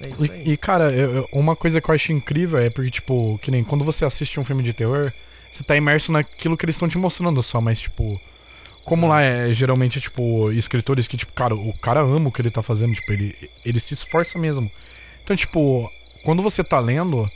É. 0.08 0.42
E, 0.44 0.52
e, 0.54 0.58
cara, 0.58 0.92
eu- 0.92 1.28
uma 1.32 1.56
coisa 1.56 1.80
que 1.82 1.90
eu 1.90 1.96
acho 1.96 2.12
incrível 2.12 2.60
é 2.60 2.70
porque, 2.70 2.90
tipo, 2.92 3.38
que 3.42 3.52
nem 3.52 3.64
quando 3.64 3.84
você 3.86 4.06
assiste 4.06 4.40
um 4.40 4.44
filme 4.44 4.64
de 4.64 4.74
terror, 4.74 5.12
você 5.52 5.64
tá 5.64 5.76
imerso 5.76 6.12
naquilo 6.12 6.56
que 6.58 6.66
eles 6.66 6.76
estão 6.76 6.88
te 6.88 6.98
mostrando 6.98 7.42
só, 7.44 7.60
mas, 7.62 7.80
tipo, 7.80 8.20
como 8.86 9.08
lá 9.08 9.22
é 9.22 9.52
geralmente, 9.54 10.00
tipo, 10.02 10.52
escritores 10.52 11.08
que, 11.08 11.18
tipo, 11.18 11.34
cara, 11.34 11.56
o 11.56 11.74
cara 11.80 12.02
ama 12.02 12.30
o 12.30 12.32
que 12.32 12.42
ele 12.42 12.50
tá 12.52 12.62
fazendo, 12.62 12.94
tipo, 12.94 13.12
ele, 13.12 13.36
ele 13.66 13.80
se 13.80 13.94
esforça 13.94 14.40
mesmo. 14.40 14.72
Então, 15.24 15.36
tipo, 15.36 15.90
quando 16.24 16.42
você 16.42 16.64
tá 16.64 16.80
lendo, 16.80 17.30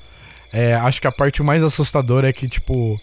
é, 0.51 0.73
acho 0.75 0.99
que 1.01 1.07
a 1.07 1.11
parte 1.11 1.43
mais 1.43 1.63
assustadora 1.63 2.29
é 2.29 2.33
que, 2.33 2.47
tipo, 2.47 2.99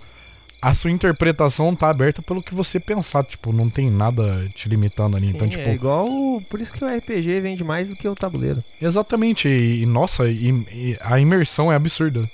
a 0.63 0.73
sua 0.75 0.93
interpretação 0.93 1.75
tá 1.75 1.91
aberta 1.91 2.23
pelo 2.23 2.41
que 2.41 2.55
você 2.55 2.79
pensar. 2.79 3.25
Tipo, 3.25 3.53
não 3.53 3.69
tem 3.69 3.91
nada 3.91 4.49
te 4.55 4.69
limitando 4.69 5.17
ali. 5.17 5.27
Sim, 5.27 5.33
então, 5.35 5.49
tipo, 5.49 5.69
é 5.69 5.75
igual. 5.75 6.07
Por 6.49 6.61
isso 6.61 6.73
que 6.73 6.85
o 6.85 6.87
RPG 6.87 7.41
vende 7.41 7.65
mais 7.65 7.89
do 7.89 7.97
que 7.97 8.07
o 8.07 8.15
tabuleiro. 8.15 8.63
exatamente. 8.81 9.49
E, 9.49 9.85
nossa, 9.85 10.29
e, 10.29 10.51
e 10.73 10.99
a 11.01 11.19
imersão 11.19 11.73
é 11.73 11.75
absurda. 11.75 12.31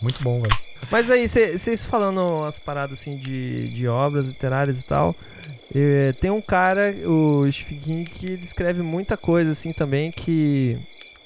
Muito 0.00 0.22
bom, 0.22 0.40
velho. 0.40 0.56
Mas 0.90 1.10
aí, 1.10 1.28
vocês 1.28 1.84
falando 1.84 2.44
as 2.44 2.58
paradas 2.58 2.98
assim 3.00 3.18
de, 3.18 3.68
de 3.68 3.86
obras 3.86 4.26
literárias 4.26 4.80
e 4.80 4.84
tal. 4.84 5.14
eh, 5.74 6.14
tem 6.18 6.30
um 6.30 6.40
cara, 6.40 6.94
o 7.06 7.50
Stephen 7.52 7.78
King, 7.78 8.04
que 8.10 8.26
ele 8.26 8.44
escreve 8.44 8.80
muita 8.82 9.18
coisa 9.18 9.50
assim 9.50 9.72
também 9.72 10.10
que. 10.10 10.78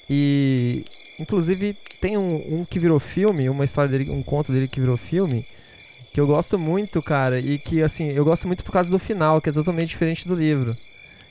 E. 0.09 0.83
Inclusive 1.17 1.77
tem 2.01 2.17
um, 2.17 2.61
um 2.61 2.65
que 2.65 2.79
virou 2.79 2.99
filme, 2.99 3.47
uma 3.47 3.63
história 3.63 3.89
dele, 3.89 4.09
um 4.09 4.23
conto 4.23 4.51
dele 4.51 4.67
que 4.67 4.79
virou 4.79 4.97
filme, 4.97 5.45
que 6.13 6.19
eu 6.19 6.27
gosto 6.27 6.57
muito, 6.59 7.01
cara, 7.01 7.39
e 7.39 7.57
que 7.57 7.81
assim, 7.81 8.09
eu 8.11 8.23
gosto 8.25 8.47
muito 8.47 8.63
por 8.63 8.71
causa 8.71 8.89
do 8.91 8.99
final, 8.99 9.39
que 9.41 9.49
é 9.49 9.53
totalmente 9.53 9.89
diferente 9.89 10.27
do 10.27 10.35
livro. 10.35 10.75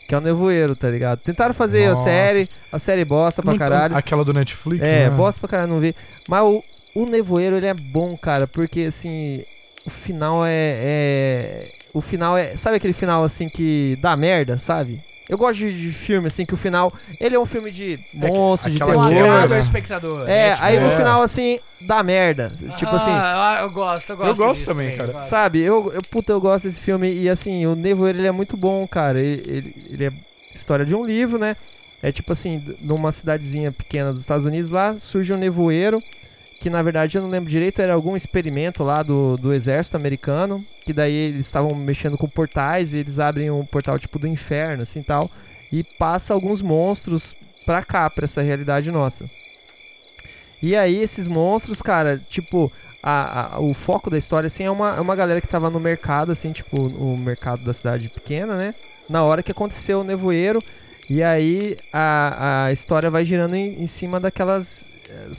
Que 0.08 0.14
é 0.14 0.18
o 0.18 0.20
Nevoeiro, 0.20 0.74
tá 0.74 0.90
ligado? 0.90 1.20
Tentaram 1.20 1.54
fazer 1.54 1.88
Nossa. 1.88 2.00
a 2.00 2.04
série, 2.04 2.48
a 2.72 2.78
série 2.80 3.04
bosta 3.04 3.42
pra 3.42 3.56
caralho. 3.56 3.96
Aquela 3.96 4.24
do 4.24 4.32
Netflix. 4.32 4.82
É, 4.82 5.08
né? 5.08 5.10
bosta 5.10 5.40
pra 5.40 5.48
caralho 5.48 5.72
não 5.72 5.78
ver. 5.78 5.94
Mas 6.28 6.42
o, 6.42 6.64
o 6.94 7.06
Nevoeiro, 7.06 7.56
ele 7.56 7.66
é 7.66 7.74
bom, 7.74 8.16
cara, 8.16 8.48
porque 8.48 8.80
assim, 8.82 9.44
o 9.86 9.90
final 9.90 10.44
é, 10.44 10.50
é- 10.50 11.68
O 11.94 12.00
final 12.00 12.36
é. 12.36 12.56
Sabe 12.56 12.76
aquele 12.76 12.92
final 12.92 13.22
assim 13.22 13.48
que 13.48 13.96
dá 14.00 14.16
merda, 14.16 14.58
sabe? 14.58 15.00
Eu 15.30 15.38
gosto 15.38 15.60
de, 15.60 15.72
de 15.72 15.92
filme 15.92 16.26
assim 16.26 16.44
que 16.44 16.52
o 16.52 16.56
final. 16.56 16.92
Ele 17.20 17.36
é 17.36 17.38
um 17.38 17.46
filme 17.46 17.70
de 17.70 18.00
monstro, 18.12 18.68
de 18.68 18.78
terror. 18.78 19.06
agrado 19.06 19.50
né? 19.50 19.54
ao 19.54 19.60
espectador. 19.60 20.28
É, 20.28 20.48
né? 20.48 20.52
Tipo, 20.54 20.64
aí 20.64 20.80
no 20.80 20.90
é. 20.90 20.96
final 20.96 21.22
assim, 21.22 21.60
dá 21.80 22.02
merda. 22.02 22.50
Tipo 22.76 22.96
assim. 22.96 23.12
Ah, 23.12 23.60
eu 23.62 23.70
gosto, 23.70 24.10
eu 24.10 24.16
gosto. 24.16 24.38
gosto 24.38 24.52
disso 24.54 24.70
também, 24.70 24.96
cara. 24.96 25.10
eu 25.10 25.12
gosto. 25.14 25.28
Sabe, 25.28 25.60
eu, 25.60 25.92
eu, 25.94 26.02
puta, 26.02 26.32
eu 26.32 26.40
gosto 26.40 26.64
desse 26.64 26.80
filme 26.80 27.12
e 27.12 27.28
assim, 27.28 27.64
o 27.64 27.76
Nevoeiro 27.76 28.18
ele 28.18 28.26
é 28.26 28.32
muito 28.32 28.56
bom, 28.56 28.86
cara. 28.88 29.20
Ele, 29.20 29.42
ele, 29.46 29.74
ele 29.88 30.04
é 30.06 30.12
história 30.52 30.84
de 30.84 30.96
um 30.96 31.04
livro, 31.04 31.38
né? 31.38 31.56
É 32.02 32.10
tipo 32.10 32.32
assim, 32.32 32.76
numa 32.80 33.12
cidadezinha 33.12 33.70
pequena 33.70 34.12
dos 34.12 34.22
Estados 34.22 34.46
Unidos 34.46 34.72
lá, 34.72 34.98
surge 34.98 35.32
um 35.32 35.36
nevoeiro, 35.36 36.02
que 36.60 36.68
na 36.70 36.82
verdade 36.82 37.16
eu 37.16 37.22
não 37.22 37.30
lembro 37.30 37.48
direito, 37.50 37.80
era 37.80 37.94
algum 37.94 38.14
experimento 38.14 38.84
lá 38.84 39.02
do, 39.02 39.36
do 39.36 39.52
exército 39.52 39.96
americano, 39.96 40.64
que 40.84 40.92
daí 40.92 41.12
eles 41.12 41.46
estavam 41.46 41.74
mexendo 41.74 42.18
com 42.18 42.28
portais 42.28 42.92
e 42.92 42.98
eles 42.98 43.18
abrem 43.18 43.50
um 43.50 43.64
portal 43.64 43.98
tipo 43.98 44.18
do 44.18 44.28
inferno, 44.28 44.82
assim 44.82 45.02
tal, 45.02 45.30
e 45.72 45.82
passa 45.82 46.34
alguns 46.34 46.60
monstros 46.60 47.34
pra 47.64 47.82
cá, 47.82 48.08
pra 48.10 48.24
essa 48.24 48.42
realidade 48.42 48.90
nossa. 48.90 49.28
E 50.62 50.76
aí 50.76 50.96
esses 51.00 51.26
monstros, 51.28 51.80
cara, 51.80 52.18
tipo, 52.28 52.70
a- 53.02 53.54
a- 53.56 53.60
o 53.60 53.72
foco 53.72 54.10
da 54.10 54.18
história, 54.18 54.46
assim, 54.46 54.64
é 54.64 54.70
uma, 54.70 54.96
é 54.96 55.00
uma 55.00 55.16
galera 55.16 55.40
que 55.40 55.48
tava 55.48 55.70
no 55.70 55.80
mercado, 55.80 56.32
assim, 56.32 56.52
tipo, 56.52 56.76
o 56.78 57.16
mercado 57.18 57.64
da 57.64 57.72
cidade 57.72 58.10
pequena, 58.10 58.56
né? 58.56 58.74
Na 59.08 59.22
hora 59.24 59.42
que 59.42 59.50
aconteceu 59.52 60.00
o 60.00 60.04
nevoeiro. 60.04 60.62
E 61.08 61.22
aí 61.22 61.76
a, 61.92 62.66
a 62.66 62.72
história 62.72 63.10
vai 63.10 63.24
girando 63.24 63.54
em, 63.56 63.82
em 63.82 63.86
cima 63.86 64.20
daquelas 64.20 64.86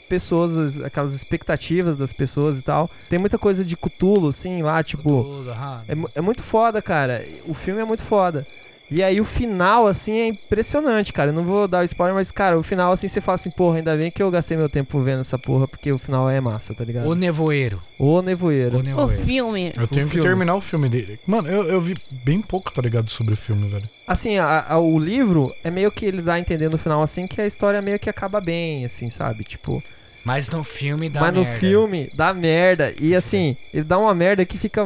pessoas, 0.10 0.57
as- 0.57 0.80
aquelas 0.81 1.14
expectativas 1.14 1.95
das 1.98 2.11
pessoas 2.14 2.60
e 2.60 2.61
tal. 2.64 2.89
Tem 3.10 3.19
muita 3.19 3.38
coisa 3.38 3.64
de 3.65 3.76
Cthulhu, 3.77 4.30
assim, 4.30 4.61
lá, 4.61 4.84
tipo. 4.84 5.43
Aham. 5.49 5.81
É, 5.88 6.19
é 6.19 6.22
muito 6.22 6.43
foda, 6.43 6.81
cara. 6.81 7.26
O 7.45 7.53
filme 7.53 7.81
é 7.81 7.85
muito 7.85 8.03
foda. 8.03 8.45
E 8.93 9.01
aí 9.01 9.22
o 9.22 9.26
final, 9.26 9.88
assim, 9.88 10.11
é 10.19 10.27
impressionante, 10.27 11.13
cara. 11.13 11.30
Eu 11.30 11.34
não 11.34 11.43
vou 11.45 11.65
dar 11.65 11.80
o 11.81 11.84
spoiler, 11.85 12.13
mas, 12.13 12.30
cara, 12.30 12.59
o 12.59 12.61
final, 12.63 12.91
assim, 12.91 13.07
você 13.07 13.22
fala 13.22 13.35
assim, 13.35 13.49
porra, 13.49 13.77
ainda 13.77 13.95
bem 13.95 14.11
que 14.11 14.22
eu 14.22 14.30
gastei 14.30 14.57
meu 14.57 14.69
tempo 14.69 15.01
vendo 15.01 15.22
essa 15.22 15.39
porra, 15.39 15.65
porque 15.65 15.91
o 15.93 15.97
final 15.97 16.30
é 16.30 16.41
massa, 16.41 16.73
tá 16.73 16.84
ligado? 16.84 17.07
O 17.07 17.15
nevoeiro. 17.15 17.81
O 17.97 18.22
Nevoeiro. 18.22 18.76
O 18.76 18.80
O 18.80 18.84
nevoeiro. 18.84 19.22
filme. 19.23 19.72
Eu 19.80 19.88
tenho 19.88 20.05
O 20.05 20.09
que 20.09 20.15
filme. 20.15 20.27
terminar 20.30 20.55
o 20.55 20.61
filme 20.61 20.89
dele. 20.89 21.18
Mano, 21.26 21.47
eu, 21.47 21.63
eu 21.63 21.80
vi 21.80 21.93
bem 22.11 22.41
pouco, 22.41 22.72
tá 22.73 22.81
ligado, 22.81 23.09
sobre 23.09 23.34
o 23.34 23.38
filme, 23.38 23.65
velho. 23.68 23.88
Assim, 24.05 24.38
a- 24.38 24.65
a- 24.68 24.77
o 24.80 24.99
livro 24.99 25.55
é 25.63 25.72
meio 25.72 25.89
que 25.91 26.05
ele 26.05 26.22
dá 26.22 26.34
a 26.34 26.39
entender 26.39 26.69
no 26.69 26.77
final, 26.77 27.01
assim, 27.01 27.27
que 27.27 27.39
a 27.39 27.47
história 27.47 27.81
meio 27.81 27.97
que 27.97 28.09
acaba 28.09 28.41
bem, 28.41 28.84
assim, 28.84 29.09
sabe? 29.09 29.45
Tipo, 29.45 29.81
Mas 30.23 30.49
no 30.49 30.64
filme 30.64 31.10
dá 31.10 31.19
mas 31.22 31.34
no 31.34 31.41
merda. 31.43 31.60
filme 31.60 32.11
dá 32.15 32.34
merda. 32.34 32.93
E 32.99 33.15
assim, 33.15 33.57
ele 33.73 33.84
dá 33.84 33.98
uma 33.98 34.14
merda 34.14 34.45
que 34.45 34.57
fica. 34.57 34.85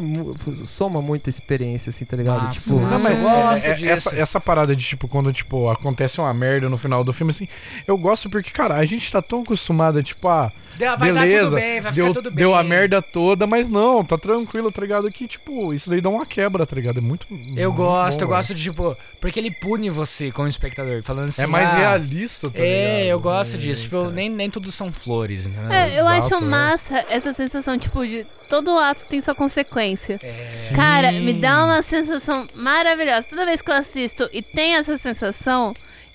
soma 0.63 1.01
muita 1.01 1.29
experiência, 1.29 1.89
assim, 1.89 2.05
tá 2.05 2.15
ligado? 2.17 2.43
Massa, 2.43 2.59
tipo, 2.59 2.79
massa. 2.79 3.09
Não, 3.09 3.17
eu 3.17 3.23
mas 3.23 3.49
gosto 3.49 3.65
é- 3.65 3.69
é- 3.69 3.73
disso. 3.73 3.85
essa, 4.09 4.15
essa 4.15 4.39
parada 4.39 4.75
de, 4.75 4.85
tipo, 4.85 5.07
quando, 5.07 5.31
tipo, 5.33 5.69
acontece 5.69 6.19
uma 6.19 6.33
merda 6.33 6.69
no 6.69 6.77
final 6.77 7.03
do 7.03 7.11
filme, 7.13 7.31
assim, 7.31 7.47
eu 7.87 7.97
gosto 7.97 8.29
porque, 8.29 8.51
cara, 8.51 8.75
a 8.75 8.85
gente 8.85 9.11
tá 9.11 9.21
tão 9.21 9.41
acostumado, 9.41 10.01
tipo, 10.03 10.27
ah, 10.27 10.51
Deu- 10.77 10.97
vai 10.97 11.11
dar 11.13 11.21
beleza, 11.21 11.43
tudo 11.51 11.55
bem, 11.61 11.81
vai 11.81 11.91
deu, 11.91 12.05
ficar 12.07 12.13
tudo 12.21 12.31
bem. 12.31 12.37
deu 12.37 12.55
a 12.55 12.63
merda 12.63 13.01
toda, 13.01 13.45
mas 13.47 13.69
não, 13.69 14.03
tá 14.03 14.17
tranquilo, 14.17 14.71
tá 14.71 14.81
ligado? 14.81 15.09
Que, 15.11 15.27
tipo, 15.27 15.73
isso 15.73 15.89
daí 15.89 16.01
dá 16.01 16.09
uma 16.09 16.25
quebra, 16.25 16.65
tá 16.65 16.75
ligado? 16.75 16.97
É 16.97 17.01
muito. 17.01 17.27
Eu 17.29 17.37
muito 17.37 17.73
gosto, 17.75 18.19
bom, 18.19 18.25
eu 18.25 18.27
gosto 18.29 18.53
de, 18.53 18.63
tipo, 18.63 18.97
porque 19.19 19.39
ele 19.39 19.51
pune 19.51 19.89
você 19.89 20.31
como 20.31 20.47
espectador, 20.47 21.01
falando 21.03 21.29
assim. 21.29 21.43
É 21.43 21.47
mais 21.47 21.73
ah, 21.73 21.77
realista, 21.77 22.49
tá 22.49 22.61
ligado? 22.61 22.75
É, 22.75 23.05
eu 23.07 23.19
gosto 23.19 23.55
É, 23.55 23.57
disso. 23.57 23.83
Tipo, 23.83 24.09
nem, 24.09 24.29
nem 24.29 24.49
tudo 24.49 24.71
são 24.71 24.91
flores, 24.91 25.24
né? 25.27 25.89
É, 25.91 25.99
eu 25.99 26.07
acho 26.07 26.27
Exato, 26.27 26.43
é. 26.43 26.47
massa 26.47 27.05
essa 27.09 27.33
sensação, 27.33 27.77
tipo, 27.77 28.05
de 28.05 28.25
todo 28.49 28.77
ato 28.77 29.05
tem 29.05 29.19
sua 29.21 29.35
consequência. 29.35 30.19
É. 30.21 30.53
Cara, 30.75 31.11
me 31.11 31.33
dá 31.33 31.65
uma 31.65 31.81
sensação 31.81 32.47
maravilhosa. 32.55 33.27
Toda 33.27 33.45
vez 33.45 33.61
que 33.61 33.69
eu 33.71 33.75
assisto 33.75 34.29
e 34.31 34.41
tem 34.41 34.75
essa 34.75 34.97
sensação, 34.97 35.73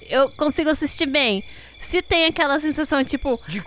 eu 0.09 0.31
consigo 0.33 0.71
assistir 0.71 1.07
bem. 1.07 1.43
Se 1.79 2.03
tem 2.03 2.27
aquela 2.27 2.61
sensação, 2.61 3.03
tipo, 3.03 3.41
De 3.49 3.59
ah, 3.59 3.63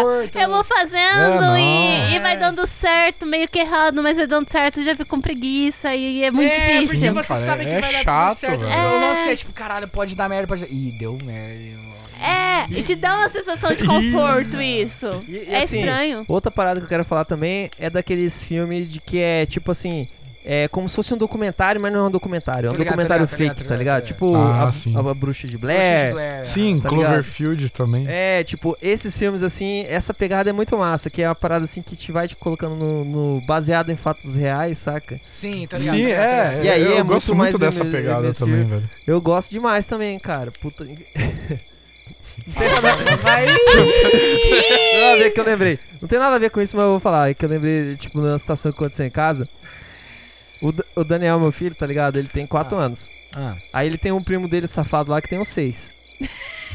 conforto. 0.00 0.36
eu 0.36 0.48
vou 0.48 0.64
fazendo 0.64 1.44
É, 1.54 1.60
e, 1.60 2.14
e 2.16 2.18
vai 2.18 2.32
É. 2.32 2.36
dando 2.36 2.66
certo, 2.66 3.24
meio 3.24 3.46
que 3.48 3.60
errado, 3.60 4.02
mas 4.02 4.18
é 4.18 4.26
dando 4.26 4.50
certo, 4.50 4.80
eu 4.80 4.82
já 4.82 4.96
fico 4.96 5.08
com 5.08 5.20
preguiça 5.20 5.94
e 5.94 6.24
é 6.24 6.30
muito 6.32 6.52
é, 6.52 6.58
porque 6.58 6.72
difícil. 6.80 6.98
Sim, 6.98 7.10
você 7.12 7.28
cara, 7.34 7.40
sabe 7.40 7.64
que 7.64 7.70
é 7.70 7.80
vai 7.80 7.92
dar 7.92 8.02
chato, 8.02 8.30
tudo 8.30 8.38
certo. 8.40 8.60
velho. 8.62 8.72
Eu 8.72 9.00
não 9.00 9.10
É. 9.10 9.14
sei, 9.14 9.36
tipo, 9.36 9.52
caralho, 9.52 9.86
pode 9.86 10.16
dar 10.16 10.28
merda, 10.28 10.48
pode... 10.48 10.64
Ih, 10.64 10.90
deu 10.90 11.16
merda. 11.24 11.81
É, 12.22 12.66
e 12.70 12.82
te 12.82 12.94
dá 12.94 13.16
uma 13.16 13.28
sensação 13.28 13.74
de 13.74 13.84
conforto 13.86 14.60
isso. 14.60 15.24
E- 15.28 15.32
e 15.32 15.46
é 15.48 15.62
assim, 15.62 15.78
estranho. 15.78 16.24
Outra 16.28 16.50
parada 16.50 16.80
que 16.80 16.84
eu 16.84 16.88
quero 16.88 17.04
falar 17.04 17.24
também 17.24 17.70
é 17.78 17.90
daqueles 17.90 18.42
filmes 18.42 18.86
de 18.88 19.00
que 19.00 19.18
é 19.18 19.44
tipo 19.46 19.70
assim. 19.70 20.08
É 20.44 20.66
como 20.66 20.88
se 20.88 20.96
fosse 20.96 21.14
um 21.14 21.16
documentário, 21.16 21.80
mas 21.80 21.92
não 21.92 22.00
é 22.00 22.08
um 22.08 22.10
documentário. 22.10 22.66
É 22.66 22.70
um 22.70 22.72
ligado, 22.72 22.86
documentário 22.96 23.24
ligado, 23.26 23.38
ligado, 23.38 23.48
fake, 23.54 23.62
tô 23.62 23.68
tá 23.68 23.76
ligado, 23.76 24.02
ligado? 24.02 24.06
Tipo 24.08 24.34
Ah, 24.34 24.66
a, 24.66 24.72
sim. 24.72 24.96
a, 24.96 24.98
a 24.98 25.14
Bruxa 25.14 25.46
de 25.46 25.56
Blair. 25.56 26.44
Sim, 26.44 26.80
Tá 26.80 26.88
Cloverfield 26.88 27.70
também. 27.70 28.06
É, 28.08 28.42
tipo, 28.42 28.76
esses 28.82 29.16
filmes 29.16 29.44
assim, 29.44 29.86
essa 29.88 30.12
pegada 30.12 30.50
é 30.50 30.52
muito 30.52 30.76
massa, 30.76 31.08
que 31.08 31.22
é 31.22 31.28
uma 31.28 31.34
parada 31.36 31.64
assim 31.64 31.80
que 31.80 31.94
te 31.94 32.10
vai 32.10 32.26
te 32.26 32.34
colocando 32.34 32.74
no, 32.74 33.04
no- 33.04 33.40
baseado 33.46 33.90
em 33.90 33.96
fatos 33.96 34.34
reais, 34.34 34.78
saca? 34.78 35.20
Sim, 35.26 35.64
tô 35.68 35.76
ligado. 35.76 35.94
Sim, 35.96 36.04
ligado, 36.06 36.20
é. 36.28 36.48
ligado. 36.48 36.64
E 36.64 36.70
aí 36.70 36.82
eu 36.86 36.98
é 36.98 37.02
gosto 37.04 37.34
muito 37.36 37.56
mais 37.56 37.76
dessa 37.76 37.84
pegada 37.84 38.34
também, 38.34 38.64
velho. 38.64 38.90
Eu 39.06 39.20
gosto 39.20 39.48
demais 39.48 39.86
também, 39.86 40.18
cara. 40.18 40.50
Puta. 40.60 40.84
Não 42.46 42.54
tem 42.54 42.68
nada 42.70 43.16
Vai. 43.16 43.46
Não 43.46 43.56
tem 43.86 45.00
nada 45.00 45.12
a 45.12 45.16
ver 45.16 45.30
que 45.30 45.40
eu 45.40 45.44
lembrei. 45.44 45.78
Não 46.00 46.08
tem 46.08 46.18
nada 46.18 46.36
a 46.36 46.38
ver 46.38 46.50
com 46.50 46.60
isso, 46.60 46.76
mas 46.76 46.84
eu 46.84 46.90
vou 46.92 47.00
falar. 47.00 47.30
É 47.30 47.34
que 47.34 47.44
eu 47.44 47.48
lembrei, 47.48 47.96
tipo, 47.96 48.18
numa 48.18 48.38
situação 48.38 48.72
que 48.72 48.78
aconteceu 48.78 49.06
em 49.06 49.10
casa. 49.10 49.48
O, 50.60 50.70
D- 50.72 50.84
o 50.94 51.04
Daniel, 51.04 51.40
meu 51.40 51.50
filho, 51.52 51.74
tá 51.74 51.86
ligado? 51.86 52.18
Ele 52.18 52.28
tem 52.28 52.46
4 52.46 52.76
anos. 52.78 53.08
Ah, 53.34 53.56
Aí 53.72 53.86
ele 53.88 53.98
tem 53.98 54.12
um 54.12 54.22
primo 54.22 54.46
dele 54.48 54.68
safado 54.68 55.10
lá 55.10 55.20
que 55.20 55.28
tem 55.28 55.38
uns 55.38 55.48
6. 55.48 55.90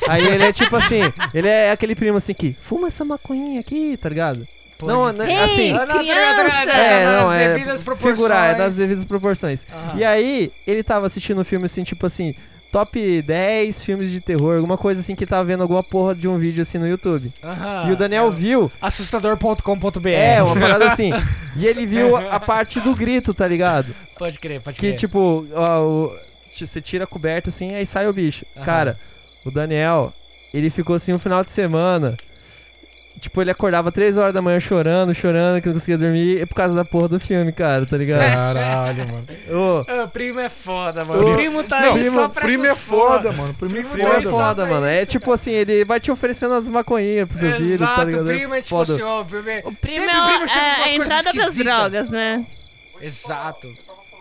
Aí 0.09 0.25
ele 0.27 0.43
é 0.43 0.51
tipo 0.53 0.75
assim, 0.75 1.01
ele 1.34 1.47
é 1.47 1.71
aquele 1.71 1.95
primo 1.95 2.17
assim 2.17 2.34
que 2.34 2.55
fuma 2.59 2.88
essa 2.88 3.05
maconhinha 3.05 3.59
aqui, 3.61 3.95
tá 3.97 4.09
ligado? 4.09 4.45
pode 4.77 4.91
Não, 4.91 5.11
né, 5.13 5.25
Ei, 5.27 5.38
assim, 5.43 5.71
Ah, 5.71 5.85
não, 5.85 6.01
ligado, 6.01 6.03
ligado, 6.03 6.35
criança! 6.41 6.71
É, 6.77 7.03
tá 7.05 7.11
não, 7.21 7.27
nas 7.29 7.39
é 7.39 7.53
devidas 7.53 7.84
proporções. 7.84 8.15
figurar, 8.17 8.51
é 8.51 8.55
das 8.55 8.75
devidas 8.77 9.05
proporções. 9.05 9.65
Aham. 9.71 9.97
E 9.99 10.03
aí, 10.03 10.51
ele 10.67 10.84
tava 10.84 11.05
assistindo 11.07 11.39
um 11.39 11.43
filme 11.43 11.65
assim, 11.65 11.84
tipo 11.84 12.05
assim, 12.05 12.35
top 12.72 13.22
10 13.22 13.81
filmes 13.84 14.11
de 14.11 14.19
terror, 14.19 14.56
alguma 14.57 14.77
coisa 14.77 15.02
assim 15.02 15.15
que 15.15 15.26
tava 15.26 15.44
vendo 15.45 15.61
alguma 15.61 15.84
porra 15.84 16.14
de 16.14 16.27
um 16.27 16.38
vídeo 16.38 16.61
assim 16.61 16.77
no 16.77 16.88
YouTube. 16.88 17.31
Aham. 17.44 17.89
e 17.89 17.91
o 17.91 17.95
Daniel 17.95 18.31
viu, 18.31 18.72
Assustador.com.br. 18.81 20.07
é, 20.10 20.41
uma 20.44 20.56
parada 20.60 20.85
assim, 20.88 21.11
e 21.56 21.65
ele 21.65 21.85
viu 21.85 22.15
a 22.15 22.39
parte 22.39 22.80
do 22.80 22.95
grito, 22.95 23.34
tá 23.34 23.48
ligado? 23.48 23.94
Pode 24.18 24.39
crer, 24.39 24.61
pode 24.61 24.77
Que 24.80 24.88
crer. 24.88 24.98
tipo, 24.98 25.45
ó, 25.53 25.81
o- 25.81 26.15
t- 26.56 26.65
você 26.65 26.80
tira 26.81 27.03
a 27.03 27.07
coberta 27.07 27.49
assim, 27.49 27.73
aí 27.73 27.85
sai 27.85 28.07
o 28.07 28.14
bicho. 28.14 28.45
Aham. 28.56 28.65
Cara, 28.65 28.99
o 29.45 29.52
Daniel, 29.52 30.14
ele 30.53 30.69
ficou 30.69 30.95
assim 30.95 31.14
um 31.14 31.19
final 31.19 31.44
de 31.44 31.52
semana. 31.52 32.15
Tipo, 33.19 33.41
ele 33.41 33.49
acordava 33.49 33.91
3 33.91 34.15
horas 34.15 34.31
da 34.31 34.41
manhã 34.44 34.60
chorando, 34.60 35.14
chorando, 35.14 35.60
que 35.60 35.68
não 35.68 35.73
conseguia 35.73 35.98
dormir, 35.98 36.39
é 36.41 36.45
por 36.45 36.53
causa 36.53 36.76
da 36.76 36.85
porra 36.85 37.07
do 37.07 37.19
filme, 37.19 37.52
cara, 37.52 37.84
tá 37.85 37.98
ligado? 37.98 38.19
Caralho, 38.19 39.06
mano. 39.11 39.26
Ô, 39.49 39.85
Ah, 40.03 40.07
primo 40.07 40.39
é 40.39 40.49
foda, 40.49 41.03
mano. 41.03 41.27
Ô, 41.31 41.35
primo 41.35 41.64
tá 41.64 41.81
Não, 41.81 41.95
aí 41.95 42.03
só 42.03 42.30
pra 42.30 42.44
primo 42.44 42.65
é 42.68 42.76
foda, 42.76 43.31
mano. 43.31 43.53
Primo 43.56 43.76
é 43.80 43.81
Primo 43.81 43.89
Primo 43.94 44.07
é 44.07 44.22
foda, 44.22 44.31
mano. 44.31 44.38
foda, 44.38 44.65
mano. 44.68 44.85
É 44.85 45.02
isso, 45.02 45.11
tipo 45.11 45.26
cara. 45.26 45.34
assim, 45.35 45.52
ele 45.52 45.84
vai 45.84 45.99
te 45.99 46.11
oferecendo 46.11 46.53
as 46.53 46.69
maconhinhas 46.69 47.27
pro 47.27 47.38
seu 47.38 47.52
filho, 47.56 47.73
Exato, 47.73 47.95
tá 47.95 48.03
ligado? 48.03 48.26
primo 48.26 48.53
é 48.53 48.61
tipo 48.61 48.69
Foda. 48.69 48.94
assim, 48.94 49.02
ó, 49.02 49.23
primo 49.23 49.49
é... 49.49 49.60
O 49.65 49.72
primo 49.73 50.06
é, 50.10 50.22
o 50.22 50.26
primo 50.27 50.48
chega 50.48 50.65
é 50.65 50.76
umas 50.77 50.91
a 50.91 50.95
entrada 50.95 51.23
pras 51.23 51.35
esquisitas. 51.35 51.64
drogas, 51.64 52.10
né? 52.11 52.45
Exato. 53.02 53.68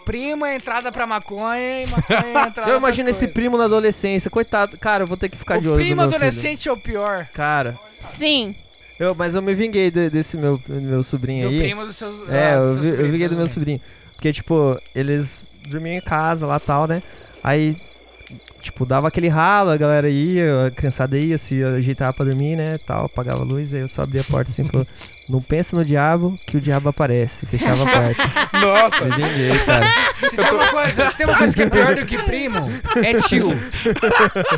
Primo 0.04 0.46
é 0.46 0.54
entrada 0.54 0.92
pra 0.92 1.06
maconha 1.06 1.82
e 1.82 1.86
maconha 1.88 2.20
é 2.44 2.46
entrada 2.48 2.70
Eu 2.70 2.76
imagino 2.76 3.08
esse 3.10 3.20
coisas. 3.26 3.34
primo 3.34 3.58
na 3.58 3.64
adolescência, 3.64 4.30
coitado. 4.30 4.78
Cara, 4.78 5.02
eu 5.02 5.06
vou 5.06 5.16
ter 5.16 5.28
que 5.28 5.36
ficar 5.36 5.60
de 5.60 5.68
O 5.68 5.72
olho 5.72 5.80
primo 5.80 6.02
no 6.02 6.08
meu 6.08 6.16
adolescente 6.16 6.68
é 6.68 6.72
o 6.72 6.76
pior. 6.76 7.18
filho. 7.24 7.28
Cara, 7.34 7.78
Sim. 8.00 8.54
Eu, 8.98 9.14
mas 9.14 9.34
eu 9.34 9.42
me 9.42 9.54
vinguei 9.54 9.90
de- 9.90 10.08
desse 10.10 10.36
meu, 10.36 10.60
meu 10.68 11.02
sobrinho 11.02 11.48
Do 11.48 11.54
aí. 11.54 11.58
primo 11.62 11.84
dos 11.84 11.96
seus. 11.96 12.26
É, 12.28 12.48
ah, 12.48 12.52
eu, 12.54 12.62
dos 12.62 12.72
seus 12.74 12.86
vi, 12.86 13.02
eu 13.02 13.10
vinguei 13.12 13.28
do 13.28 13.36
meu 13.36 13.46
seus 13.46 13.52
sobrinho. 13.54 13.80
Porque, 14.14 14.32
tipo, 14.32 14.78
eles 14.94 15.46
dormiam 15.68 15.96
em 15.96 16.00
casa 16.00 16.46
lá 16.46 16.56
e 16.56 16.60
tal, 16.60 16.86
né? 16.86 17.02
Aí, 17.42 17.76
tipo, 18.60 18.86
dava 18.86 19.08
aquele 19.08 19.28
ralo, 19.28 19.70
a 19.70 19.76
galera 19.76 20.08
ia, 20.08 20.66
a 20.66 20.70
criançada 20.70 21.18
ia, 21.18 21.36
se 21.36 21.62
ajeitava 21.62 22.14
pra 22.14 22.24
dormir, 22.24 22.56
né? 22.56 22.76
Tal, 22.86 23.04
apagava 23.04 23.42
a 23.42 23.44
luz, 23.44 23.74
aí 23.74 23.80
eu 23.82 23.88
só 23.88 24.02
abria 24.02 24.22
a 24.22 24.24
porta 24.24 24.50
assim 24.50 24.64
e 24.64 24.68
falou: 24.68 24.86
Não 25.28 25.40
pensa 25.40 25.74
no 25.76 25.84
diabo, 25.84 26.38
que 26.46 26.56
o 26.56 26.60
diabo 26.60 26.88
aparece. 26.88 27.46
Fechava 27.46 27.82
a 27.82 27.86
porta. 27.86 28.22
Nossa, 28.64 29.04
Me 29.06 29.10
vinguei, 29.24 29.58
cara. 29.58 29.86
Se 30.30 30.36
tem, 30.36 30.50
uma 30.52 30.68
coisa, 30.68 31.08
se 31.08 31.18
tem 31.18 31.26
uma 31.26 31.36
coisa 31.36 31.54
que 31.56 31.62
é 31.62 31.68
pior 31.68 31.94
do 31.96 32.06
que 32.06 32.18
primo, 32.18 32.68
é 33.04 33.14
tio. 33.14 33.48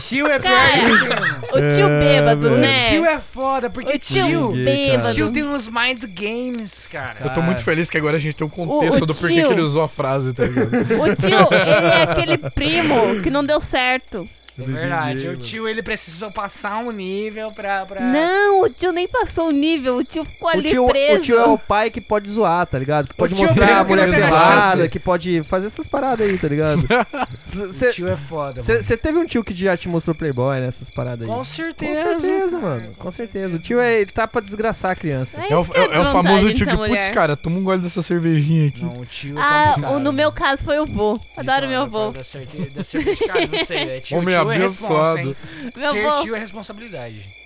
Tio 0.01 0.27
é 0.27 0.39
pior 0.39 0.53
Cara, 0.53 0.89
do 0.89 0.99
que 0.99 1.07
primo. 1.17 1.39
O 1.53 1.75
tio 1.75 1.89
bêbado, 1.99 2.49
velho. 2.51 2.61
né? 2.61 2.75
Tio 2.89 3.05
é 3.07 3.19
foda, 3.19 3.71
porque 3.71 3.95
O 3.95 3.99
tio 3.99 4.27
tio. 4.27 4.53
bêbado. 4.53 5.15
Tio 5.15 5.33
tem 5.33 5.43
uns 5.45 5.69
mind 5.69 6.05
games, 6.15 6.87
cara. 6.87 7.17
eu 7.25 7.31
tô 7.33 7.41
muito 7.43 7.63
feliz 7.65 7.89
que 7.91 7.97
agora 7.97 8.17
a 8.17 8.21
gente 8.21 8.37
tem 8.37 8.47
um 8.47 8.51
contexto 8.51 9.01
O- 9.01 9.05
o 9.05 9.07
do 9.07 9.15
porquê 9.15 9.35
tio. 9.35 9.47
que 9.49 9.53
ele 9.55 9.63
usou 9.63 9.83
a 9.83 9.89
frase, 9.89 10.33
tá 10.33 10.45
ligado? 10.45 10.69
O 10.71 11.15
tio, 11.15 11.49
ele 11.51 11.87
é 11.87 12.03
aquele 12.03 12.39
primo 12.39 13.21
que 13.23 13.31
não 13.31 13.45
deu 13.45 13.61
certo. 13.61 14.29
É 14.59 14.65
verdade. 14.67 15.29
O 15.29 15.37
tio 15.37 15.69
ele 15.69 15.83
precisou 15.83 16.31
passar 16.33 16.79
um 16.79 16.91
nível 16.91 17.53
pra. 17.53 17.85
pra... 17.87 18.01
Não, 18.01 18.63
o 18.63 18.69
tio 18.69 18.93
nem 18.93 19.07
passou 19.09 19.49
o 19.49 19.53
nível, 19.53 19.97
o 19.99 20.05
tio 20.05 20.25
ficou 20.25 20.49
O 20.49 20.53
ali 20.53 20.69
tio, 20.71 20.87
preso. 20.87 21.19
o 21.19 21.23
tio 21.23 21.39
é 21.39 21.45
o 21.47 21.59
pai 21.59 21.91
que 21.91 22.01
pode 22.01 22.31
zoar, 22.31 22.67
tá 22.67 22.79
ligado? 22.79 23.09
Que 23.09 23.15
pode 23.17 23.35
mostrar 23.35 23.79
a 23.81 23.85
mulher 23.85 24.11
pelada, 24.11 24.89
que 24.89 24.99
pode 24.99 25.43
fazer 25.45 25.67
essas 25.69 25.87
paradas 25.87 26.29
aí, 26.29 26.37
tá 26.39 26.49
ligado? 26.49 26.83
O 27.59 27.93
tio 27.93 28.07
é 28.09 28.17
foda, 28.17 28.63
mano. 28.63 28.83
Você 28.83 28.97
teve 28.97 29.19
um 29.19 29.25
tio 29.27 29.43
que 29.43 29.55
já 29.55 29.77
te 29.77 29.89
mostrou 29.89 30.15
Playboy, 30.15 30.61
né? 30.61 30.67
Essas 30.69 30.91
paradas 30.91 31.23
aí. 31.23 31.27
Com 31.27 31.39
Com 31.39 31.45
certeza. 31.45 32.21
certeza, 32.21 32.59
mano. 32.59 32.95
Com 32.97 33.11
certeza. 33.11 33.57
O 33.57 33.59
tio 33.59 33.81
é, 33.81 34.01
ele 34.01 34.13
tá 34.13 34.29
pra 34.29 34.41
desgraçar 34.41 34.91
a 34.93 34.95
criança. 34.95 35.41
É 35.41 35.53
É 35.53 35.57
o, 35.57 35.61
é 35.75 35.97
é- 35.97 36.01
o 36.01 36.13
famoso 36.13 36.53
tio 36.53 36.67
que, 36.67 36.77
putz, 36.77 37.09
cara, 37.09 37.37
toma 37.37 37.59
um 37.59 37.65
gole 37.65 37.81
dessa 37.81 38.03
cervejinha 38.03 38.69
aqui. 38.69 38.85
Não, 38.85 38.93
o 38.93 39.07
tio 39.07 39.39
é 39.39 39.43
Ah, 39.43 39.77
no 39.99 40.13
meu 40.13 40.31
caso 40.31 40.65
foi 40.65 40.79
o 40.79 40.87
vô. 40.87 41.19
Adoro 41.37 41.67
meu 41.69 41.87
vô. 41.89 42.13
Da 42.13 42.23
certeza, 42.23 42.71
da 42.71 42.85
certeza, 42.85 43.27
cara, 43.27 43.47
não 43.47 43.65
sei. 43.65 43.79
É 43.91 43.99
tio, 43.99 44.19
Homem 44.19 44.29
tio 44.35 44.39
responsa, 44.39 44.48
abençoado. 44.57 45.37
Meu 45.77 45.91
Ser 45.91 46.03
vô. 46.05 46.23
tio 46.23 46.37
é 46.37 46.39
responsabilidade. 46.39 47.37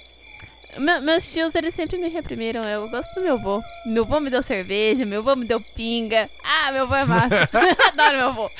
Me- 0.78 1.00
meus 1.00 1.30
tios, 1.30 1.54
eles 1.54 1.74
sempre 1.74 1.98
me 1.98 2.08
reprimiram. 2.08 2.62
Eu 2.62 2.88
gosto 2.88 3.12
do 3.14 3.22
meu 3.22 3.38
vô. 3.38 3.62
Meu 3.86 4.04
vô 4.06 4.20
me 4.20 4.30
deu 4.30 4.42
cerveja, 4.42 5.04
meu 5.04 5.22
vô 5.22 5.36
me 5.36 5.44
deu 5.44 5.60
pinga. 5.74 6.30
Ah, 6.42 6.72
meu 6.72 6.86
vô 6.86 6.94
é 6.94 7.04
massa. 7.04 7.48
Adoro 7.92 8.16
meu 8.16 8.32
vô. 8.32 8.50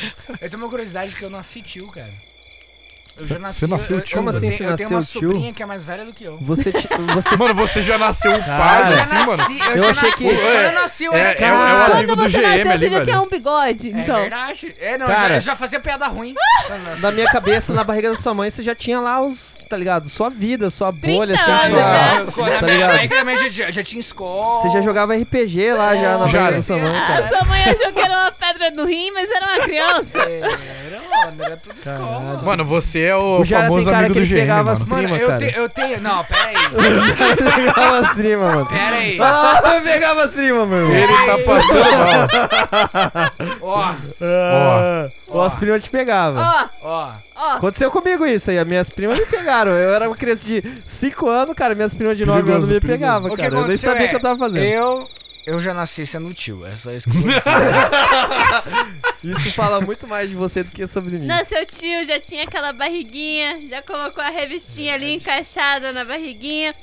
Eu 0.40 0.51
tenho 0.51 0.62
uma 0.62 0.69
curiosidade 0.69 1.16
que 1.16 1.24
eu 1.24 1.31
nasci 1.31 1.62
tio, 1.62 1.90
cara. 1.90 2.12
Eu 3.16 3.22
Cê- 3.24 3.34
já 3.34 3.39
nasci. 3.39 3.59
cê 3.60 3.66
nasceu 3.66 3.97
eu- 3.98 4.02
tio, 4.02 4.14
eu, 4.14 4.18
Como 4.18 4.30
eu 4.30 4.36
assim 4.36 4.40
tenho- 4.48 4.52
você 4.59 4.64
Eu 4.64 4.76
tenho 4.76 4.89
uma 4.89 4.97
nasceu 4.97 5.20
tio? 5.20 5.30
sobrinha 5.30 5.52
que 5.52 5.62
é 5.62 5.66
mais 5.66 5.84
velha 5.84 6.05
do 6.05 6.12
que 6.12 6.24
eu. 6.24 6.39
Você, 6.40 6.72
ti- 6.72 6.89
você 7.14 7.36
Mano, 7.36 7.55
você 7.55 7.82
já 7.82 7.98
nasceu 7.98 8.32
Cara, 8.32 8.59
pai, 8.59 8.93
Eu 8.94 8.98
assim, 8.98 9.14
mano? 9.16 9.30
eu, 9.70 9.76
Eu 9.76 9.84
já 9.84 9.90
achei 9.90 10.09
nasci. 10.10 10.28
que- 10.28 10.34
Quando 10.34 10.55
eu 10.64 10.72
nasci, 10.72 11.05
eu 11.05 11.12
É, 11.12 11.18
era 11.20 11.28
é, 11.28 11.32
o- 11.32 11.36
tio. 11.36 11.44
é 11.44 11.48
Cara, 11.51 11.84
amigo 11.94 11.97
Quando 12.12 12.16
do 12.16 12.22
você 12.30 12.36
GM 12.39 12.43
nasceu, 12.43 12.70
ali, 12.70 12.78
você 12.78 12.84
já 12.86 12.90
velho. 12.98 13.05
tinha 13.05 13.20
um 13.20 13.28
bigode. 13.28 13.89
É 13.89 14.01
então. 14.01 14.16
verdade. 14.20 14.76
É, 14.80 14.98
não, 14.98 15.06
Cara. 15.06 15.34
já, 15.34 15.39
já 15.40 15.55
fazia 15.55 15.80
piada 15.80 16.06
ruim. 16.09 16.34
eu 16.70 16.98
na 17.01 17.10
minha 17.12 17.26
cabeça, 17.30 17.72
na 17.74 17.84
barriga 17.84 18.09
da 18.10 18.16
sua 18.16 18.32
mãe, 18.34 18.51
você 18.51 18.62
já 18.62 18.74
tinha 18.74 18.98
lá 18.98 19.20
os, 19.20 19.56
tá 19.68 19.76
ligado? 19.76 20.09
Sua 20.09 20.30
vida, 20.30 20.70
sua 20.70 20.90
bolha, 20.90 21.36
30 21.36 21.55
assim, 21.55 21.72
anos, 21.74 22.34
sua, 22.34 22.47
né? 22.48 22.56
Tá 22.59 22.62
minha 22.66 22.74
ligado? 22.76 22.93
barriga 22.93 23.16
também 23.18 23.48
já, 23.51 23.70
já 23.70 23.82
tinha 23.82 24.01
escola. 24.01 24.62
Você 24.62 24.70
já 24.70 24.80
jogava 24.80 25.14
RPG 25.14 25.72
lá 25.74 25.94
já 25.97 26.12
na 26.18 26.26
barriga 26.26 26.52
da 26.52 26.62
sua 26.62 26.78
mãe, 26.78 26.97
A 26.98 27.06
cara. 27.06 27.28
sua 27.28 27.44
mãe 27.44 27.62
achou 27.64 27.93
que 27.93 28.01
era 28.01 28.14
uma 28.16 28.32
pedra 28.32 28.70
no 28.70 28.84
rim, 28.86 29.10
mas 29.12 29.30
era 29.30 29.47
uma 29.47 29.60
criança. 29.64 30.18
É, 30.18 30.40
Era, 30.40 31.01
mano, 31.26 31.44
era 31.44 31.56
tudo 31.56 31.78
escola. 31.78 32.43
Mano, 32.44 32.64
você 32.64 33.01
é 33.04 33.16
o, 33.16 33.40
O 33.40 33.44
famoso 33.44 33.84
tem 33.84 33.92
cara 33.92 34.06
amigo 34.06 34.14
que 34.14 34.20
do 34.20 34.26
GM, 34.26 34.34
pegava 34.40 34.62
mano. 34.64 34.70
as- 34.72 34.84
Mano, 34.84 35.02
prima, 35.02 35.18
eu, 35.18 35.28
cara. 35.28 35.38
te, 35.38 35.56
eu 35.58 35.68
tenho. 35.68 36.00
Não, 36.00 36.24
pera 36.24 36.48
aí. 36.48 36.54
pegava 37.64 37.98
as 37.98 38.08
primas, 38.14 38.54
mano. 38.54 38.66
Pera 38.66 38.96
aí. 38.96 39.18
Ah, 39.20 39.80
pegava 39.82 40.22
as 40.24 40.34
primas, 40.34 40.68
meu 40.68 40.78
irmão. 40.78 40.94
Ele 40.96 41.26
tá 41.26 41.38
passando 41.44 41.90
mal. 41.92 43.32
Ó, 43.62 43.94
Ah, 44.22 45.08
Ou 45.28 45.42
as 45.42 45.54
primas 45.56 45.82
te 45.82 45.90
pegavam. 45.90 46.42
Ó, 46.42 46.64
ó. 46.82 47.12
ó. 47.36 47.52
Aconteceu 47.56 47.90
comigo 47.90 48.24
isso 48.26 48.50
aí, 48.50 48.58
as 48.58 48.66
minhas 48.66 48.90
primas 48.90 49.18
me 49.18 49.26
pegaram. 49.26 49.72
Eu 49.72 49.94
era 49.94 50.08
uma 50.08 50.16
criança 50.16 50.44
de 50.44 50.62
5 50.86 51.28
anos, 51.28 51.54
cara, 51.54 51.74
minhas 51.74 51.94
primas 51.94 52.16
de 52.16 52.24
9 52.26 52.42
Perigoso, 52.42 52.72
anos 52.72 52.82
me 52.82 52.88
pegavam, 52.88 53.34
cara. 53.36 53.54
Eu 53.54 53.66
nem 53.66 53.76
sabia 53.76 54.02
o 54.02 54.04
é, 54.04 54.08
que 54.08 54.16
eu 54.16 54.20
tava 54.20 54.38
fazendo. 54.38 54.64
Eu, 54.64 55.08
eu 55.47 55.60
já 55.60 55.73
nasci 55.74 56.05
sendo 56.06 56.32
tio. 56.32 56.64
É 56.66 56.74
só 56.77 56.90
isso 56.93 57.09
que 57.10 57.16
eu 57.16 57.20
vou 57.23 57.28
dizer. 57.31 57.51
Isso 59.24 59.52
fala 59.52 59.81
muito 59.81 60.06
mais 60.06 60.28
de 60.31 60.35
você 60.36 60.62
do 60.62 60.70
que 60.70 60.86
sobre 60.86 61.19
mim. 61.19 61.27
Nasceu 61.27 61.64
tio, 61.66 62.05
já 62.06 62.19
tinha 62.20 62.43
aquela 62.44 62.73
barriguinha, 62.73 63.69
já 63.69 63.81
colocou 63.82 64.23
a 64.23 64.28
revistinha 64.31 64.94
ali 64.94 65.14
encaixada 65.14 65.93
na 65.93 66.05
barriguinha. 66.05 66.74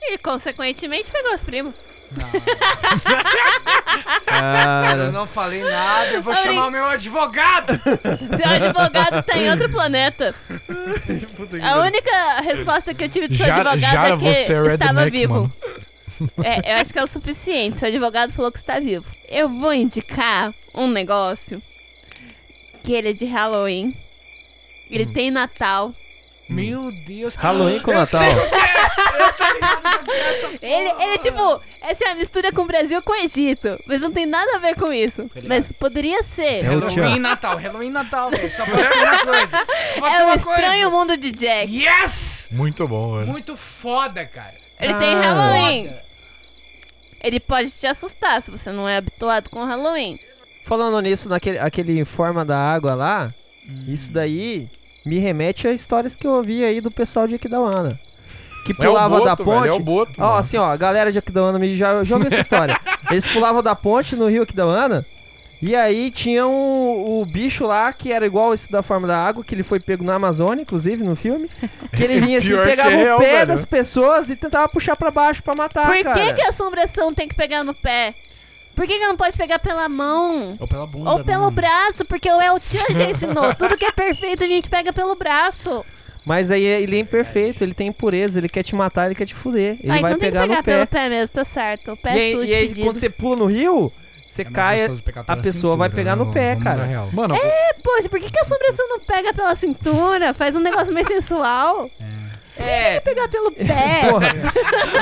E, 0.00 0.16
consequentemente, 0.18 1.10
pegou 1.10 1.34
os 1.34 1.44
primos. 1.44 1.74
Eu 2.10 2.16
Cara, 4.24 5.10
não 5.10 5.26
falei 5.26 5.62
nada, 5.62 6.10
eu 6.12 6.22
vou 6.22 6.34
chamar 6.34 6.66
o 6.68 6.70
meu 6.70 6.86
advogado. 6.86 7.78
Seu 8.36 8.48
advogado 8.48 9.22
tá 9.24 9.36
em 9.36 9.50
outro 9.50 9.68
planeta. 9.68 10.34
A 11.62 11.76
única 11.80 12.40
resposta 12.42 12.94
que 12.94 13.04
eu 13.04 13.08
tive 13.08 13.28
do 13.28 13.34
seu 13.36 13.46
Jara- 13.46 13.72
advogado 13.72 13.92
Jara, 13.92 14.08
é 14.08 14.16
que 14.16 14.22
você 14.34 14.52
é 14.54 14.66
estava 14.74 15.00
redneck, 15.04 15.10
vivo. 15.10 15.34
mano. 15.34 15.52
É, 16.42 16.72
eu 16.74 16.76
acho 16.80 16.92
que 16.92 16.98
é 16.98 17.02
o 17.04 17.06
suficiente. 17.06 17.78
Seu 17.78 17.88
advogado 17.88 18.32
falou 18.32 18.50
que 18.52 18.58
está 18.58 18.78
vivo. 18.80 19.06
Eu 19.28 19.48
vou 19.48 19.72
indicar 19.72 20.52
um 20.74 20.88
negócio 20.88 21.62
que 22.82 22.92
ele 22.92 23.10
é 23.10 23.12
de 23.12 23.24
Halloween. 23.26 23.94
Ele 24.90 25.04
Hum. 25.04 25.12
tem 25.12 25.30
Natal. 25.30 25.92
Meu 26.48 26.90
Deus. 27.04 27.34
Halloween 27.34 27.78
com 27.80 27.90
Eu 27.92 27.98
Natal. 27.98 28.20
sei 28.20 28.30
o 28.30 28.48
que 28.50 28.56
é. 28.56 28.78
Eu 29.20 29.32
tô 29.34 29.52
ligado 29.52 30.10
essa 30.10 30.46
Ele, 30.64 30.90
porra. 30.90 31.02
ele 31.04 31.14
é 31.14 31.18
tipo, 31.18 31.60
essa 31.82 32.04
é 32.04 32.10
a 32.10 32.14
mistura 32.14 32.50
com 32.52 32.62
o 32.62 32.66
Brasil 32.66 33.02
com 33.02 33.12
o 33.12 33.16
Egito. 33.16 33.78
Mas 33.86 34.00
não 34.00 34.10
tem 34.10 34.24
nada 34.24 34.56
a 34.56 34.58
ver 34.58 34.74
com 34.76 34.90
isso. 34.90 35.22
ligado. 35.34 35.46
Mas 35.48 35.70
poderia 35.72 36.22
ser. 36.22 36.64
É 36.64 36.68
Halloween. 36.68 37.18
Natal, 37.18 37.56
Halloween 37.58 37.90
Natal, 37.90 38.30
velho. 38.30 38.50
Só 38.50 38.64
pode 38.64 38.88
ser 38.88 38.98
uma 38.98 39.18
coisa. 39.26 39.56
Só 39.94 40.00
pode 40.00 40.14
É 40.14 40.16
ser 40.16 40.22
o 40.22 40.26
uma 40.26 40.34
estranho 40.36 40.60
coisa. 40.70 40.90
mundo 40.90 41.16
de 41.18 41.30
Jack. 41.32 41.70
Yes! 41.84 42.48
Muito 42.50 42.88
bom, 42.88 43.18
velho. 43.18 43.26
Muito 43.26 43.54
foda, 43.54 44.24
cara. 44.24 44.54
Ele 44.80 44.94
tem 44.94 45.14
Ah. 45.14 45.20
Halloween. 45.20 45.88
Foda. 45.88 46.07
Ele 47.22 47.40
pode 47.40 47.70
te 47.70 47.86
assustar 47.86 48.40
se 48.42 48.50
você 48.50 48.70
não 48.70 48.88
é 48.88 48.96
habituado 48.96 49.50
com 49.50 49.64
Halloween. 49.64 50.18
Falando 50.64 51.00
nisso, 51.00 51.28
naquele 51.28 51.58
aquele 51.58 52.04
forma 52.04 52.44
da 52.44 52.58
água 52.58 52.94
lá, 52.94 53.28
isso 53.86 54.12
daí 54.12 54.68
me 55.06 55.18
remete 55.18 55.66
a 55.66 55.72
histórias 55.72 56.14
que 56.14 56.26
eu 56.26 56.32
ouvi 56.32 56.62
aí 56.64 56.80
do 56.80 56.90
pessoal 56.90 57.26
de 57.26 57.34
Aquidauana. 57.36 57.98
Que 58.64 58.72
É 58.72 58.74
o 58.74 58.92
pulava 58.92 59.20
da 59.24 59.34
Boto, 59.36 59.44
velho, 59.44 59.56
ponte. 59.60 59.68
é 59.68 59.72
o 59.72 59.80
Boto, 59.80 60.12
Ó, 60.18 60.22
mano. 60.26 60.36
assim, 60.36 60.56
ó, 60.58 60.70
a 60.70 60.76
galera 60.76 61.10
de 61.10 61.18
Aquidauana 61.18 61.58
me 61.58 61.74
já, 61.74 62.04
já 62.04 62.16
ouviu 62.16 62.28
essa 62.30 62.40
história. 62.40 62.78
Eles 63.10 63.26
pulavam 63.26 63.62
da 63.62 63.74
ponte 63.74 64.14
no 64.14 64.26
rio 64.28 64.42
Aquidauana. 64.42 65.06
E 65.60 65.74
aí 65.74 66.10
tinha 66.12 66.46
um, 66.46 67.20
o 67.20 67.26
bicho 67.26 67.66
lá 67.66 67.92
que 67.92 68.12
era 68.12 68.24
igual 68.24 68.54
esse 68.54 68.70
da 68.70 68.80
forma 68.82 69.08
da 69.08 69.18
água, 69.18 69.42
que 69.42 69.54
ele 69.54 69.64
foi 69.64 69.80
pego 69.80 70.04
na 70.04 70.14
Amazônia, 70.14 70.62
inclusive, 70.62 71.02
no 71.02 71.16
filme. 71.16 71.50
Que 71.96 72.04
ele 72.04 72.20
vinha 72.24 72.38
assim, 72.38 72.50
que 72.50 72.56
pegava 72.64 72.90
é 72.92 72.96
real, 72.96 73.16
o 73.18 73.20
pé 73.20 73.32
velho. 73.32 73.46
das 73.48 73.64
pessoas 73.64 74.30
e 74.30 74.36
tentava 74.36 74.68
puxar 74.68 74.94
pra 74.94 75.10
baixo 75.10 75.42
pra 75.42 75.54
matar, 75.56 75.86
Por 75.86 75.96
Ah, 75.96 76.02
cara. 76.04 76.26
que, 76.26 76.34
que 76.34 76.42
a 76.42 76.48
assombração 76.50 77.12
tem 77.12 77.26
que 77.26 77.34
pegar 77.34 77.64
no 77.64 77.74
pé? 77.74 78.14
Por 78.76 78.86
que, 78.86 78.96
que 79.00 79.06
não 79.08 79.16
pode 79.16 79.36
pegar 79.36 79.58
pela 79.58 79.88
mão? 79.88 80.56
Ou 80.60 80.68
pela 80.68 80.86
bunda. 80.86 81.10
Ou 81.10 81.24
pelo 81.24 81.50
braço? 81.50 82.04
Porque 82.04 82.30
o 82.30 82.40
El 82.40 82.60
Tio 82.60 82.80
já 82.90 83.10
ensinou. 83.10 83.52
Tudo 83.58 83.76
que 83.76 83.86
é 83.86 83.90
perfeito 83.90 84.44
a 84.44 84.46
gente 84.46 84.70
pega 84.70 84.92
pelo 84.92 85.16
braço. 85.16 85.84
Mas 86.24 86.52
aí 86.52 86.62
ele 86.62 86.94
é 86.96 87.00
imperfeito, 87.00 87.64
ele 87.64 87.74
tem 87.74 87.88
impureza, 87.88 88.38
ele 88.38 88.48
quer 88.48 88.62
te 88.62 88.76
matar, 88.76 89.06
ele 89.06 89.16
quer 89.16 89.26
te 89.26 89.34
fuder. 89.34 89.78
Ele 89.82 89.90
Ai, 89.90 90.00
vai 90.00 90.12
não 90.12 90.18
tem 90.20 90.28
que 90.30 90.32
pegar 90.36 90.42
pegar 90.42 90.56
no 90.58 90.62
pé. 90.62 90.72
pelo 90.74 90.86
pé 90.86 91.08
mesmo, 91.08 91.34
tá 91.34 91.44
certo. 91.44 91.92
O 91.92 91.96
pé 91.96 92.14
e 92.16 92.20
aí, 92.20 92.32
sujo, 92.32 92.44
e 92.52 92.54
aí, 92.54 92.74
quando 92.84 92.96
você 92.96 93.10
pula 93.10 93.36
no 93.36 93.46
rio, 93.46 93.92
você 94.38 94.42
É 94.42 94.50
cai. 94.50 94.78
pegar 95.04 95.24
a 95.26 95.36
pessoa 95.36 95.76
vai 95.76 95.88
cintura, 95.88 96.02
pegar 96.02 96.16
no 96.16 96.24
né? 96.26 96.32
pé, 96.32 96.54
Vamos 96.54 96.64
cara. 96.64 97.08
Mano, 97.12 97.34
Poxa, 97.82 98.08
por 98.08 98.18
que, 98.20 98.30
que 98.30 98.38
a 98.38 98.42
assombração 98.42 98.88
não 98.88 99.00
pega 99.00 99.34
pela 99.34 99.54
cintura? 99.54 100.34
Faz 100.34 100.54
um 100.56 100.60
negócio 100.60 100.92
meio 100.94 101.06
sensual. 101.06 101.90
É. 102.00 102.27
Pegar 103.04 103.28
pelo 103.28 103.50
pé. 103.52 104.08
Porra, 104.10 104.28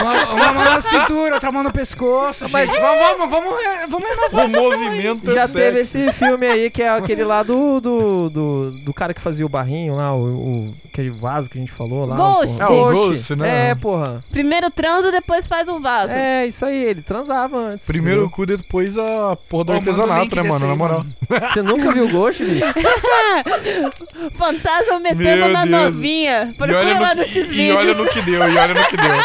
Uma, 0.01 0.33
uma 0.35 0.53
mão 0.53 0.65
na 0.65 0.81
cintura, 0.81 1.35
outra 1.35 1.51
mão 1.53 1.62
no 1.62 1.73
pescoço, 1.73 2.47
Mas- 2.51 2.70
gente. 2.70 2.81
Vamos, 2.81 3.31
vamos, 3.31 3.31
vamos, 3.31 3.55
re- 3.65 3.87
vamos 3.89 4.09
renovar. 4.09 4.47
o 4.47 4.51
movimento 4.51 5.33
já 5.33 5.43
é 5.43 5.49
teve 5.49 5.85
sexy. 5.85 5.99
esse 6.09 6.12
filme 6.12 6.47
aí 6.47 6.70
que 6.70 6.83
é 6.83 6.89
aquele 6.91 7.24
lá 7.24 7.43
do, 7.43 7.81
do, 7.81 8.31
do, 8.31 8.70
do 8.85 8.95
cara 8.95 9.12
que 9.15 9.20
fazia 9.20 9.45
o 9.45 9.49
barrinho 9.49 9.95
lá, 9.97 10.15
o, 10.15 10.20
o 10.69 10.74
aquele 10.87 11.11
vaso 11.11 11.49
que 11.51 11.59
a 11.59 11.61
gente 11.61 11.73
falou 11.73 12.07
lá. 12.07 12.16
Ghost. 12.16 12.61
É, 12.62 12.66
o 12.66 12.93
Ghost, 12.93 13.37
né? 13.37 13.70
É, 13.70 13.74
porra. 13.74 14.23
Primeiro 14.31 14.70
transa, 14.70 15.11
depois 15.11 15.47
faz 15.47 15.69
um 15.69 15.81
vaso. 15.81 16.15
É, 16.15 16.47
isso 16.47 16.65
aí, 16.65 16.83
ele 16.85 17.03
transava 17.03 17.57
antes. 17.59 17.87
Primeiro 17.87 18.24
o 18.27 18.31
cu, 18.31 18.47
depois 18.47 18.97
a 18.99 19.37
porra 19.49 19.65
do 19.65 19.73
Ô, 19.73 19.74
manda 19.74 19.91
o 19.91 19.91
artesanato, 19.91 20.37
né, 20.37 20.43
mano? 20.43 20.65
aí, 20.65 20.69
Na 20.70 20.77
moral. 20.77 21.05
Você 21.53 21.62
nunca 21.62 21.93
viu 21.93 22.05
o 22.05 22.11
Ghost, 22.11 22.45
bicho? 22.45 22.66
Fantasma 24.33 25.01
metendo 25.01 25.23
Meu 25.45 25.49
na 25.53 25.65
Deus. 25.65 25.95
novinha. 25.95 26.55
Procura 26.57 26.99
lá 26.99 27.15
no 27.15 27.20
no 27.20 27.27
que, 27.47 27.55
e, 27.55 27.68
e 27.68 27.73
olha 27.73 27.94
no 27.94 28.06
que 28.09 28.20
deu, 28.23 28.48
e 28.51 28.56
olha 28.59 28.74
no 28.74 28.85
que 28.86 28.97
deu. 28.97 29.06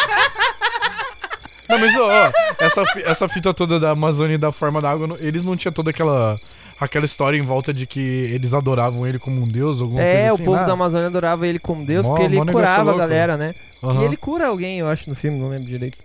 Não, 1.68 1.78
mas 1.78 1.96
ó, 1.96 2.06
ó, 2.08 2.32
essa, 2.58 2.82
essa 3.04 3.28
fita 3.28 3.54
toda 3.54 3.80
da 3.80 3.90
Amazônia 3.90 4.34
e 4.34 4.38
da 4.38 4.52
forma 4.52 4.80
da 4.80 4.90
água, 4.90 5.16
eles 5.20 5.42
não 5.44 5.56
tinham 5.56 5.72
toda 5.72 5.90
aquela 5.90 6.38
aquela 6.78 7.04
história 7.04 7.38
em 7.38 7.42
volta 7.42 7.72
de 7.72 7.86
que 7.86 8.00
eles 8.00 8.52
adoravam 8.52 9.06
ele 9.06 9.18
como 9.18 9.40
um 9.40 9.46
deus, 9.46 9.80
alguma 9.80 10.02
É, 10.02 10.14
coisa 10.16 10.30
o 10.30 10.34
assim, 10.34 10.44
povo 10.44 10.56
né? 10.58 10.64
da 10.66 10.72
Amazônia 10.72 11.06
adorava 11.06 11.46
ele 11.46 11.58
como 11.60 11.86
Deus, 11.86 12.04
Mó- 12.04 12.14
porque 12.16 12.26
ele 12.26 12.44
curava 12.44 12.90
a 12.92 12.96
galera, 12.96 13.36
né? 13.36 13.54
Aham. 13.82 14.02
E 14.02 14.04
ele 14.04 14.16
cura 14.16 14.48
alguém, 14.48 14.80
eu 14.80 14.88
acho, 14.88 15.08
no 15.08 15.14
filme, 15.14 15.38
não 15.38 15.48
lembro 15.48 15.68
direito. 15.68 15.96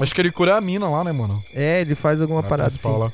Acho 0.00 0.12
que 0.14 0.20
ele 0.20 0.32
cura 0.32 0.56
a 0.56 0.60
mina 0.60 0.88
lá, 0.90 1.04
né, 1.04 1.12
mano? 1.12 1.42
É, 1.54 1.80
ele 1.80 1.94
faz 1.94 2.20
alguma 2.20 2.40
A 2.40 2.42
parada 2.42 2.66
assim. 2.68 2.90
lá. 2.90 3.12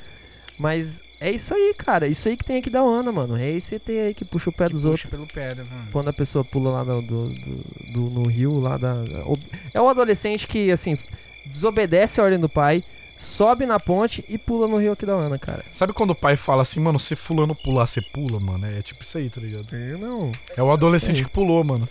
Mas 0.59 1.03
é 1.21 1.31
isso 1.31 1.55
aí, 1.55 1.75
cara. 1.77 2.07
Isso 2.09 2.29
aí 2.29 2.37
que 2.37 2.45
tem 2.45 2.57
aqui 2.59 2.69
da 2.71 2.81
Ana, 2.81 3.13
mano. 3.13 3.37
É 3.37 3.51
esse 3.51 3.77
ET 3.77 3.89
aí 3.89 4.13
que 4.15 4.25
puxa 4.25 4.51
o 4.51 4.53
pé 4.53 4.67
Que 4.67 4.73
dos 4.73 4.83
puxa 4.83 4.91
outros. 4.93 5.11
pelo 5.11 5.27
pé, 5.27 5.55
né, 5.55 5.65
mano? 5.71 5.87
Quando 5.93 6.09
a 6.09 6.13
pessoa 6.13 6.45
pula 6.45 6.71
lá 6.71 6.85
no, 6.85 7.01
do, 7.03 7.29
do- 7.29 7.93
do- 7.93 8.11
no 8.11 8.29
rio, 8.29 8.59
lá 8.59 8.77
da. 8.77 8.95
o- 9.27 9.39
É 9.73 9.81
o 9.81 9.89
adolescente 9.89 10.47
que, 10.49 10.71
assim, 10.71 10.99
desobedece 11.47 12.21
a 12.21 12.25
ordem 12.25 12.39
do 12.39 12.49
pai, 12.49 12.83
sobe 13.17 13.67
na 13.67 13.79
ponte 13.81 14.25
e 14.29 14.37
pula 14.39 14.69
no 14.69 14.77
rio 14.79 14.93
aqui 14.93 15.07
da 15.07 15.15
Ana, 15.15 15.39
cara. 15.39 15.65
Sabe 15.73 15.93
quando 15.93 16.11
o 16.11 16.15
pai 16.15 16.37
fala 16.37 16.63
assim, 16.63 16.81
mano, 16.81 16.99
se 16.99 17.17
fulano 17.17 17.55
pular, 17.55 17.87
você 17.87 18.01
pula, 18.03 18.39
mano? 18.39 18.67
É 18.67 18.83
tipo 18.83 19.03
isso 19.03 19.17
aí, 19.19 19.29
tá 19.31 19.41
ligado? 19.41 19.75
Eu 19.75 19.99
não. 19.99 20.31
É 20.57 20.63
o 20.63 20.71
adolescente 20.71 21.25
que 21.25 21.31
pulou, 21.31 21.63
mano. 21.65 21.89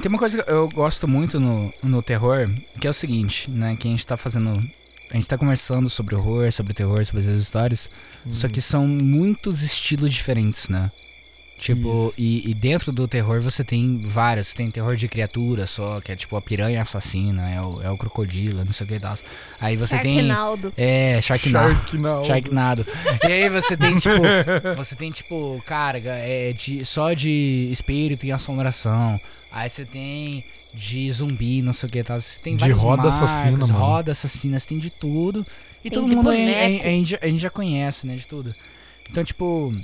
Tem 0.00 0.08
uma 0.08 0.18
coisa 0.18 0.40
que 0.42 0.50
eu 0.50 0.68
gosto 0.68 1.08
muito 1.08 1.40
no, 1.40 1.72
no 1.82 2.00
terror, 2.02 2.48
que 2.80 2.86
é 2.86 2.90
o 2.90 2.94
seguinte, 2.94 3.50
né? 3.50 3.74
Que 3.76 3.88
a 3.88 3.90
gente 3.90 4.06
tá 4.06 4.16
fazendo. 4.16 4.62
A 5.10 5.14
gente 5.14 5.26
tá 5.26 5.38
conversando 5.38 5.88
sobre 5.88 6.14
horror, 6.14 6.52
sobre 6.52 6.74
terror, 6.74 7.04
sobre 7.04 7.22
essas 7.22 7.40
histórias. 7.40 7.90
Só 8.30 8.48
que 8.48 8.60
são 8.60 8.86
muitos 8.86 9.62
estilos 9.62 10.12
diferentes, 10.12 10.68
né? 10.68 10.90
Tipo, 11.58 12.14
e, 12.16 12.48
e 12.48 12.54
dentro 12.54 12.92
do 12.92 13.08
terror 13.08 13.40
você 13.40 13.64
tem 13.64 14.00
vários. 14.04 14.54
Tem 14.54 14.70
terror 14.70 14.94
de 14.94 15.08
criatura 15.08 15.66
só, 15.66 16.00
que 16.00 16.12
é 16.12 16.16
tipo 16.16 16.36
a 16.36 16.40
piranha 16.40 16.80
assassina, 16.80 17.50
é 17.50 17.60
o, 17.60 17.82
é 17.82 17.90
o 17.90 17.98
crocodilo, 17.98 18.64
não 18.64 18.72
sei 18.72 18.84
o 18.84 18.88
que 18.88 18.94
e 18.94 19.00
tal. 19.00 19.14
Aí 19.60 19.76
você 19.76 19.98
tem. 19.98 20.28
Sharknado. 20.28 20.72
É, 20.76 21.20
Sharknado. 21.20 21.74
Sharknado. 21.74 22.22
Sharknado. 22.26 22.86
E 23.24 23.26
aí 23.32 23.48
você 23.48 23.76
tem, 23.76 23.96
tipo. 23.98 24.22
Você 24.76 24.94
tem, 24.94 25.10
tipo, 25.10 25.60
carga, 25.66 26.12
é 26.12 26.52
de, 26.52 26.84
só 26.84 27.12
de 27.12 27.68
espírito 27.72 28.24
e 28.24 28.30
assombração. 28.30 29.20
Aí 29.50 29.68
você 29.68 29.84
tem 29.84 30.44
de 30.72 31.10
zumbi, 31.10 31.60
não 31.60 31.72
sei 31.72 31.88
o 31.88 31.92
que 31.92 32.04
tal. 32.04 32.20
Você 32.20 32.40
tem 32.40 32.54
De 32.54 32.60
vários 32.60 32.78
roda 32.80 33.02
marcos, 33.02 33.22
assassina, 33.22 33.58
mano. 33.58 33.72
Roda 33.74 34.12
assassina, 34.12 34.58
você 34.58 34.68
tem 34.68 34.78
de 34.78 34.90
tudo. 34.90 35.44
E 35.84 35.90
Tem 35.90 35.98
todo 35.98 36.08
de 36.08 36.14
mundo 36.16 36.28
a, 36.30 36.32
boneco. 36.32 36.84
a- 36.84 36.86
a 36.86 37.26
a 37.26 37.28
gente 37.30 37.38
já 37.40 37.50
conhece, 37.50 38.06
né, 38.06 38.14
de 38.14 38.28
tudo. 38.28 38.54
Então, 39.10 39.24
tipo. 39.24 39.74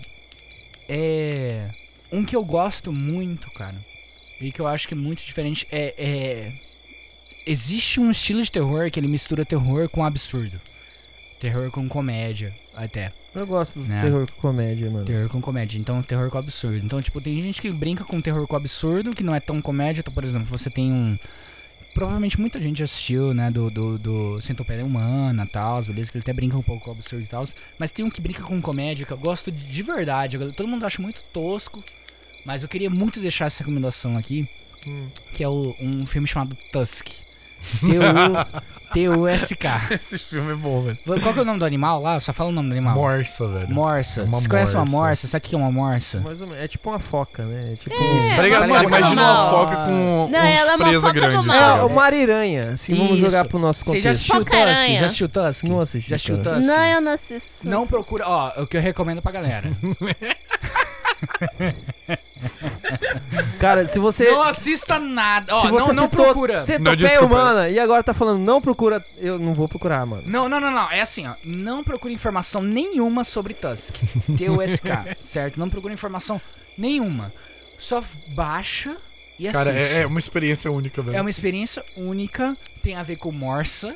É. 0.89 1.71
Um 2.13 2.25
que 2.25 2.37
eu 2.37 2.45
gosto 2.45 2.93
muito, 2.93 3.51
cara. 3.51 3.77
E 4.41 4.53
que 4.53 4.61
eu 4.61 4.67
acho 4.67 4.87
que 4.87 4.95
é 4.95 4.97
muito 4.97 5.25
diferente 5.25 5.67
é. 5.71 5.95
é 5.97 6.53
existe 7.47 8.01
um 8.01 8.11
estilo 8.11 8.43
de 8.43 8.51
terror 8.51 8.91
que 8.91 8.99
ele 8.99 9.09
mistura 9.09 9.45
terror 9.45 9.89
com 9.89 10.05
absurdo. 10.05 10.61
Terror 11.39 11.71
com 11.71 11.87
comédia, 11.89 12.55
até. 12.75 13.13
Eu 13.35 13.47
gosto 13.47 13.79
dos 13.81 13.89
Né? 13.89 14.01
terror 14.01 14.31
com 14.31 14.41
comédia, 14.41 14.91
mano. 14.91 15.05
Terror 15.05 15.29
com 15.29 15.41
comédia. 15.41 15.79
Então, 15.79 16.01
terror 16.03 16.31
com 16.31 16.39
absurdo. 16.39 16.85
Então, 16.85 17.03
tipo, 17.03 17.21
tem 17.21 17.41
gente 17.41 17.61
que 17.61 17.71
brinca 17.73 18.05
com 18.05 18.21
terror 18.21 18.47
com 18.47 18.57
absurdo, 18.57 19.13
que 19.13 19.25
não 19.25 19.35
é 19.35 19.41
tão 19.41 19.61
comédia. 19.61 20.01
Então, 20.01 20.15
por 20.15 20.25
exemplo, 20.25 20.47
você 20.47 20.71
tem 20.71 20.93
um. 20.93 21.19
Provavelmente 21.95 22.41
muita 22.41 22.61
gente 22.61 22.83
assistiu, 22.83 23.33
né? 23.33 23.51
Do, 23.51 23.71
do, 23.71 23.99
do 23.99 24.41
Centopeia 24.41 24.85
Humana 24.85 25.45
e 25.45 25.49
tal, 25.49 25.81
beleza? 25.85 26.11
Que 26.11 26.19
ele 26.19 26.23
até 26.23 26.33
brinca 26.33 26.59
um 26.59 26.63
pouco 26.63 26.85
com 26.87 26.91
absurdo 26.91 27.23
e 27.25 27.27
tal. 27.29 27.45
Mas 27.79 27.93
tem 27.93 28.05
um 28.05 28.11
que 28.11 28.21
brinca 28.21 28.43
com 28.43 28.61
comédia 28.61 29.07
que 29.07 29.13
eu 29.13 29.17
gosto 29.19 29.53
de, 29.53 29.65
de 29.65 29.83
verdade. 29.83 30.37
Eu- 30.37 30.53
Todo 30.53 30.67
mundo 30.69 30.85
acha 30.85 31.01
muito 31.01 31.23
tosco. 31.33 31.83
Mas 32.45 32.63
eu 32.63 32.69
queria 32.69 32.91
muito 32.91 33.21
deixar 33.21 33.47
essa 33.47 33.61
recomendação 33.61 34.17
aqui. 34.17 34.47
Hum. 34.87 35.09
Que 35.33 35.43
é 35.45 35.49
o- 35.49 35.75
um 35.81 36.05
filme 36.05 36.27
chamado 36.27 36.57
Tusk. 36.73 37.07
T-U- 37.81 38.63
T-U-S-K. 38.93 39.81
Esse 39.95 40.19
filme 40.19 40.53
é 40.53 40.55
bom, 40.55 40.83
velho. 40.83 40.99
Qual 41.23 41.33
que 41.33 41.39
é 41.39 41.43
o 41.43 41.45
nome 41.45 41.59
do 41.59 41.65
animal 41.65 42.01
lá? 42.01 42.21
Só 42.21 42.33
fala 42.33 42.51
o 42.51 42.53
nome 42.53 42.69
do 42.69 42.73
animal. 42.73 42.95
Morsa, 42.95 43.47
velho. 43.49 43.71
Morsa. 43.71 44.21
É 44.21 44.25
uma 44.25 44.41
Você 44.41 44.49
conhece 44.49 44.75
uma 44.77 44.85
morsa. 44.85 44.97
morsa? 44.99 45.29
Sabe 45.29 45.47
o 45.47 45.49
que 45.49 45.55
é 45.55 45.59
uma 45.59 45.71
morsa? 45.73 46.21
Mais 46.21 46.41
ou 46.41 46.47
menos. 46.47 46.63
É 46.63 46.69
tipo 46.69 46.89
uma 46.91 46.99
foca, 47.01 47.45
né? 47.45 47.73
É 47.73 47.77
tipo. 47.77 47.95
É, 47.95 48.37
Tá 48.37 48.43
ligado? 48.43 48.69
Mano, 48.69 48.89
imagina 48.89 49.23
uma 49.23 49.51
foca 49.51 49.77
com 49.77 50.29
Não, 50.31 50.41
uns 50.47 50.55
ela 50.55 50.73
é 50.73 50.77
uma 50.77 50.85
presa 50.87 51.01
foca 51.01 51.13
do 51.13 51.21
grande. 51.21 51.35
É, 51.35 51.37
tá 51.37 51.43
ligado? 51.73 51.87
uma 51.87 52.03
ariranha. 52.05 52.71
Assim, 52.71 52.95
vamos 52.95 53.13
Isso. 53.13 53.21
jogar 53.31 53.45
pro 53.49 53.59
nosso 53.59 53.81
Você 53.81 53.85
contexto. 53.87 54.05
já 54.05 54.11
assistiu 54.11 54.35
Tusk? 54.37 54.47
Foca-aranha. 54.53 54.99
Já 55.01 55.07
assistiu 55.07 55.29
Tusk? 55.29 55.65
Não 55.65 55.81
assisti, 55.81 56.11
Já 56.11 56.17
assistiu. 56.17 56.39
Tusk? 56.43 56.67
Não, 56.69 56.85
eu 56.87 57.01
não 57.01 57.13
assisto. 57.13 57.69
Não 57.69 57.87
procura. 57.87 58.29
Ó, 58.29 58.63
o 58.63 58.67
que 58.67 58.77
eu 58.77 58.81
recomendo 58.81 59.21
pra 59.21 59.33
galera. 59.33 59.69
Cara, 63.59 63.87
se 63.89 63.99
você. 63.99 64.31
não 64.31 64.43
assista 64.43 64.99
nada. 64.99 65.55
Ó, 65.55 65.63
se 65.63 65.69
você 65.69 65.89
não, 65.89 65.95
não 65.95 66.03
citou 66.05 66.25
procura. 66.25 66.57
Não, 66.57 66.65
Centopeia 66.65 66.97
desculpa. 66.97 67.35
humana 67.35 67.69
e 67.69 67.79
agora 67.79 68.03
tá 68.03 68.13
falando 68.13 68.43
não 68.43 68.61
procura, 68.61 69.05
eu 69.17 69.39
não 69.39 69.55
vou 69.55 69.69
procurar, 69.69 70.05
mano. 70.05 70.23
Não, 70.27 70.49
não, 70.49 70.61
não, 70.61 70.71
não. 70.71 70.91
É 70.91 71.01
assim, 71.01 71.27
ó. 71.27 71.35
Não 71.45 71.83
procure 71.83 72.13
informação 72.13 72.63
nenhuma 72.63 73.25
sobre 73.25 73.55
Tusk. 73.55 73.95
T-U-S-K, 74.37 75.17
certo? 75.21 75.59
Não 75.59 75.71
procure 75.71 75.95
informação 75.95 76.41
nenhuma. 76.77 77.33
Só 77.79 78.03
baixa 78.35 78.97
e 79.39 79.49
assiste. 79.49 79.65
Cara, 79.65 79.79
é, 79.79 80.03
é 80.03 80.07
uma 80.07 80.19
experiência 80.19 80.71
única, 80.71 81.03
velho. 81.03 81.17
É 81.17 81.21
uma 81.21 81.31
experiência 81.31 81.85
única, 81.97 82.57
tem 82.83 82.95
a 82.95 83.03
ver 83.03 83.17
com 83.17 83.33
Morsa. 83.33 83.95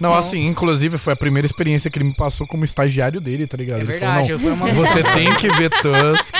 Não, 0.00 0.14
assim, 0.14 0.46
inclusive 0.46 0.98
foi 0.98 1.12
a 1.12 1.16
primeira 1.16 1.46
experiência 1.46 1.90
que 1.90 1.98
ele 1.98 2.04
me 2.06 2.14
passou 2.14 2.46
como 2.46 2.64
estagiário 2.64 3.20
dele, 3.20 3.46
tá 3.46 3.56
ligado? 3.56 3.78
É 3.78 3.82
Ele 3.82 3.92
verdade, 3.92 4.32
eu 4.32 4.38
fui 4.38 4.50
uma 4.52 4.66
falou, 4.66 4.74
não, 4.74 4.80
você 4.86 5.02
tem 5.14 5.34
que 5.36 5.48
ver 5.50 5.70
Tusk, 5.70 6.34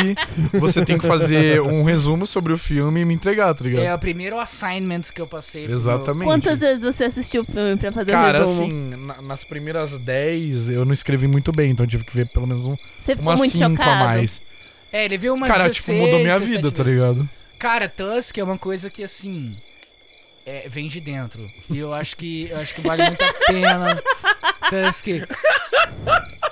você 0.60 0.84
tem 0.84 0.98
que 0.98 1.06
fazer 1.06 1.60
um 1.62 1.82
resumo 1.82 2.26
sobre 2.26 2.52
o 2.52 2.58
filme 2.58 3.00
e 3.00 3.04
me 3.04 3.14
entregar, 3.14 3.54
tá 3.54 3.64
ligado? 3.64 3.84
É 3.84 3.94
o 3.94 3.98
primeiro 3.98 4.38
assignment 4.38 5.02
que 5.14 5.20
eu 5.20 5.26
passei. 5.26 5.64
pro 5.64 5.72
Exatamente. 5.72 6.24
Quantas 6.24 6.60
vezes 6.60 6.82
você 6.82 7.04
assistiu 7.04 7.42
o 7.42 7.44
filme 7.44 7.76
pra 7.76 7.92
fazer 7.92 8.10
o 8.10 8.14
Cara, 8.14 8.38
resumo? 8.38 8.66
assim, 8.66 8.72
na- 9.06 9.22
nas 9.22 9.44
primeiras 9.44 9.98
10 9.98 10.70
eu 10.70 10.84
não 10.84 10.92
escrevi 10.92 11.26
muito 11.26 11.50
bem, 11.52 11.70
então 11.70 11.84
eu 11.84 11.88
tive 11.90 12.04
que 12.04 12.14
ver 12.14 12.28
pelo 12.32 12.46
menos 12.46 12.66
um, 12.66 12.76
você 12.98 13.16
ficou 13.16 13.30
umas 13.30 13.38
muito 13.40 13.56
5 13.56 13.70
chocado. 13.70 13.90
a 13.90 14.04
mais. 14.06 14.42
É, 14.92 15.04
ele 15.04 15.18
viu 15.18 15.34
umas 15.34 15.48
Cara, 15.50 15.64
16, 15.68 15.84
tipo, 15.86 15.98
mudou 15.98 16.18
minha 16.20 16.38
17 16.38 16.56
vida, 16.62 16.70
tá 16.72 16.82
vezes. 16.82 17.00
ligado? 17.00 17.28
Cara, 17.58 17.88
Tusk 17.88 18.38
é 18.38 18.44
uma 18.44 18.56
coisa 18.56 18.88
que 18.88 19.02
assim. 19.02 19.56
É, 20.48 20.68
vem 20.68 20.88
de 20.88 21.00
dentro. 21.00 21.50
E 21.70 21.78
eu 21.78 21.92
acho 21.92 22.16
que. 22.16 22.48
Eu 22.48 22.58
acho 22.58 22.74
que 22.74 22.80
vale 22.80 23.04
muito 23.04 23.22
a 23.22 23.32
pena. 23.46 24.02
Tusk. 24.70 25.06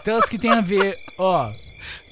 Tusk 0.04 0.34
tem 0.38 0.52
a 0.52 0.60
ver. 0.60 0.98
Ó. 1.16 1.52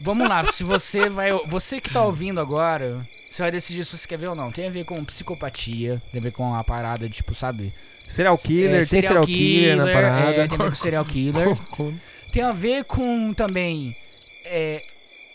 Vamos 0.01 0.29
lá, 0.29 0.45
se 0.53 0.65
você 0.65 1.09
vai. 1.09 1.33
Você 1.47 1.81
que 1.81 1.91
tá 1.93 2.03
ouvindo 2.05 2.41
agora. 2.41 3.07
Você 3.29 3.43
vai 3.43 3.51
decidir 3.51 3.85
se 3.85 3.99
você 3.99 4.07
quer 4.07 4.17
ver 4.17 4.29
ou 4.29 4.35
não. 4.35 4.51
Tem 4.53 4.67
a 4.67 4.71
ver 4.71 4.85
com 4.85 5.05
psicopatia, 5.05 6.01
tem 6.13 6.21
a 6.21 6.25
ver 6.25 6.31
com 6.31 6.55
a 6.55 6.63
parada 6.63 7.09
de, 7.09 7.17
tipo, 7.17 7.35
sabe? 7.35 7.73
Serial 8.07 8.39
killer, 8.39 8.83
É, 8.83 8.87
tem 8.87 9.03
serial 9.03 9.25
killer, 9.25 9.77
na 9.77 9.87
parada. 9.87 10.21
É, 10.21 10.33
tem 10.33 10.45
a 10.45 10.47
ver 10.47 10.57
com 10.57 10.75
serial 10.75 11.05
killer. 11.05 11.49
Tem 12.31 12.43
a 12.43 12.51
ver 12.51 12.83
com 12.83 13.33
também. 13.33 13.97
É, 14.45 14.83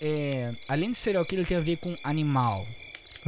é, 0.02 0.52
além 0.68 0.92
de 0.92 0.98
serial 0.98 1.24
killer, 1.26 1.46
tem 1.46 1.56
a 1.56 1.62
ver 1.62 1.78
com 1.78 1.96
animal. 2.04 2.68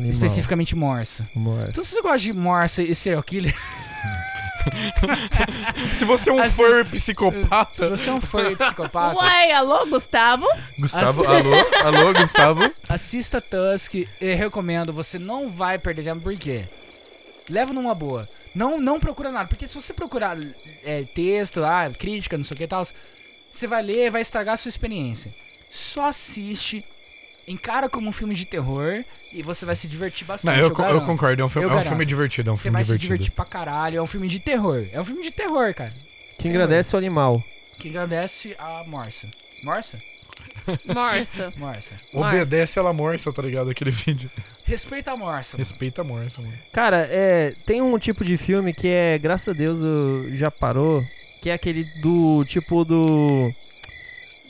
Animal. 0.02 0.12
Especificamente 0.12 0.76
morsa. 0.76 1.30
Morsa. 1.36 1.70
Então, 1.70 1.84
se 1.84 1.92
você 1.92 2.02
gosta 2.02 2.18
de 2.20 2.34
morsa 2.34 2.84
e 2.84 2.96
serial 2.96 3.24
killer, 3.24 3.54
Se 5.92 6.06
você 6.06 6.30
é 6.30 6.34
um 6.34 6.40
Assim, 6.40 6.56
furry 6.56 6.86
se 6.86 6.92
psicopata. 6.92 7.90
você 7.90 8.10
é 8.10 8.14
um 8.14 8.22
furry 8.22 8.56
psicopata, 8.56 9.16
Uai, 9.18 9.52
alô, 9.52 9.86
Gustavo? 9.88 10.46
Gustavo, 10.78 11.24
alô? 11.26 11.56
Alô, 11.84 12.14
Gustavo? 12.14 12.72
assista 12.88 13.42
Tusk. 13.42 13.96
Eu 14.20 14.38
recomendo, 14.38 14.94
você 14.94 15.18
não 15.18 15.50
vai 15.50 15.80
perder 15.80 16.04
tempo, 16.04 16.22
por 16.22 16.38
quê? 16.38 16.68
Leva 17.50 17.74
numa 17.74 17.96
boa. 17.96 18.30
Não, 18.54 18.80
não 18.80 19.00
procura 19.00 19.32
nada, 19.32 19.50
porque 19.50 19.68
se 19.68 19.76
você 19.76 19.94
procurar 19.94 20.38
é, 20.84 21.04
texto, 21.06 21.64
ah, 21.64 21.92
crítica, 21.98 22.38
não 22.38 22.44
sei 22.44 22.54
o 22.54 22.58
que 22.58 22.64
e 22.64 22.68
tal, 22.68 22.86
você 23.52 23.68
vai 23.68 23.82
ler, 23.82 24.12
vai 24.12 24.22
estragar 24.22 24.54
a 24.54 24.58
sua 24.58 24.70
experiência. 24.70 25.34
Só 25.70 26.10
assiste, 26.10 26.86
encara 27.48 27.90
como 27.90 28.08
um 28.10 28.12
filme 28.12 28.34
de 28.36 28.46
terror 28.46 29.04
e 29.34 29.42
você 29.42 29.66
vai 29.66 29.76
se 29.76 29.88
divertir 29.88 30.28
Não, 30.28 30.34
bastante. 30.34 30.58
eu, 30.60 30.66
eu 30.66 30.70
eu 30.70 30.76
garanto. 30.76 31.06
concordo, 31.06 31.42
é 31.42 31.46
um 31.46 31.50
filme, 31.50 31.68
Eu 31.68 31.78
é 31.78 31.82
um 31.82 31.84
filme 31.86 32.06
divertido, 32.06 32.50
é 32.50 32.54
um 32.54 32.58
Você 32.58 32.64
filme 32.64 32.74
vai 32.76 32.84
se 32.84 32.90
divertido. 32.92 33.14
divertir 33.16 33.32
pra 33.36 33.46
caralho. 33.46 33.98
É 33.98 34.02
um 34.02 34.08
filme 34.08 34.28
de 34.28 34.40
terror. 34.40 34.88
É 34.92 35.00
um 35.00 35.04
filme 35.04 35.24
de 35.24 35.32
terror, 35.32 35.74
cara. 35.74 35.94
Que 36.38 36.48
engrandece 36.48 36.96
o 36.96 36.98
animal. 37.00 37.44
Que 37.80 37.90
agradece 37.90 38.56
a 38.60 38.84
Morsa. 38.88 39.28
Morsa? 39.64 39.98
Morsa. 40.94 41.54
Morsa. 41.58 41.96
Obedece 42.14 42.80
ela 42.80 42.94
morsa, 42.94 43.32
tá 43.32 43.42
ligado? 43.42 43.70
Aquele 43.70 43.92
vídeo. 43.92 44.30
Respeita 44.64 45.12
a 45.12 45.18
Morsa. 45.18 45.58
mano. 45.58 45.68
Respeita 45.68 46.02
a 46.02 46.04
morsa, 46.04 46.42
mano. 46.42 46.54
Cara, 46.72 47.08
é, 47.12 47.54
tem 47.66 47.82
um 47.82 47.98
tipo 48.00 48.24
de 48.24 48.38
filme 48.38 48.74
que 48.74 48.88
é, 48.88 49.18
graças 49.18 49.48
a 49.50 49.54
Deus, 49.54 49.82
eu- 49.82 50.36
já 50.36 50.50
parou, 50.52 51.04
que 51.42 51.50
é 51.50 51.54
aquele 51.54 51.84
do 52.02 52.44
tipo 52.46 52.84
do 52.86 53.52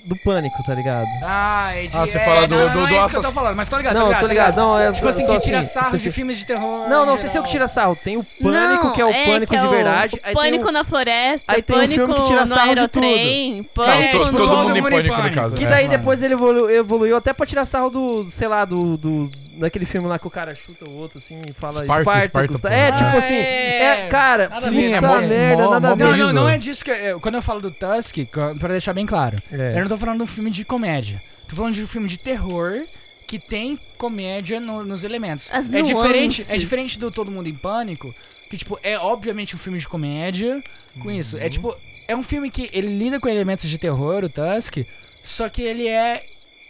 do 0.06 0.16
pânico, 0.18 0.62
tá 0.64 0.74
ligado? 0.74 1.08
Ah, 1.24 1.72
é 1.76 1.88
de... 1.88 1.96
Ah, 1.98 2.02
você 2.02 2.18
é, 2.18 2.26
fala 2.26 2.48
do- 2.48 2.56
não, 2.56 2.68
do- 2.70 2.80
não 2.80 2.88
do 2.88 2.94
é 2.94 3.00
isso 3.00 3.10
que 3.10 3.16
eu 3.16 3.22
tô 3.22 3.28
assass- 3.28 3.34
falando, 3.34 3.56
mas 3.56 3.70
tô 3.70 3.78
ligado, 3.78 3.94
não, 3.96 4.14
tô 4.20 4.28
ligado. 4.28 4.56
Não, 4.56 4.80
é 4.80 4.92
Tipo 4.92 5.02
só, 5.04 5.10
assim, 5.10 5.22
só 5.26 5.34
que 5.36 5.42
tira 5.42 5.60
assim, 5.60 5.70
sarro 5.70 5.98
de 5.98 6.12
filmes 6.12 6.38
de 6.38 6.46
terror. 6.46 6.90
Não, 6.90 7.06
não 7.06 7.18
sei 7.18 7.30
se 7.30 7.38
é 7.38 7.40
o 7.40 7.44
que 7.44 7.50
tira 7.50 7.68
sarro. 7.68 7.96
Tem 8.04 8.18
o 8.18 8.24
pânico, 8.24 8.86
Não, 8.86 8.94
que 8.94 9.02
é 9.02 9.06
o 9.06 9.14
pânico 9.26 9.56
é 9.56 9.60
de 9.60 9.66
o- 9.66 9.70
verdade. 9.70 10.16
o 10.16 10.20
Aí 10.24 10.34
pânico 10.34 10.64
tem 10.64 10.70
o, 10.70 10.74
na 10.74 10.84
floresta, 10.84 11.46
aí 11.48 11.62
tem 11.62 11.76
um 11.76 11.80
pânico 11.80 12.06
filme 12.06 12.14
que 12.16 12.28
tira 12.28 12.42
no 12.42 12.48
sarro 12.48 12.64
de 12.64 12.70
aerotrem, 12.80 13.64
pânico 13.76 14.18
to- 14.18 14.24
tipo, 14.26 14.38
todo 14.38 14.50
no... 14.56 14.64
mundo 14.64 14.78
em 14.78 14.82
pânico, 14.84 15.08
no 15.16 15.22
pânico. 15.22 15.36
caso. 15.36 15.58
que 15.58 15.66
é. 15.66 15.70
daí 15.70 15.86
mano. 15.88 15.98
depois 15.98 16.24
ele 16.24 16.34
evolu- 16.34 16.70
evoluiu 16.70 17.18
até 17.18 17.34
pra 17.34 17.46
tirar 17.46 17.66
sarro 17.66 17.90
do, 17.90 18.30
sei 18.30 18.48
lá, 18.48 18.66
do, 18.66 18.98
do 18.98 19.32
naquele 19.62 19.86
filme 19.86 20.08
lá 20.08 20.20
que 20.20 20.28
o 20.28 20.30
cara 20.30 20.54
chuta 20.56 20.90
o 20.90 20.94
outro 20.96 21.18
assim 21.20 21.40
e 21.48 21.54
fala 21.54 21.82
Esparta, 21.82 22.02
Spartacus. 22.22 22.56
Esparta, 22.56 22.76
é, 22.78 22.92
tipo 22.92 23.04
Ah, 23.04 23.18
assim, 23.18 23.34
é. 23.34 23.84
é, 23.84 24.08
cara, 24.10 24.50
Nada 24.50 24.62
puta 24.62 24.72
ver, 24.76 24.92
é 24.92 25.02
mó- 25.02 25.22
merda, 25.22 25.64
mó- 25.64 25.70
nada 25.72 25.88
a 25.88 25.90
mó 25.92 25.96
ver. 25.96 26.18
Não, 26.18 26.26
não, 26.28 26.34
não 26.34 26.50
é 26.50 26.58
disso 26.58 26.84
que... 26.84 26.92
eu- 26.92 27.20
quando 27.20 27.36
eu 27.36 27.42
falo 27.42 27.62
do 27.62 27.72
Tusk, 27.72 28.18
pra 28.60 28.70
deixar 28.70 28.94
bem 28.94 29.06
claro, 29.06 29.38
É. 29.52 29.74
eu 29.78 29.82
não 29.82 29.88
tô 29.88 29.98
falando 29.98 30.18
de 30.18 30.24
um 30.24 30.28
filme 30.28 30.50
de 30.52 30.66
comédia. 30.66 31.22
Tô 31.48 31.56
falando 31.56 31.74
de 31.74 31.84
um 31.84 31.88
filme 31.88 32.08
de 32.08 32.18
terror 32.20 32.86
que 33.28 33.40
tem 33.40 33.80
comédia 33.98 34.60
no- 34.60 34.84
nos 34.84 35.04
elementos. 35.04 35.50
As 35.54 35.70
é 35.72 35.82
diferente, 35.82 36.46
é 36.50 36.58
diferente 36.58 37.00
do 37.00 37.10
Todo 37.12 37.32
Mundo 37.32 37.48
em 37.48 37.56
Pânico, 37.56 38.14
Que, 38.50 38.58
tipo, 38.58 38.78
é 38.84 38.98
obviamente 38.98 39.56
um 39.56 39.58
filme 39.58 39.80
de 39.80 39.88
comédia 39.88 40.62
com 41.00 41.10
isso. 41.10 41.38
Uhum. 41.38 41.42
É 41.44 41.48
tipo, 41.50 41.74
é 42.06 42.14
um 42.14 42.22
filme 42.22 42.52
que 42.52 42.70
ele 42.74 42.98
lida 42.98 43.18
com 43.18 43.30
elementos 43.30 43.70
de 43.70 43.78
terror, 43.78 44.26
o 44.26 44.30
Tusk, 44.30 44.80
só 45.24 45.48
que 45.48 45.62
ele 45.62 45.88
é. 45.88 46.22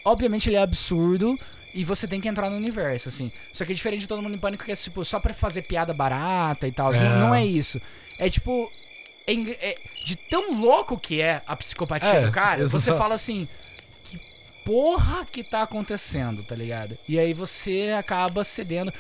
Obviamente 0.06 0.48
ele 0.48 0.58
é 0.58 0.62
absurdo. 0.62 1.36
E 1.74 1.84
você 1.84 2.08
tem 2.08 2.20
que 2.20 2.28
entrar 2.28 2.50
no 2.50 2.56
universo, 2.56 3.10
assim. 3.10 3.32
Só 3.52 3.64
que 3.66 3.72
é 3.72 3.76
diferente 3.76 4.02
de 4.02 4.08
todo 4.08 4.22
mundo 4.22 4.36
em 4.36 4.40
pânico, 4.40 4.64
que 4.64 4.72
é 4.72 4.76
tipo, 4.76 5.04
só 5.06 5.20
pra 5.20 5.34
fazer 5.34 5.62
piada 5.64 5.94
barata 5.94 6.68
e 6.68 6.72
tal. 6.72 6.94
É. 6.94 7.00
Não, 7.00 7.20
não 7.20 7.36
é 7.36 7.46
isso. 7.46 7.82
É 8.20 8.30
tipo. 8.30 8.70
é 9.28 9.34
é- 9.34 9.76
de 10.04 10.16
tão 10.16 10.60
louco 10.60 10.98
que 11.00 11.22
é 11.22 11.42
a 11.46 11.56
psicopatia 11.56 12.10
É, 12.10 12.26
do 12.26 12.32
cara, 12.32 12.68
você 12.68 12.94
fala 12.94 13.16
assim. 13.16 13.48
Que 14.04 14.20
porra 14.66 15.26
que 15.26 15.44
tá 15.44 15.62
acontecendo, 15.62 16.44
tá 16.44 16.56
ligado? 16.56 16.98
E 17.08 17.18
aí 17.18 17.34
você 17.34 17.96
acaba 17.98 18.44
cedendo. 18.44 18.92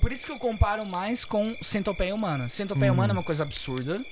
Por 0.00 0.12
isso 0.12 0.26
que 0.26 0.32
eu 0.32 0.38
comparo 0.38 0.84
mais 0.84 1.24
com 1.24 1.56
Centopeia 1.62 2.14
Humana. 2.14 2.48
Centopeia 2.48 2.92
Humana 2.92 3.12
é 3.12 3.16
uma 3.16 3.22
coisa 3.22 3.42
absurda. 3.42 4.04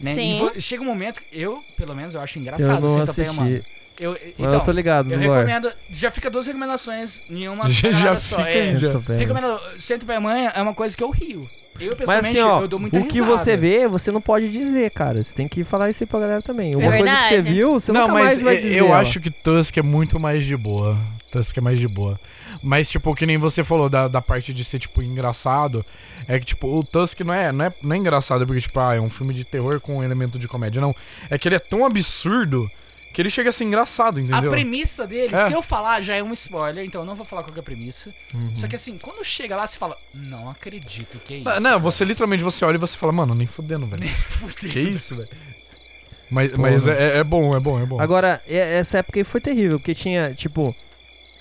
Né? 0.00 0.14
Sim. 0.14 0.50
E 0.56 0.60
chega 0.60 0.82
um 0.82 0.86
momento, 0.86 1.22
eu, 1.30 1.62
pelo 1.76 1.94
menos, 1.94 2.14
eu 2.14 2.20
acho 2.20 2.38
Eu 2.38 2.42
engraçado 2.42 2.80
não 2.80 2.88
Centopeia 2.88 3.28
assisti. 3.30 3.42
Humana. 3.42 3.64
Eu, 4.00 4.16
então, 4.38 4.52
eu 4.54 4.60
tô 4.60 4.72
ligado, 4.72 5.12
eu 5.12 5.18
recomendo. 5.18 5.70
Já 5.88 6.10
fica 6.10 6.28
duas 6.28 6.46
recomendações 6.46 7.22
em 7.30 7.46
uma 7.48 7.68
Já- 7.70 7.92
já 7.92 8.18
só. 8.18 8.38
fica 8.38 8.48
é. 8.50 8.74
já. 8.74 8.90
Recomendo. 9.16 9.60
Centopeia 9.78 10.18
Humana 10.18 10.52
é 10.54 10.60
uma 10.62 10.74
coisa 10.74 10.96
que 10.96 11.02
eu 11.02 11.10
rio. 11.10 11.48
Eu, 11.78 11.88
Mas 11.88 11.96
pessoalmente, 11.98 12.38
assim, 12.38 12.48
ó, 12.48 12.60
eu 12.60 12.68
dou 12.68 12.78
muita 12.78 12.98
o 13.00 13.04
que 13.06 13.14
risada. 13.20 13.30
você 13.36 13.56
vê, 13.56 13.88
você 13.88 14.10
não 14.12 14.20
pode 14.20 14.48
desver, 14.48 14.90
cara. 14.90 15.22
Você 15.22 15.34
tem 15.34 15.48
que 15.48 15.64
falar 15.64 15.90
isso 15.90 16.02
aí 16.04 16.06
pra 16.06 16.20
galera 16.20 16.42
também. 16.42 16.74
Uma 16.74 16.94
É 16.94 16.98
coisa 16.98 17.16
que 17.16 17.22
você 17.28 17.40
viu, 17.40 17.74
você 17.74 17.90
não, 17.92 18.02
nunca 18.02 18.12
mais 18.14 18.42
vai 18.42 18.56
desver. 18.56 18.76
eu 18.78 18.86
ela. 18.86 18.98
acho 18.98 19.20
que 19.20 19.28
Tusk 19.30 19.76
é 19.76 19.82
muito 19.82 20.18
mais 20.20 20.44
de 20.46 20.56
boa. 20.56 20.96
Tusk 21.32 21.56
é 21.56 21.60
mais 21.60 21.80
de 21.80 21.88
boa. 21.88 22.18
Mas, 22.62 22.88
tipo, 22.88 23.12
que 23.14 23.26
nem 23.26 23.36
você 23.38 23.64
falou 23.64 23.88
da, 23.88 24.06
da 24.06 24.22
parte 24.22 24.54
de 24.54 24.64
ser, 24.64 24.78
tipo, 24.78 25.02
engraçado. 25.02 25.84
É 26.28 26.38
que, 26.38 26.46
tipo, 26.46 26.68
o 26.68 26.84
Tusk 26.84 27.20
não 27.22 27.34
é, 27.34 27.50
não 27.50 27.64
é, 27.64 27.74
não 27.82 27.94
é 27.96 27.98
engraçado 27.98 28.46
porque, 28.46 28.60
tipo, 28.60 28.78
ah, 28.78 28.94
é 28.94 29.00
um 29.00 29.10
filme 29.10 29.34
de 29.34 29.44
terror 29.44 29.80
com 29.80 29.96
um 29.98 30.04
elemento 30.04 30.38
de 30.38 30.46
comédia. 30.46 30.80
Não. 30.80 30.94
É 31.28 31.36
que 31.36 31.48
ele 31.48 31.56
é 31.56 31.60
tão 31.60 31.84
absurdo 31.84 32.70
que 33.14 33.22
ele 33.22 33.30
chega 33.30 33.48
a 33.48 33.52
ser 33.52 33.64
engraçado, 33.64 34.18
A 34.18 34.20
entendeu? 34.20 34.50
premissa 34.50 35.06
dele, 35.06 35.34
É. 35.34 35.46
se 35.46 35.52
eu 35.52 35.62
falar, 35.62 36.02
já 36.02 36.16
é 36.16 36.22
um 36.22 36.32
spoiler, 36.32 36.84
então 36.84 37.02
eu 37.02 37.06
não 37.06 37.14
vou 37.14 37.24
falar 37.24 37.42
qual 37.44 37.52
que 37.52 37.58
é 37.58 37.62
a 37.62 37.64
premissa. 37.64 38.12
Uhum. 38.34 38.54
Só 38.54 38.66
que 38.66 38.74
assim, 38.74 38.98
quando 38.98 39.24
chega 39.24 39.56
lá, 39.56 39.66
você 39.66 39.78
fala, 39.78 39.96
não 40.12 40.50
acredito 40.50 41.18
que 41.20 41.34
é 41.34 41.36
isso. 41.38 41.60
Não, 41.60 41.78
você 41.80 42.04
literalmente 42.04 42.42
você 42.42 42.64
olha 42.64 42.74
e 42.74 42.78
você 42.78 42.96
fala, 42.96 43.12
mano, 43.12 43.34
nem 43.34 43.46
fudendo, 43.46 43.86
velho. 43.86 44.02
Fudeu. 44.28 44.68
que 44.70 44.80
isso, 44.80 45.16
velho? 45.16 45.28
Mas, 46.30 46.52
mas 46.56 46.86
é, 46.88 47.18
é 47.18 47.24
bom, 47.24 47.54
é 47.56 47.60
bom, 47.60 47.80
é 47.80 47.86
bom. 47.86 48.00
Agora, 48.00 48.42
essa 48.48 48.98
época 48.98 49.20
aí 49.20 49.24
foi 49.24 49.40
terrível, 49.40 49.78
porque 49.78 49.94
tinha, 49.94 50.34
tipo, 50.34 50.74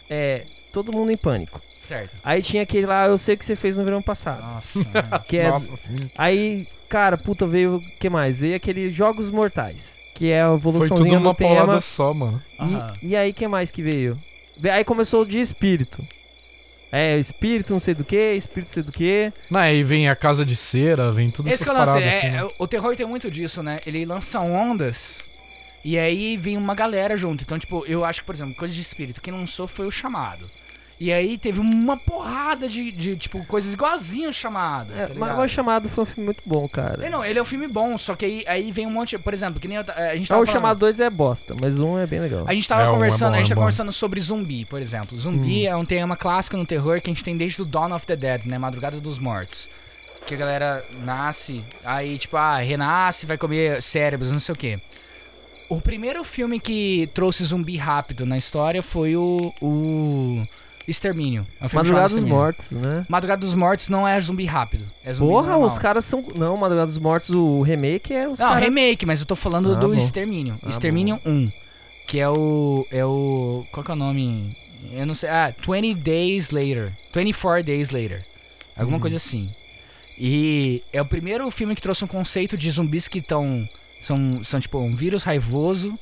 é, 0.09 0.45
todo 0.71 0.91
mundo 0.95 1.11
em 1.11 1.17
pânico. 1.17 1.59
Certo. 1.79 2.15
Aí 2.23 2.41
tinha 2.41 2.63
aquele 2.63 2.85
lá, 2.85 3.07
eu 3.07 3.17
sei 3.17 3.35
que 3.35 3.43
você 3.43 3.55
fez 3.55 3.75
no 3.75 3.83
verão 3.83 4.01
passado. 4.01 4.41
Nossa. 4.41 4.79
mano. 4.79 5.23
que 5.27 5.37
é- 5.37 5.49
Nossa, 5.49 5.75
sim. 5.75 5.95
Aí, 6.17 6.67
cara, 6.93 7.17
puta, 7.17 7.47
veio, 7.47 7.77
o 7.77 7.81
que 7.99 8.07
mais? 8.07 8.39
Veio 8.39 8.55
aquele 8.55 8.91
Jogos 8.93 9.31
Mortais, 9.31 9.99
que 10.13 10.29
é 10.29 10.43
a 10.43 10.49
Foi 10.49 10.57
evoluçãozinha 10.57 10.97
tudo 11.09 11.23
do 11.23 11.27
uma 11.29 11.33
tema. 11.33 11.55
paulada 11.55 11.81
só, 11.81 12.13
mano. 12.13 12.39
E, 13.01 13.07
e 13.07 13.15
aí, 13.15 13.33
que 13.33 13.47
mais 13.47 13.71
que 13.71 13.81
veio? 13.81 14.15
Ve- 14.59 14.69
Aí 14.69 14.83
começou 14.83 15.23
o 15.23 15.25
de 15.25 15.39
espírito. 15.39 16.05
É, 16.91 17.17
espírito 17.17 17.73
não 17.73 17.79
sei 17.79 17.95
do 17.95 18.03
que, 18.05 18.33
espírito 18.35 18.67
não 18.67 18.73
sei 18.75 18.83
do 18.83 18.91
que. 18.91 19.33
Não, 19.49 19.59
aí 19.59 19.81
vem 19.83 20.07
a 20.07 20.15
casa 20.15 20.45
de 20.45 20.55
cera, 20.55 21.11
vem 21.11 21.31
tudo 21.31 21.47
Esse 21.49 21.63
essas 21.63 21.67
que 21.67 21.71
eu 21.71 21.75
paradas 21.75 22.03
é, 22.03 22.07
assim. 22.07 22.29
né? 22.29 22.37
é, 22.47 22.47
o 22.59 22.67
terror 22.67 22.95
tem 22.95 23.07
muito 23.07 23.31
disso, 23.31 23.63
né? 23.63 23.79
Ele 23.87 24.05
lança 24.05 24.39
ondas 24.39 25.25
e 25.83 25.97
aí 25.97 26.37
vem 26.37 26.55
uma 26.55 26.75
galera 26.75 27.17
junto. 27.17 27.41
Então, 27.43 27.57
tipo, 27.57 27.83
eu 27.87 28.05
acho 28.05 28.19
que, 28.21 28.27
por 28.27 28.35
exemplo, 28.35 28.53
coisa 28.53 28.71
de 28.75 28.79
espírito, 28.81 29.19
quem 29.19 29.33
lançou 29.33 29.67
foi 29.67 29.87
o 29.87 29.91
chamado. 29.91 30.47
E 31.03 31.11
aí 31.11 31.37
teve 31.37 31.59
uma 31.59 31.97
porrada 31.97 32.65
de, 32.69 32.89
de 32.89 33.17
tipo, 33.17 33.43
coisas 33.45 33.73
igualzinho 33.73 34.27
ao 34.27 34.33
chamado. 34.33 34.93
É, 34.97 35.07
tá 35.07 35.13
mas 35.17 35.37
o 35.37 35.47
chamado 35.49 35.89
foi 35.89 36.03
um 36.05 36.07
filme 36.07 36.23
muito 36.27 36.41
bom, 36.45 36.65
cara. 36.69 37.05
É, 37.05 37.09
não, 37.09 37.25
ele 37.25 37.37
é 37.37 37.41
um 37.41 37.45
filme 37.45 37.67
bom, 37.67 37.97
só 37.97 38.15
que 38.15 38.23
aí, 38.23 38.43
aí 38.47 38.71
vem 38.71 38.87
um 38.87 38.89
monte. 38.89 39.17
Por 39.17 39.33
exemplo, 39.33 39.59
que 39.59 39.67
nem 39.67 39.75
eu, 39.75 39.83
a 39.85 40.15
gente 40.15 40.27
Ah, 40.27 40.35
tava 40.35 40.43
o 40.43 40.45
falando- 40.45 40.47
chamado 40.47 40.79
2 40.79 41.01
é 41.01 41.09
bosta, 41.09 41.53
mas 41.61 41.77
um 41.77 41.97
é 41.99 42.07
bem 42.07 42.21
legal. 42.21 42.45
A 42.47 42.53
gente 42.53 42.69
tava 42.69 42.83
É, 42.83 42.85
um 42.85 42.87
é 42.87 42.93
conversando, 42.93 43.31
bom, 43.31 43.35
a 43.35 43.37
gente 43.39 43.51
é 43.51 43.55
tá 43.55 43.59
conversando 43.59 43.91
sobre 43.91 44.21
zumbi, 44.21 44.63
por 44.63 44.81
exemplo. 44.81 45.17
Zumbi 45.17 45.67
é 45.67 45.75
um 45.75 45.83
tema 45.83 46.15
clássico 46.15 46.55
no 46.55 46.65
terror 46.65 47.01
que 47.01 47.09
a 47.09 47.13
gente 47.13 47.21
tem 47.25 47.35
desde 47.35 47.61
o 47.61 47.65
Dawn 47.65 47.91
of 47.93 48.05
the 48.05 48.15
Dead, 48.15 48.45
né? 48.45 48.57
Madrugada 48.57 48.97
dos 49.01 49.19
Mortos. 49.19 49.69
Que 50.25 50.35
a 50.35 50.37
galera 50.37 50.85
nasce, 51.03 51.65
aí 51.83 52.17
tipo, 52.17 52.37
ah, 52.37 52.59
renasce, 52.59 53.25
vai 53.25 53.37
comer 53.37 53.81
cérebros, 53.81 54.31
não 54.31 54.39
sei 54.39 54.53
o 54.53 54.57
quê. 54.57 54.79
O 55.67 55.81
primeiro 55.81 56.23
filme 56.23 56.61
que 56.61 57.09
trouxe 57.13 57.43
zumbi 57.43 57.75
rápido 57.75 58.25
na 58.25 58.37
história 58.37 58.81
foi 58.81 59.17
o, 59.17 59.53
o 59.61 60.45
Extermínio. 60.87 61.47
É 61.61 61.65
um 61.65 61.69
Madrugada 61.73 62.03
dos 62.09 62.13
Extermínio. 62.17 62.35
Mortos, 62.37 62.71
né? 62.71 63.05
Madrugada 63.07 63.39
dos 63.41 63.55
Mortos 63.55 63.89
não 63.89 64.07
é 64.07 64.19
zumbi 64.19 64.45
rápido. 64.45 64.91
É 65.03 65.13
zumbi 65.13 65.29
Porra, 65.31 65.47
normal. 65.51 65.67
os 65.67 65.77
caras 65.77 66.05
são. 66.05 66.25
Não, 66.37 66.57
Madrugada 66.57 66.87
dos 66.87 66.97
Mortos, 66.97 67.29
o 67.29 67.61
remake 67.61 68.13
é 68.13 68.27
os 68.27 68.39
Não, 68.39 68.47
caras. 68.49 68.63
remake, 68.63 69.05
mas 69.05 69.19
eu 69.21 69.25
tô 69.25 69.35
falando 69.35 69.71
Ah, 69.73 69.79
do 69.79 69.87
bom. 69.89 69.93
Extermínio. 69.93 70.59
Ah, 70.61 70.69
Extermínio 70.69 71.19
1. 71.25 71.51
Que 72.07 72.19
é 72.19 72.29
o. 72.29 72.85
É 72.91 73.05
o. 73.05 73.65
Qual 73.71 73.83
que 73.83 73.91
é 73.91 73.93
o 73.93 73.97
nome? 73.97 74.57
Eu 74.91 75.05
não 75.05 75.15
sei. 75.15 75.29
Ah, 75.29 75.53
20 75.57 75.93
Days 75.95 76.51
Later. 76.51 76.91
24 77.15 77.63
Days 77.63 77.89
Later. 77.91 78.25
Alguma 78.75 78.97
Uhum. 78.97 79.01
coisa 79.01 79.15
assim. 79.17 79.49
E 80.17 80.83
é 80.91 81.01
o 81.01 81.05
primeiro 81.05 81.49
filme 81.49 81.75
que 81.75 81.81
trouxe 81.81 82.03
um 82.03 82.07
conceito 82.07 82.57
de 82.57 82.69
zumbis 82.69 83.07
que 83.07 83.19
estão. 83.19 83.67
São, 83.99 84.43
são 84.43 84.59
tipo 84.59 84.77
um 84.79 84.93
vírus 84.93 85.23
raivoso. 85.23 85.97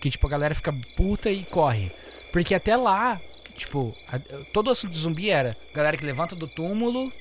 Que 0.00 0.10
tipo 0.10 0.26
a 0.26 0.30
galera 0.30 0.54
fica 0.54 0.74
puta 0.96 1.30
e 1.30 1.44
corre. 1.44 1.90
Porque 2.32 2.54
até 2.54 2.76
lá, 2.76 3.20
tipo, 3.54 3.94
a- 4.08 4.18
todo 4.52 4.68
o 4.68 4.70
assunto 4.70 4.92
de 4.92 4.98
zumbi 4.98 5.30
era 5.30 5.56
galera 5.72 5.96
que 5.96 6.04
levanta 6.04 6.34
do 6.34 6.46
túmulo, 6.48 7.12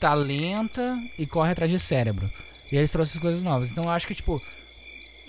tá 0.00 0.14
lenta 0.14 0.98
e 1.18 1.26
corre 1.26 1.52
atrás 1.52 1.70
de 1.70 1.78
cérebro. 1.78 2.30
E 2.70 2.76
eles 2.76 2.90
trouxeram 2.90 3.20
coisas 3.22 3.42
novas. 3.42 3.70
Então 3.70 3.84
eu 3.84 3.90
acho 3.90 4.06
que, 4.06 4.14
tipo, 4.14 4.40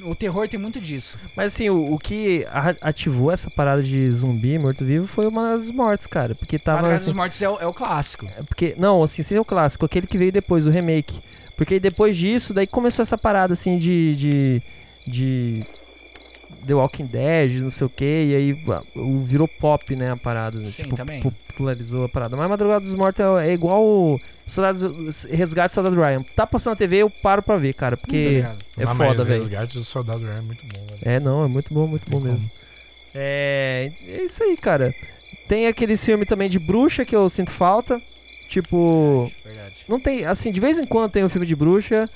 o 0.02 0.16
terror 0.16 0.48
tem 0.48 0.60
muito 0.60 0.80
disso. 0.80 1.20
Mas 1.36 1.54
assim, 1.54 1.70
o, 1.70 1.94
o 1.94 2.00
que 2.00 2.46
ativou 2.82 3.32
essa 3.32 3.50
parada 3.52 3.84
de 3.84 4.10
zumbi 4.12 4.58
morto-vivo 4.58 5.06
foi 5.06 5.28
o 5.28 5.32
Madrugada 5.32 5.60
dos 5.62 5.72
Mortos, 5.72 6.08
cara. 6.08 6.36
Porque 6.36 6.58
tava. 6.58 6.78
Madrugada 6.78 6.96
assim, 6.98 7.06
dos 7.06 7.14
Mortos 7.16 7.42
é 7.42 7.50
o, 7.50 7.60
é 7.60 7.68
o 7.68 7.74
clássico. 7.74 8.26
É 8.38 8.44
Porque, 8.44 8.76
não, 8.78 9.04
assim, 9.04 9.22
esse 9.22 9.36
é 9.36 9.40
o 9.40 9.46
clássico, 9.46 9.86
aquele 9.86 10.08
que 10.08 10.18
veio 10.18 10.32
depois, 10.32 10.66
o 10.66 10.70
remake. 10.70 11.20
Porque 11.58 11.80
depois 11.80 12.18
disso, 12.18 12.54
daí 12.54 12.66
começou 12.66 13.04
essa 13.04 13.18
parada, 13.18 13.54
assim, 13.54 13.78
de. 13.78 14.16
de, 14.16 14.62
de 15.06 15.66
The 16.66 16.74
Walking 16.74 17.06
Dead, 17.06 17.60
não 17.62 17.70
sei 17.70 17.88
o 17.88 17.90
que, 17.90 18.06
e 18.06 18.36
aí 18.36 18.64
ah, 18.70 18.82
o- 18.96 19.22
virou 19.24 19.48
pop, 19.48 19.96
né, 19.96 20.12
a 20.12 20.18
parada. 20.18 20.58
né, 20.60 20.66
Sim, 20.66 20.84
tipo, 20.84 20.96
também. 20.96 21.22
popularizou 21.22 22.06
a 22.06 22.10
parada. 22.10 22.36
Mas 22.36 22.50
Madrugada 22.50 22.80
dos 22.82 22.96
Mortos 22.96 23.20
é, 23.40 23.50
é 23.50 23.54
igual 23.54 23.84
o 23.84 24.20
Soldados, 24.48 25.24
Resgate 25.26 25.70
do 25.70 25.74
Soldado 25.76 25.96
Ryan. 26.00 26.24
Tá 26.36 26.46
passando 26.48 26.74
na 26.74 26.78
TV, 26.78 26.98
eu 26.98 27.10
paro 27.10 27.42
pra 27.44 27.58
ver, 27.58 27.74
cara, 27.74 27.96
Tá 27.98 28.02
porque 28.02 28.30
ligado? 28.30 28.60
é 28.78 28.84
Ah, 28.84 28.96
foda, 28.96 29.24
velho. 29.24 29.40
Resgate 29.40 29.74
do 29.78 29.84
Soldado 29.84 30.20
Ryan 30.24 30.38
é 30.38 30.42
muito 30.42 30.66
bom, 30.66 30.86
velho. 30.90 31.00
É, 31.04 31.20
não, 31.20 31.44
é 31.44 31.48
muito 31.48 31.74
bom, 31.74 31.86
muito 31.88 32.10
bom 32.10 32.20
Tem 32.22 32.32
mesmo. 32.32 32.52
É, 33.14 33.92
é 34.08 34.24
isso 34.24 34.44
aí, 34.44 34.58
cara. 34.58 34.94
Tem 35.48 35.68
aquele 35.68 35.96
filme 35.98 36.26
também 36.26 36.50
de 36.50 36.60
bruxa 36.60 37.06
que 37.06 37.16
eu 37.16 37.30
sinto 37.30 37.52
falta. 37.52 38.02
Tipo, 38.48 39.32
Verdade. 39.44 39.86
não 39.88 40.00
tem, 40.00 40.26
assim, 40.26 40.52
de 40.52 40.60
vez 40.60 40.78
em 40.78 40.86
quando 40.86 41.12
tem 41.12 41.24
um 41.24 41.30
filme 41.30 41.48
de 41.48 41.56
bruxa, 41.56 42.08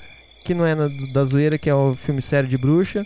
que 0.44 0.54
não 0.54 0.64
é 0.64 0.74
na- 0.74 0.88
da 1.12 1.24
zoeira, 1.24 1.58
que 1.58 1.68
é 1.68 1.74
o 1.74 1.94
filme 1.94 2.22
sério 2.22 2.48
de 2.48 2.56
bruxa. 2.56 3.04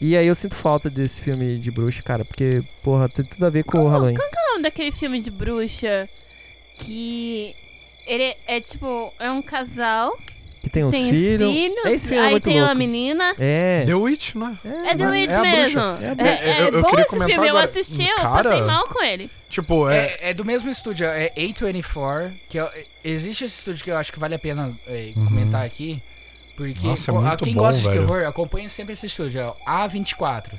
E 0.00 0.16
aí 0.16 0.26
eu 0.26 0.34
sinto 0.34 0.54
falta 0.54 0.90
desse 0.90 1.20
filme 1.22 1.58
de 1.58 1.70
bruxa, 1.70 2.02
cara, 2.02 2.24
porque, 2.24 2.62
porra, 2.82 3.08
tem 3.08 3.24
tudo 3.24 3.46
a 3.46 3.50
ver 3.50 3.64
com 3.64 3.78
o 3.78 3.88
Halloween. 3.88 4.14
Qual 4.14 4.28
que 4.30 4.38
é 4.38 4.42
o 4.42 4.50
nome 4.52 4.62
daquele 4.64 4.92
filme 4.92 5.20
de 5.20 5.30
bruxa 5.30 6.08
que 6.78 7.54
ele 8.06 8.34
é 8.46 8.60
tipo, 8.60 9.12
é 9.18 9.30
um 9.30 9.40
casal, 9.40 10.16
Que 10.62 10.68
tem 10.68 10.84
uns 10.84 10.90
tem 10.90 11.14
filhos. 11.14 11.48
os 11.48 11.54
filhos, 11.54 11.84
Esse 11.86 12.08
filme 12.08 12.22
é 12.22 12.26
aí 12.26 12.30
muito 12.32 12.44
tem 12.44 12.56
uma 12.58 12.66
louco. 12.66 12.78
menina. 12.78 13.34
É. 13.38 13.84
The 13.86 13.94
Witch, 13.94 14.34
né? 14.34 14.58
É 14.64 14.94
The 14.94 15.04
mas- 15.04 15.12
Witch 15.12 15.30
é 15.30 15.40
mesmo. 15.40 15.80
É, 15.80 16.14
É, 16.18 16.50
é 16.50 16.60
eu- 16.62 16.72
eu 16.74 16.82
bom 16.82 16.98
esse 16.98 17.16
filme, 17.16 17.34
eu 17.34 17.42
agora. 17.48 17.64
assisti, 17.64 18.06
eu 18.06 18.16
Cara- 18.16 18.42
passei 18.42 18.60
mal 18.62 18.86
com 18.88 19.02
ele. 19.02 19.30
Tipo, 19.48 19.88
é. 19.88 19.96
É, 20.20 20.30
é 20.30 20.34
do 20.34 20.44
mesmo 20.44 20.68
estúdio, 20.68 21.06
é 21.06 21.30
A24, 21.36 22.32
que 22.48 22.58
é- 22.58 22.84
existe 23.02 23.44
esse 23.44 23.58
estúdio 23.58 23.82
que 23.82 23.90
eu 23.90 23.96
acho 23.96 24.12
que 24.12 24.18
vale 24.18 24.34
a 24.34 24.38
pena 24.38 24.76
é, 24.86 25.12
Uhum. 25.16 25.24
comentar 25.26 25.64
aqui. 25.64 26.02
Porque 26.56 26.86
Nossa, 26.86 27.12
é 27.12 27.28
a 27.28 27.36
quem 27.36 27.54
bom, 27.54 27.60
gosta 27.60 27.82
de 27.82 27.88
velho. 27.88 28.06
terror, 28.06 28.26
acompanha 28.26 28.68
sempre 28.68 28.94
esse 28.94 29.06
estúdio. 29.06 29.40
É 29.40 29.46
o 29.48 29.54
A24. 29.68 30.54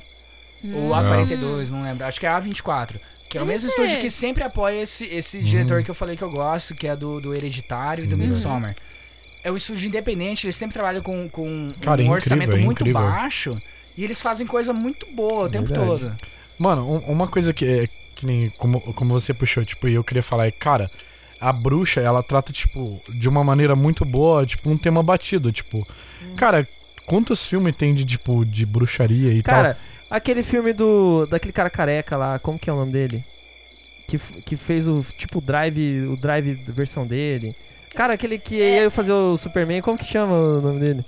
Hum. 0.64 0.86
Ou 0.86 0.92
A42, 0.92 1.70
não 1.72 1.82
lembro. 1.84 2.06
Acho 2.06 2.20
que 2.20 2.26
é 2.26 2.30
A24. 2.30 3.00
Que 3.30 3.38
é 3.38 3.42
o 3.42 3.46
mesmo 3.46 3.68
estúdio 3.70 4.00
que 4.00 4.10
sempre 4.10 4.44
apoia 4.44 4.82
esse, 4.82 5.06
esse 5.06 5.42
diretor 5.42 5.84
que 5.84 5.92
eu 5.92 5.96
falei 5.96 6.16
que 6.16 6.24
eu 6.24 6.30
gosto, 6.32 6.74
que 6.74 6.88
é 6.88 6.96
do, 6.96 7.20
do 7.20 7.34
Hereditário 7.34 8.04
e 8.04 8.08
do. 8.08 8.16
Sim. 8.16 8.22
Midsommar. 8.28 8.76
É 9.44 9.52
um 9.52 9.58
estúdio 9.58 9.88
independente, 9.88 10.46
eles 10.46 10.56
sempre 10.56 10.74
trabalham 10.74 11.02
com, 11.02 11.28
com 11.30 11.74
Cara, 11.82 12.02
é 12.02 12.06
um 12.06 12.08
incrível, 12.08 12.12
orçamento 12.14 12.56
é 12.56 12.60
muito 12.60 12.82
incrível. 12.84 13.02
baixo. 13.02 13.58
E 13.98 14.04
eles 14.04 14.22
fazem 14.22 14.46
coisa 14.48 14.72
muito 14.74 15.06
boa 15.14 15.46
o 15.46 15.50
tempo 15.50 15.68
Verdade. 15.68 15.88
todo. 15.88 16.16
Mano, 16.58 16.90
um- 16.90 17.12
uma 17.12 17.28
coisa 17.28 17.54
que, 17.54 17.66
é- 17.66 17.88
que 18.16 18.26
nem 18.26 18.50
como, 18.52 18.80
como 18.94 19.12
você 19.20 19.34
puxou, 19.34 19.64
tipo, 19.66 19.88
e 19.88 19.94
eu 19.96 20.04
queria 20.04 20.24
falar 20.24 20.48
é, 20.48 20.52
cara, 20.52 20.90
a 21.40 21.52
bruxa, 21.54 22.02
ela 22.02 22.24
trata, 22.24 22.52
tipo, 22.54 23.02
de 23.10 23.28
uma 23.30 23.44
maneira 23.44 23.76
muito 23.76 24.04
boa, 24.06 24.46
tipo, 24.46 24.70
um 24.70 24.78
tema 24.78 25.02
batido, 25.04 25.52
tipo. 25.52 25.86
Cara, 26.36 26.68
quantos 27.06 27.46
filmes 27.46 27.76
tem 27.76 27.94
de, 27.94 28.06
tipo, 28.06 28.44
de 28.46 28.66
bruxaria 28.66 29.32
e 29.34 29.42
Cara, 29.44 29.78
aquele 30.10 30.44
filme 30.44 30.74
do. 30.74 31.26
daquele 31.28 31.54
cara 31.54 31.70
careca 31.70 32.18
lá, 32.18 32.40
como 32.40 32.58
que 32.60 32.70
é 32.70 32.74
o 32.74 32.78
nome 32.78 32.92
dele? 32.92 33.24
Que, 34.08 34.18
que 34.18 34.56
fez 34.56 34.88
o. 34.88 35.02
Tipo, 35.18 35.42
drive. 35.42 36.08
O 36.08 36.18
drive 36.18 36.56
versão 36.68 37.06
dele. 37.06 37.56
Cara, 37.96 38.14
aquele 38.14 38.38
que 38.38 38.62
É. 38.62 38.84
ia 38.84 38.90
fazer 38.92 39.12
o 39.12 39.36
Superman, 39.38 39.82
como 39.82 39.98
que 39.98 40.06
chama 40.06 40.34
o 40.34 40.62
nome 40.62 40.80
dele? 40.80 41.06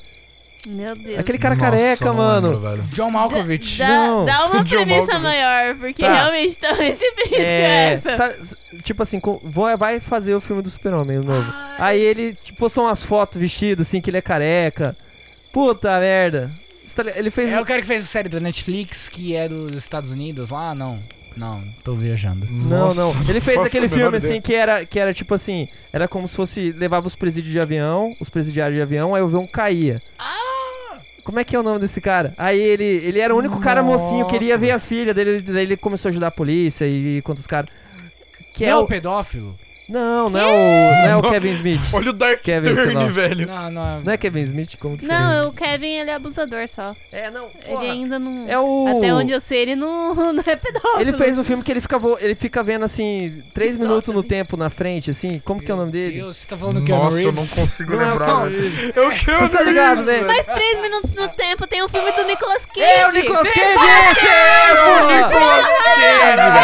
Meu 0.67 0.95
Deus. 0.95 1.19
Aquele 1.19 1.37
cara 1.37 1.55
Nossa, 1.55 1.71
careca, 1.71 2.13
mano. 2.13 2.49
lembro, 2.51 2.59
velho. 2.69 2.83
John 2.91 3.09
Malkovich. 3.11 3.77
Dá, 3.79 4.23
dá 4.25 4.45
uma 4.47 4.63
John 4.65 4.75
premissa 4.77 5.13
Malkovich. 5.19 5.21
maior, 5.23 5.75
porque 5.75 6.03
Tá. 6.03 6.11
realmente 6.13 6.59
tá 6.59 6.75
muito 6.75 6.99
difícil 6.99 7.45
É, 7.45 7.93
essa. 7.93 8.11
sabe- 8.17 8.35
tipo 8.83 9.01
assim, 9.01 9.19
co- 9.19 9.39
vou- 9.43 9.77
vai 9.77 9.99
fazer 10.01 10.35
o 10.35 10.41
filme 10.41 10.61
do 10.61 10.69
Super-Homem 10.69 11.19
o 11.19 11.23
novo. 11.23 11.53
Aí 11.77 11.99
ele 12.01 12.33
tipo, 12.33 12.59
postou 12.59 12.83
umas 12.85 13.03
fotos 13.05 13.39
vestido 13.39 13.83
assim, 13.83 14.01
que 14.01 14.09
ele 14.09 14.17
é 14.17 14.21
careca. 14.21 14.95
Puta 15.53 15.97
merda. 15.99 16.51
Tá 16.95 17.03
Ele 17.15 17.29
fez. 17.31 17.51
É 17.51 17.61
o 17.61 17.65
cara 17.65 17.79
que 17.81 17.87
fez 17.87 18.03
a 18.03 18.07
série 18.07 18.27
da 18.29 18.39
Netflix, 18.39 19.07
que 19.07 19.35
é 19.35 19.47
dos 19.47 19.75
Estados 19.75 20.09
Unidos 20.11 20.49
lá? 20.49 20.73
Não. 20.75 20.99
Não, 21.39 21.63
tô 21.85 21.95
viajando. 21.95 22.45
Não, 22.49 22.79
Nossa, 22.79 23.17
não. 23.17 23.29
Ele 23.29 23.39
fez 23.39 23.57
aquele 23.61 23.87
filme 23.87 24.17
ideia. 24.17 24.17
assim 24.17 24.41
que 24.41 24.53
era, 24.53 24.85
que 24.85 24.99
era 24.99 25.13
tipo 25.13 25.33
assim, 25.33 25.69
era 25.93 26.05
como 26.05 26.27
se 26.27 26.35
fosse 26.35 26.73
levava 26.73 27.07
os 27.07 27.15
presídios 27.15 27.53
de 27.53 27.59
avião, 27.61 28.13
os 28.19 28.29
presidiários 28.29 28.75
de 28.75 28.81
avião, 28.81 29.15
aí 29.15 29.21
o 29.21 29.25
avião 29.25 29.47
caía. 29.47 30.01
Como 31.23 31.39
é 31.39 31.45
que 31.45 31.55
é 31.55 31.59
o 31.59 31.63
nome 31.63 31.79
desse 31.79 32.01
cara? 32.01 32.33
Aí 32.37 32.59
ele, 32.59 32.83
ele 32.83 33.21
era 33.21 33.33
o 33.33 33.37
único 33.37 33.57
cara 33.57 33.81
mocinho, 33.81 34.27
queria 34.27 34.57
ver 34.57 34.71
a 34.71 34.79
filha 34.79 35.13
dele, 35.13 35.41
daí 35.41 35.63
ele 35.63 35.77
começou 35.77 36.09
a 36.09 36.11
ajudar 36.11 36.27
a 36.27 36.31
polícia 36.31 36.85
e 36.85 37.21
contra 37.21 37.39
os 37.39 37.47
caras. 37.47 37.69
Que 38.53 38.65
é 38.65 38.71
não, 38.71 38.81
o 38.81 38.83
o 38.83 38.87
pedófilo? 38.87 39.57
Não, 39.89 40.29
não 40.29 40.39
é 40.39 40.45
o, 40.45 40.49
não 40.49 41.05
é 41.09 41.15
o 41.17 41.21
Não. 41.23 41.31
Kevin 41.31 41.51
Smith. 41.51 41.81
Olha 41.93 42.09
o 42.11 42.13
Dark 42.13 42.41
Kevin. 42.41 42.75
Turn, 42.75 43.09
velho. 43.09 43.47
Não, 43.47 43.71
não. 43.71 44.01
Não 44.01 44.13
é 44.13 44.17
Kevin 44.17 44.41
Smith 44.43 44.75
como 44.79 44.97
que 44.97 45.05
Não, 45.05 45.49
o 45.49 45.53
Kevin, 45.53 45.87
ele 45.97 46.11
é 46.11 46.15
abusador 46.15 46.67
só. 46.67 46.95
É, 47.11 47.29
não. 47.31 47.49
Ele 47.65 47.73
porra. 47.75 47.83
ainda 47.83 48.19
não... 48.19 48.47
É 48.47 48.59
o 48.59 48.85
Até 48.97 49.13
onde 49.13 49.31
eu 49.31 49.41
sei, 49.41 49.59
ele 49.63 49.75
não, 49.75 50.13
não 50.33 50.43
é 50.45 50.55
pedófilo. 50.55 51.01
Ele 51.01 51.13
fez 51.13 51.37
um 51.37 51.43
filme 51.43 51.63
que 51.63 51.71
ele 51.71 51.81
fica, 51.81 51.97
vo- 51.97 52.17
ele 52.21 52.35
fica 52.35 52.61
vendo 52.63 52.85
assim, 52.85 53.41
três 53.53 53.71
Solta, 53.71 53.87
minutos 53.87 54.13
no 54.13 54.21
tempo 54.23 54.55
na 54.55 54.69
frente, 54.69 55.09
assim. 55.09 55.39
Como 55.43 55.59
que 55.61 55.71
é 55.71 55.73
o 55.73 55.77
nome 55.77 55.91
dele? 55.91 56.19
Deus, 56.19 56.37
você 56.37 56.47
tá 56.47 56.57
falando 56.57 56.83
que 56.83 56.91
é 56.91 56.95
o 56.95 56.99
Nossa, 57.03 57.21
eu 57.21 57.31
não 57.31 57.45
consigo 57.47 57.95
Não 57.95 58.01
é 58.01 58.05
o 58.05 58.09
lembrar, 58.11 58.25
Keanu 58.27 58.49
velho. 58.51 58.61
Reeves. 58.61 58.91
Eu 58.95 59.09
quero 59.09 59.39
Você 59.47 59.57
tá 59.57 59.63
ligado, 59.63 60.03
né? 60.03 60.19
Mas 60.21 60.45
três 60.45 60.81
minutos 60.81 61.13
no 61.13 61.27
tempo 61.29 61.65
tem 61.67 61.83
um 61.83 61.89
filme 61.89 62.11
do 62.11 62.23
Nicolas 62.25 62.65
Cage. 62.65 62.81
É 62.81 63.07
o 63.07 63.11
Nicolas 63.13 63.47
Cage! 63.49 64.11
Esse 64.11 64.27
é 64.27 64.73
o 64.73 65.07
Nicolas 65.07 65.65
Cage! 65.65 66.19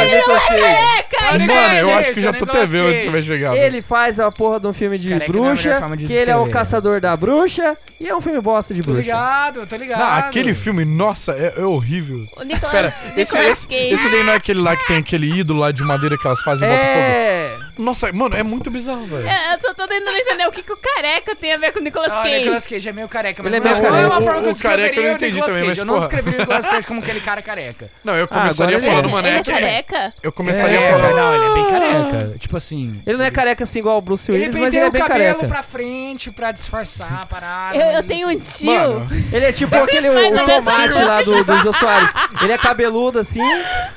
Ele 0.05 0.21
não 0.27 0.35
é 0.35 0.39
careca! 0.39 1.25
Olha 1.25 1.35
ele 1.35 1.43
Nicolas 1.43 1.65
Mano, 1.65 1.77
eu 1.79 1.93
acho 1.97 2.11
que 2.13 2.21
já 2.21 2.29
é 2.29 2.31
o 2.31 2.35
tô 2.37 2.43
até 2.45 2.65
vendo 2.65 2.87
onde 2.89 2.99
Velho. 3.23 3.53
Ele 3.55 3.81
faz 3.81 4.19
a 4.19 4.31
porra 4.31 4.59
de 4.59 4.67
um 4.67 4.73
filme 4.73 4.97
de 4.97 5.09
Careca 5.09 5.25
é 5.25 5.33
melhor 5.33 5.45
bruxa, 5.55 5.95
de 5.97 6.05
que 6.07 6.13
ele 6.13 6.31
é 6.31 6.35
o 6.35 6.49
caçador 6.49 6.99
da 6.99 7.15
bruxa, 7.15 7.77
e 7.99 8.07
é 8.07 8.15
um 8.15 8.21
filme 8.21 8.41
bosta 8.41 8.73
de 8.73 8.81
Tô 8.81 8.91
bruxa. 8.91 9.03
ligado, 9.05 9.65
tô 9.67 9.75
ligado. 9.75 9.99
Não, 9.99 10.27
aquele 10.27 10.53
filme, 10.53 10.83
nossa, 10.85 11.31
é, 11.33 11.53
é 11.57 11.65
horrível. 11.65 12.25
O 12.35 12.43
Nicolas, 12.43 12.71
Pera, 12.71 12.93
esse, 13.15 13.33
Nicolas 13.35 13.57
esse, 13.57 13.67
Cage. 13.67 13.93
esse 13.93 14.09
daí 14.09 14.23
não 14.23 14.33
é 14.33 14.35
aquele 14.35 14.61
lá 14.61 14.75
que 14.75 14.87
tem 14.87 14.97
aquele 14.97 15.31
ídolo 15.31 15.59
lá 15.59 15.71
de 15.71 15.83
madeira 15.83 16.17
que 16.17 16.25
elas 16.27 16.41
fazem 16.41 16.67
em 16.67 16.71
Botafogo? 16.71 16.99
É. 16.99 17.54
Nossa, 17.77 18.11
mano, 18.13 18.35
é 18.35 18.43
muito 18.43 18.69
bizarro, 18.71 19.05
velho. 19.05 19.27
É, 19.27 19.53
eu 19.55 19.59
só 19.61 19.73
tô 19.73 19.87
tentando 19.87 20.15
entender 20.17 20.47
o 20.47 20.51
que, 20.51 20.63
que 20.63 20.71
o 20.71 20.77
careca 20.77 21.35
tem 21.35 21.53
a 21.53 21.57
ver 21.57 21.71
com 21.73 21.79
o 21.79 21.81
Nicolas 21.81 22.11
Ah, 22.13 22.19
o 22.19 22.23
Cage. 22.23 22.37
Nicolas 22.39 22.67
Cage 22.67 22.89
é 22.89 22.91
meio 22.93 23.07
careca, 23.09 23.43
mas 23.43 23.53
Ele 23.53 23.61
é 23.67 23.69
não, 23.69 23.79
meio 23.81 23.91
não 23.91 23.99
é 23.99 24.07
uma 24.07 24.21
forma 24.21 24.41
que 24.41 24.47
eu 24.47 24.51
O- 24.51 24.55
o 24.55 24.59
careca 24.59 24.99
eu 24.99 25.03
não 25.03 25.11
o 25.11 25.15
entendi 25.15 25.31
Nicolas 25.33 25.53
também, 25.53 25.67
Cage. 25.69 25.69
mas, 25.69 25.77
Eu 25.79 25.85
não 25.85 25.93
porra. 25.93 25.99
descreveria 26.07 26.37
o 26.37 26.41
Nicolas 26.41 26.67
Cage 26.67 26.87
como 26.87 26.99
aquele 27.01 27.21
cara 27.21 27.41
careca. 27.41 27.89
Não, 28.03 28.15
eu 28.15 28.25
Ah, 28.25 28.27
começaria 28.27 28.77
ele- 28.77 28.85
falando, 28.85 29.03
ele, 29.05 29.11
mano, 29.13 29.27
ele 29.27 29.35
é 29.37 29.39
é 29.39 29.43
que- 29.43 29.51
careca? 29.51 30.13
Eu 30.23 30.31
começaria 30.31 30.79
É, 30.79 30.91
falando. 30.91 31.15
não, 31.15 31.35
ele 31.35 31.45
é 31.45 31.53
bem 31.53 31.65
careca. 31.69 32.37
Tipo 32.37 32.57
assim... 32.57 33.01
Ele 33.05 33.17
não 33.17 33.25
é 33.25 33.31
careca 33.31 33.63
assim 33.63 33.79
igual 33.79 33.97
o 33.97 34.01
Bruce 34.01 34.31
Ele 34.31 34.39
Willis, 34.39 34.55
mas 34.57 34.73
ele 34.73 34.83
é 34.83 34.87
o 34.87 34.91
bem 34.91 35.01
cabelo 35.01 35.35
careca. 35.35 35.47
pra 35.47 35.63
frente 35.63 36.31
pra 36.31 36.51
disfarçar 36.51 37.21
a 37.21 37.25
parada. 37.25 37.75
Eu, 37.77 37.91
eu 37.97 38.03
tenho 38.03 38.27
um 38.27 38.37
assim- 38.39 38.67
tio. 38.67 38.71
Mano, 38.75 39.07
Ele 39.33 39.45
é 39.45 39.51
tipo 39.51 39.75
aquele 39.75 40.09
o, 40.09 40.13
o 40.13 40.17
é 40.17 40.31
tomate 40.45 40.93
lá 41.03 41.21
do, 41.21 41.43
do 41.43 41.57
Jô 41.57 41.73
Soares. 41.73 42.11
Ele 42.41 42.53
é 42.53 42.57
cabeludo 42.57 43.19
assim, 43.19 43.41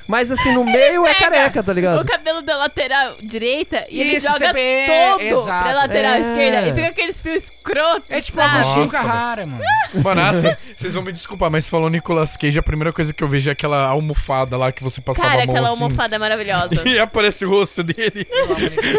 mas 0.06 0.30
assim, 0.32 0.52
no 0.52 0.64
meio 0.64 1.06
é 1.06 1.14
careca, 1.14 1.62
tá 1.62 1.72
ligado? 1.72 2.00
O 2.00 2.04
cabelo 2.06 2.42
da 2.42 2.56
lateral 2.56 3.16
direita 3.22 3.67
e 3.90 4.00
ele 4.00 4.12
Isso, 4.12 4.26
joga 4.26 4.48
CPE, 4.48 4.86
todo 4.86 5.20
exato. 5.22 5.64
pra 5.64 5.74
lateral 5.74 6.14
É. 6.14 6.20
esquerda. 6.20 6.68
E 6.68 6.74
fica 6.74 6.86
aqueles 6.88 7.20
fios 7.20 7.44
escrotos, 7.44 8.08
É 8.10 8.20
tipo 8.20 8.38
sabe? 8.38 8.54
Nossa, 8.58 8.92
Carrara, 9.02 9.46
mano. 9.46 9.62
mano, 10.02 10.20
assim, 10.28 10.54
vocês 10.76 10.94
vão 10.94 11.02
me 11.02 11.12
desculpar, 11.12 11.50
mas 11.50 11.68
falou 11.68 11.88
Nicolas 11.90 12.36
Cage, 12.36 12.58
a 12.58 12.62
primeira 12.62 12.92
coisa 12.92 13.12
que 13.14 13.22
eu 13.22 13.28
vejo 13.28 13.48
é 13.48 13.52
aquela 13.52 13.86
almofada 13.88 14.56
lá 14.56 14.72
que 14.72 14.82
você 14.82 15.00
passava 15.00 15.28
Cara, 15.28 15.42
a 15.42 15.46
mão 15.46 15.54
aquela 15.54 15.70
assim. 15.72 15.82
almofada 15.82 16.16
é 16.16 16.18
maravilhosa. 16.18 16.82
E 16.88 16.98
aparece 16.98 17.44
o 17.44 17.50
rosto 17.50 17.82
dele. 17.82 18.26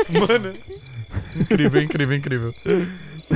Mano. 0.10 0.56
Incrível, 1.36 1.82
incrível, 1.82 2.16
incrível. 2.18 2.54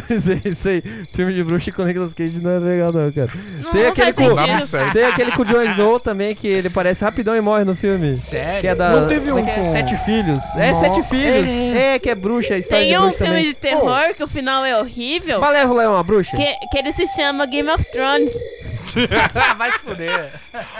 Isso 0.09 0.31
aí, 0.31 0.41
isso 0.45 0.67
aí. 0.69 0.83
Filme 1.13 1.33
de 1.33 1.43
bruxa 1.43 1.71
com 1.71 1.83
Nicolas 1.83 2.13
Cage 2.13 2.41
não 2.41 2.51
é 2.51 2.59
legal, 2.59 2.91
não, 2.91 3.11
cara. 3.11 3.29
Não, 3.61 3.71
Tem 3.71 3.83
não 3.83 3.89
aquele 3.91 4.13
faz 4.13 4.29
com- 4.29 4.35
sentido. 4.65 4.93
Tem 4.93 5.05
aquele 5.05 5.31
com 5.31 5.41
o 5.41 5.45
Jon 5.45 5.61
Snow 5.63 5.99
também, 5.99 6.33
que 6.35 6.47
ele 6.47 6.69
parece 6.69 7.03
rapidão 7.03 7.35
e 7.35 7.41
morre 7.41 7.63
no 7.63 7.75
filme. 7.75 8.17
Sério? 8.17 8.61
Que 8.61 8.67
é 8.67 8.75
da. 8.75 8.89
Não 9.01 9.07
teve 9.07 9.29
é 9.29 9.33
um 9.33 9.39
é? 9.39 9.51
com- 9.53 9.71
Sete 9.71 9.95
filhos. 9.97 10.43
É, 10.55 10.73
Sete 10.73 11.03
Filhos. 11.03 11.49
É, 11.75 11.99
que 11.99 12.09
é 12.09 12.15
bruxa, 12.15 12.57
história 12.57 12.83
Tem 12.85 12.93
de 12.93 12.97
um 12.99 13.01
bruxa 13.03 13.17
filme 13.17 13.31
também. 13.33 13.43
de 13.45 13.53
terror 13.55 14.13
que 14.15 14.23
o 14.23 14.27
final 14.27 14.65
é 14.65 14.77
horrível. 14.79 15.39
Malévola 15.39 15.83
é 15.83 15.87
uma 15.87 16.03
bruxa? 16.03 16.35
Que, 16.35 16.45
que 16.71 16.77
ele 16.77 16.91
se 16.91 17.05
chama 17.15 17.45
Game 17.45 17.69
of 17.69 17.83
Thrones. 17.91 18.31
Vai 19.57 19.71
se 19.71 19.79
fuder. 19.79 20.31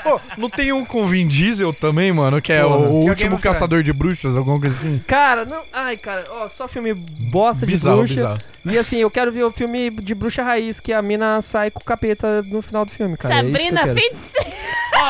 Pô, 0.03 0.19
não 0.37 0.49
tem 0.49 0.71
um 0.73 0.83
com 0.85 1.05
Vin 1.05 1.25
Diesel 1.27 1.73
também, 1.73 2.11
mano? 2.11 2.41
Que 2.41 2.53
é 2.53 2.61
Porra. 2.61 2.75
o, 2.75 2.79
o 2.79 2.83
Que 2.83 2.87
é 2.87 2.89
o 2.89 2.99
Game 2.99 3.09
último 3.09 3.39
caçador 3.39 3.81
de 3.81 3.93
bruxas, 3.93 4.35
alguma 4.37 4.59
coisa 4.59 4.75
assim? 4.75 5.01
Cara, 5.07 5.45
não. 5.45 5.61
Ai, 5.71 5.97
cara, 5.97 6.25
ó, 6.29 6.49
só 6.49 6.67
filme 6.67 6.93
bosta 6.93 7.65
de 7.65 7.71
Bizarro, 7.71 7.97
bruxa. 7.99 8.13
bizarro. 8.15 8.37
E 8.65 8.77
assim, 8.77 9.02
eu 9.03 9.11
quero 9.11 9.31
ver 9.31 9.43
o 9.43 9.51
filme 9.51 9.89
de 9.89 10.15
bruxa 10.15 10.43
raiz, 10.43 10.79
que 10.79 10.91
a 10.93 11.01
mina 11.01 11.41
sai 11.41 11.69
com 11.71 11.79
o 11.79 11.83
capeta 11.83 12.41
no 12.43 12.61
final 12.61 12.85
do 12.85 12.91
filme, 12.91 13.17
cara. 13.17 13.35
É 13.35 13.37
Sabrina 13.37 13.81
quero. 13.83 13.93
Feiticeira. 13.99 14.49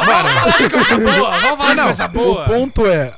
Mano, 0.05 0.29
Falar 0.29 0.57
de 0.57 0.69
coisa 0.69 0.97
boa, 0.97 1.31
vamos 1.31 1.57
falar 1.57 1.69
de 1.69 1.77
não, 1.77 1.83
coisa 1.85 2.07
boa. 2.07 2.43
o 2.43 2.47
ponto 2.47 2.85
é... 2.85 3.13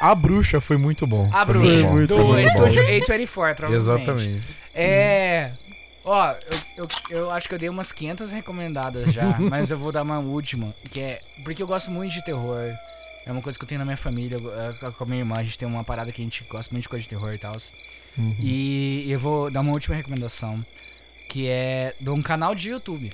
A 0.00 0.14
bruxa 0.14 0.60
foi 0.60 0.76
muito 0.76 1.06
bom. 1.06 1.28
A 1.32 1.44
Foi 1.44 1.54
bruxa, 1.58 1.86
muito 1.88 1.88
bom, 1.88 1.92
muito 1.92 2.14
foi 2.14 2.18
do 2.18 2.28
muito 2.28 2.46
estúdio 2.46 2.82
bom. 2.82 2.88
A24, 2.88 3.54
provavelmente. 3.56 3.74
Exatamente. 3.74 4.56
É. 4.72 5.50
Ó, 6.04 6.30
eu, 6.30 6.38
eu, 6.76 6.88
eu 7.10 7.30
acho 7.32 7.48
que 7.48 7.54
eu 7.54 7.58
dei 7.58 7.68
umas 7.68 7.90
500 7.90 8.30
recomendadas 8.30 9.12
já, 9.12 9.24
mas 9.40 9.72
eu 9.72 9.76
vou 9.76 9.90
dar 9.90 10.02
uma 10.02 10.20
última, 10.20 10.72
que 10.90 11.00
é. 11.00 11.18
Porque 11.42 11.62
eu 11.62 11.66
gosto 11.66 11.90
muito 11.90 12.12
de 12.12 12.24
terror. 12.24 12.72
É 13.26 13.32
uma 13.32 13.42
coisa 13.42 13.58
que 13.58 13.64
eu 13.64 13.68
tenho 13.68 13.80
na 13.80 13.84
minha 13.84 13.96
família, 13.96 14.38
com 14.96 15.04
a 15.04 15.06
minha 15.06 15.18
irmã, 15.18 15.34
a 15.36 15.42
gente 15.42 15.58
tem 15.58 15.68
uma 15.68 15.84
parada 15.84 16.10
que 16.12 16.22
a 16.22 16.24
gente 16.24 16.44
gosta 16.44 16.72
muito 16.72 16.84
de 16.84 16.88
coisa 16.88 17.02
de 17.02 17.08
terror 17.08 17.32
e 17.34 17.38
tal. 17.38 17.52
Uhum. 18.18 18.34
E 18.40 19.10
eu 19.10 19.18
vou 19.18 19.50
dar 19.50 19.60
uma 19.60 19.72
última 19.72 19.94
recomendação, 19.96 20.64
que 21.28 21.46
é 21.46 21.94
de 22.00 22.10
um 22.10 22.20
canal 22.20 22.54
de 22.54 22.70
YouTube. 22.70 23.12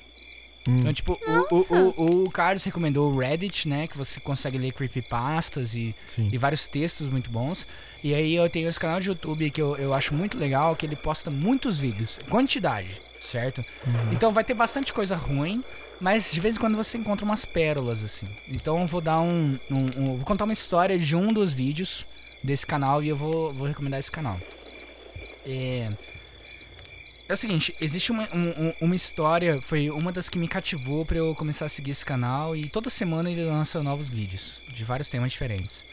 Hum. 0.66 0.78
Então, 0.78 0.94
tipo, 0.94 1.20
o, 1.50 1.54
o, 1.54 2.02
o, 2.22 2.24
o 2.24 2.30
Carlos 2.30 2.64
recomendou 2.64 3.12
o 3.12 3.18
Reddit, 3.18 3.68
né? 3.68 3.86
Que 3.86 3.98
você 3.98 4.18
consegue 4.18 4.56
ler 4.56 4.72
creepypastas 4.72 5.74
e 5.74 5.94
Sim. 6.06 6.30
e 6.32 6.38
vários 6.38 6.66
textos 6.66 7.10
muito 7.10 7.28
bons. 7.30 7.66
E 8.02 8.14
aí 8.14 8.34
eu 8.34 8.48
tenho 8.48 8.66
esse 8.66 8.80
canal 8.80 8.98
de 8.98 9.08
YouTube 9.08 9.50
que 9.50 9.60
eu, 9.60 9.76
eu 9.76 9.92
acho 9.92 10.14
muito 10.14 10.38
legal, 10.38 10.74
que 10.74 10.86
ele 10.86 10.96
posta 10.96 11.30
muitos 11.30 11.78
vídeos, 11.78 12.18
quantidade, 12.30 12.98
certo? 13.20 13.62
Então 14.10 14.32
vai 14.32 14.42
ter 14.42 14.54
bastante 14.54 14.90
coisa 14.90 15.14
ruim, 15.16 15.62
mas 16.00 16.32
de 16.32 16.40
vez 16.40 16.56
em 16.56 16.58
quando 16.60 16.76
você 16.78 16.96
encontra 16.96 17.26
umas 17.26 17.44
pérolas 17.44 18.02
assim. 18.02 18.26
Então 18.48 18.80
eu 18.80 18.86
vou 18.86 19.02
dar 19.02 19.20
um, 19.20 19.58
um- 19.70 19.86
um- 19.98 20.16
vou 20.16 20.24
contar 20.24 20.44
uma 20.44 20.52
história 20.54 20.98
de 20.98 21.14
um 21.14 21.30
dos 21.30 21.52
vídeos 21.52 22.06
desse 22.42 22.66
canal 22.66 23.02
e 23.02 23.08
eu 23.10 23.16
vou, 23.16 23.52
vou 23.52 23.66
recomendar 23.66 24.00
esse 24.00 24.10
canal. 24.10 24.40
É, 25.46 25.90
é 27.28 27.32
o 27.32 27.36
seguinte, 27.36 27.74
existe 27.80 28.10
uma, 28.12 28.28
um- 28.34 28.66
um- 28.68 28.74
uma 28.82 28.96
história, 28.96 29.60
foi 29.62 29.90
uma 29.90 30.12
das 30.12 30.28
que 30.28 30.38
me 30.38 30.48
cativou 30.48 31.04
pra 31.04 31.18
eu 31.18 31.34
começar 31.34 31.66
a 31.66 31.68
seguir 31.68 31.90
esse 31.90 32.04
canal 32.04 32.54
e 32.56 32.68
toda 32.68 32.90
semana 32.90 33.30
ele 33.30 33.44
lança 33.44 33.82
novos 33.82 34.08
vídeos 34.10 34.60
de 34.72 34.84
vários 34.84 35.08
temas 35.08 35.32
diferentes. 35.32 35.84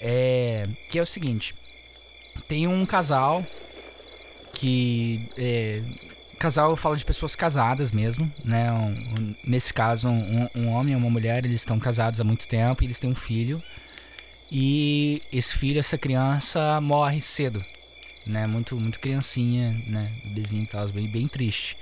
É, 0.00 0.64
que 0.88 0.98
é 0.98 1.02
o 1.02 1.06
seguinte, 1.06 1.54
tem 2.46 2.66
um 2.68 2.86
casal 2.86 3.44
que 4.52 5.28
é, 5.36 5.82
casal 6.38 6.74
fala 6.76 6.96
de 6.96 7.04
pessoas 7.04 7.34
casadas 7.34 7.90
mesmo, 7.92 8.32
né? 8.44 8.70
Um- 8.72 9.14
um- 9.20 9.34
nesse 9.44 9.74
caso, 9.74 10.08
um, 10.08 10.48
um 10.54 10.68
homem 10.68 10.94
e 10.94 10.96
uma 10.96 11.10
mulher, 11.10 11.44
eles 11.44 11.60
estão 11.60 11.78
casados 11.78 12.20
há 12.20 12.24
muito 12.24 12.46
tempo, 12.46 12.82
e 12.82 12.86
eles 12.86 12.98
têm 12.98 13.10
um 13.10 13.14
filho. 13.14 13.62
E 14.50 15.20
esse 15.32 15.56
filho, 15.58 15.78
essa 15.78 15.98
criança 15.98 16.80
morre 16.80 17.20
cedo, 17.20 17.64
né? 18.26 18.46
Muito, 18.46 18.76
muito 18.76 19.00
criancinha, 19.00 19.72
né? 19.86 20.12
Bebezinho 20.24 20.64
e 20.64 20.66
tal, 20.66 20.88
bem, 20.88 21.08
bem 21.08 21.28
triste. 21.28 21.76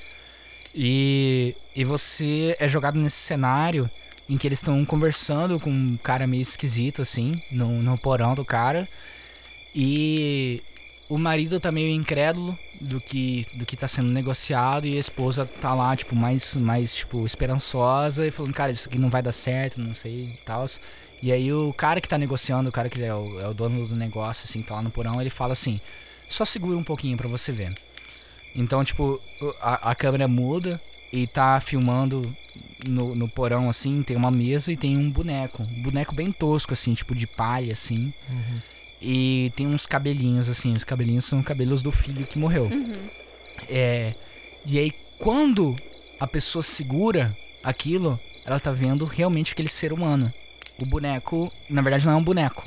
E, 0.74 1.54
e 1.74 1.84
você 1.84 2.56
é 2.58 2.68
jogado 2.68 2.98
nesse 2.98 3.16
cenário 3.16 3.90
em 4.28 4.36
que 4.36 4.46
eles 4.46 4.58
estão 4.58 4.84
conversando 4.84 5.58
com 5.58 5.70
um 5.70 5.96
cara 5.96 6.26
meio 6.26 6.42
esquisito, 6.42 7.00
assim, 7.00 7.32
no, 7.50 7.82
no 7.82 7.96
porão 7.96 8.34
do 8.34 8.44
cara. 8.44 8.88
E 9.74 10.62
o 11.08 11.18
marido 11.18 11.60
tá 11.60 11.70
meio 11.70 11.94
incrédulo 11.94 12.58
do 12.80 13.00
que, 13.00 13.46
do 13.54 13.64
que 13.64 13.76
tá 13.76 13.86
sendo 13.88 14.08
negociado 14.08 14.86
e 14.86 14.96
a 14.96 15.00
esposa 15.00 15.46
tá 15.46 15.74
lá, 15.74 15.96
tipo, 15.96 16.14
mais, 16.14 16.56
mais 16.56 16.94
tipo, 16.94 17.24
esperançosa 17.24 18.26
e 18.26 18.30
falando, 18.30 18.52
cara, 18.52 18.72
isso 18.72 18.88
aqui 18.88 18.98
não 18.98 19.08
vai 19.08 19.22
dar 19.22 19.32
certo, 19.32 19.80
não 19.80 19.94
sei 19.94 20.32
e 20.34 20.38
tal. 20.44 20.66
E 21.22 21.32
aí 21.32 21.52
o 21.52 21.72
cara 21.72 22.00
que 22.00 22.08
tá 22.08 22.18
negociando, 22.18 22.68
o 22.68 22.72
cara 22.72 22.88
que 22.88 23.02
é 23.02 23.14
o, 23.14 23.40
é 23.40 23.48
o 23.48 23.54
dono 23.54 23.86
do 23.86 23.96
negócio, 23.96 24.44
assim, 24.44 24.62
tá 24.62 24.74
lá 24.74 24.82
no 24.82 24.90
porão, 24.90 25.20
ele 25.20 25.30
fala 25.30 25.52
assim, 25.52 25.80
só 26.28 26.44
segura 26.44 26.77
um 26.77 26.85
pouquinho 26.85 27.16
pra 27.16 27.28
você 27.28 27.53
ver. 27.53 27.74
Então, 28.55 28.82
tipo, 28.82 29.20
a, 29.61 29.90
a 29.90 29.94
câmera 29.94 30.27
muda 30.27 30.81
e 31.12 31.27
tá 31.27 31.61
filmando 31.61 32.35
no, 32.86 33.15
no 33.15 33.28
porão, 33.28 33.69
assim, 33.69 34.03
tem 34.03 34.16
uma 34.16 34.31
mesa 34.31 34.73
e 34.73 34.77
tem 34.77 34.97
um 34.97 35.11
boneco. 35.11 35.62
Um 35.62 35.82
boneco 35.82 36.15
bem 36.15 36.32
tosco, 36.32 36.73
assim, 36.73 36.94
tipo 36.94 37.15
de 37.15 37.27
palha, 37.27 37.73
assim. 37.73 38.12
E 39.01 39.53
tem 39.57 39.66
uns 39.66 39.86
cabelinhos, 39.86 40.48
assim. 40.48 40.73
Os 40.73 40.85
cabelinhos 40.85 41.24
são 41.24 41.43
cabelos 41.43 41.82
do 41.82 41.93
filho 41.93 42.27
que 42.27 42.39
morreu. 42.39 42.69
É. 43.69 44.15
E 44.65 44.78
aí, 44.78 44.93
quando 45.19 45.74
a 46.19 46.27
pessoa 46.27 46.62
segura 46.62 47.36
aquilo, 47.62 48.19
ela 48.44 48.61
tá 48.61 48.73
vendo 48.73 49.05
realmente 49.05 49.53
aquele 49.53 49.69
ser 49.69 49.93
humano. 49.93 50.32
O 50.81 50.86
boneco, 50.86 51.51
na 51.69 51.82
verdade, 51.82 52.07
não 52.07 52.12
é 52.12 52.16
um 52.16 52.24
boneco. 52.24 52.65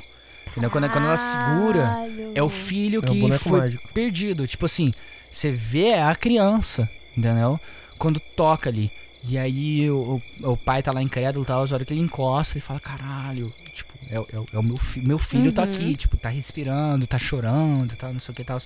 Entendeu? 0.50 0.70
Quando, 0.70 0.90
quando 0.90 1.04
ela 1.04 1.16
segura, 1.16 1.96
é 2.34 2.42
o 2.42 2.48
filho 2.48 3.00
É 3.04 3.10
um 3.10 3.12
que 3.14 3.20
boneco 3.20 3.44
foi 3.44 3.60
mágico. 3.60 3.88
perdido. 3.94 4.46
Tipo 4.46 4.66
assim, 4.66 4.92
você 5.30 5.50
vê 5.52 5.94
a 5.94 6.14
criança, 6.14 6.90
entendeu? 7.16 7.58
Quando 7.98 8.18
toca 8.20 8.68
ali. 8.70 8.90
E 9.22 9.36
aí 9.36 9.90
o, 9.90 10.20
o, 10.42 10.52
o 10.52 10.56
pai 10.56 10.82
tá 10.82 10.92
lá 10.92 11.02
incrédulo 11.02 11.44
e 11.44 11.46
tal, 11.46 11.62
a 11.62 11.74
hora 11.74 11.84
que 11.84 11.92
ele 11.92 12.00
encosta 12.00 12.56
e 12.56 12.60
fala, 12.60 12.80
caralho, 12.80 13.52
tipo, 13.72 13.92
é, 14.08 14.18
o- 14.18 14.26
é, 14.32 14.38
o- 14.40 14.46
é 14.54 14.58
o 14.58 14.62
meu 14.62 14.78
filho. 14.78 15.06
Meu 15.06 15.18
filho 15.18 15.52
tá 15.52 15.62
aqui, 15.62 15.94
tipo, 15.94 16.16
tá 16.16 16.30
respirando, 16.30 17.06
tá 17.06 17.18
chorando, 17.18 17.94
tal, 17.96 18.12
não 18.14 18.18
sei 18.20 18.32
o 18.32 18.34
que 18.36 18.42
tal. 18.42 18.58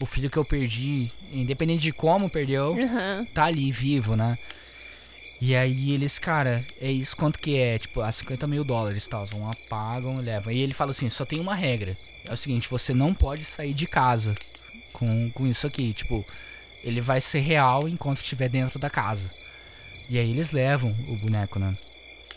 O 0.00 0.06
filho 0.06 0.30
que 0.30 0.38
eu 0.38 0.44
perdi, 0.44 1.12
independente 1.30 1.82
de 1.82 1.92
como 1.92 2.30
perdeu, 2.30 2.74
Aham. 2.82 3.26
tá 3.34 3.44
ali 3.44 3.70
vivo, 3.70 4.16
né? 4.16 4.38
E 5.40 5.56
aí 5.56 5.92
eles, 5.94 6.18
cara, 6.18 6.64
é 6.80 6.90
isso 6.90 7.16
quanto 7.16 7.38
que 7.38 7.56
é? 7.56 7.78
Tipo, 7.78 8.02
a 8.02 8.12
50 8.12 8.46
mil 8.46 8.62
dólares 8.62 9.06
tal. 9.06 9.24
Vão, 9.24 9.48
apagam 9.50 10.20
e 10.20 10.24
levam. 10.24 10.52
E 10.52 10.60
ele 10.60 10.74
fala 10.74 10.90
assim: 10.90 11.08
só 11.08 11.24
tem 11.24 11.40
uma 11.40 11.54
regra. 11.54 11.96
É 12.28 12.32
o 12.32 12.36
seguinte, 12.36 12.68
você 12.68 12.92
não 12.92 13.14
pode 13.14 13.44
sair 13.44 13.72
de 13.72 13.86
casa 13.86 14.34
com, 14.92 15.30
com 15.30 15.46
isso 15.46 15.66
aqui. 15.66 15.94
Tipo, 15.94 16.24
ele 16.84 17.00
vai 17.00 17.20
ser 17.20 17.40
real 17.40 17.88
enquanto 17.88 18.18
estiver 18.18 18.48
dentro 18.50 18.78
da 18.78 18.90
casa. 18.90 19.30
E 20.08 20.18
aí 20.18 20.30
eles 20.30 20.52
levam 20.52 20.94
o 21.08 21.16
boneco, 21.16 21.58
né? 21.58 21.74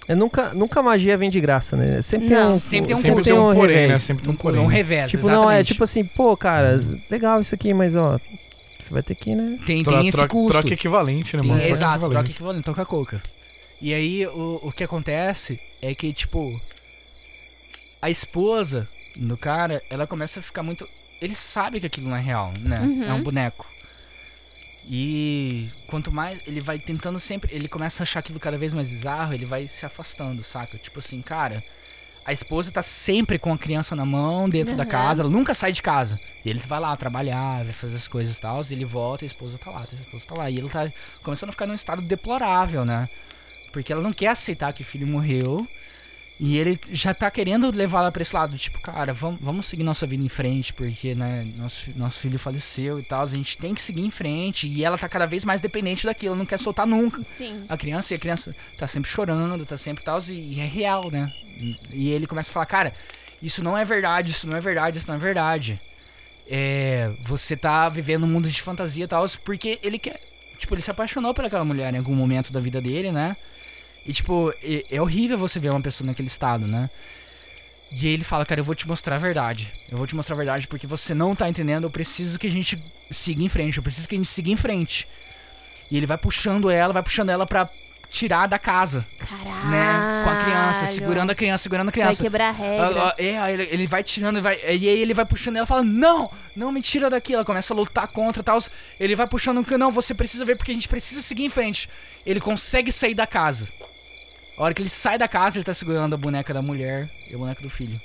É, 0.07 0.13
nunca, 0.15 0.53
nunca 0.53 0.79
a 0.79 0.83
magia 0.83 1.17
vem 1.17 1.29
de 1.29 1.39
graça, 1.41 1.75
né? 1.77 2.01
Sempre 2.01 2.27
tem 2.27 2.37
Não. 2.37 2.53
um, 2.53 2.59
Sempre 2.59 2.87
tem 2.87 2.95
um 2.95 2.99
Sempre 2.99 3.23
tem 3.23 3.33
um 3.33 3.53
porém, 3.53 3.75
né? 3.75 3.81
revés. 3.83 4.01
Sempre 4.03 4.23
tem 4.23 4.31
um 4.31 4.33
Um, 4.33 4.37
porém. 4.37 4.61
um 4.61 4.65
revés, 4.65 5.11
Tipo, 5.11 5.23
exatamente. 5.23 5.43
não, 5.45 5.51
é 5.51 5.63
tipo 5.63 5.83
assim, 5.83 6.03
pô, 6.05 6.35
cara, 6.37 6.79
legal 7.09 7.39
isso 7.41 7.55
aqui, 7.55 7.73
mas 7.73 7.95
ó, 7.95 8.19
você 8.83 8.93
vai 8.93 9.01
ter 9.03 9.15
que, 9.15 9.33
né? 9.35 9.57
Tem, 9.65 9.83
Tro- 9.83 9.97
tem 9.97 10.07
esse 10.07 10.17
troca- 10.17 10.31
custo. 10.33 10.51
Troca 10.59 10.73
equivalente, 10.73 11.35
né, 11.35 11.41
Tem- 11.41 11.49
mano? 11.51 11.61
Troca 11.61 11.71
exato, 11.75 11.99
troca 11.99 12.07
equivalente. 12.29 12.31
equivalente, 12.31 12.63
troca 12.65 12.85
coca. 12.85 13.23
E 13.81 13.93
aí 13.93 14.25
o, 14.27 14.59
o 14.63 14.71
que 14.71 14.83
acontece 14.83 15.59
é 15.81 15.93
que, 15.95 16.13
tipo, 16.13 16.49
a 18.01 18.09
esposa 18.09 18.87
do 19.15 19.37
cara, 19.37 19.81
ela 19.89 20.05
começa 20.07 20.39
a 20.39 20.43
ficar 20.43 20.63
muito. 20.63 20.87
Ele 21.21 21.35
sabe 21.35 21.79
que 21.79 21.85
aquilo 21.85 22.09
não 22.09 22.15
é 22.15 22.21
real, 22.21 22.51
né? 22.59 22.79
Uhum. 22.81 23.03
É 23.03 23.13
um 23.13 23.21
boneco. 23.23 23.69
E 24.85 25.69
quanto 25.87 26.11
mais 26.11 26.39
ele 26.45 26.59
vai 26.59 26.77
tentando 26.77 27.19
sempre. 27.19 27.53
Ele 27.55 27.67
começa 27.69 28.01
a 28.01 28.03
achar 28.03 28.19
aquilo 28.19 28.39
cada 28.39 28.57
vez 28.57 28.73
mais 28.73 28.89
bizarro, 28.89 29.33
ele 29.33 29.45
vai 29.45 29.67
se 29.67 29.85
afastando, 29.85 30.43
saca? 30.43 30.77
Tipo 30.77 30.99
assim, 30.99 31.21
cara. 31.21 31.63
A 32.25 32.31
esposa 32.31 32.71
tá 32.71 32.81
sempre 32.81 33.37
com 33.37 33.51
a 33.51 33.57
criança 33.57 33.95
na 33.95 34.05
mão, 34.05 34.47
dentro 34.49 34.75
da 34.75 34.83
Uhum. 34.83 34.89
casa, 34.89 35.21
ela 35.23 35.29
nunca 35.31 35.53
sai 35.53 35.71
de 35.73 35.81
casa. 35.81 36.17
E 36.45 36.49
ele 36.49 36.59
vai 36.59 36.79
lá 36.79 36.95
trabalhar, 36.95 37.63
vai 37.63 37.73
fazer 37.73 37.95
as 37.97 38.07
coisas 38.07 38.37
e 38.37 38.41
tal, 38.41 38.61
e 38.61 38.73
ele 38.73 38.85
volta 38.85 39.23
e 39.23 39.25
a 39.25 39.27
esposa 39.27 39.57
tá 39.57 39.69
lá, 39.71 39.81
a 39.81 39.93
esposa 39.95 40.25
tá 40.27 40.35
lá. 40.37 40.49
E 40.49 40.57
ele 40.57 40.69
tá 40.69 40.91
começando 41.21 41.49
a 41.49 41.51
ficar 41.51 41.67
num 41.67 41.73
estado 41.73 42.01
deplorável, 42.01 42.85
né? 42.85 43.09
Porque 43.73 43.91
ela 43.91 44.01
não 44.01 44.13
quer 44.13 44.27
aceitar 44.27 44.71
que 44.71 44.83
o 44.83 44.85
filho 44.85 45.05
morreu. 45.07 45.67
E 46.39 46.57
ele 46.57 46.79
já 46.91 47.13
tá 47.13 47.29
querendo 47.29 47.69
levar 47.73 47.99
ela 47.99 48.11
pra 48.11 48.21
esse 48.21 48.35
lado, 48.35 48.57
tipo, 48.57 48.81
cara, 48.81 49.13
vamos, 49.13 49.39
vamos 49.39 49.65
seguir 49.67 49.83
nossa 49.83 50.05
vida 50.07 50.23
em 50.23 50.27
frente, 50.27 50.73
porque, 50.73 51.13
né, 51.13 51.43
nosso, 51.55 51.91
nosso 51.95 52.19
filho 52.19 52.39
faleceu 52.39 52.99
e 52.99 53.03
tal, 53.03 53.21
a 53.21 53.25
gente 53.27 53.55
tem 53.57 53.73
que 53.73 53.81
seguir 53.81 54.01
em 54.01 54.09
frente. 54.09 54.67
E 54.67 54.83
ela 54.83 54.97
tá 54.97 55.07
cada 55.07 55.27
vez 55.27 55.45
mais 55.45 55.61
dependente 55.61 56.05
daquilo, 56.05 56.35
não 56.35 56.45
quer 56.45 56.57
soltar 56.57 56.87
nunca 56.87 57.23
Sim. 57.23 57.65
a 57.69 57.77
criança 57.77 58.13
e 58.13 58.17
a 58.17 58.19
criança 58.19 58.53
tá 58.77 58.87
sempre 58.87 59.09
chorando, 59.09 59.63
tá 59.63 59.77
sempre 59.77 60.03
tal, 60.03 60.17
e, 60.29 60.55
e 60.55 60.59
é 60.59 60.65
real, 60.65 61.11
né? 61.11 61.31
E 61.91 62.11
ele 62.11 62.27
começa 62.27 62.49
a 62.49 62.53
falar, 62.53 62.65
cara, 62.65 62.93
isso 63.41 63.63
não 63.63 63.77
é 63.77 63.85
verdade, 63.85 64.31
isso 64.31 64.47
não 64.47 64.57
é 64.57 64.61
verdade, 64.61 64.97
isso 64.97 65.07
não 65.07 65.15
é 65.15 65.19
verdade. 65.19 65.79
É, 66.47 67.11
você 67.21 67.55
tá 67.55 67.87
vivendo 67.89 68.23
um 68.23 68.27
mundo 68.27 68.49
de 68.49 68.61
fantasia 68.61 69.05
e 69.05 69.07
tal, 69.07 69.25
porque 69.43 69.79
ele 69.81 69.99
quer. 69.99 70.19
Tipo, 70.57 70.75
ele 70.75 70.81
se 70.81 70.91
apaixonou 70.91 71.33
por 71.33 71.45
aquela 71.45 71.65
mulher 71.65 71.93
em 71.93 71.97
algum 71.97 72.15
momento 72.15 72.51
da 72.51 72.59
vida 72.59 72.79
dele, 72.81 73.11
né? 73.11 73.35
E 74.05 74.13
tipo, 74.13 74.51
é, 74.61 74.95
é 74.95 75.01
horrível 75.01 75.37
você 75.37 75.59
ver 75.59 75.69
uma 75.69 75.81
pessoa 75.81 76.05
naquele 76.07 76.27
estado, 76.27 76.67
né? 76.67 76.89
E 77.91 78.07
ele 78.07 78.23
fala, 78.23 78.45
cara, 78.45 78.59
eu 78.59 78.65
vou 78.65 78.73
te 78.73 78.87
mostrar 78.87 79.15
a 79.17 79.19
verdade. 79.19 79.71
Eu 79.89 79.97
vou 79.97 80.07
te 80.07 80.15
mostrar 80.15 80.35
a 80.35 80.37
verdade 80.37 80.67
porque 80.67 80.87
você 80.87 81.13
não 81.13 81.35
tá 81.35 81.47
entendendo. 81.47 81.83
Eu 81.83 81.91
preciso 81.91 82.39
que 82.39 82.47
a 82.47 82.51
gente 82.51 82.81
siga 83.11 83.43
em 83.43 83.49
frente. 83.49 83.77
Eu 83.77 83.83
preciso 83.83 84.09
que 84.09 84.15
a 84.15 84.17
gente 84.17 84.27
siga 84.27 84.49
em 84.49 84.55
frente. 84.55 85.07
E 85.91 85.97
ele 85.97 86.07
vai 86.07 86.17
puxando 86.17 86.71
ela, 86.71 86.91
vai 86.91 87.03
puxando 87.03 87.29
ela 87.29 87.45
pra 87.45 87.69
tirar 88.13 88.47
da 88.47 88.59
casa, 88.59 89.03
Caralho. 89.17 89.69
né? 89.71 90.21
Com 90.23 90.29
a 90.29 90.35
criança, 90.43 90.85
segurando 90.85 91.31
a 91.31 91.35
criança, 91.35 91.63
segurando 91.63 91.87
a 91.87 91.91
Vai 91.91 91.93
criança. 91.93 92.21
quebrar 92.23 92.49
a 92.49 92.51
regra. 92.51 93.01
Ah, 93.01 93.09
ah, 93.09 93.15
é, 93.17 93.53
ele, 93.53 93.63
ele 93.71 93.87
vai 93.87 94.03
tirando, 94.03 94.39
vai, 94.39 94.55
e 94.63 94.87
aí 94.87 94.99
ele 95.01 95.15
vai 95.15 95.25
puxando 95.25 95.55
ela, 95.57 95.65
fala, 95.65 95.81
não, 95.83 96.29
não 96.55 96.71
me 96.71 96.79
tira 96.79 97.09
daqui. 97.09 97.33
Ela 97.33 97.43
começa 97.43 97.73
a 97.73 97.75
lutar 97.75 98.07
contra 98.07 98.41
e 98.41 98.43
tal. 98.43 98.59
Ele 98.99 99.15
vai 99.15 99.27
puxando, 99.27 99.65
não, 99.79 99.91
você 99.91 100.13
precisa 100.13 100.45
ver 100.45 100.55
porque 100.55 100.71
a 100.71 100.75
gente 100.75 100.87
precisa 100.87 101.21
seguir 101.23 101.45
em 101.45 101.49
frente. 101.49 101.89
Ele 102.23 102.39
consegue 102.39 102.91
sair 102.91 103.15
da 103.15 103.25
casa. 103.25 103.67
A 104.55 104.63
hora 104.63 104.73
que 104.75 104.81
ele 104.83 104.89
sai 104.89 105.17
da 105.17 105.27
casa, 105.27 105.57
ele 105.57 105.63
tá 105.65 105.73
segurando 105.73 106.13
a 106.13 106.17
boneca 106.17 106.53
da 106.53 106.61
mulher 106.61 107.09
e 107.27 107.33
a 107.33 107.37
boneca 107.39 107.63
do 107.63 107.69
filho. 107.69 107.99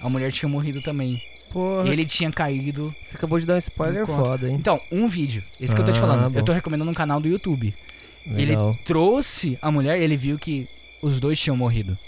A 0.00 0.08
mulher 0.08 0.32
tinha 0.32 0.48
morrido 0.48 0.80
também. 0.80 1.22
Porra, 1.52 1.86
Ele 1.88 2.04
tinha 2.04 2.30
caído. 2.30 2.94
você 3.02 3.16
acabou 3.16 3.38
de 3.38 3.44
dar 3.44 3.54
um 3.54 3.58
spoiler 3.58 4.06
foda, 4.06 4.48
hein? 4.48 4.54
Então, 4.58 4.80
um 4.90 5.08
vídeo. 5.08 5.42
Esse 5.60 5.74
que 5.74 5.80
eu 5.80 5.84
tô 5.84 5.92
te 5.92 5.98
Ah, 5.98 6.00
falando. 6.00 6.30
bom. 6.30 6.38
Eu 6.38 6.44
tô 6.44 6.52
recomendando 6.52 6.90
um 6.90 6.94
canal 6.94 7.20
do 7.20 7.26
YouTube. 7.28 7.74
Legal. 8.26 8.70
Ele 8.70 8.78
trouxe 8.84 9.58
a 9.60 9.70
mulher, 9.70 10.00
ele 10.00 10.16
viu 10.16 10.38
que 10.38 10.68
os 11.02 11.20
dois 11.20 11.38
tinham 11.38 11.56
morrido. 11.56 11.98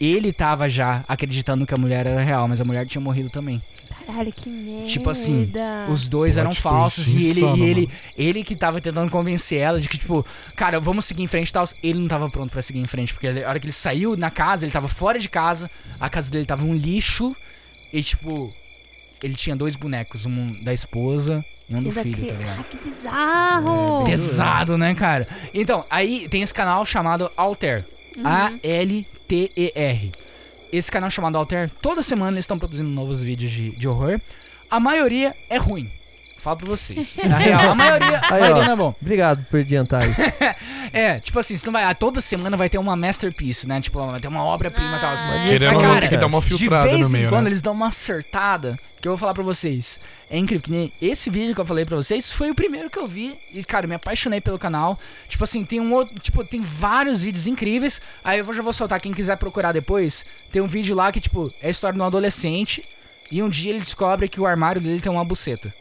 Ele 0.00 0.32
tava 0.32 0.68
já 0.68 1.04
acreditando 1.08 1.66
que 1.66 1.72
a 1.72 1.76
mulher 1.76 2.06
era 2.06 2.20
real, 2.20 2.48
mas 2.48 2.60
a 2.60 2.64
mulher 2.64 2.86
tinha 2.86 3.00
morrido 3.00 3.30
também. 3.30 3.62
Caralho, 4.06 4.32
que 4.32 4.50
merda. 4.50 4.86
Tipo 4.86 5.08
assim, 5.08 5.50
Os 5.90 6.08
dois 6.08 6.34
Plot 6.34 6.40
eram 6.40 6.54
falsos 6.54 7.08
e 7.08 7.16
ele, 7.16 7.40
insano, 7.40 7.56
e 7.56 7.62
ele, 7.62 7.80
mano. 7.86 7.98
ele 8.16 8.42
que 8.42 8.54
tava 8.54 8.80
tentando 8.80 9.10
convencer 9.10 9.58
ela 9.60 9.80
de 9.80 9.88
que, 9.88 9.96
tipo, 9.96 10.24
cara, 10.56 10.78
vamos 10.78 11.06
seguir 11.06 11.22
em 11.22 11.26
frente 11.26 11.48
e 11.48 11.52
tal. 11.52 11.64
Ele 11.82 12.00
não 12.00 12.08
tava 12.08 12.28
pronto 12.28 12.50
pra 12.50 12.60
seguir 12.60 12.80
em 12.80 12.84
frente, 12.84 13.14
porque 13.14 13.28
a 13.28 13.48
hora 13.48 13.58
que 13.58 13.66
ele 13.66 13.72
saiu 13.72 14.16
na 14.16 14.30
casa, 14.30 14.66
ele 14.66 14.72
tava 14.72 14.88
fora 14.88 15.18
de 15.18 15.28
casa, 15.28 15.70
a 15.98 16.10
casa 16.10 16.30
dele 16.30 16.44
tava 16.44 16.64
um 16.64 16.74
lixo 16.74 17.34
e, 17.92 18.02
tipo, 18.02 18.52
ele 19.22 19.34
tinha 19.34 19.54
dois 19.56 19.76
bonecos, 19.76 20.26
um 20.26 20.62
da 20.62 20.72
esposa 20.72 21.44
e 21.68 21.74
um 21.74 21.82
do 21.82 21.90
filho, 21.90 22.16
cri- 22.16 22.26
tá 22.28 22.34
ligado? 22.34 22.60
Ah, 22.60 22.64
que 22.64 22.76
bizarro. 22.78 24.04
Pesado, 24.04 24.76
né, 24.78 24.94
cara? 24.94 25.26
Então, 25.52 25.84
aí 25.90 26.28
tem 26.28 26.42
esse 26.42 26.52
canal 26.54 26.84
chamado 26.84 27.30
Alter. 27.36 27.84
A-L-T-E-R. 28.22 30.12
Esse 30.72 30.90
canal 30.90 31.10
chamado 31.10 31.38
Alter, 31.38 31.70
toda 31.80 32.02
semana 32.02 32.32
eles 32.32 32.44
estão 32.44 32.58
produzindo 32.58 32.88
novos 32.88 33.22
vídeos 33.22 33.50
de, 33.52 33.70
de 33.76 33.88
horror. 33.88 34.20
A 34.70 34.80
maioria 34.80 35.34
é 35.48 35.56
ruim. 35.56 35.90
Falo 36.44 36.58
pra 36.58 36.66
vocês. 36.66 37.16
Na 37.26 37.38
real, 37.38 37.70
a 37.70 37.74
maioria, 37.74 38.18
a 38.18 38.34
Aí, 38.34 38.40
maioria 38.40 38.62
ó. 38.62 38.66
não 38.66 38.72
é 38.72 38.76
bom. 38.76 38.94
Obrigado 39.00 39.44
por 39.44 39.60
adiantar 39.60 40.04
aí. 40.04 40.14
É, 40.92 41.18
tipo 41.18 41.36
assim, 41.40 41.56
você 41.56 41.66
não 41.66 41.72
vai. 41.72 41.92
Toda 41.96 42.20
semana 42.20 42.56
vai 42.56 42.68
ter 42.68 42.78
uma 42.78 42.94
masterpiece, 42.94 43.66
né? 43.66 43.80
Tipo, 43.80 44.06
vai 44.06 44.20
ter 44.20 44.28
uma 44.28 44.44
obra-prima 44.44 44.96
e 44.96 45.00
tal. 45.00 45.10
Mas, 45.10 45.22
Querendo 45.22 45.64
ou 45.64 45.72
mas, 45.72 45.82
não, 45.82 45.88
cara, 45.88 46.00
tem 46.02 46.08
que 46.10 46.16
dar 46.18 46.26
uma 46.26 46.40
filtrada 46.40 46.84
de 46.84 46.94
vez 46.94 47.06
no 47.06 47.08
meio, 47.12 47.26
em 47.26 47.28
quando 47.30 47.44
né? 47.44 47.48
eles 47.48 47.60
dão 47.60 47.72
uma 47.72 47.88
acertada 47.88 48.76
que 49.00 49.08
eu 49.08 49.12
vou 49.12 49.18
falar 49.18 49.34
pra 49.34 49.42
vocês. 49.42 49.98
É 50.30 50.38
incrível. 50.38 50.62
Que 50.62 50.70
nem 50.70 50.92
esse 51.02 51.30
vídeo 51.30 51.52
que 51.52 51.60
eu 51.60 51.66
falei 51.66 51.84
pra 51.84 51.96
vocês 51.96 52.30
foi 52.30 52.50
o 52.50 52.54
primeiro 52.54 52.88
que 52.88 52.98
eu 52.98 53.08
vi. 53.08 53.36
E, 53.52 53.64
cara, 53.64 53.86
eu 53.86 53.88
me 53.88 53.96
apaixonei 53.96 54.40
pelo 54.40 54.56
canal. 54.56 54.96
Tipo 55.26 55.42
assim, 55.42 55.64
tem 55.64 55.80
um 55.80 55.92
outro. 55.92 56.14
Tipo, 56.20 56.44
tem 56.44 56.60
vários 56.60 57.22
vídeos 57.22 57.48
incríveis. 57.48 58.00
Aí 58.22 58.38
eu 58.38 58.54
já 58.54 58.62
vou 58.62 58.72
soltar. 58.72 59.00
Quem 59.00 59.12
quiser 59.12 59.36
procurar 59.36 59.72
depois, 59.72 60.24
tem 60.52 60.62
um 60.62 60.68
vídeo 60.68 60.94
lá 60.94 61.10
que, 61.10 61.20
tipo, 61.20 61.50
é 61.60 61.66
a 61.66 61.70
história 61.70 61.96
de 61.96 62.00
um 62.02 62.06
adolescente. 62.06 62.84
E 63.32 63.42
um 63.42 63.48
dia 63.48 63.70
ele 63.70 63.80
descobre 63.80 64.28
que 64.28 64.40
o 64.40 64.46
armário 64.46 64.80
dele 64.80 65.00
tem 65.00 65.10
uma 65.10 65.24
buceta. 65.24 65.74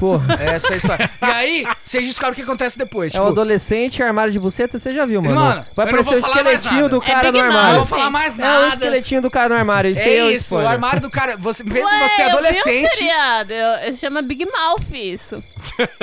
Porra. 0.00 0.34
Essa 0.40 0.68
é 0.68 0.74
a 0.74 0.76
história. 0.76 1.10
e 1.20 1.24
aí, 1.24 1.66
vocês 1.84 2.06
descobrem 2.06 2.32
o 2.32 2.36
que 2.36 2.42
acontece 2.42 2.78
depois. 2.78 3.12
É 3.12 3.16
tipo, 3.16 3.24
o 3.26 3.28
adolescente 3.30 4.02
armário 4.02 4.32
de 4.32 4.38
buceta, 4.40 4.78
você 4.78 4.90
já 4.92 5.04
viu, 5.04 5.20
mano? 5.22 5.34
Mano, 5.34 5.64
Vai 5.74 5.84
eu 5.86 5.88
aparecer 5.90 6.14
o 6.14 6.18
esqueletinho 6.18 6.88
do 6.88 6.96
É 7.02 7.06
cara 7.06 7.30
Big 7.32 7.38
no 7.38 7.44
Mouth. 7.44 7.52
Não 7.52 7.58
armário. 7.60 7.76
vou 7.78 7.86
falar 7.86 8.10
mais 8.10 8.38
É 8.38 8.42
nada. 8.42 8.64
o 8.64 8.68
esqueletinho 8.68 9.20
do 9.22 9.30
cara 9.30 9.48
no 9.50 9.54
armário. 9.56 9.90
Isso 9.90 10.00
É 10.00 10.16
é 10.16 10.24
o 10.24 10.30
isso, 10.30 10.32
o 10.54 10.58
spoiler. 10.58 10.70
armário 10.70 11.00
do 11.00 11.10
cara. 11.10 11.36
Você 11.36 11.62
pensa 11.64 11.94
Ué, 11.94 12.08
você 12.08 12.22
é 12.22 12.24
Eu 12.24 12.28
vi 12.28 12.34
um 12.34 12.38
adolescente. 12.38 12.88
seriado, 12.96 13.52
eu, 13.52 13.66
eu 13.88 13.92
chama 13.92 14.22
Big 14.22 14.46
Mouth 14.46 14.92
isso. 14.94 15.42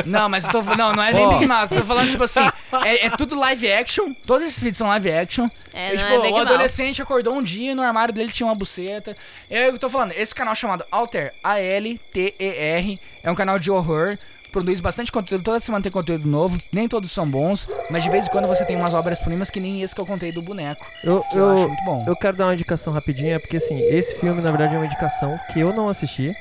Não, 0.06 0.30
mas 0.30 0.46
eu 0.46 0.52
tô 0.52 0.62
não, 0.76 0.94
não 0.94 1.04
é 1.04 1.14
nem 1.14 1.26
Ó. 1.26 1.30
Big 1.34 1.48
Mouth. 1.48 1.70
Tô 1.70 1.84
falando 1.86 2.10
tipo 2.10 2.24
assim, 2.24 2.48
é, 2.84 3.08
é 3.08 3.10
tudo 3.12 3.38
live 3.40 3.72
action. 3.72 4.14
Todos 4.26 4.46
esses 4.48 4.60
vídeos 4.60 4.78
são 4.78 4.88
live 4.90 5.12
action. 5.12 5.48
É, 5.74 5.94
E, 5.94 5.98
não 5.98 6.04
tipo, 6.04 6.12
é 6.14 6.18
Big 6.22 6.28
o 6.30 6.32
Mouth. 6.38 6.42
adolescente 6.48 7.02
acordou 7.02 7.36
um 7.36 7.42
dia 7.44 7.72
e 7.72 7.76
no 7.76 7.82
armário 7.82 8.14
dele 8.14 8.32
tinha 8.32 8.46
uma 8.48 8.56
buceta. 8.56 9.16
É 9.50 9.68
eu 9.70 9.78
tô 9.80 9.90
falando, 9.90 10.12
esse 10.14 10.34
canal 10.36 10.54
chamado 10.56 10.84
Alter, 10.92 11.34
A-L-T-E-R, 11.44 13.00
é 13.24 13.32
um 13.32 13.36
canal 13.36 13.58
de 13.62 13.72
horror. 13.72 14.18
Produz 14.52 14.82
bastante 14.82 15.10
conteúdo, 15.14 15.46
toda 15.46 15.62
semana 15.62 15.82
tem 15.82 15.92
conteúdo 15.92 16.28
novo. 16.28 16.58
Nem 16.74 16.86
todos 16.86 17.10
são 17.10 17.26
bons, 17.26 17.70
mas 17.90 18.04
de 18.04 18.10
vez 18.10 18.28
em 18.28 18.30
quando 18.30 18.48
você 18.50 18.66
tem 18.66 18.76
umas 18.76 18.94
obras-primas 18.94 19.50
que 19.50 19.62
nem 19.62 19.82
esse 19.82 19.96
que 19.96 20.02
eu 20.02 20.06
contei 20.06 20.34
do 20.34 20.42
boneco. 20.42 20.86
Eu, 21.02 21.24
eu, 21.32 21.40
eu, 21.40 21.50
acho 21.52 21.68
muito 21.70 21.86
bom. 21.86 22.04
eu 22.06 22.16
quero 22.18 22.36
dar 22.36 22.48
uma 22.48 22.54
indicação 22.54 22.92
rapidinha, 22.92 23.40
porque 23.40 23.56
assim, 23.56 23.80
esse 23.80 24.20
filme 24.20 24.42
na 24.42 24.50
verdade 24.50 24.76
é 24.76 24.78
uma 24.78 24.86
indicação 24.86 25.40
que 25.54 25.62
eu 25.62 25.72
não 25.72 25.88
assisti. 25.88 26.36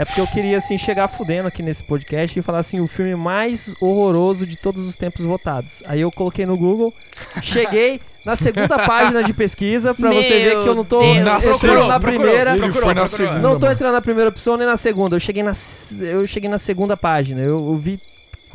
É 0.00 0.04
porque 0.06 0.18
eu 0.18 0.26
queria, 0.26 0.56
assim, 0.56 0.78
chegar 0.78 1.08
fudendo 1.08 1.46
aqui 1.48 1.62
nesse 1.62 1.84
podcast 1.84 2.38
e 2.38 2.40
falar 2.40 2.60
assim, 2.60 2.80
o 2.80 2.88
filme 2.88 3.14
mais 3.14 3.74
horroroso 3.82 4.46
de 4.46 4.56
todos 4.56 4.88
os 4.88 4.96
tempos 4.96 5.26
votados. 5.26 5.82
Aí 5.84 6.00
eu 6.00 6.10
coloquei 6.10 6.46
no 6.46 6.56
Google, 6.56 6.90
cheguei 7.42 8.00
na 8.24 8.34
segunda 8.34 8.78
página 8.88 9.22
de 9.22 9.34
pesquisa 9.34 9.92
pra 9.92 10.08
você 10.10 10.40
ver 10.40 10.54
Meu 10.54 10.62
que 10.62 10.68
eu 10.70 10.74
não 10.74 10.86
tô 10.86 11.00
Deus. 11.00 11.18
entrando 11.18 11.42
Procurou, 11.42 11.86
na 11.86 12.00
procurou, 12.00 12.20
primeira. 12.22 12.56
Procurou, 12.56 12.72
foi 12.82 12.94
na 12.94 13.02
procurou. 13.02 13.08
segunda. 13.08 13.38
Não 13.40 13.58
tô 13.58 13.70
entrando 13.70 13.92
na 13.92 14.00
primeira 14.00 14.30
opção 14.30 14.56
nem 14.56 14.66
na 14.66 14.78
segunda. 14.78 15.16
Eu 15.16 15.20
cheguei 15.20 15.42
na, 15.42 15.52
eu 16.00 16.26
cheguei 16.26 16.48
na 16.48 16.58
segunda 16.58 16.96
página. 16.96 17.42
Eu, 17.42 17.58
eu 17.58 17.76
vi 17.76 18.00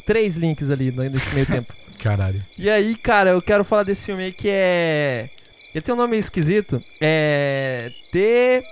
três 0.04 0.38
links 0.38 0.72
ali 0.72 0.92
nesse 0.92 1.36
meio 1.36 1.46
tempo. 1.46 1.72
Caralho. 2.02 2.44
E 2.58 2.68
aí, 2.72 2.96
cara, 2.96 3.30
eu 3.30 3.42
quero 3.42 3.64
falar 3.64 3.84
desse 3.84 4.04
filme 4.04 4.24
aí 4.24 4.34
que 4.34 4.50
é. 4.50 5.30
Ele 5.76 5.82
tem 5.84 5.94
um 5.94 5.98
nome 5.98 6.18
esquisito. 6.18 6.82
É. 7.00 7.92
The 8.12 8.64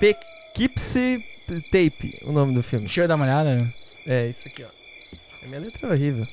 Poughkeepsie 0.00 1.33
Tape, 1.70 2.18
o 2.24 2.32
nome 2.32 2.54
do 2.54 2.62
filme. 2.62 2.86
Deixa 2.86 3.02
eu 3.02 3.08
dar 3.08 3.16
uma 3.16 3.24
olhada. 3.24 3.72
É, 4.06 4.26
isso 4.28 4.46
aqui, 4.48 4.64
ó. 4.64 4.68
A 5.44 5.46
minha 5.48 5.60
letra 5.60 5.86
é 5.88 5.90
horrível. 5.90 6.26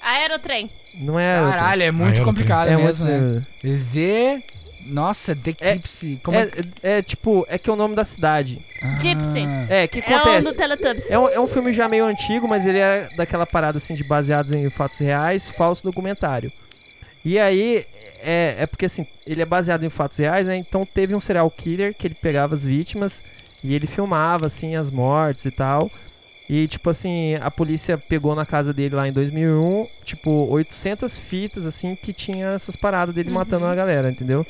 Aerotrem. 0.00 0.70
Não 0.94 1.18
é. 1.20 1.36
Caralho, 1.50 1.82
é 1.82 1.90
muito 1.90 2.22
complicado 2.22 2.68
é 2.68 2.76
mesmo, 2.76 3.06
muito- 3.06 3.46
né? 3.64 3.76
Z. 3.76 4.42
Nossa, 4.86 5.36
The 5.36 5.54
É- 5.60 5.74
Gypsy. 5.74 6.18
Como 6.22 6.38
É, 6.38 6.44
é, 6.44 6.48
é, 6.94 6.98
é 6.98 7.02
tipo, 7.02 7.44
é 7.50 7.58
que 7.58 7.68
é 7.68 7.72
o 7.72 7.76
nome 7.76 7.94
da 7.94 8.02
cidade. 8.02 8.64
Gypsy. 8.98 9.44
Ah. 9.46 9.66
É, 9.68 9.84
o 9.84 9.88
que 9.88 9.98
É 10.00 10.14
o 10.14 10.16
acontece? 10.18 10.48
do 10.48 10.56
Teletubbies. 10.56 11.10
É 11.10 11.18
um, 11.18 11.28
é 11.28 11.38
um 11.38 11.46
filme 11.46 11.72
já 11.74 11.86
meio 11.86 12.06
antigo, 12.06 12.48
mas 12.48 12.66
ele 12.66 12.78
é 12.78 13.08
daquela 13.14 13.46
parada 13.46 13.76
assim 13.76 13.92
de 13.92 14.02
baseados 14.02 14.52
em 14.52 14.68
fatos 14.70 14.98
reais, 14.98 15.50
falso 15.50 15.82
documentário. 15.84 16.50
E 17.22 17.38
aí, 17.38 17.84
é, 18.22 18.56
é 18.60 18.66
porque 18.66 18.86
assim, 18.86 19.06
ele 19.26 19.42
é 19.42 19.44
baseado 19.44 19.84
em 19.84 19.90
fatos 19.90 20.16
reais, 20.16 20.46
né? 20.46 20.56
Então 20.56 20.82
teve 20.82 21.14
um 21.14 21.20
serial 21.20 21.50
killer 21.50 21.94
que 21.94 22.06
ele 22.06 22.14
pegava 22.14 22.54
as 22.54 22.64
vítimas 22.64 23.22
e 23.62 23.74
ele 23.74 23.86
filmava 23.86 24.46
assim 24.46 24.76
as 24.76 24.90
mortes 24.90 25.44
e 25.44 25.50
tal. 25.50 25.90
E 26.48 26.66
tipo 26.66 26.90
assim, 26.90 27.36
a 27.36 27.50
polícia 27.50 27.96
pegou 27.96 28.34
na 28.34 28.44
casa 28.44 28.72
dele 28.74 28.94
lá 28.96 29.06
em 29.06 29.12
2001, 29.12 29.86
tipo 30.04 30.30
800 30.50 31.16
fitas 31.16 31.64
assim 31.64 31.94
que 31.94 32.12
tinha 32.12 32.48
essas 32.48 32.74
paradas 32.74 33.14
dele 33.14 33.28
Uhum. 33.28 33.36
matando 33.36 33.66
a 33.66 33.74
galera, 33.74 34.10
entendeu? 34.10 34.44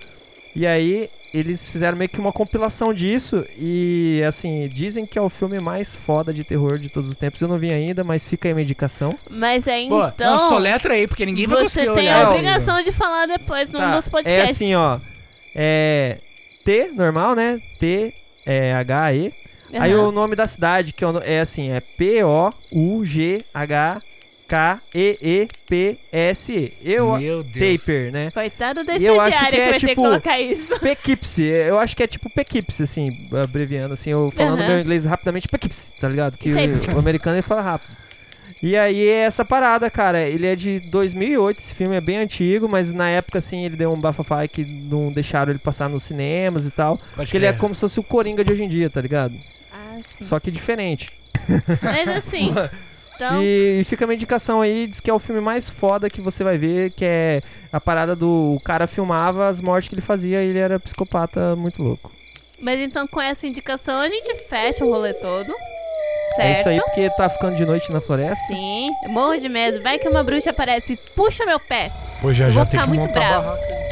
E 0.57 0.67
aí 0.67 1.11
eles 1.33 1.69
fizeram 1.69 1.97
meio 1.97 2.09
que 2.09 2.19
uma 2.19 2.33
compilação 2.33 2.93
disso 2.93 3.45
e 3.57 4.21
assim, 4.27 4.67
dizem 4.67 5.07
que 5.07 5.17
é 5.17 5.23
o 5.23 5.29
filme 5.29 5.61
mais 5.61 5.95
foda 5.95 6.33
de 6.35 6.43
terror 6.43 6.77
de 6.79 6.89
todos 6.89 7.09
os 7.11 7.17
tempos. 7.17 7.41
Eu 7.41 7.47
não 7.49 7.57
vi 7.59 7.71
ainda, 7.71 8.03
mas 8.03 8.29
fica 8.29 8.49
aí 8.49 8.53
uma 8.55 8.63
indicação. 8.63 9.13
Mas 9.31 9.69
aí 9.69 9.87
Pô, 9.89 10.05
então. 10.09 10.31
não, 10.33 10.39
soletra 10.39 10.95
aí, 10.95 11.07
porque 11.07 11.25
ninguém 11.27 11.47
vai 11.47 11.59
você 11.59 11.81
conseguir 11.83 11.95
tem 11.95 12.05
olhar 12.09 12.21
a 12.23 12.25
isso. 12.25 12.33
obrigação 12.33 12.83
de 12.83 12.91
falar 12.93 13.27
depois 13.27 13.71
num 13.71 13.79
Tá, 13.79 13.91
dos 13.95 14.09
podcasts. 14.09 14.49
É 14.49 14.51
assim, 14.51 14.75
ó. 14.75 14.99
É 15.55 16.19
T 16.65 16.91
normal, 16.95 17.35
né? 17.37 17.61
T 17.79 18.13
é 18.53 18.73
H 18.75 19.15
E. 19.15 19.33
Aí 19.73 19.95
o 19.95 20.11
nome 20.11 20.35
da 20.35 20.47
cidade 20.47 20.93
que 20.93 21.05
é, 21.05 21.09
é 21.25 21.41
assim, 21.41 21.71
é 21.73 21.81
P 21.81 22.25
O 22.25 22.51
U 22.73 23.05
G 23.05 23.41
H 23.55 24.01
K 24.49 24.81
E 24.93 25.17
E 25.23 25.49
P 25.69 25.97
S 26.11 26.53
E. 26.53 26.73
Eu 26.83 27.17
Meu 27.17 27.45
Deus. 27.45 27.81
Taper, 27.81 28.11
né? 28.11 28.31
Coitado 28.33 28.83
da 28.85 28.97
E 28.97 29.05
eu 29.05 29.21
acho 29.21 29.39
que 29.39 29.47
que, 29.51 29.57
é 29.57 29.61
vai 29.61 29.73
ter 29.75 29.81
que 29.81 29.87
tipo- 29.87 30.03
colocar 30.03 30.41
isso. 30.41 30.81
Poughkeepsie, 30.81 31.47
eu 31.47 31.79
acho 31.79 31.97
que 31.97 32.03
é 32.03 32.07
tipo 32.09 32.29
Poughkeepsie, 32.29 32.83
assim, 32.83 33.29
abreviando, 33.41 33.95
assim, 33.95 34.11
eu 34.11 34.29
falando 34.33 34.59
Aham. 34.59 34.69
meu 34.69 34.81
inglês 34.81 35.05
rapidamente, 35.05 35.47
Poughkeepsie, 35.47 35.93
tá 36.01 36.09
ligado? 36.09 36.37
Que 36.37 36.51
o, 36.53 36.97
o 36.97 36.99
americano 36.99 37.37
ele 37.37 37.43
fala 37.43 37.61
rápido. 37.63 37.97
E 38.63 38.77
aí 38.77 39.09
é 39.09 39.21
essa 39.21 39.45
parada, 39.45 39.91
cara, 39.91 40.21
ele 40.21 40.47
é 40.47 40.55
de 40.55 40.81
2008, 40.81 41.59
esse 41.59 41.75
filme 41.75 41.97
é 41.97 42.01
bem 42.01 42.19
antigo, 42.19 42.69
mas 42.69 42.93
na 42.93 43.09
época, 43.09 43.39
assim, 43.39 43.65
ele 43.65 43.77
deu 43.77 43.91
um 43.91 44.01
bafafá 44.01 44.47
que 44.47 44.65
não 44.65 45.11
deixaram 45.11 45.51
ele 45.51 45.59
passar 45.59 45.89
nos 45.89 46.03
cinemas 46.03 46.67
e 46.67 46.71
tal, 46.71 46.99
Pode 46.99 47.15
porque 47.15 47.37
ele 47.37 47.47
é 47.47 47.53
como 47.53 47.75
se 47.75 47.81
fosse 47.81 47.99
o 47.99 48.03
Coringa 48.03 48.45
de 48.45 48.53
hoje 48.53 48.65
em 48.65 48.69
dia, 48.69 48.91
tá 48.91 49.01
ligado? 49.01 49.35
Ah, 49.73 49.99
sim. 50.03 50.25
Só 50.25 50.39
que 50.39 50.51
diferente. 50.51 51.09
Mas 51.83 52.09
assim. 52.09 52.53
Então. 53.21 53.43
E, 53.43 53.81
e 53.81 53.85
fica 53.85 54.07
uma 54.07 54.15
indicação 54.15 54.63
aí, 54.63 54.87
diz 54.87 54.99
que 54.99 55.11
é 55.11 55.13
o 55.13 55.19
filme 55.19 55.43
mais 55.43 55.69
foda 55.69 56.09
que 56.09 56.23
você 56.23 56.43
vai 56.43 56.57
ver, 56.57 56.91
que 56.91 57.05
é 57.05 57.43
a 57.71 57.79
parada 57.79 58.17
do 58.17 58.55
o 58.55 58.61
cara 58.61 58.87
filmava 58.87 59.47
as 59.47 59.61
mortes 59.61 59.91
que 59.91 59.95
ele 59.95 60.01
fazia 60.01 60.43
e 60.43 60.49
ele 60.49 60.59
era 60.59 60.81
psicopata 60.81 61.55
muito 61.55 61.83
louco. 61.83 62.11
Mas 62.59 62.81
então, 62.81 63.07
com 63.07 63.21
essa 63.21 63.47
indicação, 63.47 64.01
a 64.01 64.09
gente 64.09 64.35
fecha 64.49 64.87
o 64.87 64.91
rolê 64.91 65.13
todo. 65.13 65.55
Certo? 66.35 66.47
É 66.47 66.53
isso 66.61 66.69
aí 66.69 66.81
porque 66.81 67.11
tá 67.11 67.29
ficando 67.29 67.57
de 67.57 67.65
noite 67.65 67.91
na 67.93 68.01
floresta. 68.01 68.37
Sim, 68.47 68.91
morro 69.09 69.39
de 69.39 69.49
medo. 69.49 69.83
Vai 69.83 69.99
que 69.99 70.09
uma 70.09 70.23
bruxa 70.23 70.51
aparece 70.51 70.93
e 70.93 70.97
puxa 71.17 71.45
meu 71.45 71.59
pé. 71.59 71.91
Pô, 72.21 72.33
já 72.33 72.47
Eu 72.47 72.53
já 72.53 72.61
vou 72.63 72.71
tem 72.71 72.79
ficar 72.81 72.83
que 72.83 72.89
muito 72.89 73.09
montar 73.09 73.21
bravo. 73.21 73.47
barraca. 73.47 73.90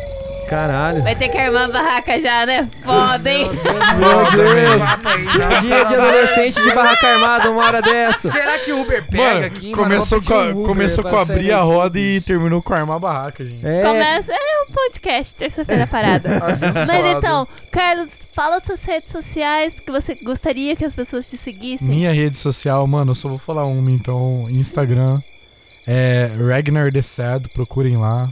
Caralho. 0.48 1.02
Vai 1.02 1.14
ter 1.14 1.28
que 1.28 1.36
armar 1.36 1.64
a 1.64 1.68
barraca 1.68 2.18
já, 2.20 2.46
né? 2.46 2.68
Foda, 2.82 3.30
hein? 3.30 3.46
Meu 3.46 4.30
Deus. 4.30 5.60
Dia 5.60 5.84
de 5.84 5.94
adolescente 5.94 6.62
de 6.62 6.74
barraca 6.74 7.06
armada, 7.06 7.50
uma 7.50 7.64
hora 7.64 7.82
dessa. 7.82 8.30
Será 8.30 8.58
que 8.58 8.72
o 8.72 8.80
Uber 8.80 9.06
pega 9.06 9.34
Mano, 9.34 9.46
aqui? 9.46 9.72
começou, 9.72 10.22
mano? 10.22 10.26
com, 10.26 10.34
um 10.34 10.50
Uber 10.52 10.66
começou 10.66 11.04
com 11.04 11.16
abrir 11.16 11.52
a 11.52 11.60
roda 11.60 11.98
e 11.98 12.20
terminou 12.20 12.62
com 12.62 12.72
armar 12.72 12.96
a 12.96 13.00
barraca, 13.00 13.44
gente. 13.44 13.64
É, 13.66 13.82
Começa. 13.82 14.32
É 14.32 14.64
um 14.68 14.72
podcast, 14.72 15.34
terça-feira 15.36 15.86
parada. 15.86 16.28
Mas 16.74 17.16
então, 17.16 17.46
Carlos, 17.70 18.20
fala 18.32 18.58
suas 18.60 18.84
redes 18.84 19.12
sociais 19.12 19.78
que 19.80 19.90
você 19.90 20.14
gostaria 20.14 20.74
que 20.74 20.84
as 20.84 20.94
pessoas 20.94 21.28
te 21.28 21.36
seguissem. 21.36 21.88
Minha 21.88 22.12
rede 22.12 22.38
social, 22.38 22.86
mano, 22.86 23.10
eu 23.10 23.14
só 23.14 23.28
vou 23.28 23.38
falar 23.38 23.66
uma, 23.66 23.90
então. 23.90 24.46
Instagram 24.48 25.20
é 25.86 26.30
Ragnar 26.38 26.92
The 26.92 27.02
Sad, 27.02 27.48
procurem 27.50 27.96
lá. 27.96 28.30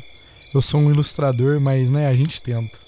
Eu 0.56 0.60
sou 0.62 0.80
um 0.80 0.90
ilustrador, 0.90 1.60
mas 1.60 1.90
né, 1.90 2.08
a 2.08 2.14
gente 2.14 2.40
tenta. 2.40 2.78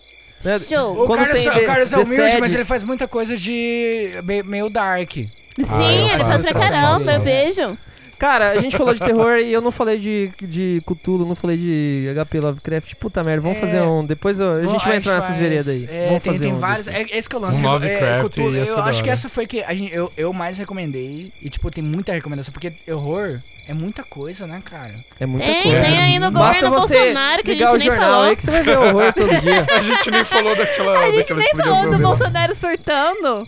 né, 0.44 0.58
Show. 0.58 1.02
O 1.02 1.06
Quando 1.06 1.20
Carlos, 1.20 1.38
tem 1.40 1.48
o 1.48 1.66
Carlos 1.66 1.92
é 1.92 1.98
humilde, 1.98 2.38
mas 2.40 2.54
ele 2.54 2.64
faz 2.64 2.82
muita 2.82 3.06
coisa 3.06 3.36
de 3.36 4.10
me- 4.24 4.42
meio 4.42 4.70
dark. 4.70 5.12
Sim, 5.12 5.28
Ah, 5.68 6.14
ele 6.14 6.24
faz 6.24 6.46
pra 6.46 6.60
caramba, 6.60 7.12
eu 7.12 7.20
vejo. 7.22 7.78
Cara, 8.18 8.50
a 8.50 8.56
gente 8.60 8.76
falou 8.76 8.92
de 8.92 9.00
terror 9.00 9.36
e 9.38 9.52
eu 9.52 9.60
não 9.60 9.70
falei 9.70 9.98
de, 9.98 10.30
de 10.40 10.82
Cthulhu, 10.86 11.24
não 11.24 11.34
falei 11.36 11.56
de 11.56 12.06
HP 12.14 12.40
Lovecraft. 12.40 12.94
Puta 12.96 13.22
merda, 13.22 13.42
vamos 13.42 13.58
É. 13.58 13.60
fazer 13.60 13.80
um. 13.82 14.04
Depois 14.04 14.40
eu- 14.40 14.54
a 14.54 14.62
gente 14.64 14.84
vai 14.84 14.96
entrar 14.96 15.14
nessas 15.14 15.36
veredas 15.36 15.68
aí. 15.68 15.86
É, 15.90 16.06
vamos 16.08 16.22
tem, 16.22 16.32
fazer 16.32 16.44
tem 16.44 16.52
um 16.52 16.58
vários. 16.58 16.86
desse. 16.86 16.98
É, 16.98 17.18
esse 17.18 17.28
que 17.28 17.36
eu 17.36 17.40
Um 17.40 17.42
lance. 17.42 17.62
Lovecraft 17.62 18.26
Cthulhu, 18.28 18.56
ia 18.56 18.66
ser 18.66 18.72
eu 18.72 18.76
da 18.76 18.84
acho 18.90 19.02
que 19.02 19.10
essa 19.10 19.28
foi 19.28 19.46
que 19.46 19.62
a 19.62 19.74
gente, 19.74 19.94
eu, 19.94 20.12
eu 20.16 20.32
mais 20.32 20.58
recomendei. 20.58 21.32
E, 21.40 21.48
tipo, 21.48 21.70
tem 21.70 21.82
muita 21.84 22.12
recomendação. 22.12 22.52
Porque 22.52 22.72
horror 22.90 23.40
é 23.68 23.74
muita 23.74 24.02
coisa, 24.02 24.46
né, 24.46 24.60
cara? 24.64 24.94
É 25.20 25.26
muita 25.26 25.46
Tem, 25.46 25.62
coisa. 25.62 25.80
tem 25.82 25.98
aí 25.98 26.18
no 26.18 26.32
governo 26.32 26.70
Bolsonaro 26.70 27.42
que 27.44 27.50
a 27.50 27.54
gente 27.54 27.74
o 27.74 27.76
nem 27.78 27.88
falou. 27.90 28.22
aí 28.24 28.36
que 28.36 28.42
você 28.42 28.50
vai 28.50 28.62
ver 28.64 28.78
horror 28.78 29.12
todo 29.12 29.40
dia. 29.40 29.66
A 29.76 29.80
gente 29.80 30.10
nem 30.10 30.24
falou 30.24 30.56
daquela. 30.56 30.98
A 30.98 31.10
gente 31.12 31.34
nem 31.34 31.50
falou 31.54 31.90
do 31.90 31.98
Bolsonaro 31.98 32.54
surtando. 32.54 33.46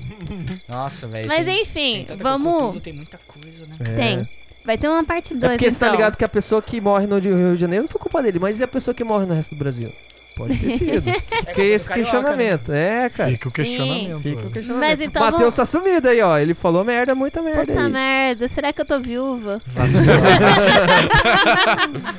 Nossa, 0.69 1.09
velho. 1.09 1.27
Mas 1.27 1.45
tem- 1.47 1.63
enfim, 1.63 2.05
tem 2.07 2.17
vamos. 2.19 2.63
Cthulhu, 2.67 2.81
tem 2.81 2.93
muita 2.93 3.19
coisa, 3.27 3.67
né? 3.67 3.75
É. 3.81 3.85
Tem. 3.95 4.29
Vai 4.65 4.77
ter 4.77 4.89
uma 4.89 5.03
parte 5.05 5.33
É 5.33 5.37
2 5.37 5.53
porque 5.53 5.67
então. 5.67 5.75
você 5.75 5.81
tá 5.81 5.91
ligado 5.91 6.17
que 6.17 6.25
a 6.25 6.29
pessoa 6.29 6.61
que 6.61 6.81
morre 6.81 7.07
no 7.07 7.19
Rio 7.19 7.55
de 7.55 7.61
Janeiro 7.61 7.85
não 7.85 7.91
foi 7.91 8.01
culpa 8.01 8.23
dele, 8.23 8.39
mas 8.39 8.61
e 8.61 8.63
a 8.63 8.69
pessoa 8.69 8.95
que 8.95 9.03
morre 9.03 9.27
no 9.27 9.35
resto 9.35 9.55
do 9.55 9.59
Brasil? 9.59 9.93
Pode 10.41 10.59
ter 10.59 10.71
sido. 10.71 11.03
Fica 11.47 11.63
esse 11.63 11.91
questionamento. 11.91 12.73
É, 12.73 13.09
cara. 13.11 13.31
Fica 13.31 13.49
o 13.49 13.53
questionamento. 13.53 14.21
Fica 14.23 14.47
o 14.47 14.51
questionamento. 14.51 14.89
Mas 14.91 15.01
então 15.01 15.23
Matheus 15.23 15.41
vamos- 15.41 15.55
tá 15.55 15.65
sumido 15.67 16.09
aí, 16.09 16.21
ó. 16.23 16.39
Ele 16.39 16.55
falou 16.55 16.85
merda, 16.85 17.15
muita 17.15 17.43
merda 17.43 17.67
Puta 17.67 17.81
aí. 17.81 17.89
merda, 17.91 18.49
será 18.49 18.73
que 18.73 18.81
eu 18.81 18.85
tô 18.85 19.01
viúva? 19.01 19.59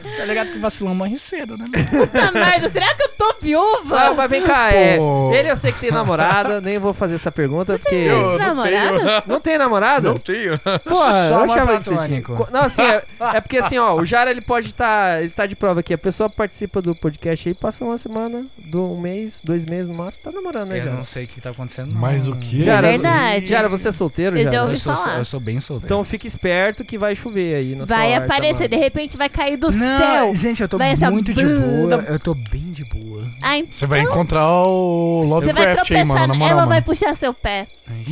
Você 0.02 0.18
tá 0.18 0.26
ligado 0.26 0.52
que 0.52 0.60
vacilão 0.60 0.94
morre 0.96 1.18
cedo, 1.18 1.58
né? 1.58 1.66
Puta 1.90 2.32
merda, 2.32 2.70
será 2.70 2.94
que 2.96 3.04
eu 3.04 3.10
tô 3.10 3.26
Ah, 3.32 3.36
viúva? 3.42 4.14
mas 4.16 4.30
vem 4.30 4.42
cá, 4.44 4.72
é. 4.74 4.98
Ele 5.34 5.52
eu 5.52 5.58
sei 5.58 5.72
que 5.72 5.80
tem 5.80 5.92
namorada, 5.92 6.60
nem 6.62 6.78
vou 6.80 6.94
fazer 6.94 7.16
essa 7.16 7.32
pergunta, 7.32 7.78
porque. 7.80 7.96
Eu 7.96 8.38
não 8.38 8.38
namorada? 8.38 9.24
Não 9.26 9.40
tem 9.40 9.58
namorada? 9.58 10.10
Não 10.10 10.18
tenho. 10.18 10.58
Porra, 10.60 11.12
Só 11.28 11.34
eu 11.36 11.40
amor 11.44 11.52
achava 11.60 11.80
platônico. 11.80 12.36
Co- 12.36 12.48
Não, 12.52 12.62
assim, 12.62 12.82
é, 12.84 13.04
é 13.36 13.42
porque 13.42 13.58
assim, 13.58 13.78
ó, 13.78 13.96
o 13.96 14.06
Jara 14.06 14.30
ele 14.32 14.42
pode 14.42 14.68
estar. 14.68 15.22
ele 15.22 15.30
tá 15.30 15.46
de 15.46 15.56
prova 15.56 15.80
aqui. 15.80 15.94
A 15.94 15.98
pessoa 15.98 16.30
participa 16.30 16.82
do 16.82 16.96
podcast 16.96 17.48
aí, 17.50 17.56
passa 17.56 17.84
uma 17.86 17.98
semana, 17.98 18.11
do, 18.58 18.92
um 18.94 19.00
mês, 19.00 19.42
dois 19.44 19.66
meses 19.66 19.88
no 19.88 19.96
máximo, 19.96 20.24
tá 20.26 20.32
namorando, 20.32 20.70
né, 20.70 20.80
Eu 20.80 20.84
Jara? 20.84 20.96
não 20.96 21.04
sei 21.04 21.24
o 21.26 21.28
que 21.28 21.40
tá 21.42 21.50
acontecendo. 21.52 21.92
não. 21.94 22.00
Mas 22.02 22.28
o 22.28 22.36
que? 22.36 22.64
Jara, 22.64 22.88
É 22.88 22.92
verdade. 22.92 23.46
Jara, 23.48 23.70
você 23.70 23.88
é 23.88 23.92
solteiro, 23.92 24.38
Eu 24.38 24.44
já 24.46 24.52
Jara? 24.52 24.64
ouvi 24.64 24.74
Eu 24.76 24.80
sou, 24.80 24.96
falar. 24.96 25.18
eu 25.18 25.26
sou 25.26 25.40
bem 25.40 25.60
solteiro. 25.60 25.86
Então 25.94 26.04
fique 26.04 26.28
esperto 26.28 26.84
que 26.86 26.98
vai 26.98 27.16
chover 27.16 27.56
aí 27.56 27.76
na 27.76 27.88
sua 27.88 27.96
Vai 27.96 28.14
horta, 28.14 28.26
aparecer, 28.26 28.68
de 28.68 28.76
mano. 28.76 28.84
repente 28.84 29.18
vai 29.18 29.30
cair 29.30 29.58
do 29.58 29.68
não, 29.72 29.98
céu. 29.98 30.36
gente, 30.36 30.62
eu 30.62 30.68
tô 30.70 30.78
Vai 30.78 30.92
essa 30.92 31.10
muito 31.10 31.34
de 31.34 31.44
boa. 31.46 31.96
Eu 32.08 32.20
tô 32.20 32.34
bem 32.34 32.72
de 32.72 32.84
boa. 32.86 33.26
Ai, 33.42 33.66
Você 33.70 33.86
vai 33.86 34.02
encontrar 34.02 34.48
o 34.52 35.22
você 35.24 35.54
vai 35.54 35.64
Lovecraft 35.66 35.92
aí, 35.92 35.98
mano, 36.06 36.08
tropeçar, 36.08 36.28
na 36.28 36.34
moral, 36.34 36.50
ela 36.52 36.66
vai 36.66 36.76
mano. 36.80 36.84
puxar 36.86 37.16
seu 37.16 37.34
pé. 37.34 37.68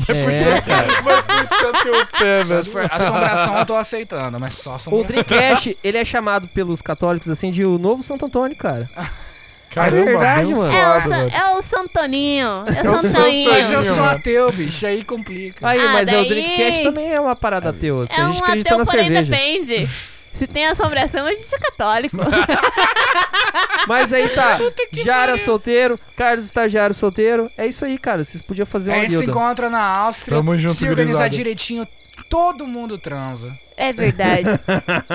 É, 0.08 0.62
cara. 0.62 1.02
Vai 1.02 1.24
puxar 1.24 1.84
teu 1.84 2.06
pé, 2.20 2.44
Só 2.46 2.64
se 2.64 2.70
for- 2.72 2.88
assombração 2.92 3.58
eu 3.58 3.66
tô 3.66 3.76
aceitando, 3.76 4.40
mas 4.40 4.54
só 4.56 4.72
O 4.72 4.76
assombração. 4.76 5.08
Dreamcast, 5.24 5.78
ele 5.84 5.98
é 5.98 6.06
chamado 6.06 6.48
pelos 6.50 6.82
católicos 6.82 7.30
assim 7.30 7.50
de 7.52 7.64
o 7.66 7.78
novo 7.78 8.04
Santo 8.04 8.26
Antônio, 8.26 8.56
cara. 8.58 8.90
Caramba, 9.74 9.98
É 10.02 10.06
verdade, 10.06 10.54
mano. 10.54 10.66
É 10.66 10.68
o, 10.68 10.92
abençoado, 10.92 11.10
Sa- 11.10 11.18
velho. 11.18 11.32
é 11.36 11.52
o 11.56 11.62
Santoninho. 11.62 12.48
É 12.68 12.86
É 12.86 12.90
o 12.90 12.94
o 12.94 12.98
Santoninho. 13.00 13.52
Mas 13.52 13.72
eu 13.72 13.84
sou 13.84 14.04
ateu, 14.04 14.52
bicho, 14.52 14.86
aí 14.88 15.04
complica. 15.04 15.68
Aí, 15.68 15.80
Ah, 15.80 15.90
mas 15.94 16.08
é, 16.10 16.12
o 16.12 16.16
daí- 16.16 16.30
Dreamcast 16.30 16.84
também 16.84 17.12
é 17.12 17.20
uma 17.20 17.36
parada 17.36 17.70
ateu. 17.70 18.04
É 18.10 18.22
a 18.22 18.28
um 18.30 18.34
gente 18.34 18.44
acredita 18.44 18.70
ateu, 18.70 18.78
na 18.80 18.86
porém 18.86 19.04
cerveja. 19.12 19.32
depende. 19.32 19.88
Se 20.32 20.48
tem 20.48 20.66
assombração, 20.68 21.26
a 21.26 21.32
gente 21.34 21.54
é 21.54 21.58
católico. 21.60 22.16
Mas 23.88 24.14
aí 24.14 24.30
tá, 24.30 24.58
Jara 25.04 25.38
solteiro, 25.38 26.00
Carlos 26.16 26.46
estagiário 26.46 26.94
solteiro. 26.94 27.50
É 27.58 27.66
isso 27.68 27.84
aí, 27.84 27.98
cara. 27.98 28.24
Vocês 28.24 28.42
podiam 28.42 28.66
fazer 28.66 28.92
A 28.92 28.96
uma 28.96 29.02
gente 29.02 29.14
se 29.16 29.18
guilda. 29.26 29.32
encontra 29.32 29.70
na 29.70 29.82
Áustria, 29.82 30.38
Tamo 30.38 30.56
junto, 30.58 30.76
se 30.76 30.86
organizar 30.88 31.24
gurizada. 31.24 31.30
direitinho, 31.36 31.88
todo 32.30 32.66
mundo 32.68 32.98
transa. 32.98 33.58
É 33.76 33.92
verdade. 33.92 34.48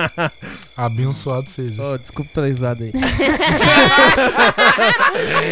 Abençoado 0.75 1.49
seja. 1.49 1.81
Oh, 1.81 1.97
desculpa 1.97 2.29
pela 2.33 2.47
risada 2.47 2.83
aí. 2.83 2.91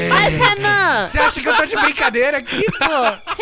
Mas, 0.10 0.38
Renan, 0.38 1.08
Você 1.08 1.20
acha 1.20 1.42
que 1.42 1.48
eu 1.48 1.56
tô 1.56 1.66
de 1.66 1.76
brincadeira 1.76 2.38
aqui, 2.38 2.62
pô? 2.66 3.34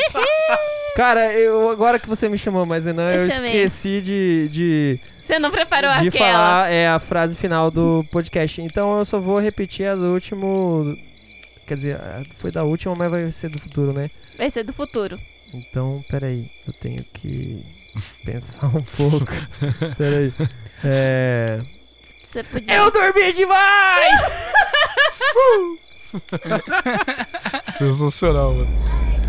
Cara, 0.96 1.34
eu, 1.34 1.70
agora 1.70 1.98
que 1.98 2.08
você 2.08 2.28
me 2.28 2.38
chamou, 2.38 2.66
mas 2.66 2.86
não, 2.86 3.04
eu, 3.10 3.18
Eu 3.18 3.32
chamei. 3.32 3.50
esqueci 3.64 4.02
de, 4.02 4.50
de, 4.50 5.00
você 5.18 5.40
não 5.40 5.50
preparou 5.50 5.90
de 6.02 6.10
aquela. 6.10 6.34
falar 6.34 6.70
é, 6.70 6.90
a 6.90 7.00
frase 7.00 7.38
final 7.38 7.72
do 7.72 8.06
podcast. 8.12 8.62
Então 8.62 9.00
eu 9.00 9.06
só 9.06 9.18
vou 9.18 9.40
repetir 9.40 9.88
a 9.88 9.96
do 9.96 10.12
último. 10.12 10.98
Quer 11.66 11.78
dizer, 11.78 11.98
foi 12.38 12.52
da 12.52 12.66
última, 12.66 12.94
mas 12.94 13.10
vai 13.10 13.32
ser 13.32 13.48
do 13.48 13.58
futuro, 13.58 13.94
né? 13.94 14.12
Vai 14.38 14.50
ser 14.50 14.64
do 14.64 14.74
futuro. 14.74 15.18
Então, 15.54 16.04
peraí, 16.10 16.52
eu 16.68 16.74
tenho 16.74 17.06
que 17.14 17.64
pensar 18.26 18.66
um 18.68 18.82
pouco. 18.82 19.28
peraí. 19.98 20.34
É. 20.84 21.62
Você 22.24 22.44
podia. 22.44 22.76
Eu 22.76 22.92
dormi 22.92 23.34
demais! 23.34 24.22
Sensacional, 27.78 28.54
mano. 28.54 29.21